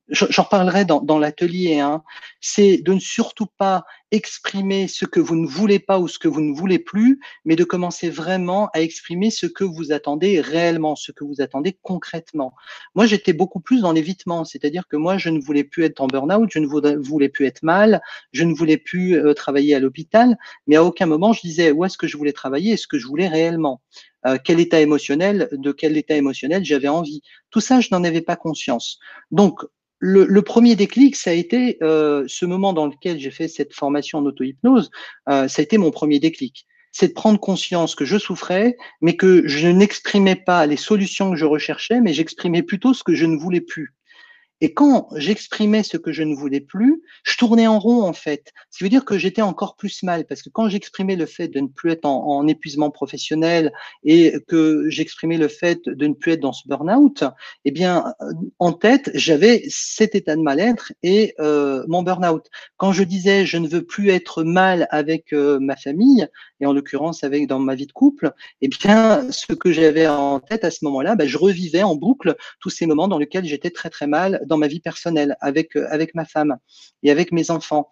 j'en 0.09 0.43
reparlerai 0.43 0.85
dans, 0.85 1.01
dans 1.01 1.19
l'atelier, 1.19 1.79
hein, 1.79 2.03
c'est 2.39 2.77
de 2.77 2.93
ne 2.93 2.99
surtout 2.99 3.47
pas 3.57 3.83
exprimer 4.11 4.87
ce 4.87 5.05
que 5.05 5.19
vous 5.19 5.35
ne 5.35 5.45
voulez 5.45 5.79
pas 5.79 5.99
ou 5.99 6.07
ce 6.07 6.17
que 6.17 6.29
vous 6.29 6.39
ne 6.39 6.55
voulez 6.55 6.79
plus, 6.79 7.19
mais 7.43 7.57
de 7.57 7.65
commencer 7.65 8.09
vraiment 8.09 8.69
à 8.73 8.81
exprimer 8.81 9.31
ce 9.31 9.47
que 9.47 9.65
vous 9.65 9.91
attendez 9.91 10.39
réellement, 10.39 10.95
ce 10.95 11.11
que 11.11 11.25
vous 11.25 11.41
attendez 11.41 11.77
concrètement. 11.81 12.53
Moi, 12.95 13.05
j'étais 13.05 13.33
beaucoup 13.33 13.59
plus 13.59 13.81
dans 13.81 13.91
l'évitement, 13.91 14.45
c'est-à-dire 14.45 14.87
que 14.87 14.95
moi, 14.95 15.17
je 15.17 15.29
ne 15.29 15.41
voulais 15.41 15.65
plus 15.65 15.83
être 15.83 15.99
en 15.99 16.07
burn-out, 16.07 16.49
je 16.51 16.59
ne 16.59 16.67
voulais 16.67 17.29
plus 17.29 17.45
être 17.45 17.63
mal, 17.63 18.01
je 18.31 18.45
ne 18.45 18.53
voulais 18.53 18.77
plus 18.77 19.17
euh, 19.17 19.33
travailler 19.33 19.75
à 19.75 19.79
l'hôpital, 19.79 20.37
mais 20.67 20.77
à 20.77 20.83
aucun 20.83 21.05
moment 21.05 21.33
je 21.33 21.41
disais 21.41 21.71
où 21.71 21.83
est-ce 21.83 21.97
que 21.97 22.07
je 22.07 22.15
voulais 22.15 22.33
travailler 22.33 22.73
et 22.73 22.77
ce 22.77 22.87
que 22.87 22.97
je 22.97 23.07
voulais 23.07 23.27
réellement? 23.27 23.81
Euh, 24.25 24.37
quel 24.43 24.59
état 24.59 24.79
émotionnel, 24.81 25.47
de 25.51 25.71
quel 25.71 25.95
état 25.95 26.15
émotionnel 26.15 26.65
j'avais 26.65 26.87
envie? 26.87 27.21
Tout 27.49 27.61
ça, 27.61 27.79
je 27.81 27.89
n'en 27.91 28.03
avais 28.03 28.21
pas 28.21 28.35
conscience. 28.35 28.99
Donc, 29.31 29.63
le, 29.99 30.41
premier 30.41 30.75
déclic, 30.75 31.15
ça 31.15 31.31
a 31.31 31.33
été 31.33 31.77
euh, 31.81 32.23
ce 32.27 32.45
moment 32.45 32.73
dans 32.73 32.85
lequel 32.85 33.19
j'ai 33.19 33.31
fait 33.31 33.47
cette 33.47 33.73
formation 33.73 34.19
en 34.19 34.25
auto-hypnose, 34.25 34.91
euh, 35.29 35.47
ça 35.47 35.61
a 35.61 35.63
été 35.63 35.77
mon 35.77 35.91
premier 35.91 36.19
déclic. 36.19 36.67
C'est 36.91 37.09
de 37.09 37.13
prendre 37.13 37.39
conscience 37.39 37.95
que 37.95 38.05
je 38.05 38.17
souffrais, 38.17 38.77
mais 39.01 39.15
que 39.15 39.47
je 39.47 39.67
n'exprimais 39.67 40.35
pas 40.35 40.65
les 40.65 40.77
solutions 40.77 41.31
que 41.31 41.37
je 41.37 41.45
recherchais, 41.45 42.01
mais 42.01 42.13
j'exprimais 42.13 42.63
plutôt 42.63 42.93
ce 42.93 43.03
que 43.03 43.13
je 43.13 43.25
ne 43.25 43.37
voulais 43.37 43.61
plus. 43.61 43.96
Et 44.61 44.73
quand 44.73 45.09
j'exprimais 45.15 45.83
ce 45.83 45.97
que 45.97 46.11
je 46.11 46.23
ne 46.23 46.35
voulais 46.35 46.61
plus, 46.61 47.03
je 47.23 47.37
tournais 47.37 47.67
en 47.67 47.79
rond 47.79 48.01
en 48.03 48.13
fait. 48.13 48.53
Ce 48.71 48.79
qui 48.79 48.83
veut 48.83 48.89
dire 48.89 49.05
que 49.05 49.17
j'étais 49.17 49.43
encore 49.43 49.75
plus 49.75 50.01
mal 50.03 50.25
parce 50.25 50.41
que 50.41 50.49
quand 50.49 50.67
j'exprimais 50.67 51.15
le 51.15 51.27
fait 51.27 51.47
de 51.47 51.59
ne 51.59 51.67
plus 51.67 51.91
être 51.91 52.05
en, 52.05 52.47
épuisement 52.47 52.89
professionnel 52.89 53.71
et 54.03 54.33
que 54.47 54.89
j'exprimais 54.89 55.37
le 55.37 55.47
fait 55.47 55.87
de 55.87 56.07
ne 56.07 56.13
plus 56.13 56.33
être 56.33 56.39
dans 56.39 56.53
ce 56.53 56.67
burn-out, 56.67 57.23
eh 57.65 57.71
bien 57.71 58.13
en 58.57 58.73
tête 58.73 59.11
j'avais 59.13 59.63
cet 59.69 60.15
état 60.15 60.35
de 60.35 60.41
mal-être 60.41 60.91
et 61.03 61.35
euh, 61.39 61.83
mon 61.87 62.01
burn-out. 62.01 62.47
Quand 62.77 62.93
je 62.93 63.03
disais 63.03 63.45
je 63.45 63.57
ne 63.57 63.67
veux 63.67 63.83
plus 63.83 64.09
être 64.09 64.43
mal 64.43 64.87
avec 64.89 65.33
euh, 65.33 65.59
ma 65.59 65.75
famille 65.75 66.27
et 66.59 66.65
en 66.65 66.73
l'occurrence 66.73 67.23
avec 67.23 67.47
dans 67.47 67.59
ma 67.59 67.75
vie 67.75 67.85
de 67.85 67.91
couple, 67.91 68.31
eh 68.61 68.69
bien 68.69 69.31
ce 69.31 69.53
que 69.53 69.71
j'avais 69.71 70.07
en 70.07 70.39
tête 70.39 70.63
à 70.63 70.71
ce 70.71 70.83
moment-là, 70.85 71.15
ben, 71.15 71.27
je 71.27 71.37
revivais 71.37 71.83
en 71.83 71.95
boucle 71.95 72.35
tous 72.59 72.71
ces 72.71 72.87
moments 72.87 73.07
dans 73.07 73.19
lesquels 73.19 73.45
j'étais 73.45 73.69
très 73.69 73.91
très 73.91 74.07
mal 74.07 74.41
dans 74.47 74.57
ma 74.57 74.67
vie 74.67 74.79
personnelle, 74.79 75.35
avec, 75.41 75.75
euh, 75.75 75.87
avec 75.89 76.15
ma 76.15 76.25
femme 76.25 76.57
et 77.03 77.11
avec 77.11 77.31
mes 77.31 77.51
enfants. 77.51 77.89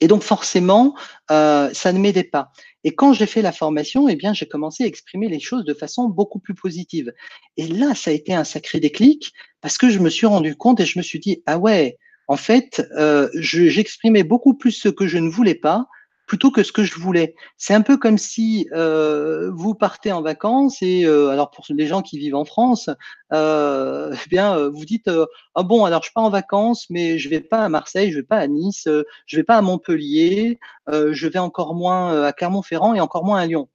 Et 0.00 0.08
donc 0.08 0.22
forcément, 0.22 0.94
euh, 1.30 1.70
ça 1.72 1.92
ne 1.92 1.98
m'aidait 1.98 2.24
pas. 2.24 2.52
Et 2.84 2.94
quand 2.94 3.12
j'ai 3.12 3.26
fait 3.26 3.42
la 3.42 3.52
formation, 3.52 4.08
eh 4.08 4.16
bien, 4.16 4.32
j'ai 4.32 4.46
commencé 4.46 4.84
à 4.84 4.86
exprimer 4.86 5.28
les 5.28 5.40
choses 5.40 5.64
de 5.64 5.74
façon 5.74 6.08
beaucoup 6.08 6.38
plus 6.38 6.54
positive. 6.54 7.12
Et 7.58 7.66
là, 7.66 7.94
ça 7.94 8.10
a 8.10 8.14
été 8.14 8.32
un 8.32 8.44
sacré 8.44 8.80
déclic 8.80 9.32
parce 9.60 9.76
que 9.76 9.90
je 9.90 9.98
me 9.98 10.08
suis 10.08 10.26
rendu 10.26 10.56
compte 10.56 10.80
et 10.80 10.86
je 10.86 10.98
me 10.98 11.02
suis 11.02 11.20
dit, 11.20 11.42
ah 11.46 11.58
ouais, 11.58 11.98
en 12.28 12.36
fait, 12.36 12.82
euh, 12.96 13.28
j'exprimais 13.34 14.22
beaucoup 14.22 14.54
plus 14.54 14.72
ce 14.72 14.88
que 14.88 15.06
je 15.06 15.18
ne 15.18 15.28
voulais 15.28 15.54
pas 15.54 15.86
plutôt 16.30 16.52
que 16.52 16.62
ce 16.62 16.70
que 16.70 16.84
je 16.84 16.94
voulais. 16.94 17.34
C'est 17.56 17.74
un 17.74 17.80
peu 17.80 17.96
comme 17.96 18.16
si 18.16 18.68
euh, 18.70 19.50
vous 19.52 19.74
partez 19.74 20.12
en 20.12 20.22
vacances 20.22 20.80
et 20.80 21.04
euh, 21.04 21.30
alors 21.30 21.50
pour 21.50 21.64
les 21.70 21.88
gens 21.88 22.02
qui 22.02 22.20
vivent 22.20 22.36
en 22.36 22.44
France, 22.44 22.88
euh, 23.32 24.14
eh 24.14 24.28
bien 24.28 24.56
euh, 24.56 24.70
vous 24.70 24.84
dites 24.84 25.10
ah 25.56 25.64
bon 25.64 25.84
alors 25.84 26.04
je 26.04 26.12
pars 26.14 26.22
en 26.22 26.30
vacances 26.30 26.88
mais 26.88 27.18
je 27.18 27.28
vais 27.28 27.40
pas 27.40 27.64
à 27.64 27.68
Marseille, 27.68 28.12
je 28.12 28.18
vais 28.18 28.22
pas 28.22 28.36
à 28.36 28.46
Nice, 28.46 28.86
je 29.26 29.36
vais 29.36 29.42
pas 29.42 29.56
à 29.56 29.60
Montpellier, 29.60 30.60
je 30.88 31.26
vais 31.26 31.40
encore 31.40 31.74
moins 31.74 32.22
à 32.22 32.32
Clermont-Ferrand 32.32 32.94
et 32.94 33.00
encore 33.00 33.24
moins 33.24 33.40
à 33.40 33.46
Lyon. 33.46 33.68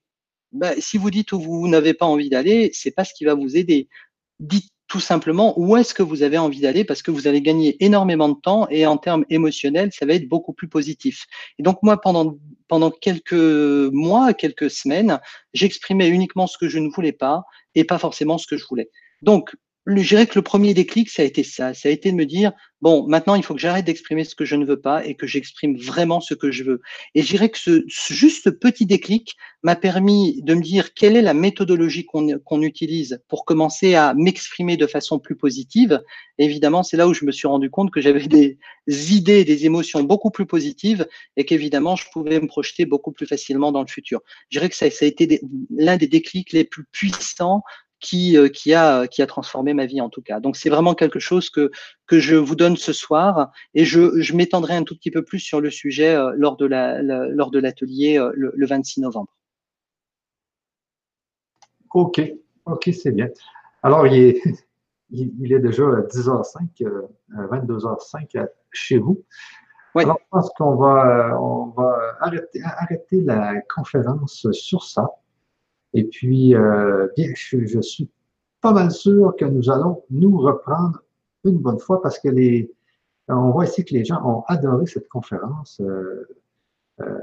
Ben, 0.54 0.76
si 0.80 0.98
vous 0.98 1.12
dites 1.12 1.34
où 1.34 1.42
vous 1.42 1.68
n'avez 1.68 1.94
pas 1.94 2.06
envie 2.06 2.30
d'aller, 2.30 2.70
c'est 2.74 2.92
pas 2.92 3.04
ce 3.04 3.14
qui 3.14 3.26
va 3.26 3.34
vous 3.34 3.58
aider. 3.58 3.90
Dites 4.40 4.72
tout 4.96 5.02
simplement 5.02 5.54
où 5.60 5.76
est-ce 5.76 5.94
que 5.94 6.04
vous 6.04 6.24
avez 6.24 6.38
envie 6.38 6.62
d'aller 6.62 6.86
parce 6.86 7.02
que 7.02 7.12
vous 7.12 7.28
allez 7.28 7.42
gagner 7.42 7.76
énormément 7.84 8.30
de 8.30 8.40
temps 8.40 8.66
et 8.70 8.88
en 8.88 8.96
termes 8.96 9.26
émotionnels, 9.30 9.92
ça 9.92 10.06
va 10.06 10.14
être 10.14 10.30
beaucoup 10.30 10.54
plus 10.54 10.70
positif. 10.70 11.26
Et 11.60 11.64
donc 11.64 11.84
moi, 11.84 12.00
pendant, 12.00 12.38
pendant 12.70 12.92
quelques 12.92 13.34
mois, 13.92 14.34
quelques 14.34 14.72
semaines, 14.72 15.20
j'exprimais 15.54 16.08
uniquement 16.08 16.48
ce 16.48 16.58
que 16.58 16.70
je 16.70 16.80
ne 16.80 16.88
voulais 16.88 17.12
pas 17.12 17.44
et 17.76 17.84
pas 17.84 17.98
forcément 17.98 18.38
ce 18.38 18.48
que 18.48 18.56
je 18.56 18.66
voulais. 18.70 18.90
Donc, 19.22 19.54
je 19.88 20.08
dirais 20.08 20.26
que 20.26 20.36
le 20.36 20.42
premier 20.42 20.74
déclic, 20.74 21.10
ça 21.10 21.22
a 21.22 21.26
été 21.26 21.44
ça. 21.44 21.74
Ça 21.74 21.90
a 21.90 21.92
été 21.92 22.12
de 22.12 22.16
me 22.16 22.26
dire, 22.26 22.54
bon, 22.82 23.08
maintenant, 23.08 23.36
il 23.36 23.44
faut 23.44 23.54
que 23.54 23.60
j'arrête 23.60 23.86
d'exprimer 23.86 24.24
ce 24.24 24.34
que 24.34 24.44
je 24.44 24.56
ne 24.56 24.66
veux 24.66 24.80
pas 24.80 25.06
et 25.06 25.14
que 25.14 25.28
j'exprime 25.28 25.78
vraiment 25.78 26.22
ce 26.22 26.34
que 26.34 26.52
je 26.52 26.64
veux. 26.64 26.82
Et 27.14 27.22
je 27.22 27.28
dirais 27.28 27.50
que 27.50 27.60
ce, 27.60 27.84
juste 27.88 28.50
petit 28.50 28.88
déclic 28.88 29.36
m'a 29.62 29.76
permis 29.76 30.42
de 30.42 30.56
me 30.56 30.62
dire 30.62 30.94
quelle 30.94 31.16
est 31.16 31.22
la 31.22 31.36
méthodologie 31.36 32.06
qu'on 32.06 32.62
utilise 32.62 33.22
pour 33.28 33.46
commencer 33.46 33.94
à 33.94 34.14
m'exprimer 34.16 34.76
de 34.76 34.88
façon 34.88 35.20
plus 35.20 35.36
positive. 35.36 36.02
évidemment, 36.40 36.82
c'est 36.82 36.98
là 36.98 37.08
où 37.08 37.14
je 37.14 37.26
me 37.26 37.32
suis 37.32 37.48
rendu 37.48 37.70
compte 37.70 37.92
que 37.92 38.02
j'avais 38.02 38.28
des 38.28 38.58
idées, 38.88 39.46
des 39.46 39.66
émotions 39.66 40.04
beaucoup 40.04 40.32
plus 40.32 40.46
positives 40.48 41.08
et 41.38 41.46
qu'évidemment, 41.46 41.96
je 41.96 42.06
pouvais 42.12 42.40
me 42.40 42.48
projeter 42.48 42.86
beaucoup 42.86 43.12
plus 43.12 43.28
facilement 43.28 43.72
dans 43.72 43.82
le 43.82 43.88
futur. 43.88 44.22
Je 44.50 44.58
dirais 44.58 44.70
que 44.70 44.76
ça, 44.76 44.90
ça 44.90 45.06
a 45.06 45.08
été 45.08 45.42
l'un 45.76 45.98
des 45.98 46.08
déclics 46.08 46.54
les 46.54 46.64
plus 46.64 46.86
puissants 46.92 47.62
qui, 48.06 48.38
euh, 48.38 48.50
qui, 48.50 48.72
a, 48.74 49.08
qui 49.08 49.24
a 49.24 49.26
transformé 49.26 49.74
ma 49.74 49.88
vie 49.88 50.00
en 50.00 50.10
tout 50.10 50.22
cas. 50.22 50.40
Donc 50.40 50.56
c'est 50.58 50.70
vraiment 50.70 50.94
quelque 50.94 51.18
chose 51.18 51.50
que, 51.50 51.72
que 52.06 52.20
je 52.20 52.36
vous 52.36 52.56
donne 52.56 52.78
ce 52.78 52.94
soir 52.94 53.52
et 53.74 53.84
je, 53.84 54.22
je 54.22 54.36
m'étendrai 54.36 54.76
un 54.76 54.84
tout 54.84 54.96
petit 54.96 55.10
peu 55.10 55.24
plus 55.24 55.40
sur 55.40 55.60
le 55.60 55.72
sujet 55.72 56.16
euh, 56.16 56.32
lors 56.38 56.56
de 56.56 56.68
la, 56.68 57.02
lors 57.02 57.50
de 57.50 57.60
l'atelier 57.60 58.20
euh, 58.20 58.32
le, 58.36 58.66
26 58.66 59.02
novembre. 59.02 59.36
OK, 61.96 62.22
OK, 62.66 62.90
c'est 62.94 63.12
bien. 63.12 63.30
Alors, 63.82 64.06
il 64.06 64.14
est, 64.14 64.42
il 65.10 65.52
est 65.52 65.60
déjà 65.60 65.84
10h05, 65.84 66.68
22h05 67.32 68.48
chez 68.72 69.00
vous. 69.00 69.24
Alors, 69.96 70.20
je 70.22 70.28
pense 70.30 70.50
qu'on 70.58 70.76
va, 70.76 71.40
on 71.42 71.68
va 71.68 72.18
arrêter, 72.20 72.62
arrêter 72.64 73.22
la 73.22 73.62
conférence 73.74 74.46
sur 74.52 74.84
ça. 74.84 75.10
Et 75.96 76.04
puis, 76.04 76.54
euh, 76.54 77.08
bien, 77.16 77.30
je, 77.34 77.80
suis 77.80 78.10
pas 78.62 78.74
mal 78.74 78.92
sûr 78.92 79.34
que 79.40 79.46
nous 79.46 79.70
allons 79.70 80.04
nous 80.10 80.38
reprendre 80.38 81.02
une 81.46 81.58
bonne 81.58 81.80
fois 81.80 82.02
parce 82.02 82.20
que 82.20 82.28
les, 82.28 82.70
on 83.30 83.52
voit 83.52 83.64
ici 83.64 83.86
que 83.86 83.94
les 83.94 84.04
gens 84.04 84.22
ont 84.26 84.44
adoré 84.48 84.86
cette 84.88 85.08
conférence. 85.08 85.80
Euh, 85.80 86.28
euh, 87.00 87.18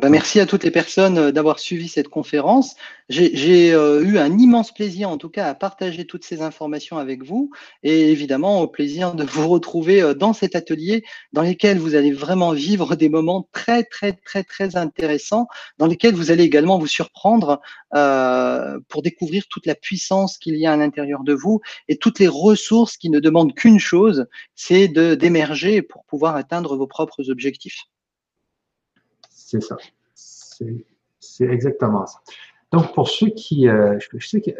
bah, 0.00 0.08
merci 0.08 0.40
à 0.40 0.46
toutes 0.46 0.64
les 0.64 0.70
personnes 0.70 1.18
euh, 1.18 1.30
d'avoir 1.30 1.58
suivi 1.58 1.86
cette 1.86 2.08
conférence. 2.08 2.74
J'ai 3.10 3.74
euh, 3.74 4.02
eu 4.02 4.16
un 4.16 4.38
immense 4.38 4.72
plaisir, 4.72 5.10
en 5.10 5.18
tout 5.18 5.28
cas, 5.28 5.46
à 5.46 5.54
partager 5.54 6.06
toutes 6.06 6.24
ces 6.24 6.40
informations 6.40 6.96
avec 6.96 7.22
vous 7.22 7.50
et 7.82 8.10
évidemment 8.10 8.62
au 8.62 8.66
plaisir 8.66 9.14
de 9.14 9.24
vous 9.24 9.46
retrouver 9.46 10.00
euh, 10.00 10.14
dans 10.14 10.32
cet 10.32 10.56
atelier 10.56 11.04
dans 11.34 11.42
lequel 11.42 11.78
vous 11.78 11.96
allez 11.96 12.12
vraiment 12.12 12.52
vivre 12.52 12.96
des 12.96 13.10
moments 13.10 13.46
très, 13.52 13.84
très, 13.84 14.14
très, 14.14 14.42
très 14.42 14.76
intéressants, 14.76 15.48
dans 15.76 15.86
lesquels 15.86 16.14
vous 16.14 16.30
allez 16.30 16.44
également 16.44 16.78
vous 16.78 16.86
surprendre 16.86 17.60
pour 18.88 19.02
découvrir 19.02 19.44
toute 19.50 19.66
la 19.66 19.74
puissance 19.74 20.38
qu'il 20.38 20.56
y 20.56 20.66
a 20.66 20.72
à 20.72 20.76
l'intérieur 20.76 21.24
de 21.24 21.34
vous 21.34 21.60
et 21.88 21.96
toutes 21.96 22.20
les 22.20 22.28
ressources 22.28 22.96
qui 22.96 23.10
ne 23.10 23.18
demandent 23.18 23.54
qu'une 23.54 23.80
chose, 23.80 24.26
c'est 24.54 24.86
d'émerger 24.88 25.82
pour 25.82 26.04
pouvoir 26.04 26.36
atteindre 26.36 26.76
vos 26.76 26.86
propres 26.86 27.28
objectifs. 27.30 27.86
C'est 29.50 29.62
ça. 29.62 29.76
C'est 31.18 31.44
exactement 31.44 32.06
ça. 32.06 32.20
Donc, 32.70 32.94
pour 32.94 33.08
ceux 33.08 33.30
qui. 33.30 33.68
Euh, 33.68 33.98
je, 33.98 34.18
sais 34.20 34.40
qu'il 34.40 34.54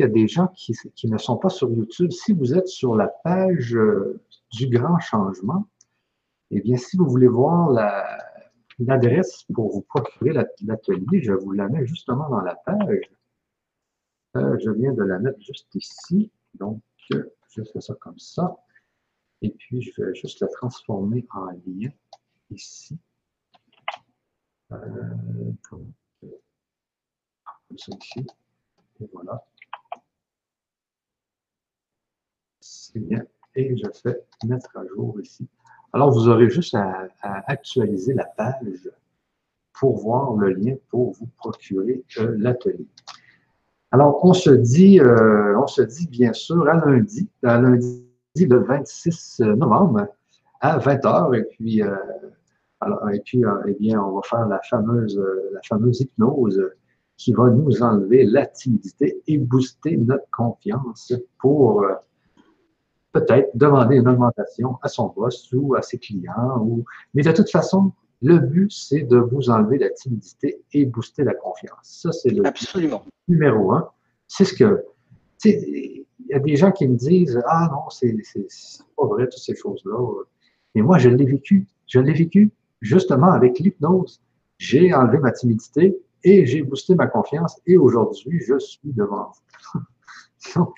y 0.00 0.02
a 0.02 0.08
des 0.08 0.26
gens 0.26 0.48
qui, 0.48 0.74
ne 1.04 1.16
sont 1.16 1.36
pas 1.36 1.48
sur 1.48 1.70
YouTube. 1.70 2.10
Si 2.10 2.32
vous 2.32 2.54
êtes 2.54 2.66
sur 2.66 2.96
la 2.96 3.06
page 3.06 3.76
euh, 3.76 4.20
du 4.52 4.66
grand 4.66 4.98
changement, 4.98 5.68
eh 6.50 6.60
bien, 6.60 6.76
si 6.76 6.96
vous 6.96 7.06
voulez 7.06 7.28
voir 7.28 7.70
l'adresse 8.80 9.44
pour 9.54 9.70
vous 9.70 9.82
procurer 9.82 10.32
l'atelier, 10.32 11.22
je 11.22 11.34
vous 11.34 11.52
la 11.52 11.68
mets 11.68 11.86
justement 11.86 12.28
dans 12.28 12.40
la 12.40 12.56
page. 12.56 13.10
Euh, 14.36 14.58
je 14.58 14.70
viens 14.72 14.92
de 14.92 15.04
la 15.04 15.20
mettre 15.20 15.40
juste 15.40 15.72
ici. 15.76 16.32
Donc, 16.54 16.80
je 17.10 17.62
fais 17.72 17.80
ça 17.80 17.94
comme 18.00 18.18
ça. 18.18 18.56
Et 19.40 19.50
puis, 19.50 19.82
je 19.82 20.02
vais 20.02 20.14
juste 20.16 20.40
la 20.40 20.48
transformer 20.48 21.24
en 21.32 21.46
lien 21.64 21.90
ici. 22.50 22.98
Euh, 24.72 25.52
comme. 25.68 25.92
Et 27.74 29.08
voilà. 29.12 29.44
C'est 32.60 33.00
bien. 33.00 33.22
Et 33.54 33.76
je 33.76 33.90
fais 34.02 34.24
mettre 34.44 34.76
à 34.76 34.86
jour 34.86 35.20
ici. 35.20 35.48
Alors, 35.92 36.10
vous 36.10 36.28
aurez 36.28 36.48
juste 36.48 36.74
à, 36.74 37.08
actualiser 37.22 38.14
la 38.14 38.24
page 38.24 38.90
pour 39.72 39.98
voir 39.98 40.34
le 40.34 40.50
lien 40.50 40.76
pour 40.88 41.12
vous 41.12 41.26
procurer 41.36 42.04
euh, 42.18 42.34
l'atelier. 42.38 42.86
Alors, 43.90 44.24
on 44.24 44.32
se 44.32 44.50
dit, 44.50 45.00
euh, 45.00 45.58
on 45.58 45.66
se 45.66 45.82
dit 45.82 46.06
bien 46.08 46.32
sûr 46.32 46.66
à 46.68 46.74
lundi, 46.74 47.28
à 47.42 47.60
lundi 47.60 48.06
le 48.36 48.58
26 48.58 49.40
novembre 49.40 50.08
à 50.60 50.78
20h. 50.78 51.34
Et 51.38 51.44
puis, 51.44 51.82
et 53.12 53.20
puis, 53.20 53.44
euh, 53.44 53.50
eh 53.66 53.74
bien, 53.74 54.02
on 54.02 54.12
va 54.12 54.22
faire 54.22 54.46
la 54.48 54.60
fameuse, 54.62 55.18
euh, 55.18 55.50
la 55.52 55.60
fameuse 55.62 56.00
hypnose 56.00 56.62
qui 57.16 57.32
va 57.32 57.50
nous 57.50 57.82
enlever 57.82 58.24
la 58.24 58.46
timidité 58.46 59.22
et 59.26 59.38
booster 59.38 59.96
notre 59.96 60.28
confiance 60.30 61.12
pour, 61.38 61.82
euh, 61.82 61.94
peut-être 63.12 63.50
demander 63.54 63.96
une 63.96 64.08
augmentation 64.08 64.78
à 64.82 64.88
son 64.88 65.08
boss 65.08 65.48
ou 65.52 65.74
à 65.74 65.82
ses 65.82 65.98
clients. 65.98 66.58
Ou... 66.60 66.84
Mais 67.14 67.22
de 67.22 67.32
toute 67.32 67.50
façon, 67.50 67.92
le 68.22 68.38
but, 68.38 68.72
c'est 68.72 69.02
de 69.02 69.18
vous 69.18 69.50
enlever 69.50 69.78
la 69.78 69.90
timidité 69.90 70.62
et 70.72 70.86
booster 70.86 71.24
la 71.24 71.34
confiance. 71.34 71.78
Ça, 71.82 72.12
c'est 72.12 72.30
le 72.30 72.46
Absolument. 72.46 73.04
numéro 73.28 73.72
un. 73.72 73.88
C'est 74.28 74.44
ce 74.44 74.54
que. 74.54 74.84
Il 75.44 76.04
y 76.28 76.34
a 76.34 76.38
des 76.38 76.54
gens 76.54 76.70
qui 76.70 76.86
me 76.86 76.96
disent 76.96 77.42
Ah 77.46 77.68
non, 77.70 77.90
c'est 77.90 78.16
pas 78.96 79.06
vrai, 79.06 79.24
toutes 79.24 79.42
ces 79.42 79.56
choses-là. 79.56 79.98
Mais 80.74 80.82
moi, 80.82 80.98
je 80.98 81.10
l'ai 81.10 81.26
vécu. 81.26 81.66
Je 81.88 81.98
l'ai 81.98 82.12
vécu 82.12 82.52
justement 82.82 83.32
avec 83.32 83.58
l'hypnose. 83.58 84.20
J'ai 84.58 84.92
enlevé 84.92 85.18
ma 85.18 85.32
timidité 85.32 85.96
et 86.24 86.44
j'ai 86.46 86.62
boosté 86.62 86.94
ma 86.94 87.06
confiance 87.06 87.58
et 87.66 87.76
aujourd'hui, 87.76 88.40
je 88.46 88.58
suis 88.58 88.80
devant 88.84 89.32
vous. 89.74 89.80
Donc, 90.56 90.74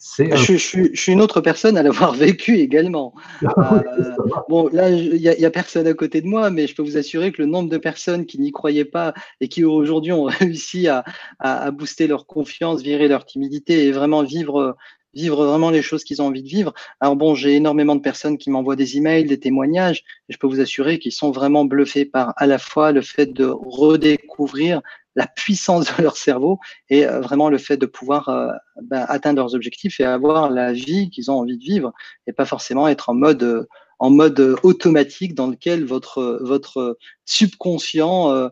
c'est 0.00 0.36
je, 0.36 0.56
suis 0.56 1.12
une 1.12 1.20
autre 1.20 1.40
personne 1.40 1.76
à 1.76 1.82
l'avoir 1.82 2.12
vécu 2.14 2.58
également. 2.58 3.14
Ah 3.44 3.82
euh, 3.98 4.14
bon, 4.48 4.68
là, 4.72 4.90
il 4.90 5.14
n'y 5.14 5.44
a, 5.44 5.50
personne 5.50 5.86
à 5.86 5.94
côté 5.94 6.20
de 6.20 6.26
moi, 6.26 6.50
mais 6.50 6.66
je 6.66 6.74
peux 6.74 6.82
vous 6.82 6.96
assurer 6.96 7.32
que 7.32 7.42
le 7.42 7.48
nombre 7.48 7.68
de 7.68 7.78
personnes 7.78 8.26
qui 8.26 8.38
n'y 8.38 8.52
croyaient 8.52 8.84
pas 8.84 9.14
et 9.40 9.48
qui 9.48 9.64
aujourd'hui 9.64 10.12
ont 10.12 10.24
réussi 10.40 10.88
à, 10.88 11.04
à, 11.38 11.70
booster 11.70 12.06
leur 12.06 12.26
confiance, 12.26 12.82
virer 12.82 13.08
leur 13.08 13.24
timidité 13.24 13.86
et 13.86 13.92
vraiment 13.92 14.22
vivre 14.22 14.76
vivre 15.18 15.44
vraiment 15.44 15.70
les 15.70 15.82
choses 15.82 16.04
qu'ils 16.04 16.22
ont 16.22 16.26
envie 16.26 16.42
de 16.42 16.48
vivre. 16.48 16.72
Alors 17.00 17.16
bon, 17.16 17.34
j'ai 17.34 17.54
énormément 17.54 17.96
de 17.96 18.00
personnes 18.00 18.38
qui 18.38 18.50
m'envoient 18.50 18.76
des 18.76 18.96
emails, 18.96 19.24
des 19.24 19.40
témoignages, 19.40 20.04
et 20.28 20.32
je 20.32 20.38
peux 20.38 20.46
vous 20.46 20.60
assurer 20.60 20.98
qu'ils 20.98 21.12
sont 21.12 21.30
vraiment 21.30 21.64
bluffés 21.64 22.04
par 22.04 22.34
à 22.36 22.46
la 22.46 22.58
fois 22.58 22.92
le 22.92 23.02
fait 23.02 23.32
de 23.32 23.46
redécouvrir 23.46 24.80
la 25.18 25.26
puissance 25.26 25.86
de 25.96 26.02
leur 26.02 26.16
cerveau 26.16 26.60
et 26.90 27.04
euh, 27.04 27.20
vraiment 27.20 27.50
le 27.50 27.58
fait 27.58 27.76
de 27.76 27.86
pouvoir 27.86 28.28
euh, 28.28 28.52
ben, 28.82 29.04
atteindre 29.08 29.40
leurs 29.40 29.54
objectifs 29.54 29.98
et 29.98 30.04
avoir 30.04 30.48
la 30.48 30.72
vie 30.72 31.10
qu'ils 31.10 31.30
ont 31.30 31.40
envie 31.40 31.58
de 31.58 31.64
vivre 31.64 31.92
et 32.28 32.32
pas 32.32 32.44
forcément 32.44 32.86
être 32.86 33.08
en 33.08 33.14
mode 33.14 33.42
euh, 33.42 33.66
en 33.98 34.10
mode 34.10 34.38
automatique 34.62 35.34
dans 35.34 35.48
lequel 35.48 35.84
votre 35.84 36.38
votre 36.42 36.96
subconscient 37.24 38.48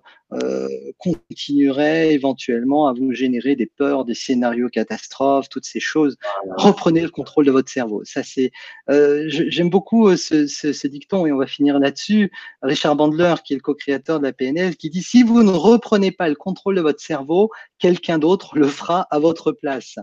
continuerait 0.98 2.12
éventuellement 2.12 2.89
à 2.89 2.93
vous 2.93 3.12
générer 3.12 3.57
des 3.57 3.66
peurs, 3.66 4.05
des 4.05 4.15
scénarios 4.15 4.69
catastrophes, 4.69 5.48
toutes 5.48 5.65
ces 5.65 5.81
choses. 5.81 6.16
Reprenez 6.57 7.03
le 7.03 7.11
contrôle 7.11 7.47
de 7.47 7.51
votre 7.51 7.70
cerveau. 7.70 8.03
Ça, 8.05 8.23
c'est. 8.23 8.51
Euh, 8.90 9.24
J'aime 9.28 9.70
beaucoup 9.70 10.09
euh, 10.09 10.16
ce, 10.16 10.47
ce, 10.47 10.73
ce, 10.73 10.86
dicton 10.86 11.27
et 11.27 11.32
on 11.32 11.36
va 11.36 11.47
finir 11.47 11.78
là-dessus. 11.78 12.31
Richard 12.62 12.97
Bandler, 12.97 13.35
qui 13.44 13.53
est 13.53 13.57
le 13.57 13.62
co-créateur 13.62 14.19
de 14.19 14.24
la 14.24 14.32
PNL, 14.32 14.77
qui 14.77 14.90
dit 14.90 15.03
si 15.03 15.23
vous 15.23 15.43
ne 15.43 15.51
reprenez 15.51 16.11
pas 16.11 16.28
le 16.28 16.35
contrôle 16.35 16.77
de 16.77 16.81
votre 16.81 17.01
cerveau, 17.01 17.51
quelqu'un 17.78 18.19
d'autre 18.19 18.59
le 18.59 18.66
fera 18.66 19.03
à 19.11 19.19
votre 19.19 19.53
place. 19.53 19.97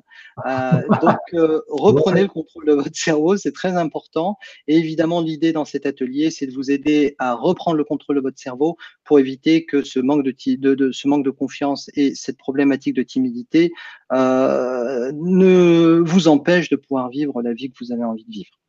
Euh, 0.45 0.71
donc, 1.01 1.17
euh, 1.33 1.61
reprenez 1.69 2.21
le 2.21 2.27
contrôle 2.27 2.65
de 2.65 2.73
votre 2.73 2.95
cerveau, 2.95 3.37
c'est 3.37 3.51
très 3.51 3.75
important. 3.75 4.37
Et 4.67 4.77
évidemment, 4.77 5.21
l'idée 5.21 5.53
dans 5.53 5.65
cet 5.65 5.85
atelier, 5.85 6.31
c'est 6.31 6.47
de 6.47 6.53
vous 6.53 6.71
aider 6.71 7.15
à 7.19 7.33
reprendre 7.33 7.77
le 7.77 7.83
contrôle 7.83 8.17
de 8.17 8.21
votre 8.21 8.39
cerveau 8.39 8.77
pour 9.03 9.19
éviter 9.19 9.65
que 9.65 9.83
ce 9.83 9.99
manque 9.99 10.12
de, 10.21 10.75
de, 10.75 10.91
ce 10.91 11.07
manque 11.07 11.25
de 11.25 11.31
confiance 11.31 11.89
et 11.95 12.13
cette 12.13 12.37
problématique 12.37 12.95
de 12.95 13.03
timidité 13.03 13.71
euh, 14.11 15.11
ne 15.13 16.03
vous 16.05 16.27
empêche 16.27 16.69
de 16.69 16.75
pouvoir 16.75 17.09
vivre 17.09 17.41
la 17.41 17.53
vie 17.53 17.69
que 17.71 17.77
vous 17.79 17.91
avez 17.91 18.03
envie 18.03 18.25
de 18.25 18.31
vivre. 18.31 18.59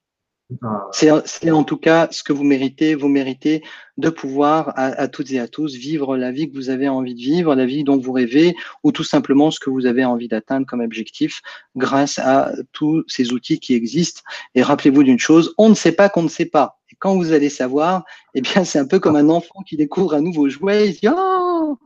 Ah. 0.62 0.88
C'est 0.92 1.50
en 1.50 1.64
tout 1.64 1.78
cas 1.78 2.08
ce 2.10 2.22
que 2.22 2.32
vous 2.32 2.44
méritez. 2.44 2.94
Vous 2.94 3.08
méritez 3.08 3.62
de 3.96 4.10
pouvoir 4.10 4.72
à, 4.76 5.08
toutes 5.08 5.30
et 5.30 5.38
à 5.38 5.48
tous 5.48 5.74
vivre 5.74 6.16
la 6.16 6.32
vie 6.32 6.50
que 6.50 6.54
vous 6.54 6.68
avez 6.68 6.88
envie 6.88 7.14
de 7.14 7.20
vivre, 7.20 7.54
la 7.54 7.64
vie 7.64 7.84
dont 7.84 7.96
vous 7.96 8.12
rêvez, 8.12 8.54
ou 8.82 8.92
tout 8.92 9.04
simplement 9.04 9.50
ce 9.50 9.58
que 9.58 9.70
vous 9.70 9.86
avez 9.86 10.04
envie 10.04 10.28
d'atteindre 10.28 10.66
comme 10.66 10.80
objectif 10.80 11.40
grâce 11.76 12.18
à 12.18 12.52
tous 12.72 13.04
ces 13.08 13.32
outils 13.32 13.58
qui 13.58 13.74
existent. 13.74 14.22
Et 14.54 14.62
rappelez-vous 14.62 15.02
d'une 15.02 15.18
chose, 15.18 15.54
on 15.58 15.70
ne 15.70 15.74
sait 15.74 15.92
pas 15.92 16.08
qu'on 16.08 16.22
ne 16.22 16.28
sait 16.28 16.46
pas. 16.46 16.78
Quand 16.98 17.16
vous 17.16 17.32
allez 17.32 17.50
savoir, 17.50 18.04
eh 18.34 18.40
bien, 18.40 18.64
c'est 18.64 18.78
un 18.78 18.86
peu 18.86 18.98
comme 18.98 19.16
un 19.16 19.28
enfant 19.28 19.62
qui 19.66 19.76
découvre 19.76 20.14
un 20.14 20.20
nouveau 20.20 20.48
jouet. 20.48 20.88
Il 20.88 20.92
dit, 20.92 21.08
oh, 21.10 21.78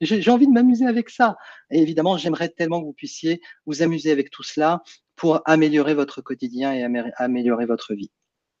j'ai 0.00 0.30
envie 0.30 0.46
de 0.46 0.52
m'amuser 0.52 0.86
avec 0.86 1.10
ça. 1.10 1.36
Et 1.70 1.80
évidemment, 1.80 2.16
j'aimerais 2.16 2.48
tellement 2.48 2.80
que 2.80 2.86
vous 2.86 2.92
puissiez 2.92 3.40
vous 3.66 3.82
amuser 3.82 4.10
avec 4.10 4.30
tout 4.30 4.42
cela 4.42 4.82
pour 5.16 5.40
améliorer 5.44 5.94
votre 5.94 6.22
quotidien 6.22 6.72
et 6.72 6.84
améliorer 7.16 7.66
votre 7.66 7.94
vie. 7.94 8.10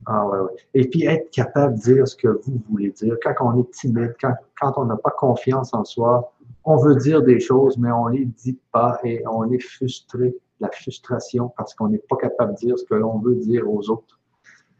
Ah 0.06 0.26
ouais. 0.26 0.38
Et 0.74 0.88
puis 0.88 1.04
être 1.04 1.30
capable 1.30 1.76
de 1.76 1.94
dire 1.94 2.08
ce 2.08 2.16
que 2.16 2.28
vous 2.28 2.60
voulez 2.68 2.90
dire. 2.90 3.16
Quand 3.22 3.34
on 3.40 3.60
est 3.60 3.70
timide, 3.70 4.14
quand, 4.20 4.34
quand 4.60 4.72
on 4.76 4.84
n'a 4.84 4.96
pas 4.96 5.10
confiance 5.10 5.72
en 5.74 5.84
soi, 5.84 6.32
on 6.64 6.76
veut 6.76 6.96
dire 6.96 7.22
des 7.22 7.40
choses, 7.40 7.78
mais 7.78 7.90
on 7.90 8.08
ne 8.08 8.16
les 8.16 8.24
dit 8.24 8.58
pas 8.72 8.98
et 9.04 9.22
on 9.26 9.50
est 9.50 9.60
frustré. 9.60 10.34
La 10.60 10.70
frustration 10.70 11.52
parce 11.56 11.74
qu'on 11.74 11.88
n'est 11.88 11.98
pas 11.98 12.16
capable 12.16 12.52
de 12.54 12.58
dire 12.58 12.78
ce 12.78 12.84
que 12.84 12.94
l'on 12.94 13.18
veut 13.18 13.34
dire 13.34 13.68
aux 13.68 13.90
autres. 13.90 14.20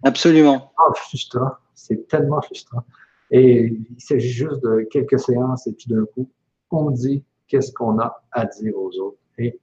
Absolument. 0.04 0.72
Ah, 0.78 0.92
frustrant. 0.94 1.52
C'est 1.74 2.08
tellement 2.08 2.40
frustrant. 2.42 2.84
Et 3.30 3.78
il 3.90 4.00
s'agit 4.00 4.28
juste 4.28 4.62
de 4.62 4.86
quelques 4.90 5.18
séances 5.18 5.66
et 5.66 5.72
puis 5.72 5.86
d'un 5.88 6.04
coup, 6.04 6.28
on 6.70 6.90
dit 6.90 7.24
qu'est-ce 7.48 7.72
qu'on 7.72 7.98
a 7.98 8.22
à 8.32 8.46
dire 8.46 8.76
aux 8.76 8.90
autres. 8.98 9.18
Et 9.38 9.58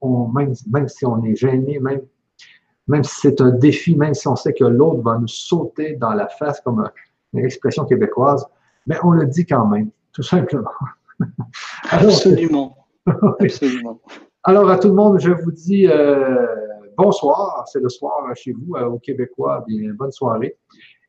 on, 0.00 0.28
même, 0.28 0.54
même 0.70 0.88
si 0.88 1.06
on 1.06 1.22
est 1.24 1.36
gêné, 1.36 1.78
même, 1.78 2.02
même 2.88 3.04
si 3.04 3.20
c'est 3.20 3.40
un 3.40 3.50
défi, 3.50 3.96
même 3.96 4.14
si 4.14 4.28
on 4.28 4.36
sait 4.36 4.52
que 4.52 4.64
l'autre 4.64 5.02
va 5.02 5.18
nous 5.18 5.28
sauter 5.28 5.94
dans 5.94 6.12
la 6.12 6.28
face 6.28 6.60
comme 6.60 6.88
une 7.32 7.44
expression 7.44 7.84
québécoise, 7.84 8.46
mais 8.86 8.96
on 9.02 9.12
le 9.12 9.26
dit 9.26 9.46
quand 9.46 9.66
même, 9.66 9.90
tout 10.12 10.22
simplement. 10.22 10.70
Absolument. 11.90 12.76
Absolument. 13.40 14.00
Alors, 14.44 14.68
à 14.70 14.78
tout 14.78 14.88
le 14.88 14.94
monde, 14.94 15.20
je 15.20 15.30
vous 15.30 15.52
dis 15.52 15.86
euh, 15.86 16.46
bonsoir. 16.96 17.64
C'est 17.66 17.80
le 17.80 17.88
soir 17.88 18.24
chez 18.34 18.52
vous, 18.52 18.74
euh, 18.76 18.86
aux 18.86 18.98
Québécois. 18.98 19.64
Bien, 19.66 19.92
bonne 19.94 20.12
soirée. 20.12 20.56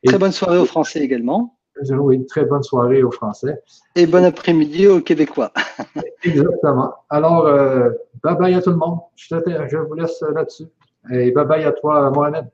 très 0.06 0.18
bonne 0.18 0.32
soirée 0.32 0.58
aux 0.58 0.66
Français 0.66 1.00
également. 1.02 1.58
Oui, 1.90 2.26
très 2.28 2.46
bonne 2.46 2.62
soirée 2.64 3.02
aux 3.02 3.12
Français. 3.12 3.60
Et 3.96 4.06
bon 4.06 4.24
après-midi 4.24 4.88
aux 4.88 5.02
Québécois. 5.02 5.52
Exactement. 6.24 6.94
Alors, 7.10 7.48
euh, 7.48 7.90
bye 8.24 8.36
bye 8.36 8.54
à 8.54 8.62
tout 8.62 8.70
le 8.70 8.76
monde. 8.76 9.00
Je, 9.16 9.36
je 9.70 9.78
vous 9.78 9.94
laisse 9.96 10.22
là-dessus. 10.22 10.66
Et 11.12 11.32
bye 11.32 11.46
bye 11.46 11.64
à 11.64 11.72
toi, 11.72 12.12
Mohamed. 12.12 12.46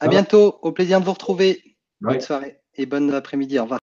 À 0.00 0.08
bientôt. 0.08 0.58
Au 0.62 0.72
plaisir 0.72 1.00
de 1.00 1.06
vous 1.06 1.12
retrouver. 1.12 1.62
Bonne 2.00 2.20
soirée 2.20 2.60
et 2.74 2.86
bon 2.86 3.12
après-midi. 3.12 3.58
Au 3.58 3.62
revoir. 3.62 3.80